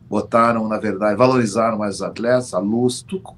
Botaram, 0.09 0.67
na 0.67 0.77
verdade, 0.77 1.17
valorizaram 1.17 1.77
mais 1.77 1.95
os 1.95 2.01
atletas, 2.01 2.53
a 2.53 2.59
luz, 2.59 3.01
tudo, 3.01 3.33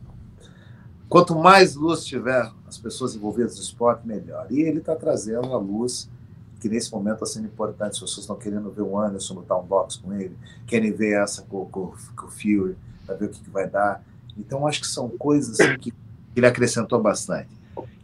Quanto 1.12 1.36
mais 1.36 1.76
luz 1.76 2.06
tiver 2.06 2.50
as 2.72 2.78
pessoas 2.78 3.16
envolvidas 3.16 3.56
no 3.56 3.62
esporte, 3.62 4.08
melhor. 4.08 4.48
E 4.50 4.62
ele 4.62 4.80
está 4.80 4.96
trazendo 4.96 5.54
a 5.54 5.58
luz 5.58 6.10
que 6.60 6.70
nesse 6.70 6.92
momento 6.92 7.16
está 7.16 7.26
sendo 7.26 7.48
importante. 7.48 7.94
As 7.94 8.00
pessoas 8.00 8.20
estão 8.20 8.36
querendo 8.36 8.72
ver 8.72 8.82
o 8.82 8.98
Anderson 8.98 9.34
lutar 9.34 9.60
um 9.60 9.64
box 9.64 9.98
com 9.98 10.14
ele, 10.14 10.36
querem 10.66 10.92
ver 10.92 11.22
essa 11.22 11.42
com, 11.44 11.66
com, 11.66 11.94
com 12.16 12.28
o 12.28 12.30
Fury, 12.30 12.78
para 13.06 13.16
ver 13.16 13.26
o 13.26 13.30
que, 13.30 13.42
que, 13.42 13.50
vai 13.50 13.68
dar. 13.68 14.04
Então, 14.38 14.66
acho 14.66 14.82
que 14.82 14.88
são 14.88 15.10
coisas 15.10 15.60
assim, 15.60 15.78
que 15.78 15.94
ele 16.36 16.46
acrescentou 16.46 17.02
bastante. 17.02 17.50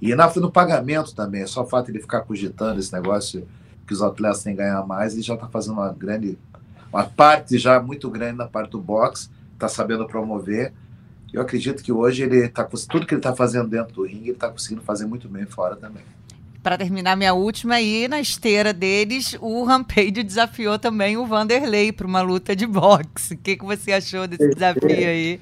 E 0.01 0.13
na, 0.15 0.33
no 0.35 0.51
pagamento 0.51 1.15
também, 1.15 1.43
é 1.43 1.47
só 1.47 1.63
o 1.63 1.67
fato 1.67 1.85
de 1.85 1.93
ele 1.93 2.01
ficar 2.01 2.21
cogitando 2.21 2.79
esse 2.79 2.91
negócio 2.91 3.47
que 3.85 3.93
os 3.93 4.01
atletas 4.01 4.43
têm 4.43 4.53
que 4.53 4.61
ganhar 4.61 4.85
mais, 4.85 5.13
ele 5.13 5.21
já 5.21 5.35
está 5.35 5.47
fazendo 5.47 5.73
uma 5.73 5.93
grande, 5.93 6.37
uma 6.91 7.05
parte 7.05 7.57
já 7.57 7.81
muito 7.81 8.09
grande 8.09 8.37
na 8.37 8.47
parte 8.47 8.71
do 8.71 8.81
boxe, 8.81 9.29
está 9.53 9.69
sabendo 9.69 10.05
promover 10.05 10.73
eu 11.33 11.41
acredito 11.41 11.83
que 11.83 11.91
hoje 11.91 12.23
ele 12.23 12.45
está 12.45 12.63
com 12.63 12.77
tudo 12.77 13.05
que 13.05 13.13
ele 13.13 13.19
está 13.19 13.35
fazendo 13.35 13.67
dentro 13.67 13.93
do 13.93 14.03
ringue, 14.03 14.29
ele 14.29 14.31
está 14.31 14.49
conseguindo 14.49 14.81
fazer 14.81 15.05
muito 15.05 15.27
bem 15.27 15.45
fora 15.45 15.75
também. 15.75 16.03
Para 16.63 16.77
terminar 16.77 17.15
minha 17.15 17.33
última 17.33 17.75
aí, 17.75 18.07
na 18.07 18.19
esteira 18.19 18.73
deles, 18.73 19.37
o 19.39 19.63
Rampage 19.63 20.23
desafiou 20.23 20.77
também 20.77 21.15
o 21.15 21.25
Vanderlei 21.25 21.91
para 21.91 22.07
uma 22.07 22.21
luta 22.21 22.55
de 22.55 22.65
boxe. 22.65 23.35
O 23.35 23.37
que, 23.37 23.55
que 23.55 23.63
você 23.63 23.93
achou 23.93 24.27
desse 24.27 24.49
desafio 24.49 24.89
aí? 24.89 25.39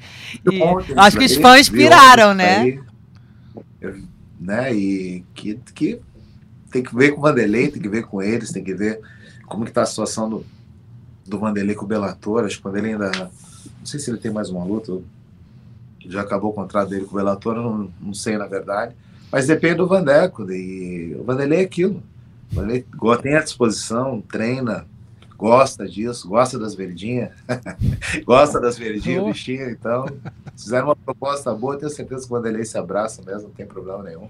E, 0.51 0.61
acho 0.95 1.17
que 1.17 1.25
os 1.25 1.35
fãs 1.35 1.61
inspiraram, 1.61 2.33
né? 2.33 2.59
Aí, 2.59 2.79
né? 4.39 4.75
E 4.75 5.23
que, 5.33 5.59
que 5.73 5.99
tem 6.71 6.83
que 6.83 6.95
ver 6.95 7.11
com 7.11 7.19
o 7.19 7.21
Vanderlei, 7.21 7.71
tem 7.71 7.81
que 7.81 7.89
ver 7.89 8.03
com 8.03 8.21
eles, 8.21 8.51
tem 8.51 8.63
que 8.63 8.73
ver 8.73 8.99
como 9.47 9.63
que 9.63 9.71
está 9.71 9.81
a 9.81 9.85
situação 9.85 10.29
do, 10.29 10.45
do 11.25 11.39
Vanderlei 11.39 11.75
com 11.75 11.85
o 11.85 11.87
Bellator. 11.87 12.45
Acho 12.45 12.57
que 12.57 12.61
quando 12.61 12.77
ele 12.77 12.89
ainda. 12.89 13.11
Não 13.11 13.85
sei 13.85 13.99
se 13.99 14.11
ele 14.11 14.17
tem 14.17 14.31
mais 14.31 14.49
uma 14.49 14.63
luta, 14.63 15.01
já 16.09 16.21
acabou 16.21 16.51
o 16.51 16.53
contrato 16.53 16.89
dele 16.89 17.05
com 17.05 17.13
o 17.13 17.17
Bellator, 17.17 17.55
não, 17.55 17.91
não 17.99 18.13
sei 18.13 18.37
na 18.37 18.47
verdade, 18.47 18.95
mas 19.31 19.47
depende 19.47 19.75
do 19.75 19.87
Vandeco, 19.87 20.49
e 20.51 21.15
o 21.19 21.23
Vanderlei 21.23 21.59
é 21.59 21.63
aquilo, 21.63 22.01
o 22.51 22.55
Vanderlei 22.55 22.85
tem 23.21 23.35
a 23.35 23.43
disposição, 23.43 24.21
treina, 24.21 24.85
gosta 25.37 25.87
disso, 25.87 26.27
gosta 26.27 26.57
das 26.57 26.75
verdinhas, 26.75 27.31
gosta 28.25 28.59
das 28.59 28.77
verdinhas, 28.77 29.23
o 29.23 29.27
bichinho, 29.27 29.69
então, 29.69 30.05
se 30.55 30.63
fizeram 30.63 30.87
uma 30.87 30.95
proposta 30.95 31.53
boa, 31.53 31.77
tenho 31.77 31.91
certeza 31.91 32.25
que 32.25 32.33
o 32.33 32.35
Vanderlei 32.35 32.65
se 32.65 32.77
abraça 32.77 33.21
mesmo, 33.23 33.49
não 33.49 33.55
tem 33.55 33.65
problema 33.65 34.03
nenhum. 34.03 34.29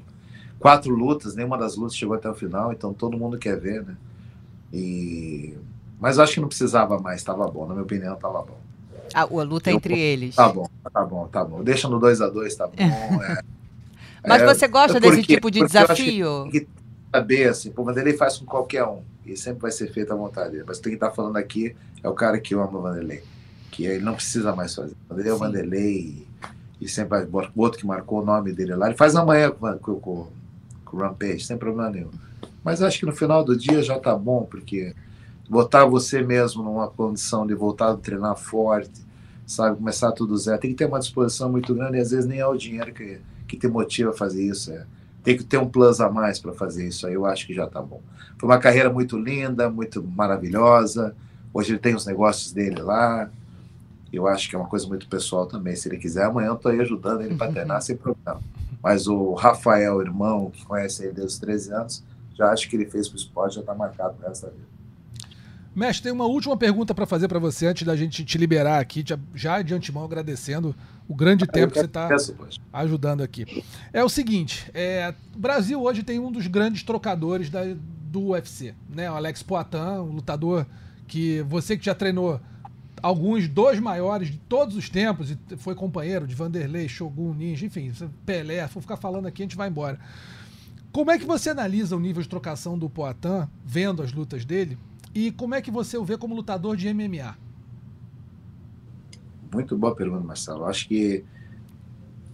Quatro 0.59 0.93
lutas, 0.93 1.36
nenhuma 1.36 1.57
das 1.57 1.76
lutas 1.76 1.95
chegou 1.95 2.15
até 2.15 2.30
o 2.30 2.34
final, 2.34 2.71
então 2.71 2.93
todo 2.93 3.17
mundo 3.17 3.38
quer 3.38 3.59
ver, 3.59 3.84
né? 3.84 3.95
E... 4.73 5.55
Mas 5.99 6.17
eu 6.17 6.23
acho 6.23 6.34
que 6.34 6.41
não 6.41 6.47
precisava 6.47 6.99
mais, 6.99 7.21
estava 7.21 7.47
bom, 7.47 7.67
na 7.67 7.73
minha 7.73 7.84
opinião, 7.84 8.15
estava 8.15 8.41
bom. 8.41 8.64
A, 9.16 9.22
a 9.22 9.43
luta 9.43 9.72
eu, 9.72 9.78
entre 9.78 9.97
eles. 9.97 10.36
Tá 10.36 10.49
bom, 10.49 10.70
tá 10.91 11.05
bom, 11.05 11.28
tá 11.28 11.45
bom. 11.45 11.63
Deixa 11.63 11.88
no 11.88 11.99
2 11.99 12.22
a 12.22 12.28
2 12.28 12.55
tá 12.55 12.68
bom. 12.68 12.74
É, 14.26 14.28
Mas 14.28 14.41
é, 14.41 14.45
você 14.47 14.68
gosta 14.68 14.99
desse 14.99 15.22
tipo 15.22 15.51
de 15.51 15.63
desafio? 15.63 16.49
Que, 16.51 16.61
que 16.61 16.68
saber, 17.13 17.47
assim, 17.47 17.70
pô, 17.70 17.84
Vanderlei 17.84 18.18
faz 18.18 18.39
com 18.39 18.45
qualquer 18.45 18.84
um. 18.84 19.03
E 19.24 19.38
sempre 19.38 19.61
vai 19.61 19.72
ser 19.72 19.91
feito 19.91 20.11
à 20.11 20.16
vontade 20.16 20.49
dele. 20.49 20.63
Mas 20.66 20.80
tem 20.80 20.89
que 20.89 20.95
estar 20.95 21.09
tá 21.09 21.13
falando 21.13 21.38
aqui 21.38 21.76
é 22.01 22.09
o 22.09 22.13
cara 22.13 22.39
que 22.39 22.55
ama 22.55 22.76
o 22.76 22.82
Vanderlei. 22.82 23.22
Que 23.70 23.86
ele 23.86 24.03
não 24.03 24.16
precisa 24.16 24.55
mais 24.55 24.74
fazer. 24.74 24.95
Vanderlei 25.07 25.32
é 25.32 25.36
o 25.36 25.38
Vanderlei. 25.38 26.28
E, 26.82 26.89
sempre 26.89 27.24
vai. 27.24 27.43
O 27.55 27.61
outro 27.61 27.80
que 27.80 27.86
marcou 27.86 28.24
o 28.24 28.26
nome 28.26 28.51
dele 28.51 28.76
lá. 28.76 28.88
Ele 28.88 28.97
faz 28.97 29.16
amanhã 29.16 29.51
com, 29.51 29.78
com, 29.78 29.99
com, 29.99 30.28
com 30.84 30.97
o 30.97 30.99
Rampage, 30.99 31.45
sem 31.45 31.55
problema 31.55 31.91
nenhum. 31.91 32.09
Mas 32.63 32.82
acho 32.82 32.99
que 32.99 33.05
no 33.05 33.16
final 33.16 33.43
do 33.43 33.55
dia 33.55 33.84
já 33.84 33.99
tá 33.99 34.16
bom, 34.16 34.43
porque 34.49 34.95
botar 35.47 35.86
você 35.86 36.24
mesmo 36.24 36.63
numa 36.63 36.88
condição 36.88 37.45
de 37.45 37.53
voltar 37.53 37.91
a 37.91 37.97
treinar 37.97 38.36
forte, 38.36 39.05
sabe, 39.46 39.78
começar 39.78 40.12
tudo 40.12 40.38
zero, 40.38 40.60
tem 40.60 40.72
que 40.72 40.78
ter 40.78 40.86
uma 40.86 41.00
disposição 41.00 41.52
muito 41.52 41.74
grande 41.74 41.98
e 41.98 42.02
às 42.02 42.12
vezes 42.12 42.26
nem 42.26 42.39
é 42.39 42.48
o 42.48 42.56
dinheiro 42.56 42.93
que, 42.93 43.20
que 43.48 43.58
te 43.58 43.68
motiva 43.68 44.12
a 44.12 44.14
fazer 44.14 44.43
isso, 44.43 44.72
é. 44.72 44.86
Tem 45.24 45.36
que 45.36 45.43
ter 45.43 45.58
um 45.58 45.68
plus 45.68 46.00
a 46.00 46.10
mais 46.10 46.38
para 46.38 46.54
fazer 46.54 46.88
isso 46.88 47.08
aí, 47.08 47.14
eu 47.14 47.26
acho 47.26 47.48
que 47.48 47.54
já 47.54 47.66
tá 47.66 47.82
bom. 47.82 48.02
Foi 48.38 48.48
uma 48.48 48.60
carreira 48.60 48.91
muito 48.91 49.18
linda, 49.18 49.70
muito 49.70 50.04
maravilhosa. 50.04 51.16
Hoje 51.54 51.72
ele 51.72 51.80
tem 51.80 51.96
os 51.96 52.06
negócios 52.06 52.52
dele 52.52 52.82
lá. 52.82 53.30
Eu 54.14 54.28
acho 54.28 54.48
que 54.48 54.56
é 54.56 54.60
uma 54.60 54.68
coisa 54.68 54.88
muito 54.88 55.08
pessoal 55.08 55.48
também. 55.48 55.76
Se 55.76 55.88
ele 55.88 55.98
quiser, 55.98 56.26
amanhã 56.26 56.50
eu 56.50 56.56
tô 56.56 56.70
aí 56.70 56.80
ajudando 56.80 57.22
ele 57.22 57.36
para 57.36 57.52
treinar 57.52 57.82
sem 57.82 57.98
problema. 57.98 58.39
Mas 58.84 59.08
o 59.08 59.34
Rafael, 59.34 60.00
irmão, 60.00 60.52
que 60.52 60.64
conhece 60.64 61.04
ele 61.04 61.14
desde 61.14 61.34
os 61.34 61.39
13 61.39 61.74
anos, 61.74 62.04
já 62.36 62.52
acho 62.52 62.70
que 62.70 62.76
ele 62.76 62.86
fez 62.86 63.08
pro 63.08 63.18
esporte, 63.18 63.56
já 63.56 63.64
tá 63.64 63.74
marcado 63.74 64.16
para 64.16 64.30
essa 64.30 64.48
vida. 64.48 64.74
Mestre, 65.76 66.03
tem 66.03 66.11
uma 66.11 66.26
última 66.26 66.55
pergunta 66.55 66.95
para 66.95 67.05
fazer 67.05 67.28
para 67.28 67.38
você 67.38 67.67
antes 67.67 67.84
da 67.84 67.95
gente 67.95 68.23
te 68.23 68.38
liberar 68.38 68.80
aqui, 68.80 69.03
já 69.34 69.61
de 69.61 69.73
antemão 69.73 70.05
agradecendo 70.05 70.73
o 71.07 71.13
grande 71.13 71.45
tempo 71.45 71.73
que 71.73 71.80
você 71.80 71.86
está 71.86 72.07
ajudando 72.71 73.21
aqui. 73.21 73.63
É 73.91 74.01
o 74.01 74.07
seguinte, 74.07 74.71
é, 74.73 75.13
o 75.36 75.39
Brasil 75.39 75.82
hoje 75.82 76.01
tem 76.01 76.17
um 76.17 76.32
dos 76.32 76.47
grandes 76.47 76.82
trocadores 76.82 77.49
da, 77.49 77.61
do 78.09 78.30
UFC, 78.30 78.73
né? 78.89 79.11
O 79.11 79.15
Alex 79.15 79.43
Poitin, 79.43 79.78
um 79.99 80.13
lutador 80.13 80.65
que 81.07 81.41
você 81.41 81.78
que 81.78 81.86
já 81.86 81.93
treinou 81.93 82.39
alguns 83.01 83.47
dos 83.47 83.80
maiores 83.80 84.30
de 84.30 84.38
todos 84.38 84.78
os 84.78 84.89
tempos 84.89 85.32
e 85.32 85.57
foi 85.57 85.76
companheiro 85.76 86.26
de 86.26 86.34
Vanderlei, 86.34 86.88
Shogun, 86.88 87.34
Ninja, 87.34 87.65
enfim, 87.65 87.91
Pelé, 88.26 88.65
vou 88.67 88.82
ficar 88.82 88.97
falando 88.97 89.28
aqui, 89.28 89.43
a 89.43 89.45
gente 89.45 89.57
vai 89.57 89.67
embora. 89.67 89.99
Como 90.91 91.11
é 91.11 91.19
que 91.19 91.26
você 91.26 91.49
analisa 91.49 91.95
o 91.95 91.99
nível 91.99 92.23
de 92.23 92.30
trocação 92.30 92.80
do 92.80 92.89
Poitin, 92.89 93.47
vendo 93.65 94.01
as 94.01 94.13
lutas 94.13 94.45
dele? 94.45 94.78
E 95.16 95.32
como 95.32 95.55
é 95.55 95.61
que 95.61 95.72
você 95.72 95.97
o 95.97 96.03
vê 96.03 96.18
como 96.18 96.36
lutador 96.36 96.76
de 96.76 96.93
MMA? 96.93 97.38
Muito 99.49 99.78
boa 99.78 99.95
pergunta, 99.95 100.26
Marcelo. 100.26 100.66
Acho 100.66 100.89
que 100.89 101.24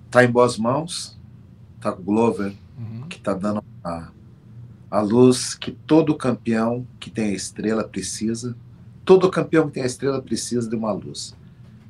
está 0.07 0.23
em 0.23 0.31
boas 0.31 0.57
mãos. 0.57 1.15
tá 1.79 1.91
com 1.91 2.01
o 2.01 2.05
Glover, 2.05 2.55
uhum. 2.79 3.07
que 3.07 3.19
tá 3.19 3.35
dando 3.35 3.63
a, 3.83 4.09
a 4.89 4.99
luz 4.99 5.53
que 5.53 5.71
todo 5.71 6.17
campeão 6.17 6.87
que 6.99 7.11
tem 7.11 7.25
a 7.25 7.33
estrela 7.33 7.83
precisa. 7.83 8.57
Todo 9.05 9.29
campeão 9.29 9.67
que 9.67 9.75
tem 9.75 9.83
a 9.83 9.85
estrela 9.85 10.19
precisa 10.19 10.67
de 10.67 10.75
uma 10.75 10.91
luz. 10.91 11.35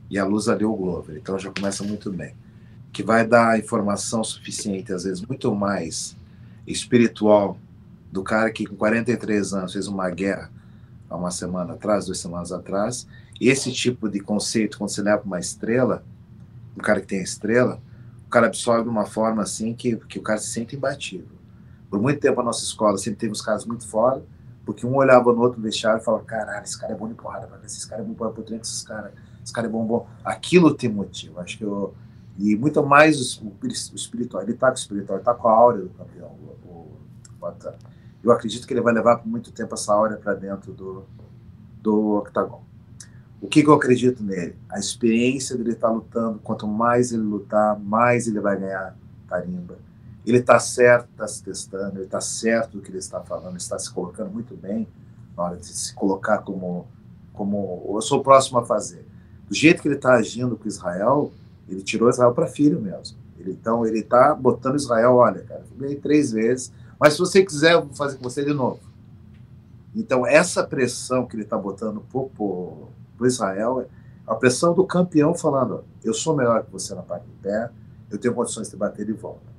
E 0.09 0.19
a 0.19 0.25
luz 0.25 0.49
ali 0.49 0.65
é 0.65 0.67
o 0.67 0.75
Glover, 0.75 1.15
então 1.15 1.39
já 1.39 1.49
começa 1.51 1.85
muito 1.85 2.11
bem. 2.11 2.35
Que 2.91 3.01
vai 3.01 3.25
dar 3.25 3.57
informação 3.57 4.25
suficiente, 4.25 4.91
às 4.91 5.05
vezes 5.05 5.25
muito 5.25 5.55
mais 5.55 6.17
espiritual 6.67 7.57
do 8.11 8.23
cara 8.23 8.51
que 8.51 8.65
com 8.65 8.75
43 8.75 9.53
anos 9.53 9.71
fez 9.71 9.87
uma 9.87 10.09
guerra 10.09 10.51
há 11.11 11.17
uma 11.17 11.29
semana 11.29 11.73
atrás, 11.73 12.05
duas 12.05 12.17
semanas 12.19 12.51
atrás. 12.51 13.05
Esse 13.39 13.71
tipo 13.71 14.07
de 14.07 14.19
conceito, 14.21 14.77
quando 14.77 14.89
você 14.89 15.01
leva 15.01 15.21
uma 15.23 15.39
estrela, 15.39 16.03
um 16.75 16.81
cara 16.81 17.01
que 17.01 17.07
tem 17.07 17.21
estrela, 17.21 17.81
o 18.25 18.29
cara 18.29 18.47
absorve 18.47 18.83
de 18.83 18.89
uma 18.89 19.05
forma 19.05 19.43
assim 19.43 19.73
que, 19.73 19.97
que 19.97 20.17
o 20.17 20.21
cara 20.21 20.39
se 20.39 20.47
sente 20.47 20.75
imbatível. 20.75 21.35
Por 21.89 22.01
muito 22.01 22.21
tempo 22.21 22.39
a 22.39 22.43
nossa 22.43 22.63
escola 22.63 22.97
sempre 22.97 23.19
teve 23.19 23.33
uns 23.33 23.41
caras 23.41 23.65
muito 23.65 23.85
fora, 23.85 24.23
porque 24.65 24.85
um 24.85 24.95
olhava 24.95 25.33
no 25.33 25.41
outro 25.41 25.61
vestiário 25.61 25.99
e 26.01 26.03
falava: 26.03 26.23
caralho, 26.23 26.63
esse 26.63 26.79
cara 26.79 26.93
é 26.93 26.95
bom 26.95 27.09
de 27.09 27.15
porrada, 27.15 27.49
esse 27.65 27.87
cara 27.89 28.01
é 28.01 28.05
bom 28.05 28.13
para 28.13 28.31
treino, 28.43 28.61
esse 28.61 28.85
cara, 28.85 29.13
esse 29.43 29.51
cara 29.51 29.67
é 29.67 29.69
bom, 29.69 29.85
bom. 29.85 30.07
Aquilo 30.23 30.73
tem 30.73 30.89
motivo. 30.89 31.41
Acho 31.41 31.57
que 31.57 31.65
eu. 31.65 31.93
E 32.37 32.55
muito 32.55 32.81
mais 32.85 33.37
o, 33.39 33.47
o 33.61 33.67
espiritual. 33.67 34.43
Ele 34.43 34.53
tá 34.53 34.67
com 34.67 34.73
o 34.73 34.79
espiritual, 34.79 35.17
ele 35.17 35.25
tá 35.25 35.33
com 35.33 35.49
a 35.49 35.51
áurea 35.51 35.81
do 35.81 35.89
campeão, 35.89 36.29
o, 36.29 36.67
o, 36.69 36.97
o 37.41 37.45
eu 38.23 38.31
acredito 38.31 38.67
que 38.67 38.73
ele 38.73 38.81
vai 38.81 38.93
levar 38.93 39.17
por 39.17 39.27
muito 39.27 39.51
tempo 39.51 39.73
essa 39.73 39.93
áurea 39.93 40.17
para 40.17 40.33
dentro 40.33 40.71
do, 40.71 41.05
do 41.81 42.17
octagon. 42.17 42.63
O 43.41 43.47
que, 43.47 43.63
que, 43.63 43.69
eu 43.69 43.73
acredito 43.73 44.23
nele? 44.23 44.55
A 44.69 44.77
experiência 44.77 45.57
dele 45.57 45.71
estar 45.71 45.87
tá 45.87 45.93
lutando, 45.93 46.39
quanto 46.39 46.67
mais 46.67 47.11
ele 47.11 47.23
lutar, 47.23 47.79
mais 47.79 48.27
ele 48.27 48.39
vai 48.39 48.59
ganhar 48.59 48.95
tarimba. 49.27 49.79
Ele 50.23 50.37
está 50.37 50.59
certo, 50.59 51.09
está 51.11 51.27
se 51.27 51.43
testando, 51.43 51.97
ele 51.97 52.05
está 52.05 52.21
certo 52.21 52.77
do 52.77 52.81
que 52.81 52.91
ele 52.91 52.99
está 52.99 53.19
falando, 53.21 53.57
está 53.57 53.79
se 53.79 53.91
colocando 53.91 54.29
muito 54.29 54.55
bem 54.55 54.87
na 55.35 55.43
hora 55.43 55.57
de 55.57 55.65
se 55.65 55.95
colocar 55.95 56.39
como, 56.39 56.87
como 57.33 57.91
eu 57.95 58.01
sou 58.01 58.19
o 58.19 58.23
próximo 58.23 58.59
a 58.59 58.65
fazer. 58.65 59.03
Do 59.49 59.55
jeito 59.55 59.81
que 59.81 59.87
ele 59.87 59.95
está 59.95 60.13
agindo 60.13 60.55
com 60.55 60.67
Israel, 60.67 61.31
ele 61.67 61.81
tirou 61.81 62.09
Israel 62.09 62.33
para 62.33 62.45
filho 62.45 62.79
mesmo. 62.79 63.17
Ele, 63.39 63.51
então 63.51 63.83
ele 63.85 63.99
está 63.99 64.35
botando 64.35 64.75
Israel, 64.75 65.15
olha, 65.15 65.41
cara, 65.41 65.63
eu 65.71 65.77
ganhei 65.77 65.95
três 65.95 66.31
vezes, 66.31 66.71
mas 67.01 67.13
se 67.13 67.19
você 67.19 67.43
quiser, 67.43 67.73
eu 67.73 67.81
vou 67.81 67.95
fazer 67.95 68.17
com 68.17 68.23
você 68.23 68.45
de 68.45 68.53
novo. 68.53 68.79
Então, 69.95 70.23
essa 70.23 70.63
pressão 70.63 71.25
que 71.25 71.35
ele 71.35 71.41
está 71.41 71.57
botando 71.57 72.05
para 73.17 73.27
Israel 73.27 73.87
a 74.27 74.35
pressão 74.35 74.75
do 74.75 74.85
campeão 74.85 75.33
falando: 75.33 75.83
eu 76.03 76.13
sou 76.13 76.35
melhor 76.35 76.63
que 76.63 76.71
você 76.71 76.93
na 76.93 77.01
parte 77.01 77.25
de 77.25 77.33
pé, 77.41 77.71
eu 78.11 78.19
tenho 78.19 78.35
condições 78.35 78.69
de 78.69 78.77
bater 78.77 79.03
de 79.03 79.13
volta. 79.13 79.51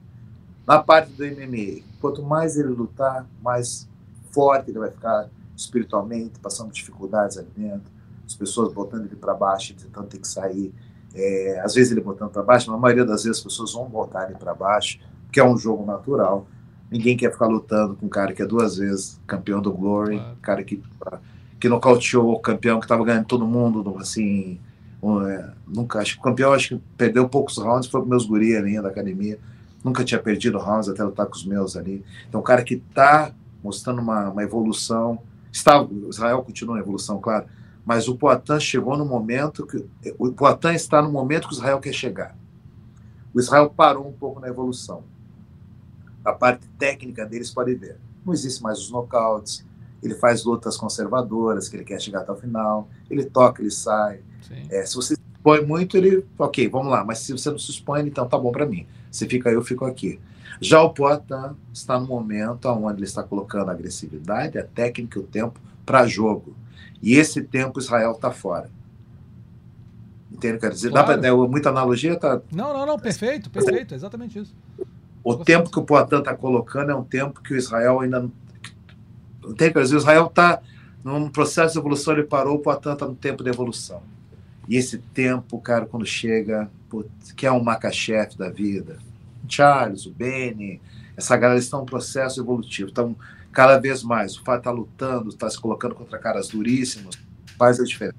Na 0.64 0.80
parte 0.80 1.10
do 1.10 1.24
MMA, 1.24 1.82
quanto 2.00 2.22
mais 2.22 2.56
ele 2.56 2.68
lutar, 2.68 3.26
mais 3.42 3.88
forte 4.30 4.70
ele 4.70 4.78
vai 4.78 4.90
ficar 4.92 5.28
espiritualmente, 5.56 6.38
passando 6.38 6.72
dificuldades 6.72 7.36
ali 7.38 7.50
dentro, 7.56 7.90
as 8.24 8.36
pessoas 8.36 8.72
botando 8.72 9.06
ele 9.06 9.16
para 9.16 9.34
baixo, 9.34 9.74
tentando 9.74 10.06
ter 10.06 10.18
que 10.18 10.28
sair. 10.28 10.72
É, 11.12 11.60
às 11.60 11.74
vezes 11.74 11.90
ele 11.90 12.00
botando 12.00 12.30
para 12.30 12.42
baixo, 12.42 12.70
mas 12.70 12.78
a 12.78 12.80
maioria 12.80 13.04
das 13.04 13.24
vezes 13.24 13.38
as 13.38 13.44
pessoas 13.44 13.72
vão 13.72 13.88
botar 13.88 14.26
ele 14.26 14.38
para 14.38 14.54
baixo, 14.54 15.00
que 15.32 15.40
é 15.40 15.44
um 15.44 15.58
jogo 15.58 15.84
natural. 15.84 16.46
Ninguém 16.92 17.16
quer 17.16 17.32
ficar 17.32 17.46
lutando 17.46 17.94
com 17.94 18.04
um 18.04 18.08
cara 18.08 18.34
que 18.34 18.42
é 18.42 18.46
duas 18.46 18.76
vezes 18.76 19.18
campeão 19.26 19.62
do 19.62 19.72
Glory, 19.72 20.18
claro. 20.18 20.36
cara 20.42 20.62
que, 20.62 20.82
que 21.58 21.66
nocauteou 21.66 22.34
o 22.34 22.38
campeão 22.38 22.78
que 22.78 22.84
estava 22.84 23.02
ganhando 23.02 23.24
todo 23.24 23.46
mundo, 23.46 23.96
assim. 23.98 24.60
Um, 25.02 25.26
é, 25.26 25.54
nunca, 25.66 26.00
acho 26.00 26.14
que 26.14 26.20
o 26.20 26.22
campeão 26.22 26.52
acho 26.52 26.76
que 26.76 26.82
perdeu 26.98 27.26
poucos 27.30 27.56
rounds, 27.56 27.88
foi 27.88 28.02
com 28.02 28.06
meus 28.06 28.26
guri 28.26 28.54
ali 28.54 28.80
da 28.80 28.90
academia. 28.90 29.38
Nunca 29.82 30.04
tinha 30.04 30.20
perdido 30.20 30.58
rounds 30.58 30.86
até 30.86 31.02
lutar 31.02 31.24
com 31.26 31.34
os 31.34 31.46
meus 31.46 31.78
ali. 31.78 32.04
Então, 32.28 32.42
um 32.42 32.44
cara 32.44 32.62
que 32.62 32.74
está 32.74 33.32
mostrando 33.64 34.02
uma, 34.02 34.28
uma 34.28 34.42
evolução. 34.42 35.18
Está, 35.50 35.82
Israel 36.10 36.42
continua 36.42 36.76
em 36.76 36.80
evolução, 36.80 37.18
claro, 37.18 37.46
mas 37.86 38.06
o 38.06 38.16
Poitin 38.16 38.60
chegou 38.60 38.98
no 38.98 39.06
momento 39.06 39.66
que. 39.66 39.82
O 40.18 40.30
Poitin 40.30 40.74
está 40.74 41.00
no 41.00 41.10
momento 41.10 41.48
que 41.48 41.54
o 41.54 41.56
Israel 41.56 41.80
quer 41.80 41.94
chegar. 41.94 42.36
O 43.32 43.40
Israel 43.40 43.72
parou 43.74 44.06
um 44.06 44.12
pouco 44.12 44.40
na 44.40 44.48
evolução 44.48 45.10
a 46.24 46.32
parte 46.32 46.66
técnica 46.78 47.26
deles 47.26 47.50
pode 47.50 47.74
ver. 47.74 47.98
Não 48.24 48.32
existe 48.32 48.62
mais 48.62 48.78
os 48.78 48.90
nocautes, 48.90 49.64
ele 50.02 50.14
faz 50.14 50.44
lutas 50.44 50.76
conservadoras, 50.76 51.68
que 51.68 51.76
ele 51.76 51.84
quer 51.84 52.00
chegar 52.00 52.20
até 52.20 52.32
o 52.32 52.36
final, 52.36 52.88
ele 53.08 53.24
toca, 53.24 53.62
ele 53.62 53.70
sai. 53.70 54.20
É, 54.68 54.84
se 54.84 54.94
você 54.94 55.14
se 55.14 55.20
expõe 55.34 55.64
muito, 55.64 55.96
ele, 55.96 56.24
ok, 56.38 56.68
vamos 56.68 56.90
lá, 56.90 57.04
mas 57.04 57.18
se 57.18 57.32
você 57.32 57.50
não 57.50 57.58
se 57.58 57.70
expõe, 57.70 58.06
então 58.06 58.28
tá 58.28 58.36
bom 58.36 58.50
para 58.50 58.66
mim. 58.66 58.86
Você 59.10 59.28
fica 59.28 59.48
aí, 59.48 59.54
eu 59.54 59.62
fico 59.62 59.84
aqui. 59.84 60.20
Já 60.60 60.82
o 60.82 60.90
Poitin 60.90 61.56
está 61.72 61.98
no 61.98 62.06
momento 62.06 62.68
onde 62.68 62.98
ele 62.98 63.04
está 63.04 63.22
colocando 63.22 63.68
a 63.68 63.72
agressividade, 63.72 64.58
a 64.58 64.64
técnica 64.64 65.18
e 65.18 65.22
o 65.22 65.26
tempo 65.26 65.60
para 65.84 66.06
jogo. 66.06 66.54
E 67.02 67.14
esse 67.14 67.42
tempo 67.42 67.80
Israel 67.80 68.12
está 68.12 68.30
fora. 68.30 68.70
Entende? 70.30 70.58
Quer 70.58 70.70
dizer, 70.70 70.90
claro. 70.90 71.20
dá 71.20 71.36
muita 71.36 71.68
analogia? 71.68 72.18
Tá... 72.18 72.40
Não, 72.52 72.72
não, 72.72 72.86
não, 72.86 72.98
perfeito, 72.98 73.50
perfeito, 73.50 73.94
exatamente 73.94 74.38
isso. 74.38 74.54
O 75.24 75.36
tempo 75.36 75.70
que 75.70 75.78
o 75.78 75.84
Poitin 75.84 76.16
está 76.16 76.34
colocando 76.34 76.90
é 76.90 76.94
um 76.94 77.04
tempo 77.04 77.40
que 77.40 77.54
o 77.54 77.56
Israel 77.56 78.00
ainda 78.00 78.20
não. 78.20 78.32
Tem 79.54 79.72
o 79.74 79.80
Israel 79.80 80.26
está 80.26 80.60
num 81.04 81.28
processo 81.28 81.74
de 81.74 81.78
evolução, 81.80 82.14
ele 82.14 82.24
parou, 82.24 82.56
o 82.56 82.58
Poitin 82.60 82.90
está 82.90 83.06
no 83.06 83.14
tempo 83.14 83.42
de 83.42 83.50
evolução. 83.50 84.02
E 84.68 84.76
esse 84.76 84.98
tempo, 84.98 85.60
cara, 85.60 85.86
quando 85.86 86.06
chega, 86.06 86.70
putz, 86.88 87.32
que 87.32 87.46
é 87.46 87.52
um 87.52 87.62
Makachev 87.62 88.36
da 88.36 88.48
vida, 88.48 88.98
Charles, 89.48 90.06
o 90.06 90.10
Benny, 90.10 90.80
essa 91.16 91.36
galera 91.36 91.58
estão 91.58 91.80
em 91.80 91.82
um 91.82 91.86
processo 91.86 92.40
evolutivo. 92.40 92.90
Então, 92.90 93.16
cada 93.50 93.78
vez 93.78 94.02
mais, 94.02 94.36
o 94.36 94.42
fato 94.42 94.58
está 94.58 94.70
lutando, 94.70 95.28
está 95.28 95.50
se 95.50 95.60
colocando 95.60 95.94
contra 95.94 96.18
caras 96.18 96.48
duríssimos, 96.48 97.18
faz 97.58 97.80
a 97.80 97.84
diferença. 97.84 98.16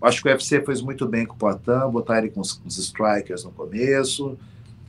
Acho 0.00 0.22
que 0.22 0.28
o 0.28 0.32
UFC 0.32 0.60
fez 0.62 0.80
muito 0.80 1.06
bem 1.06 1.26
com 1.26 1.34
o 1.34 1.38
Poitin, 1.38 1.90
botar 1.92 2.18
ele 2.18 2.30
com 2.30 2.40
os, 2.40 2.52
com 2.52 2.66
os 2.66 2.78
strikers 2.78 3.44
no 3.44 3.52
começo, 3.52 4.36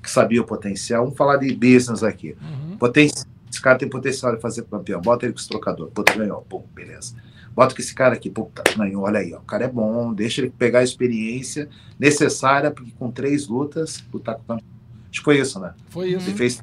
que 0.04 0.12
sabia 0.12 0.42
o 0.42 0.46
potencial. 0.46 1.06
Vamos 1.06 1.18
falar 1.18 1.38
de 1.38 1.56
business 1.56 2.04
aqui. 2.04 2.36
Uhum. 2.42 2.78
Potencial, 2.78 3.26
esse 3.50 3.62
cara 3.62 3.78
tem 3.78 3.90
potencial 3.90 4.36
de 4.36 4.42
fazer 4.42 4.64
campeão. 4.64 5.02
Bota 5.02 5.26
ele 5.26 5.34
com 5.34 5.40
esse 5.40 5.48
trocador. 5.48 5.90
Puta, 5.92 6.14
ganhou. 6.14 6.42
Pô, 6.42 6.62
beleza. 6.76 7.16
Bota 7.56 7.74
com 7.74 7.82
esse 7.82 7.96
cara 7.96 8.14
aqui. 8.14 8.30
Puta, 8.30 8.62
ganhou. 8.76 9.04
Olha 9.04 9.20
aí, 9.20 9.34
ó. 9.34 9.40
O 9.40 9.44
cara 9.44 9.64
é 9.64 9.68
bom. 9.68 10.14
Deixa 10.14 10.42
ele 10.42 10.50
pegar 10.50 10.80
a 10.80 10.84
experiência 10.84 11.70
necessária, 11.98 12.70
porque 12.70 12.92
com 13.00 13.10
três 13.10 13.48
lutas, 13.48 14.04
lutar 14.12 14.36
com 14.36 14.42
o 14.42 14.46
campeão. 14.46 14.68
Acho 15.10 15.20
que 15.20 15.24
foi 15.24 15.40
isso, 15.40 15.60
né? 15.60 15.74
Foi 15.90 16.10
isso. 16.10 16.28
Ele 16.28 16.38
fez. 16.38 16.62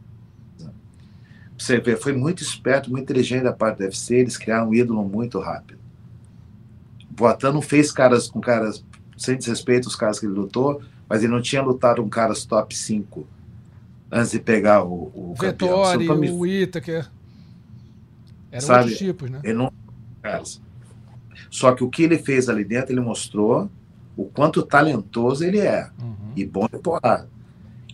Você 1.57 1.79
vê, 1.79 1.97
foi 1.97 2.13
muito 2.13 2.43
esperto, 2.43 2.91
muito 2.91 3.05
inteligente 3.05 3.45
da 3.45 3.53
parte 3.53 3.79
do 3.79 3.85
UFC. 3.85 4.17
Eles 4.17 4.37
criaram 4.37 4.71
um 4.71 4.75
ídolo 4.75 5.05
muito 5.05 5.39
rápido. 5.39 5.79
Boatan 7.11 7.53
não 7.53 7.63
fez 7.63 7.93
caras 7.93 8.29
com 8.29 8.41
caras, 8.41 8.85
sem 9.17 9.37
desrespeito 9.37 9.89
os 9.89 9.95
caras 9.95 10.19
que 10.19 10.27
ele 10.27 10.33
lutou, 10.33 10.81
mas 11.11 11.25
ele 11.25 11.33
não 11.33 11.43
tinha 11.43 11.61
lutado 11.61 12.01
com 12.01 12.09
caras 12.09 12.45
top 12.45 12.75
5 12.75 13.27
antes 14.13 14.31
de 14.31 14.39
pegar 14.39 14.85
o, 14.85 15.11
o 15.13 15.35
Vettori, 15.37 16.07
campeão. 16.07 16.17
Me... 16.17 16.31
o 16.31 16.47
Itaker. 16.47 17.11
Eram 18.53 18.67
Sabe, 18.67 18.81
outros 18.83 18.99
tipos, 18.99 19.29
né? 19.29 19.41
Ele 19.43 19.55
não... 19.55 19.73
Só 21.51 21.73
que 21.73 21.83
o 21.83 21.91
que 21.91 22.05
ele 22.05 22.17
fez 22.17 22.49
ali 22.49 22.65
dentro, 22.65 22.93
ele 22.93 23.01
mostrou 23.01 23.69
o 24.17 24.25
quanto 24.25 24.63
talentoso 24.63 25.43
ele 25.43 25.59
é. 25.59 25.91
Uhum. 26.01 26.33
E 26.37 26.45
bom 26.45 26.69
de 26.73 26.79
porrada. 26.79 27.29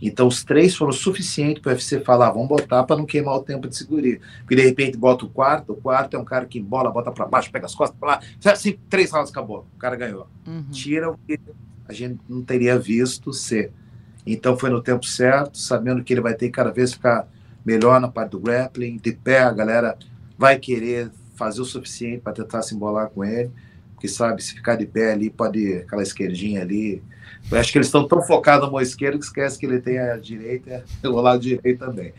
Então 0.03 0.29
os 0.29 0.45
três 0.45 0.77
foram 0.77 0.93
suficientes 0.93 1.63
para 1.63 1.71
o 1.71 1.73
UFC 1.73 2.01
falar, 2.01 2.31
vamos 2.31 2.49
botar 2.49 2.85
para 2.85 2.97
não 2.97 3.07
queimar 3.07 3.35
o 3.37 3.43
tempo 3.43 3.67
de 3.67 3.77
segurança. 3.77 4.21
Porque 4.41 4.57
de 4.57 4.63
repente 4.63 4.99
bota 4.99 5.25
o 5.25 5.31
quarto, 5.31 5.73
o 5.73 5.77
quarto 5.77 6.19
é 6.19 6.21
um 6.21 6.25
cara 6.25 6.45
que 6.45 6.59
embola, 6.59 6.91
bota 6.91 7.11
para 7.11 7.25
baixo, 7.25 7.51
pega 7.51 7.65
as 7.65 7.75
costas 7.75 7.99
para 7.99 8.09
lá. 8.09 8.21
Assim, 8.45 8.79
três 8.91 9.11
rounds 9.11 9.31
acabou, 9.31 9.67
o 9.75 9.79
cara 9.79 9.97
ganhou. 9.97 10.29
Uhum. 10.47 10.65
Tira 10.71 11.11
o 11.11 11.17
que 11.27 11.41
a 11.89 11.93
gente 11.93 12.19
não 12.29 12.43
teria 12.43 12.79
visto 12.79 13.33
ser. 13.33 13.73
Então 14.27 14.59
foi 14.59 14.71
no 14.71 14.83
tempo 14.83 15.07
certo, 15.07 15.59
sabendo 15.59 16.03
que 16.03 16.13
ele 16.13 16.21
vai 16.21 16.35
ter 16.35 16.47
que 16.47 16.53
cada 16.53 16.71
vez 16.71 16.93
ficar 16.93 17.29
melhor 17.65 18.01
na 18.01 18.09
parte 18.09 18.33
do 18.33 18.41
grappling, 18.41 18.97
de 18.97 19.13
pé, 19.13 19.41
a 19.41 19.53
galera 19.53 19.97
vai 20.39 20.59
querer 20.59 21.11
fazer 21.37 21.61
o 21.61 21.65
suficiente 21.65 22.23
para 22.23 22.33
tentar 22.33 22.63
se 22.63 22.75
embolar 22.75 23.09
com 23.11 23.25
ele, 23.25 23.51
porque 23.95 24.09
sabe, 24.09 24.43
se 24.43 24.55
ficar 24.55 24.77
de 24.77 24.87
pé 24.87 25.13
ali, 25.13 25.31
pode 25.31 25.75
aquela 25.75 26.03
esquerdinha 26.03 26.63
ali. 26.63 27.03
Eu 27.51 27.59
acho 27.59 27.71
que 27.71 27.79
eles 27.79 27.89
estão 27.89 28.07
tão 28.07 28.23
focados 28.23 28.71
no 28.71 28.81
esquerdo 28.81 29.19
que 29.19 29.25
esquece 29.25 29.59
que 29.59 29.67
ele 29.67 29.81
tem 29.81 29.99
a 29.99 30.17
direita 30.17 30.85
e 31.03 31.07
o 31.09 31.21
lado 31.21 31.41
direito 31.41 31.85
também. 31.85 32.13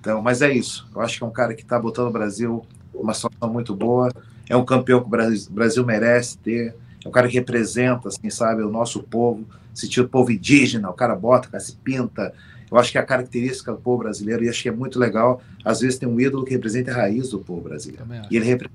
Então, 0.00 0.20
mas 0.22 0.42
é 0.42 0.52
isso. 0.52 0.88
Eu 0.94 1.00
acho 1.00 1.18
que 1.18 1.24
é 1.24 1.26
um 1.26 1.32
cara 1.32 1.54
que 1.54 1.62
está 1.62 1.78
botando 1.78 2.08
o 2.08 2.12
Brasil 2.12 2.64
uma 2.94 3.14
situação 3.14 3.52
muito 3.52 3.74
boa. 3.74 4.10
É 4.48 4.56
um 4.56 4.64
campeão 4.64 5.00
que 5.00 5.06
o 5.06 5.50
Brasil 5.50 5.84
merece 5.84 6.38
ter 6.38 6.74
é 7.06 7.08
um 7.08 7.12
cara 7.12 7.28
que 7.28 7.34
representa, 7.34 8.08
assim, 8.08 8.28
sabe, 8.28 8.62
o 8.62 8.70
nosso 8.70 9.00
povo, 9.00 9.44
sentido 9.72 10.08
povo 10.08 10.32
indígena, 10.32 10.90
o 10.90 10.92
cara 10.92 11.14
bota, 11.14 11.46
o 11.46 11.50
cara 11.52 11.62
se 11.62 11.76
pinta. 11.76 12.34
Eu 12.68 12.76
acho 12.76 12.90
que 12.90 12.98
é 12.98 13.00
a 13.00 13.04
característica 13.04 13.70
do 13.70 13.78
povo 13.78 13.98
brasileiro, 13.98 14.44
e 14.44 14.48
acho 14.48 14.60
que 14.60 14.68
é 14.68 14.72
muito 14.72 14.98
legal. 14.98 15.40
Às 15.64 15.80
vezes 15.80 16.00
tem 16.00 16.08
um 16.08 16.20
ídolo 16.20 16.44
que 16.44 16.50
representa 16.50 16.90
a 16.90 16.96
raiz 16.96 17.30
do 17.30 17.38
povo 17.38 17.60
brasileiro. 17.60 18.04
E 18.28 18.36
ele 18.36 18.44
representa. 18.44 18.74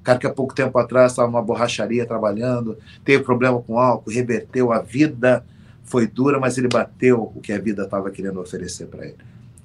O 0.00 0.02
cara 0.02 0.18
que 0.18 0.26
há 0.26 0.32
pouco 0.32 0.54
tempo 0.54 0.78
atrás 0.78 1.12
estava 1.12 1.30
numa 1.30 1.42
borracharia 1.42 2.06
trabalhando, 2.06 2.78
teve 3.04 3.22
problema 3.22 3.60
com 3.60 3.78
álcool, 3.78 4.10
reverteu 4.10 4.72
a 4.72 4.80
vida, 4.80 5.44
foi 5.84 6.06
dura, 6.06 6.40
mas 6.40 6.56
ele 6.56 6.68
bateu 6.68 7.30
o 7.36 7.40
que 7.42 7.52
a 7.52 7.58
vida 7.58 7.82
estava 7.82 8.10
querendo 8.10 8.40
oferecer 8.40 8.86
para 8.86 9.04
ele. 9.04 9.18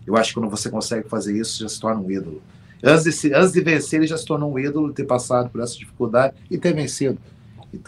Eu 0.06 0.18
acho 0.18 0.34
que 0.34 0.40
quando 0.42 0.50
você 0.50 0.70
consegue 0.70 1.08
fazer 1.08 1.38
isso, 1.38 1.62
já 1.62 1.70
se 1.70 1.80
torna 1.80 2.02
um 2.02 2.12
ídolo. 2.12 2.42
Antes 2.84 3.22
de, 3.22 3.34
antes 3.34 3.54
de 3.54 3.62
vencer, 3.62 4.00
ele 4.00 4.08
já 4.08 4.18
se 4.18 4.26
tornou 4.26 4.54
um 4.54 4.60
ídolo, 4.60 4.92
ter 4.92 5.06
passado 5.06 5.50
por 5.50 5.62
essa 5.62 5.78
dificuldade 5.78 6.36
e 6.52 6.58
ter 6.58 6.74
vencido. 6.74 7.18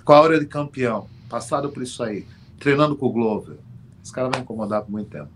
Com 0.03 0.13
a 0.13 0.21
hora 0.21 0.39
de 0.39 0.45
campeão, 0.45 1.07
passado 1.29 1.69
por 1.69 1.81
isso 1.83 2.01
aí, 2.03 2.25
treinando 2.59 2.95
com 2.95 3.05
o 3.07 3.11
Glover. 3.11 3.57
Esse 4.03 4.11
cara 4.13 4.29
vai 4.29 4.41
incomodar 4.41 4.81
por 4.83 4.91
muito 4.91 5.09
tempo. 5.09 5.29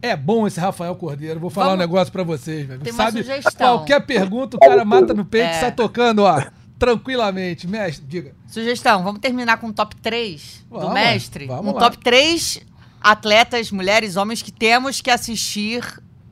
É 0.00 0.16
bom 0.16 0.46
esse 0.46 0.58
Rafael 0.58 0.94
Cordeiro. 0.96 1.38
Vou 1.38 1.50
falar 1.50 1.66
Vamos- 1.70 1.78
um 1.84 1.86
negócio 1.88 2.12
pra 2.12 2.22
vocês, 2.24 2.66
velho. 2.66 2.80
Tem 2.80 2.92
uma 2.92 3.04
Sabe, 3.04 3.18
sugestão. 3.22 3.76
qualquer 3.78 4.04
pergunta, 4.04 4.56
o 4.56 4.60
cara 4.60 4.84
mata 4.84 5.14
no 5.14 5.24
peito 5.24 5.46
e 5.46 5.56
É. 5.56 5.60
sai 5.60 5.72
tocando, 5.72 6.20
ó. 6.24 6.42
Tranquilamente. 6.78 7.68
Mestre, 7.68 8.04
diga. 8.06 8.34
Sugestão, 8.48 9.04
vamos 9.04 9.20
terminar 9.20 9.58
com 9.58 9.68
o 9.68 9.72
top 9.72 9.94
3 9.96 10.64
do 10.68 10.78
Vamos, 10.80 10.94
mestre? 10.94 11.46
vamos 11.46 11.72
um 11.72 11.74
lá. 11.76 11.80
top 11.80 11.98
3 11.98 12.60
atletas, 13.00 13.70
mulheres, 13.70 14.16
homens 14.16 14.42
que 14.42 14.50
temos 14.52 15.00
que 15.00 15.10
assistir 15.10 15.82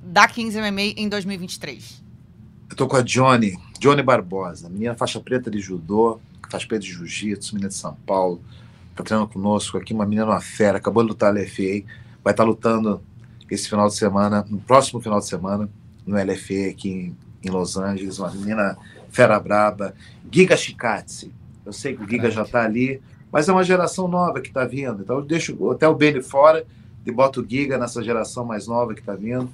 da 0.02 0.26
15 0.26 0.58
MMA 0.60 0.94
em 0.96 1.08
2023. 1.08 2.02
Eu 2.68 2.76
tô 2.76 2.86
com 2.88 2.96
a 2.96 3.02
Johnny, 3.02 3.56
Johnny 3.78 4.02
Barbosa, 4.02 4.68
menina 4.68 4.94
faixa 4.94 5.20
preta 5.20 5.50
de 5.50 5.60
judô, 5.60 6.20
faixa 6.50 6.66
preta 6.66 6.84
de 6.84 6.92
jiu-jitsu, 6.92 7.54
menina 7.54 7.68
de 7.68 7.74
São 7.74 7.94
Paulo, 8.06 8.42
tá 8.94 9.04
treinando 9.04 9.30
conosco 9.30 9.78
aqui, 9.78 9.94
uma 9.94 10.04
menina 10.04 10.26
uma 10.26 10.40
fera, 10.40 10.78
acabou 10.78 11.02
de 11.02 11.10
lutar 11.10 11.32
no 11.32 11.40
LFA, 11.40 11.84
vai 12.22 12.32
estar 12.32 12.44
lutando 12.44 13.02
esse 13.50 13.68
final 13.68 13.88
de 13.88 13.94
semana, 13.94 14.44
no 14.48 14.58
próximo 14.58 15.00
final 15.00 15.18
de 15.18 15.26
semana, 15.26 15.68
no 16.06 16.16
LFA 16.16 16.70
aqui 16.70 16.90
em, 16.90 17.16
em 17.42 17.50
Los 17.50 17.76
Angeles, 17.76 18.18
uma 18.18 18.30
menina 18.30 18.76
fera 19.10 19.38
braba, 19.38 19.94
Giga 20.30 20.56
Chikatse. 20.56 21.32
Eu 21.64 21.72
sei 21.72 21.96
que 21.96 22.02
o 22.02 22.08
Giga 22.08 22.30
já 22.30 22.44
tá 22.44 22.62
ali, 22.64 23.00
mas 23.30 23.48
é 23.48 23.52
uma 23.52 23.64
geração 23.64 24.08
nova 24.08 24.40
que 24.40 24.50
tá 24.50 24.64
vindo, 24.64 25.02
então 25.02 25.16
eu 25.16 25.22
deixo 25.22 25.70
até 25.70 25.88
o 25.88 25.94
Benny 25.94 26.22
fora 26.22 26.66
e 27.06 27.10
boto 27.10 27.40
o 27.40 27.48
Giga 27.48 27.78
nessa 27.78 28.02
geração 28.02 28.44
mais 28.44 28.66
nova 28.66 28.94
que 28.94 29.02
tá 29.02 29.14
vindo. 29.14 29.48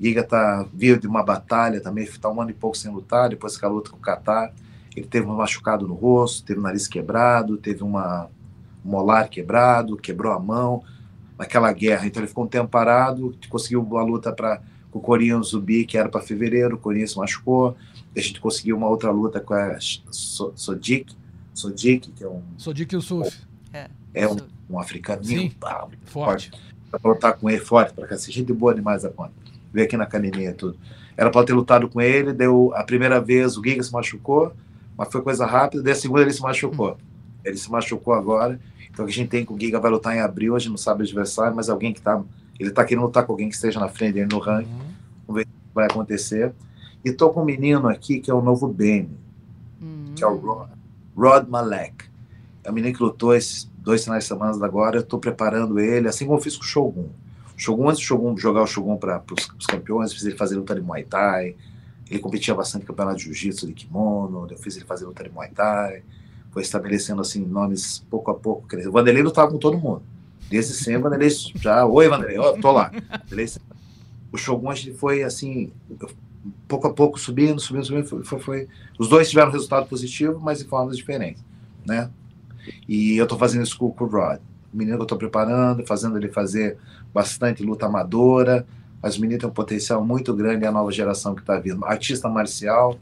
Giga 0.00 0.24
tá, 0.24 0.66
veio 0.72 0.98
de 0.98 1.06
uma 1.06 1.22
batalha 1.22 1.80
também, 1.80 2.04
está 2.04 2.28
um 2.28 2.40
ano 2.40 2.50
e 2.50 2.54
pouco 2.54 2.76
sem 2.76 2.90
lutar, 2.90 3.28
depois 3.28 3.56
que 3.56 3.64
a 3.64 3.68
luta 3.68 3.90
com 3.90 3.96
o 3.96 4.00
Qatar. 4.00 4.52
Ele 4.96 5.06
teve 5.06 5.26
um 5.26 5.36
machucado 5.36 5.86
no 5.88 5.94
rosto, 5.94 6.44
teve 6.44 6.60
o 6.60 6.62
nariz 6.62 6.86
quebrado, 6.86 7.56
teve 7.56 7.82
uma, 7.82 8.28
um 8.84 8.90
molar 8.90 9.28
quebrado, 9.28 9.96
quebrou 9.96 10.32
a 10.32 10.38
mão 10.38 10.82
naquela 11.38 11.72
guerra. 11.72 12.06
Então 12.06 12.20
ele 12.20 12.28
ficou 12.28 12.44
um 12.44 12.48
tempo 12.48 12.68
parado, 12.68 13.34
conseguiu 13.48 13.82
uma 13.82 14.02
luta 14.02 14.32
pra, 14.32 14.60
com 14.90 14.98
o 14.98 15.02
Corian 15.02 15.42
Zubi, 15.42 15.84
que 15.86 15.96
era 15.96 16.08
para 16.08 16.20
fevereiro, 16.20 16.76
o 16.76 16.78
Corian 16.78 17.06
se 17.06 17.16
machucou. 17.16 17.76
A 18.14 18.20
gente 18.20 18.38
conseguiu 18.40 18.76
uma 18.76 18.86
outra 18.88 19.10
luta 19.10 19.40
com 19.40 19.54
a 19.54 19.78
So- 19.80 20.52
Sodik, 20.54 21.14
Sodik, 21.54 22.10
que 22.12 22.22
é 22.24 22.28
um, 22.28 22.42
Sou 22.58 22.72
Dick 22.74 22.94
Yusuf. 22.94 23.40
é 24.12 24.28
um, 24.28 24.36
um 24.68 24.78
africaninho, 24.78 25.50
Sim. 25.50 25.52
Forte. 26.04 26.50
pra 26.90 27.00
lutar 27.10 27.32
com 27.38 27.48
ele 27.48 27.58
forte, 27.60 27.94
pra 27.94 28.06
cacete, 28.06 28.32
gente 28.40 28.52
boa 28.52 28.74
demais 28.74 29.02
da 29.02 29.08
conta. 29.08 29.32
Veio 29.72 29.86
aqui 29.86 29.96
na 29.96 30.04
academia 30.04 30.50
e 30.50 30.54
tudo. 30.54 30.76
Era 31.16 31.30
pra 31.30 31.42
ter 31.44 31.54
lutado 31.54 31.88
com 31.88 32.00
ele, 32.00 32.32
deu 32.34 32.72
a 32.74 32.84
primeira 32.84 33.18
vez 33.20 33.56
o 33.56 33.62
Giga 33.64 33.82
se 33.82 33.90
machucou, 33.92 34.52
mas 34.96 35.08
foi 35.10 35.22
coisa 35.22 35.46
rápida, 35.46 35.82
daí 35.82 35.92
a 35.92 35.96
segunda 35.96 36.22
ele 36.22 36.32
se 36.32 36.42
machucou. 36.42 36.96
Ele 37.44 37.56
se 37.56 37.70
machucou 37.70 38.14
agora, 38.14 38.60
então 38.90 39.04
o 39.04 39.08
que 39.08 39.12
a 39.12 39.16
gente 39.16 39.28
tem 39.28 39.44
que 39.44 39.52
o 39.52 39.58
Giga 39.58 39.80
vai 39.80 39.90
lutar 39.90 40.14
em 40.14 40.20
abril, 40.20 40.54
a 40.54 40.58
gente 40.58 40.70
não 40.70 40.76
sabe 40.76 41.02
o 41.02 41.04
adversário, 41.04 41.54
mas 41.56 41.68
alguém 41.68 41.92
que 41.92 42.00
tá, 42.00 42.22
ele 42.58 42.70
tá 42.70 42.84
querendo 42.84 43.04
lutar 43.04 43.24
com 43.26 43.32
alguém 43.32 43.48
que 43.48 43.54
esteja 43.54 43.80
na 43.80 43.88
frente 43.88 44.14
dele 44.14 44.28
no 44.30 44.38
ranking, 44.38 44.70
Uhum. 45.28 45.42
vai 45.74 45.86
acontecer. 45.86 46.52
E 47.04 47.10
tô 47.10 47.30
com 47.30 47.42
um 47.42 47.44
menino 47.44 47.88
aqui 47.88 48.20
que 48.20 48.30
é 48.30 48.34
o 48.34 48.40
novo 48.42 48.68
Benny, 48.68 49.10
Hum. 49.82 50.12
que 50.14 50.22
é 50.22 50.26
o 50.26 50.36
Rod, 50.36 50.68
Rod 51.16 51.48
Malek. 51.48 52.04
É 52.62 52.70
um 52.70 52.74
menino 52.74 52.94
que 52.94 53.02
lutou 53.02 53.34
esses 53.34 53.68
dois 53.78 54.04
finais 54.04 54.22
de 54.24 54.28
semana 54.28 54.52
agora. 54.64 54.98
Eu 54.98 55.00
estou 55.02 55.18
preparando 55.18 55.80
ele, 55.80 56.06
assim 56.06 56.24
como 56.26 56.38
eu 56.38 56.42
fiz 56.42 56.56
com 56.56 56.62
o 56.62 56.66
Shogun. 56.66 57.08
O 57.56 57.60
Shogun, 57.60 57.88
antes 57.88 58.00
do 58.00 58.04
Shogun 58.06 58.36
jogar 58.36 58.62
o 58.62 58.66
Shogun 58.66 58.96
para 58.96 59.20
os 59.58 59.66
campeões, 59.66 60.12
fiz 60.12 60.24
ele 60.24 60.36
fazer 60.36 60.54
luta 60.56 60.74
de 60.76 60.80
Muay 60.80 61.02
Thai. 61.02 61.56
Ele 62.12 62.20
competia 62.20 62.54
bastante 62.54 62.82
no 62.82 62.88
campeonato 62.88 63.16
de 63.16 63.24
Jiu-Jitsu 63.24 63.66
de 63.66 63.72
kimono. 63.72 64.46
Eu 64.50 64.58
fiz 64.58 64.76
ele 64.76 64.84
fazer 64.84 65.06
luta 65.06 65.24
de 65.24 65.30
Muay 65.30 65.48
Thai. 65.50 66.02
Foi 66.50 66.60
estabelecendo 66.60 67.22
assim 67.22 67.42
nomes 67.42 68.04
pouco 68.10 68.30
a 68.30 68.34
pouco. 68.34 68.66
O 68.86 68.92
Vanderlei 68.92 69.22
lutava 69.22 69.50
com 69.50 69.56
todo 69.56 69.78
mundo. 69.78 70.02
Desde 70.50 70.74
sempre, 70.74 71.00
Vanderlei 71.04 71.30
já. 71.56 71.86
Oi, 71.86 72.08
Vanderlei, 72.10 72.38
ó, 72.38 72.52
tô 72.52 72.70
lá. 72.70 72.92
Vanderlei 73.30 73.48
O 74.30 74.36
Shogun, 74.36 74.68
a 74.70 74.74
gente 74.74 74.92
foi 74.92 75.22
assim, 75.22 75.72
pouco 76.68 76.86
a 76.86 76.92
pouco 76.92 77.18
subindo, 77.18 77.58
subindo, 77.58 77.86
subindo. 77.86 78.06
Foi, 78.06 78.22
foi, 78.24 78.38
foi- 78.40 78.68
Os 78.98 79.08
dois 79.08 79.30
tiveram 79.30 79.50
resultado 79.50 79.88
positivo, 79.88 80.38
mas 80.38 80.60
em 80.60 80.66
formas 80.66 80.98
diferentes, 80.98 81.42
né? 81.86 82.10
E 82.86 83.16
eu 83.16 83.26
tô 83.26 83.38
fazendo 83.38 83.64
isso 83.64 83.78
com 83.78 83.86
o 83.86 84.06
Rod. 84.06 84.38
O 84.72 84.76
menino 84.76 84.98
que 84.98 85.02
eu 85.02 85.06
tô 85.06 85.16
preparando, 85.16 85.86
fazendo 85.86 86.18
ele 86.18 86.28
fazer 86.28 86.76
bastante 87.14 87.62
luta 87.62 87.86
amadora. 87.86 88.66
Mas 89.02 89.16
o 89.16 89.20
menino 89.20 89.40
tem 89.40 89.48
um 89.48 89.52
potencial 89.52 90.04
muito 90.04 90.32
grande, 90.32 90.64
é 90.64 90.68
a 90.68 90.72
nova 90.72 90.92
geração 90.92 91.34
que 91.34 91.40
está 91.40 91.58
vindo. 91.58 91.84
Artista 91.84 92.28
marcial, 92.28 92.96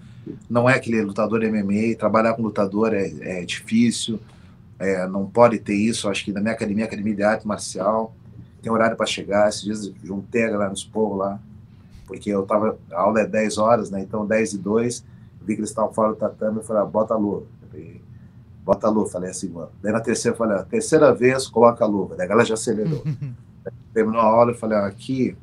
não 0.49 0.69
é 0.69 0.75
aquele 0.75 1.03
lutador 1.03 1.43
MMA. 1.43 1.95
Trabalhar 1.99 2.33
com 2.33 2.43
lutador 2.43 2.95
é, 2.95 3.13
é 3.21 3.45
difícil, 3.45 4.19
é, 4.79 5.07
não 5.07 5.27
pode 5.27 5.59
ter 5.59 5.75
isso. 5.75 6.09
Acho 6.09 6.25
que 6.25 6.33
na 6.33 6.41
minha 6.41 6.55
academia, 6.55 6.87
academia 6.87 7.15
de 7.15 7.23
arte 7.23 7.47
marcial, 7.47 8.15
tem 8.63 8.73
horário 8.73 8.97
para 8.97 9.05
chegar. 9.05 9.49
Esses 9.51 9.63
dias 9.63 9.93
juntei 10.03 10.45
a 10.45 10.51
galera 10.51 10.71
nos 10.71 10.85
povos 10.85 11.19
lá, 11.19 11.39
porque 12.07 12.31
eu 12.31 12.47
tava, 12.47 12.79
a 12.91 13.01
aula 13.01 13.21
é 13.21 13.27
10 13.27 13.59
horas, 13.59 13.91
né? 13.91 14.01
Então 14.01 14.27
10 14.27 14.55
e 14.55 14.59
2, 14.59 15.05
eu 15.41 15.47
vi 15.47 15.55
que 15.55 15.61
eles 15.61 15.71
estavam 15.71 15.93
fora 15.93 16.11
do 16.11 16.17
tatame, 16.17 16.57
eu 16.57 16.63
falei, 16.63 16.83
ah, 16.83 16.87
bota 16.87 17.13
a 17.13 17.17
luva. 17.19 17.45
Falei, 17.71 18.01
bota 18.65 18.87
a 18.87 18.91
luva, 18.91 19.11
falei 19.11 19.31
assim, 19.31 19.51
mano. 19.51 19.69
Daí 19.83 19.93
na 19.93 20.01
terceira 20.01 20.35
eu 20.35 20.39
falei, 20.39 20.57
ah, 20.57 20.63
terceira 20.63 21.15
vez, 21.15 21.47
coloca 21.47 21.85
a 21.85 21.87
luva. 21.87 22.17
Daí 22.17 22.25
a 22.25 22.29
galera 22.29 22.49
já 22.49 22.55
acelerou. 22.55 23.05
Terminou 23.93 24.21
a 24.23 24.25
aula, 24.25 24.53
eu 24.53 24.57
falei, 24.57 24.79
ah, 24.79 24.87
aqui 24.87 25.37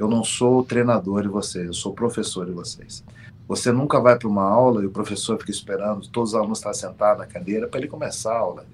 eu 0.00 0.08
não 0.08 0.24
sou 0.24 0.60
o 0.60 0.64
treinador 0.64 1.20
de 1.20 1.28
vocês, 1.28 1.66
eu 1.66 1.74
sou 1.74 1.92
o 1.92 1.94
professor 1.94 2.46
de 2.46 2.52
vocês. 2.52 3.04
Você 3.46 3.70
nunca 3.70 4.00
vai 4.00 4.18
para 4.18 4.28
uma 4.28 4.42
aula 4.42 4.82
e 4.82 4.86
o 4.86 4.90
professor 4.90 5.38
fica 5.38 5.50
esperando, 5.50 6.08
todos 6.08 6.30
os 6.30 6.34
alunos 6.34 6.58
estão 6.58 6.72
sentados 6.72 7.18
na 7.18 7.26
cadeira 7.26 7.68
para 7.68 7.80
ele 7.80 7.88
começar 7.88 8.32
a 8.32 8.38
aula. 8.38 8.64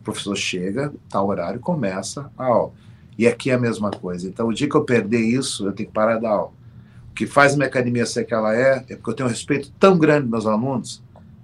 O 0.00 0.02
professor 0.02 0.34
chega, 0.34 0.92
o 1.14 1.18
horário, 1.18 1.60
começa 1.60 2.28
a 2.36 2.44
aula. 2.46 2.72
E 3.16 3.24
aqui 3.28 3.50
é 3.50 3.54
a 3.54 3.58
mesma 3.58 3.92
coisa. 3.92 4.26
Então, 4.26 4.48
o 4.48 4.52
dia 4.52 4.68
que 4.68 4.74
eu 4.74 4.82
perder 4.82 5.20
isso, 5.20 5.64
eu 5.64 5.72
tenho 5.72 5.88
que 5.88 5.94
parar 5.94 6.18
da 6.18 6.30
aula. 6.30 6.52
O 7.12 7.14
que 7.14 7.24
faz 7.24 7.54
minha 7.54 7.68
academia 7.68 8.04
ser 8.04 8.24
que 8.24 8.34
ela 8.34 8.52
é, 8.56 8.84
é 8.88 8.96
porque 8.96 9.10
eu 9.10 9.14
tenho 9.14 9.28
um 9.28 9.30
respeito 9.30 9.70
tão 9.78 9.96
grande 9.96 10.22
dos 10.22 10.30
meus 10.30 10.46
alunos, 10.46 11.00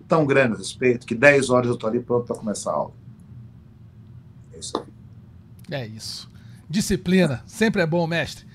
tão 0.08 0.26
grande 0.26 0.54
o 0.54 0.58
respeito, 0.58 1.06
que 1.06 1.14
10 1.14 1.50
horas 1.50 1.68
eu 1.68 1.74
estou 1.74 1.88
ali 1.88 2.00
pronto 2.00 2.26
para 2.26 2.34
começar 2.34 2.72
a 2.72 2.74
aula. 2.74 2.92
É 4.52 4.58
isso. 4.58 4.86
É 5.70 5.86
isso. 5.86 6.28
Disciplina. 6.68 7.44
Sempre 7.46 7.80
é 7.80 7.86
bom, 7.86 8.04
mestre. 8.08 8.49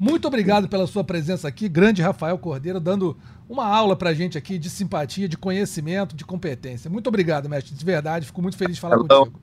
Muito 0.00 0.26
obrigado 0.26 0.66
pela 0.66 0.86
sua 0.86 1.04
presença 1.04 1.46
aqui, 1.46 1.68
grande 1.68 2.00
Rafael 2.00 2.38
Cordeiro, 2.38 2.80
dando 2.80 3.14
uma 3.46 3.66
aula 3.66 3.94
pra 3.94 4.14
gente 4.14 4.38
aqui 4.38 4.58
de 4.58 4.70
simpatia, 4.70 5.28
de 5.28 5.36
conhecimento, 5.36 6.16
de 6.16 6.24
competência. 6.24 6.88
Muito 6.88 7.08
obrigado, 7.08 7.50
mestre. 7.50 7.74
De 7.74 7.84
verdade, 7.84 8.24
fico 8.24 8.40
muito 8.40 8.56
feliz 8.56 8.76
de 8.76 8.80
falar 8.80 8.96
Então, 8.96 9.26
contigo. 9.26 9.38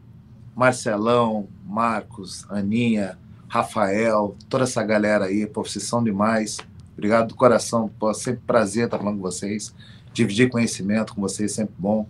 Marcelão, 0.56 1.48
Marcos, 1.64 2.44
Aninha, 2.50 3.20
Rafael, 3.48 4.36
toda 4.50 4.64
essa 4.64 4.84
galera 4.84 5.26
aí, 5.26 5.46
pô, 5.46 5.64
vocês 5.64 5.86
são 5.86 6.04
demais. 6.04 6.58
Obrigado 6.94 7.28
do 7.28 7.36
coração, 7.36 7.88
pô, 8.00 8.12
sempre 8.12 8.42
prazer 8.48 8.86
estar 8.86 8.98
falando 8.98 9.18
com 9.18 9.22
vocês, 9.22 9.76
dividir 10.12 10.50
conhecimento 10.50 11.14
com 11.14 11.22
vocês, 11.22 11.52
sempre 11.52 11.76
bom. 11.78 12.08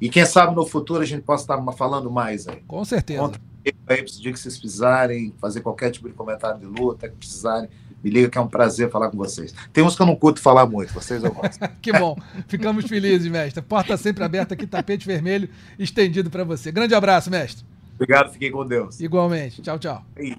E 0.00 0.08
quem 0.08 0.26
sabe 0.26 0.56
no 0.56 0.66
futuro 0.66 1.02
a 1.02 1.06
gente 1.06 1.22
possa 1.22 1.44
estar 1.44 1.72
falando 1.74 2.10
mais 2.10 2.48
aí. 2.48 2.60
Com 2.66 2.84
certeza. 2.84 3.20
Conta 3.20 3.40
aí, 3.86 4.00
o 4.00 4.04
dia 4.04 4.32
que 4.32 4.38
vocês 4.38 4.58
precisarem, 4.58 5.32
fazer 5.40 5.60
qualquer 5.60 5.90
tipo 5.90 6.08
de 6.08 6.14
comentário 6.14 6.58
de 6.58 6.66
luta, 6.66 7.08
que 7.08 7.16
precisarem, 7.16 7.68
me 8.02 8.10
liga 8.10 8.28
que 8.28 8.38
é 8.38 8.40
um 8.40 8.48
prazer 8.48 8.90
falar 8.90 9.10
com 9.10 9.16
vocês. 9.16 9.54
Tem 9.72 9.82
uns 9.82 9.96
que 9.96 10.02
eu 10.02 10.06
não 10.06 10.16
curto 10.16 10.40
falar 10.40 10.66
muito, 10.66 10.92
vocês 10.92 11.22
eu 11.24 11.32
gosto. 11.32 11.58
Que 11.80 11.92
bom. 11.92 12.16
Ficamos 12.46 12.84
felizes, 12.86 13.30
mestre. 13.30 13.62
Porta 13.62 13.96
sempre 13.96 14.22
aberta 14.22 14.54
aqui, 14.54 14.66
tapete 14.66 15.06
vermelho 15.06 15.48
estendido 15.78 16.30
pra 16.30 16.44
você. 16.44 16.70
Grande 16.70 16.94
abraço, 16.94 17.30
mestre. 17.30 17.64
Obrigado, 17.94 18.32
fiquem 18.32 18.52
com 18.52 18.66
Deus. 18.66 19.00
Igualmente. 19.00 19.62
Tchau, 19.62 19.78
tchau. 19.78 20.04
Aí. 20.16 20.36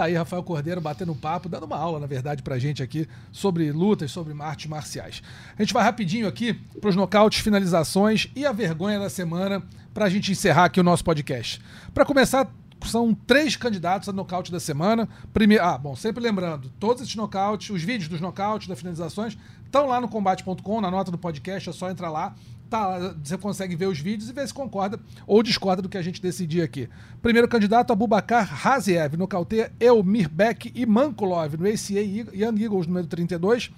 Tá 0.00 0.04
aí 0.04 0.14
Rafael 0.14 0.42
Cordeiro 0.42 0.80
batendo 0.80 1.14
papo, 1.14 1.46
dando 1.46 1.66
uma 1.66 1.76
aula, 1.76 2.00
na 2.00 2.06
verdade, 2.06 2.42
pra 2.42 2.58
gente 2.58 2.82
aqui 2.82 3.06
sobre 3.30 3.70
lutas, 3.70 4.10
sobre 4.10 4.32
artes 4.40 4.64
marciais. 4.64 5.22
A 5.58 5.62
gente 5.62 5.74
vai 5.74 5.84
rapidinho 5.84 6.26
aqui 6.26 6.54
pros 6.80 6.96
nocautes, 6.96 7.40
finalizações 7.40 8.30
e 8.34 8.46
a 8.46 8.52
vergonha 8.52 8.98
da 8.98 9.10
semana 9.10 9.62
pra 9.92 10.08
gente 10.08 10.32
encerrar 10.32 10.64
aqui 10.64 10.80
o 10.80 10.84
nosso 10.84 11.04
podcast. 11.04 11.60
Pra 11.92 12.04
começar, 12.04 12.50
são 12.86 13.14
três 13.14 13.56
candidatos 13.56 14.08
a 14.08 14.12
nocaute 14.12 14.50
da 14.50 14.60
semana. 14.60 15.08
Primeiro, 15.32 15.64
ah, 15.64 15.76
bom, 15.76 15.94
sempre 15.94 16.22
lembrando, 16.22 16.70
todos 16.78 17.02
esses 17.02 17.14
nocautes, 17.14 17.70
os 17.70 17.82
vídeos 17.82 18.08
dos 18.08 18.20
nocautes, 18.20 18.68
das 18.68 18.78
finalizações, 18.78 19.36
estão 19.64 19.86
lá 19.86 20.00
no 20.00 20.08
combate.com, 20.08 20.80
na 20.80 20.90
nota 20.90 21.10
do 21.10 21.18
podcast, 21.18 21.68
é 21.68 21.72
só 21.72 21.90
entrar 21.90 22.10
lá. 22.10 22.34
Tá, 22.68 23.16
você 23.20 23.36
consegue 23.36 23.74
ver 23.74 23.86
os 23.86 23.98
vídeos 23.98 24.30
e 24.30 24.32
ver 24.32 24.46
se 24.46 24.54
concorda 24.54 25.00
ou 25.26 25.42
discorda 25.42 25.82
do 25.82 25.88
que 25.88 25.98
a 25.98 26.02
gente 26.02 26.22
decidir 26.22 26.62
aqui. 26.62 26.88
Primeiro 27.20 27.48
candidato, 27.48 27.92
Abubakar 27.92 28.46
Raziev, 28.46 29.16
nocauteia 29.16 29.72
Elmirbek 29.80 30.70
e 30.72 30.86
Mankulov 30.86 31.56
no 31.56 31.66
ACA 31.66 32.00
Young 32.00 32.62
Eagles 32.62 32.86
número 32.86 33.08
32. 33.08 33.72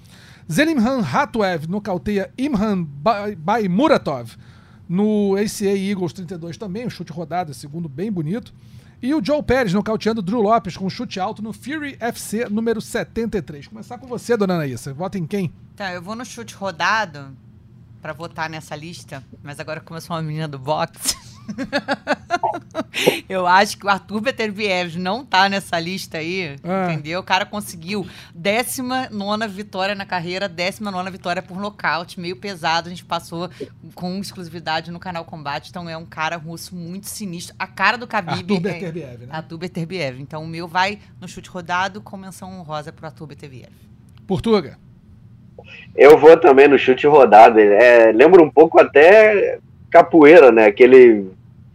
Zelimhan 0.50 1.00
Hatuev 1.00 1.66
nocauteia 1.68 2.30
Imran 2.36 2.84
Baimuratov 2.84 4.36
no 4.88 5.36
ACA 5.36 5.76
Eagles 5.76 6.12
32 6.12 6.56
também, 6.56 6.86
um 6.86 6.90
chute 6.90 7.12
rodado, 7.12 7.54
segundo 7.54 7.88
bem 7.88 8.10
bonito. 8.10 8.52
E 9.02 9.12
o 9.14 9.24
Joe 9.24 9.42
Pérez 9.42 9.72
nocauteando 9.72 10.22
Drew 10.22 10.40
Lopes 10.40 10.76
com 10.76 10.86
um 10.86 10.90
chute 10.90 11.18
alto 11.18 11.42
no 11.42 11.52
Fury 11.52 11.96
FC 11.98 12.48
número 12.48 12.80
73. 12.80 13.66
Começar 13.66 13.98
com 13.98 14.06
você, 14.06 14.36
dona 14.36 14.54
Anaísa. 14.54 14.94
Vota 14.94 15.18
em 15.18 15.26
quem? 15.26 15.52
Tá, 15.74 15.92
eu 15.92 16.00
vou 16.00 16.14
no 16.14 16.24
chute 16.24 16.54
rodado 16.54 17.36
pra 18.00 18.12
votar 18.12 18.48
nessa 18.48 18.76
lista, 18.76 19.24
mas 19.42 19.58
agora 19.58 19.82
sou 20.00 20.14
uma 20.14 20.22
menina 20.22 20.46
do 20.46 20.58
boxe, 20.58 21.16
eu 23.28 23.46
acho 23.46 23.78
que 23.78 23.86
o 23.86 23.88
Arthur 23.88 24.20
Beterbiev 24.20 24.96
não 24.98 25.24
tá 25.24 25.48
nessa 25.48 25.78
lista 25.78 26.18
aí, 26.18 26.56
Ah. 26.62 26.92
entendeu? 26.92 27.20
O 27.20 27.22
cara 27.22 27.44
conseguiu 27.46 28.06
19 28.34 29.48
vitória 29.48 29.94
na 29.94 30.04
carreira, 30.06 30.48
19 30.48 31.10
vitória 31.10 31.42
por 31.42 31.58
nocaute, 31.58 32.20
meio 32.20 32.36
pesado, 32.36 32.86
a 32.88 32.90
gente 32.90 33.04
passou 33.04 33.50
com 33.94 34.18
exclusividade 34.18 34.90
no 34.90 34.98
canal 35.00 35.24
Combate, 35.24 35.70
então 35.70 35.88
é 35.88 35.96
um 35.96 36.04
cara 36.06 36.36
russo 36.36 36.74
muito 36.74 37.06
sinistro, 37.08 37.54
a 37.58 37.66
cara 37.66 37.96
do 37.96 38.06
Khabib. 38.06 38.32
Arthur 38.54 38.56
é- 38.56 38.60
Beterbiev, 38.72 39.26
né? 39.26 39.28
Arthur 39.30 39.58
Beterbiev. 39.58 40.20
Então 40.20 40.42
o 40.42 40.46
meu 40.46 40.68
vai 40.68 40.98
no 41.20 41.28
chute 41.28 41.48
rodado 41.48 42.00
com 42.00 42.16
menção 42.16 42.52
honrosa 42.60 42.92
pro 42.92 43.06
Arthur 43.06 43.26
Beterbiev. 43.26 43.72
Portuga. 44.26 44.78
Eu 45.94 46.18
vou 46.18 46.36
também 46.36 46.68
no 46.68 46.78
chute 46.78 47.06
rodado. 47.06 47.58
É, 47.58 48.12
lembra 48.12 48.42
um 48.42 48.50
pouco 48.50 48.80
até 48.80 49.58
capoeira, 49.92 50.50
né? 50.50 50.64
Aquele. 50.64 51.30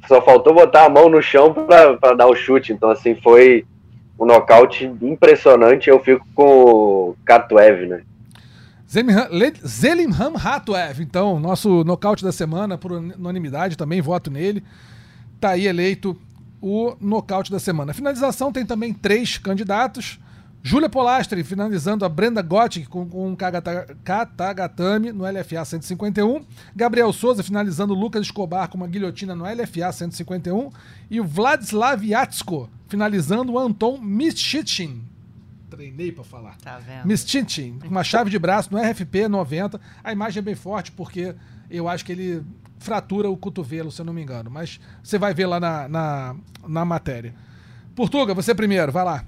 Só 0.08 0.22
faltou 0.22 0.54
botar 0.54 0.86
a 0.86 0.90
mão 0.90 1.08
no 1.10 1.22
chão 1.22 1.54
pra 1.54 2.14
dar 2.14 2.28
o 2.28 2.36
chute. 2.36 2.74
Então, 2.74 2.90
assim, 2.90 3.16
foi 3.16 3.66
um 4.20 4.26
nocaute 4.26 4.86
impressionante. 5.02 5.90
Eu 5.90 6.00
fico 6.00 6.26
com 6.34 6.44
o 6.44 7.16
Katuev, 7.24 7.86
né? 7.86 8.02
Zelimhan 9.66 10.34
Hatuev, 10.42 11.02
então, 11.02 11.42
nosso 11.42 11.84
nocaute 11.84 12.24
da 12.24 12.32
semana, 12.32 12.78
por 12.78 12.94
unanimidade, 12.94 13.78
também 13.78 14.00
voto 14.02 14.32
nele. 14.32 14.64
Tá 15.42 15.52
aí 15.52 15.68
eleito 15.68 16.18
o 16.62 16.96
nocaute 17.02 17.52
da 17.52 17.60
semana. 17.60 17.94
Finalização 17.94 18.52
tem 18.52 18.66
também 18.66 18.94
três 18.94 19.38
candidatos. 19.38 20.20
Júlia 20.68 20.90
Polastri 20.90 21.46
finalizando 21.46 22.04
a 22.04 22.10
Brenda 22.10 22.42
Gottic 22.42 22.90
com, 22.90 23.08
com 23.08 23.30
um 23.30 23.38
Katagatame 24.04 25.14
no 25.14 25.24
LFA 25.24 25.64
151. 25.64 26.44
Gabriel 26.76 27.14
Souza 27.14 27.42
finalizando 27.42 27.94
o 27.94 27.98
Lucas 27.98 28.24
Escobar 28.24 28.68
com 28.68 28.76
uma 28.76 28.86
guilhotina 28.86 29.34
no 29.34 29.46
LFA 29.46 29.94
151. 29.94 30.70
E 31.10 31.22
o 31.22 31.24
Vladislav 31.24 32.04
Yatsko 32.04 32.70
finalizando 32.90 33.54
o 33.54 33.58
Anton 33.58 33.98
Mischichin. 33.98 35.06
Treinei 35.70 36.12
pra 36.12 36.26
falar. 36.26 36.58
Tá 36.58 36.80
vendo? 36.80 37.08
Mistintin, 37.08 37.80
com 37.80 37.88
uma 37.88 38.04
chave 38.04 38.30
de 38.30 38.38
braço 38.38 38.70
no 38.70 38.78
RFP 38.78 39.30
90. 39.30 39.80
A 40.04 40.12
imagem 40.12 40.40
é 40.40 40.44
bem 40.44 40.56
forte 40.56 40.92
porque 40.92 41.34
eu 41.72 41.88
acho 41.88 42.04
que 42.04 42.12
ele 42.12 42.44
fratura 42.78 43.30
o 43.30 43.38
cotovelo, 43.38 43.90
se 43.90 44.02
eu 44.02 44.06
não 44.06 44.12
me 44.12 44.22
engano. 44.22 44.52
Mas 44.52 44.82
você 45.02 45.18
vai 45.18 45.34
ver 45.34 45.46
lá 45.46 45.62
na, 45.62 45.88
na, 45.88 46.36
na 46.68 46.84
matéria. 46.84 47.34
Portuga, 47.96 48.34
você 48.34 48.54
primeiro, 48.54 48.92
vai 48.92 49.06
lá. 49.06 49.24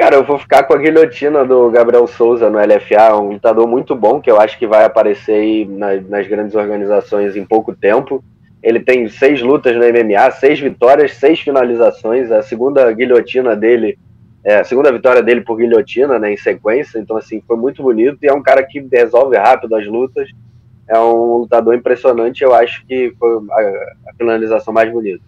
Cara, 0.00 0.16
eu 0.16 0.24
vou 0.24 0.38
ficar 0.38 0.62
com 0.62 0.72
a 0.72 0.78
guilhotina 0.78 1.44
do 1.44 1.70
Gabriel 1.70 2.06
Souza 2.06 2.48
no 2.48 2.58
LFA, 2.58 3.14
um 3.20 3.32
lutador 3.32 3.68
muito 3.68 3.94
bom, 3.94 4.18
que 4.18 4.30
eu 4.30 4.40
acho 4.40 4.58
que 4.58 4.66
vai 4.66 4.82
aparecer 4.82 5.32
aí 5.34 5.66
na- 5.66 6.00
nas 6.08 6.26
grandes 6.26 6.54
organizações 6.54 7.36
em 7.36 7.44
pouco 7.44 7.74
tempo. 7.76 8.24
Ele 8.62 8.80
tem 8.80 9.06
seis 9.10 9.42
lutas 9.42 9.76
no 9.76 9.84
MMA, 9.84 10.30
seis 10.30 10.58
vitórias, 10.58 11.12
seis 11.16 11.38
finalizações. 11.40 12.32
A 12.32 12.40
segunda 12.40 12.90
guilhotina 12.92 13.54
dele, 13.54 13.98
é, 14.42 14.60
a 14.60 14.64
segunda 14.64 14.90
vitória 14.90 15.22
dele 15.22 15.42
por 15.42 15.56
guilhotina, 15.58 16.18
né, 16.18 16.32
em 16.32 16.36
sequência. 16.38 16.98
Então, 16.98 17.18
assim, 17.18 17.42
foi 17.46 17.58
muito 17.58 17.82
bonito. 17.82 18.16
E 18.22 18.26
é 18.26 18.32
um 18.32 18.42
cara 18.42 18.62
que 18.62 18.80
resolve 18.90 19.36
rápido 19.36 19.76
as 19.76 19.86
lutas. 19.86 20.30
É 20.88 20.98
um 20.98 21.40
lutador 21.40 21.74
impressionante. 21.74 22.42
Eu 22.42 22.54
acho 22.54 22.86
que 22.86 23.12
foi 23.18 23.36
a, 23.50 23.60
a 24.08 24.14
finalização 24.16 24.72
mais 24.72 24.90
bonita. 24.90 25.22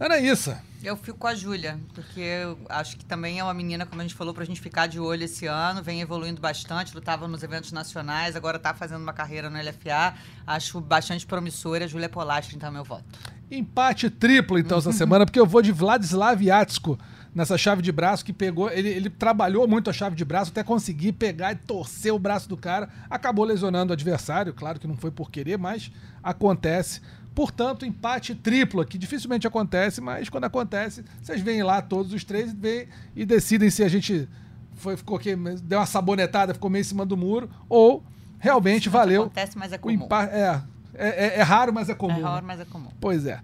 Anaísa. 0.00 0.62
Eu 0.84 0.98
fico 0.98 1.16
com 1.16 1.26
a 1.26 1.34
Júlia, 1.34 1.80
porque 1.94 2.20
eu 2.20 2.58
acho 2.68 2.98
que 2.98 3.06
também 3.06 3.38
é 3.38 3.42
uma 3.42 3.54
menina, 3.54 3.86
como 3.86 4.02
a 4.02 4.04
gente 4.04 4.14
falou, 4.14 4.34
pra 4.34 4.44
gente 4.44 4.60
ficar 4.60 4.86
de 4.86 5.00
olho 5.00 5.24
esse 5.24 5.46
ano, 5.46 5.82
vem 5.82 6.02
evoluindo 6.02 6.42
bastante, 6.42 6.94
lutava 6.94 7.26
nos 7.26 7.42
eventos 7.42 7.72
nacionais, 7.72 8.36
agora 8.36 8.58
tá 8.58 8.74
fazendo 8.74 9.00
uma 9.00 9.14
carreira 9.14 9.48
no 9.48 9.58
LFA. 9.58 10.14
Acho 10.46 10.82
bastante 10.82 11.24
promissora. 11.24 11.88
Júlia 11.88 12.10
Polastri, 12.10 12.56
então, 12.56 12.68
é 12.68 12.72
meu 12.72 12.84
voto. 12.84 13.04
Empate 13.50 14.10
triplo, 14.10 14.58
então, 14.58 14.76
essa 14.76 14.92
semana, 14.94 15.24
porque 15.24 15.40
eu 15.40 15.46
vou 15.46 15.62
de 15.62 15.72
Vladislav 15.72 16.42
Yatsko 16.42 16.98
nessa 17.34 17.56
chave 17.56 17.80
de 17.80 17.90
braço 17.90 18.22
que 18.22 18.32
pegou. 18.32 18.70
Ele, 18.70 18.90
ele 18.90 19.08
trabalhou 19.08 19.66
muito 19.66 19.88
a 19.88 19.92
chave 19.92 20.14
de 20.14 20.24
braço 20.24 20.50
até 20.50 20.62
conseguir 20.62 21.12
pegar 21.12 21.52
e 21.52 21.56
torcer 21.56 22.12
o 22.12 22.18
braço 22.18 22.46
do 22.46 22.58
cara. 22.58 22.90
Acabou 23.08 23.46
lesionando 23.46 23.90
o 23.90 23.94
adversário, 23.94 24.52
claro 24.52 24.78
que 24.78 24.86
não 24.86 24.98
foi 24.98 25.10
por 25.10 25.30
querer, 25.30 25.56
mas 25.56 25.90
acontece. 26.22 27.00
Portanto, 27.34 27.84
empate 27.84 28.34
triplo 28.34 28.80
aqui. 28.80 28.96
Dificilmente 28.96 29.46
acontece, 29.46 30.00
mas 30.00 30.28
quando 30.28 30.44
acontece, 30.44 31.04
vocês 31.20 31.40
vêm 31.40 31.62
lá 31.62 31.82
todos 31.82 32.12
os 32.12 32.22
três 32.24 32.52
e, 32.52 32.54
veem 32.54 32.86
e 33.16 33.26
decidem 33.26 33.70
se 33.70 33.82
a 33.82 33.88
gente 33.88 34.28
foi, 34.74 34.96
ficou 34.96 35.16
aqui, 35.16 35.34
deu 35.62 35.78
uma 35.80 35.86
sabonetada, 35.86 36.54
ficou 36.54 36.70
meio 36.70 36.82
em 36.82 36.84
cima 36.84 37.04
do 37.04 37.16
muro, 37.16 37.50
ou 37.68 38.04
realmente 38.38 38.88
valeu. 38.88 39.22
Acontece, 39.24 39.58
mas 39.58 39.72
é 39.72 39.76
O 39.76 39.78
comum. 39.80 39.94
empate. 39.94 40.32
É, 40.34 40.60
é, 40.94 41.08
é- 41.08 41.38
é 41.40 41.42
raro, 41.42 41.72
mas 41.72 41.88
é 41.88 41.92
É 41.92 41.94
comum. 41.94 42.22
raro, 42.22 42.46
mas 42.46 42.60
é 42.60 42.64
comum. 42.64 42.88
Pois 43.00 43.26
é. 43.26 43.40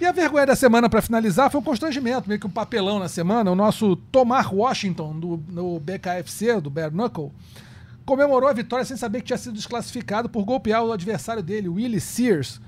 E 0.00 0.06
a 0.06 0.12
vergonha 0.12 0.46
da 0.46 0.56
semana, 0.56 0.88
para 0.90 1.00
finalizar, 1.02 1.50
foi 1.50 1.60
um 1.60 1.64
constrangimento, 1.64 2.28
meio 2.28 2.38
que 2.40 2.46
um 2.46 2.50
papelão 2.50 2.98
na 2.98 3.08
semana. 3.08 3.50
O 3.50 3.54
nosso 3.54 3.96
Tomar 3.96 4.52
Washington, 4.54 5.18
do, 5.18 5.42
no 5.48 5.78
BKFC, 5.80 6.60
do 6.60 6.68
Bare 6.70 6.90
Knuckle, 6.94 7.30
comemorou 8.04 8.48
a 8.48 8.52
vitória 8.52 8.84
sem 8.84 8.96
saber 8.96 9.20
que 9.20 9.26
tinha 9.28 9.38
sido 9.38 9.54
desclassificado 9.54 10.28
por 10.28 10.44
golpear 10.44 10.82
o 10.84 10.92
adversário 10.92 11.42
dele, 11.42 11.68
o 11.68 11.74
Willie 11.74 12.00
Sears, 12.00 12.60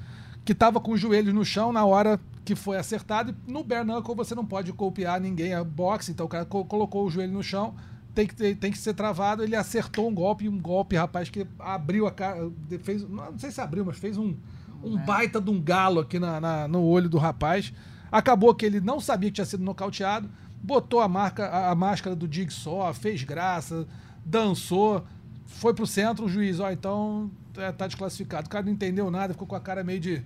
que 0.44 0.52
estava 0.52 0.80
com 0.80 0.92
os 0.92 1.00
joelhos 1.00 1.32
no 1.34 1.44
chão 1.44 1.72
na 1.72 1.84
hora 1.84 2.20
que 2.44 2.54
foi 2.54 2.76
acertado. 2.76 3.34
E 3.48 3.52
no 3.52 3.64
Bare 3.64 3.84
Knuckle 3.84 4.14
você 4.14 4.34
não 4.34 4.44
pode 4.44 4.70
golpear 4.72 5.20
ninguém, 5.20 5.52
é 5.54 5.64
boxe, 5.64 6.10
então 6.12 6.26
o 6.26 6.28
cara 6.28 6.44
co- 6.44 6.64
colocou 6.64 7.06
o 7.06 7.10
joelho 7.10 7.32
no 7.32 7.42
chão, 7.42 7.74
tem 8.14 8.26
que, 8.26 8.34
ter- 8.34 8.54
tem 8.56 8.70
que 8.70 8.78
ser 8.78 8.92
travado. 8.94 9.42
Ele 9.42 9.56
acertou 9.56 10.08
um 10.08 10.14
golpe, 10.14 10.48
um 10.48 10.60
golpe, 10.60 10.96
rapaz, 10.96 11.30
que 11.30 11.46
abriu 11.58 12.06
a 12.06 12.10
cara, 12.10 12.50
fez, 12.82 13.08
não 13.08 13.38
sei 13.38 13.50
se 13.50 13.60
abriu, 13.60 13.84
mas 13.84 13.96
fez 13.96 14.18
um, 14.18 14.34
um 14.82 14.96
baita 14.98 15.40
de 15.40 15.50
um 15.50 15.60
galo 15.60 16.00
aqui 16.00 16.18
na, 16.18 16.38
na- 16.40 16.68
no 16.68 16.82
olho 16.84 17.08
do 17.08 17.16
rapaz. 17.18 17.72
Acabou 18.12 18.54
que 18.54 18.66
ele 18.66 18.80
não 18.80 19.00
sabia 19.00 19.30
que 19.30 19.36
tinha 19.36 19.44
sido 19.46 19.64
nocauteado, 19.64 20.28
botou 20.62 21.00
a, 21.00 21.08
marca, 21.08 21.46
a, 21.46 21.70
a 21.70 21.74
máscara 21.74 22.14
do 22.14 22.32
Jigsaw, 22.32 22.92
fez 22.94 23.22
graça, 23.24 23.86
dançou, 24.24 25.02
foi 25.46 25.72
pro 25.74 25.86
centro, 25.86 26.26
o 26.26 26.28
juiz, 26.28 26.60
ó, 26.60 26.70
então 26.70 27.30
é, 27.56 27.72
tá 27.72 27.86
desclassificado. 27.86 28.46
O 28.46 28.50
cara 28.50 28.64
não 28.66 28.72
entendeu 28.72 29.10
nada, 29.10 29.32
ficou 29.32 29.46
com 29.48 29.56
a 29.56 29.60
cara 29.60 29.82
meio 29.82 30.00
de 30.00 30.22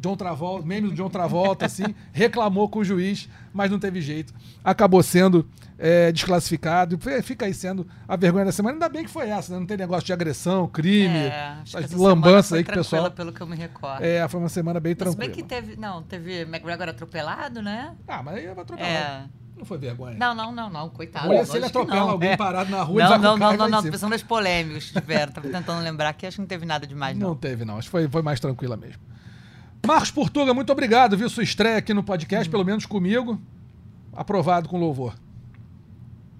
John 0.00 0.16
Travolta, 0.16 0.66
meme 0.66 0.88
do 0.88 0.94
John 0.94 1.10
Travolta, 1.10 1.66
assim, 1.66 1.94
reclamou 2.12 2.68
com 2.68 2.78
o 2.80 2.84
juiz, 2.84 3.28
mas 3.52 3.70
não 3.70 3.78
teve 3.78 4.00
jeito. 4.00 4.32
Acabou 4.64 5.02
sendo 5.02 5.46
é, 5.78 6.10
desclassificado. 6.10 6.98
e 6.98 7.22
Fica 7.22 7.44
aí 7.46 7.54
sendo 7.54 7.86
a 8.08 8.16
vergonha 8.16 8.46
da 8.46 8.52
semana. 8.52 8.74
Ainda 8.76 8.88
bem 8.88 9.04
que 9.04 9.10
foi 9.10 9.28
essa, 9.28 9.52
né? 9.52 9.58
Não 9.58 9.66
tem 9.66 9.76
negócio 9.76 10.04
de 10.06 10.12
agressão, 10.12 10.66
crime, 10.66 11.14
É, 11.18 11.56
lambanças 11.92 12.54
aí 12.54 12.64
que 12.64 12.70
o 12.70 12.74
pessoal. 12.74 13.10
pelo 13.10 13.32
que 13.32 13.40
eu 13.40 13.46
me 13.46 13.56
recordo. 13.56 14.02
É, 14.02 14.26
foi 14.28 14.40
uma 14.40 14.48
semana 14.48 14.80
bem 14.80 14.96
Mas 14.98 15.08
se 15.10 15.16
tranquila. 15.16 15.26
bem 15.26 15.34
que 15.34 15.42
teve. 15.48 15.76
Não, 15.76 16.02
teve 16.02 16.40
McGregor 16.42 16.88
atropelado, 16.88 17.60
né? 17.62 17.94
Ah, 18.08 18.22
mas 18.22 18.36
aí 18.36 18.46
vai 18.46 18.62
atropelar. 18.62 18.90
É. 18.90 19.24
Não 19.56 19.64
foi 19.66 19.76
vergonha. 19.76 20.16
Não, 20.16 20.34
não, 20.34 20.52
não, 20.52 20.70
não, 20.70 20.88
coitado. 20.88 21.28
Olha, 21.28 21.44
se 21.44 21.54
ele 21.54 21.66
atropela 21.66 22.12
alguém 22.12 22.30
É. 22.30 22.36
parado 22.38 22.70
na 22.70 22.82
rua, 22.82 22.94
ele 22.94 23.02
Não, 23.02 23.10
vai 23.10 23.18
não, 23.18 23.36
não, 23.36 23.56
não, 23.58 23.68
não. 23.68 23.82
Pensando 23.82 24.10
nas 24.12 24.22
polêmicas 24.22 24.84
que 24.90 24.98
tiveram. 24.98 25.30
Tava 25.32 25.48
tentando 25.50 25.82
lembrar 25.82 26.14
que 26.14 26.26
acho 26.26 26.36
que 26.36 26.40
não 26.40 26.46
teve 26.48 26.64
nada 26.64 26.86
demais, 26.86 27.14
não. 27.14 27.28
Não 27.28 27.36
teve, 27.36 27.62
não. 27.66 27.76
Acho 27.76 27.88
que 27.88 27.90
foi, 27.90 28.08
foi 28.08 28.22
mais 28.22 28.40
tranquila 28.40 28.74
mesmo. 28.74 29.02
Marcos 29.86 30.10
Portuga, 30.10 30.54
muito 30.54 30.70
obrigado, 30.70 31.16
viu? 31.16 31.28
Sua 31.28 31.42
estreia 31.42 31.78
aqui 31.78 31.92
no 31.94 32.02
podcast, 32.02 32.48
pelo 32.48 32.64
menos 32.64 32.86
comigo. 32.86 33.38
Aprovado 34.12 34.68
com 34.68 34.78
louvor. 34.78 35.14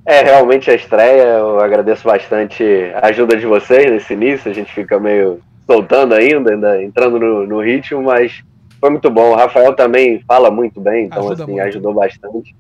É, 0.05 0.23
realmente 0.23 0.71
a 0.71 0.75
estreia, 0.75 1.39
eu 1.39 1.61
agradeço 1.61 2.05
bastante 2.05 2.65
a 2.95 3.09
ajuda 3.09 3.37
de 3.37 3.47
vocês 3.47 3.91
nesse 3.91 4.15
início, 4.15 4.51
a 4.51 4.55
gente 4.55 4.73
fica 4.73 4.99
meio 4.99 5.41
soltando 5.67 6.15
ainda, 6.15 6.53
ainda 6.53 6.83
entrando 6.83 7.19
no, 7.19 7.47
no 7.47 7.61
ritmo, 7.63 8.03
mas 8.03 8.43
foi 8.81 8.91
muito 8.91 9.11
bom. 9.11 9.31
O 9.31 9.37
Rafael 9.37 9.75
também 9.75 10.21
fala 10.27 10.51
muito 10.51 10.81
bem, 10.81 11.07
então 11.07 11.27
Ajuda 11.27 11.45
assim, 11.45 11.53
muito. 11.53 11.67
ajudou 11.67 11.95
bastante. 11.95 12.57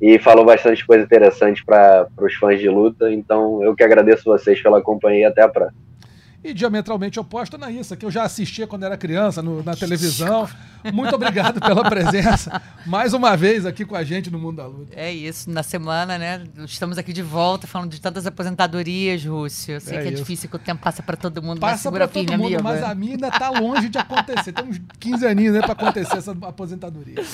E 0.00 0.18
falou 0.18 0.44
bastante 0.44 0.86
coisa 0.86 1.04
interessante 1.04 1.64
para 1.64 2.06
os 2.20 2.34
fãs 2.34 2.60
de 2.60 2.68
luta, 2.68 3.10
então 3.12 3.62
eu 3.62 3.74
que 3.74 3.82
agradeço 3.82 4.24
vocês 4.24 4.62
pela 4.62 4.82
companhia 4.82 5.22
e 5.22 5.24
até 5.24 5.42
a 5.42 5.48
próxima. 5.48 5.80
E 6.44 6.52
diametralmente 6.52 7.18
oposta 7.18 7.56
na 7.56 7.70
isso, 7.70 7.96
que 7.96 8.04
eu 8.04 8.10
já 8.10 8.22
assistia 8.24 8.66
quando 8.66 8.84
era 8.84 8.98
criança 8.98 9.40
no- 9.42 9.62
na 9.62 9.74
televisão. 9.74 10.46
Muito 10.92 11.14
obrigado 11.14 11.58
pela 11.58 11.82
presença 11.88 12.60
mais 12.84 13.14
uma 13.14 13.34
vez 13.34 13.64
aqui 13.64 13.86
com 13.86 13.96
a 13.96 14.04
gente 14.04 14.30
no 14.30 14.38
Mundo 14.38 14.56
da 14.58 14.66
Luta. 14.66 14.92
É 14.94 15.10
isso, 15.10 15.48
na 15.50 15.62
semana, 15.62 16.18
né? 16.18 16.44
Estamos 16.66 16.98
aqui 16.98 17.14
de 17.14 17.22
volta 17.22 17.66
falando 17.66 17.90
de 17.90 17.98
tantas 17.98 18.26
aposentadorias, 18.26 19.24
Rússio. 19.24 19.76
Eu 19.76 19.80
sei 19.80 19.96
É 19.96 20.02
que 20.02 20.08
é 20.08 20.12
isso. 20.12 20.20
difícil 20.22 20.50
que 20.50 20.56
o 20.56 20.58
tempo 20.58 20.82
passa 20.82 21.02
pra 21.02 21.16
todo 21.16 21.42
mundo, 21.42 21.58
Passa 21.60 21.90
pra 21.90 22.06
todo 22.06 22.30
mundo, 22.32 22.44
amigo. 22.44 22.62
mas 22.62 22.82
a 22.82 22.94
minha 22.94 23.12
ainda 23.12 23.30
tá 23.30 23.48
longe 23.48 23.88
de 23.88 23.96
acontecer. 23.96 24.52
Tem 24.52 24.66
uns 24.68 24.78
15 25.00 25.26
aninhos 25.26 25.54
né, 25.54 25.62
para 25.62 25.72
acontecer 25.72 26.18
essa 26.18 26.32
aposentadoria. 26.32 27.24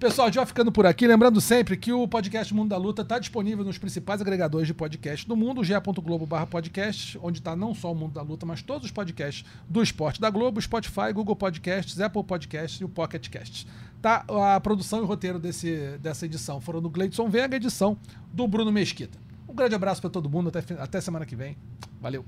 Pessoal, 0.00 0.28
vai 0.30 0.44
ficando 0.44 0.72
por 0.72 0.84
aqui. 0.86 1.06
Lembrando 1.06 1.40
sempre 1.40 1.76
que 1.76 1.92
o 1.92 2.08
podcast 2.08 2.52
Mundo 2.52 2.70
da 2.70 2.76
Luta 2.76 3.02
está 3.02 3.20
disponível 3.20 3.64
nos 3.64 3.78
principais 3.78 4.20
agregadores 4.20 4.66
de 4.66 4.74
podcast 4.74 5.26
do 5.26 5.36
mundo, 5.36 5.62
ge.globo 5.62 6.26
barra 6.26 6.46
podcast, 6.46 7.16
onde 7.22 7.38
está 7.38 7.54
não 7.54 7.72
só 7.72 7.92
o 7.92 7.94
Mundo 7.94 8.12
da 8.14 8.22
Luta, 8.22 8.44
mas 8.44 8.55
todos 8.62 8.84
os 8.84 8.90
podcasts 8.90 9.44
do 9.68 9.82
esporte 9.82 10.20
da 10.20 10.30
Globo, 10.30 10.60
Spotify, 10.60 11.12
Google 11.12 11.36
Podcasts, 11.36 12.00
Apple 12.00 12.24
Podcasts 12.24 12.80
e 12.80 12.84
o 12.84 12.88
Pocket 12.88 13.28
Casts. 13.28 13.66
Tá, 14.00 14.24
a 14.54 14.60
produção 14.60 15.00
e 15.00 15.02
o 15.02 15.06
roteiro 15.06 15.38
desse, 15.38 15.98
dessa 16.00 16.26
edição 16.26 16.60
foram 16.60 16.80
do 16.80 16.90
Gleidson 16.90 17.28
Vega, 17.28 17.56
edição 17.56 17.96
do 18.32 18.46
Bruno 18.46 18.70
Mesquita. 18.70 19.18
Um 19.48 19.54
grande 19.54 19.74
abraço 19.74 20.00
para 20.00 20.10
todo 20.10 20.28
mundo, 20.28 20.48
até, 20.48 20.74
até 20.74 21.00
semana 21.00 21.24
que 21.24 21.36
vem. 21.36 21.56
Valeu. 22.00 22.24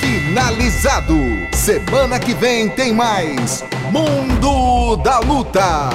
Finalizado. 0.00 1.14
Semana 1.52 2.18
que 2.18 2.32
vem 2.34 2.70
tem 2.70 2.94
mais 2.94 3.62
Mundo 3.92 4.96
da 5.02 5.18
Luta. 5.18 5.90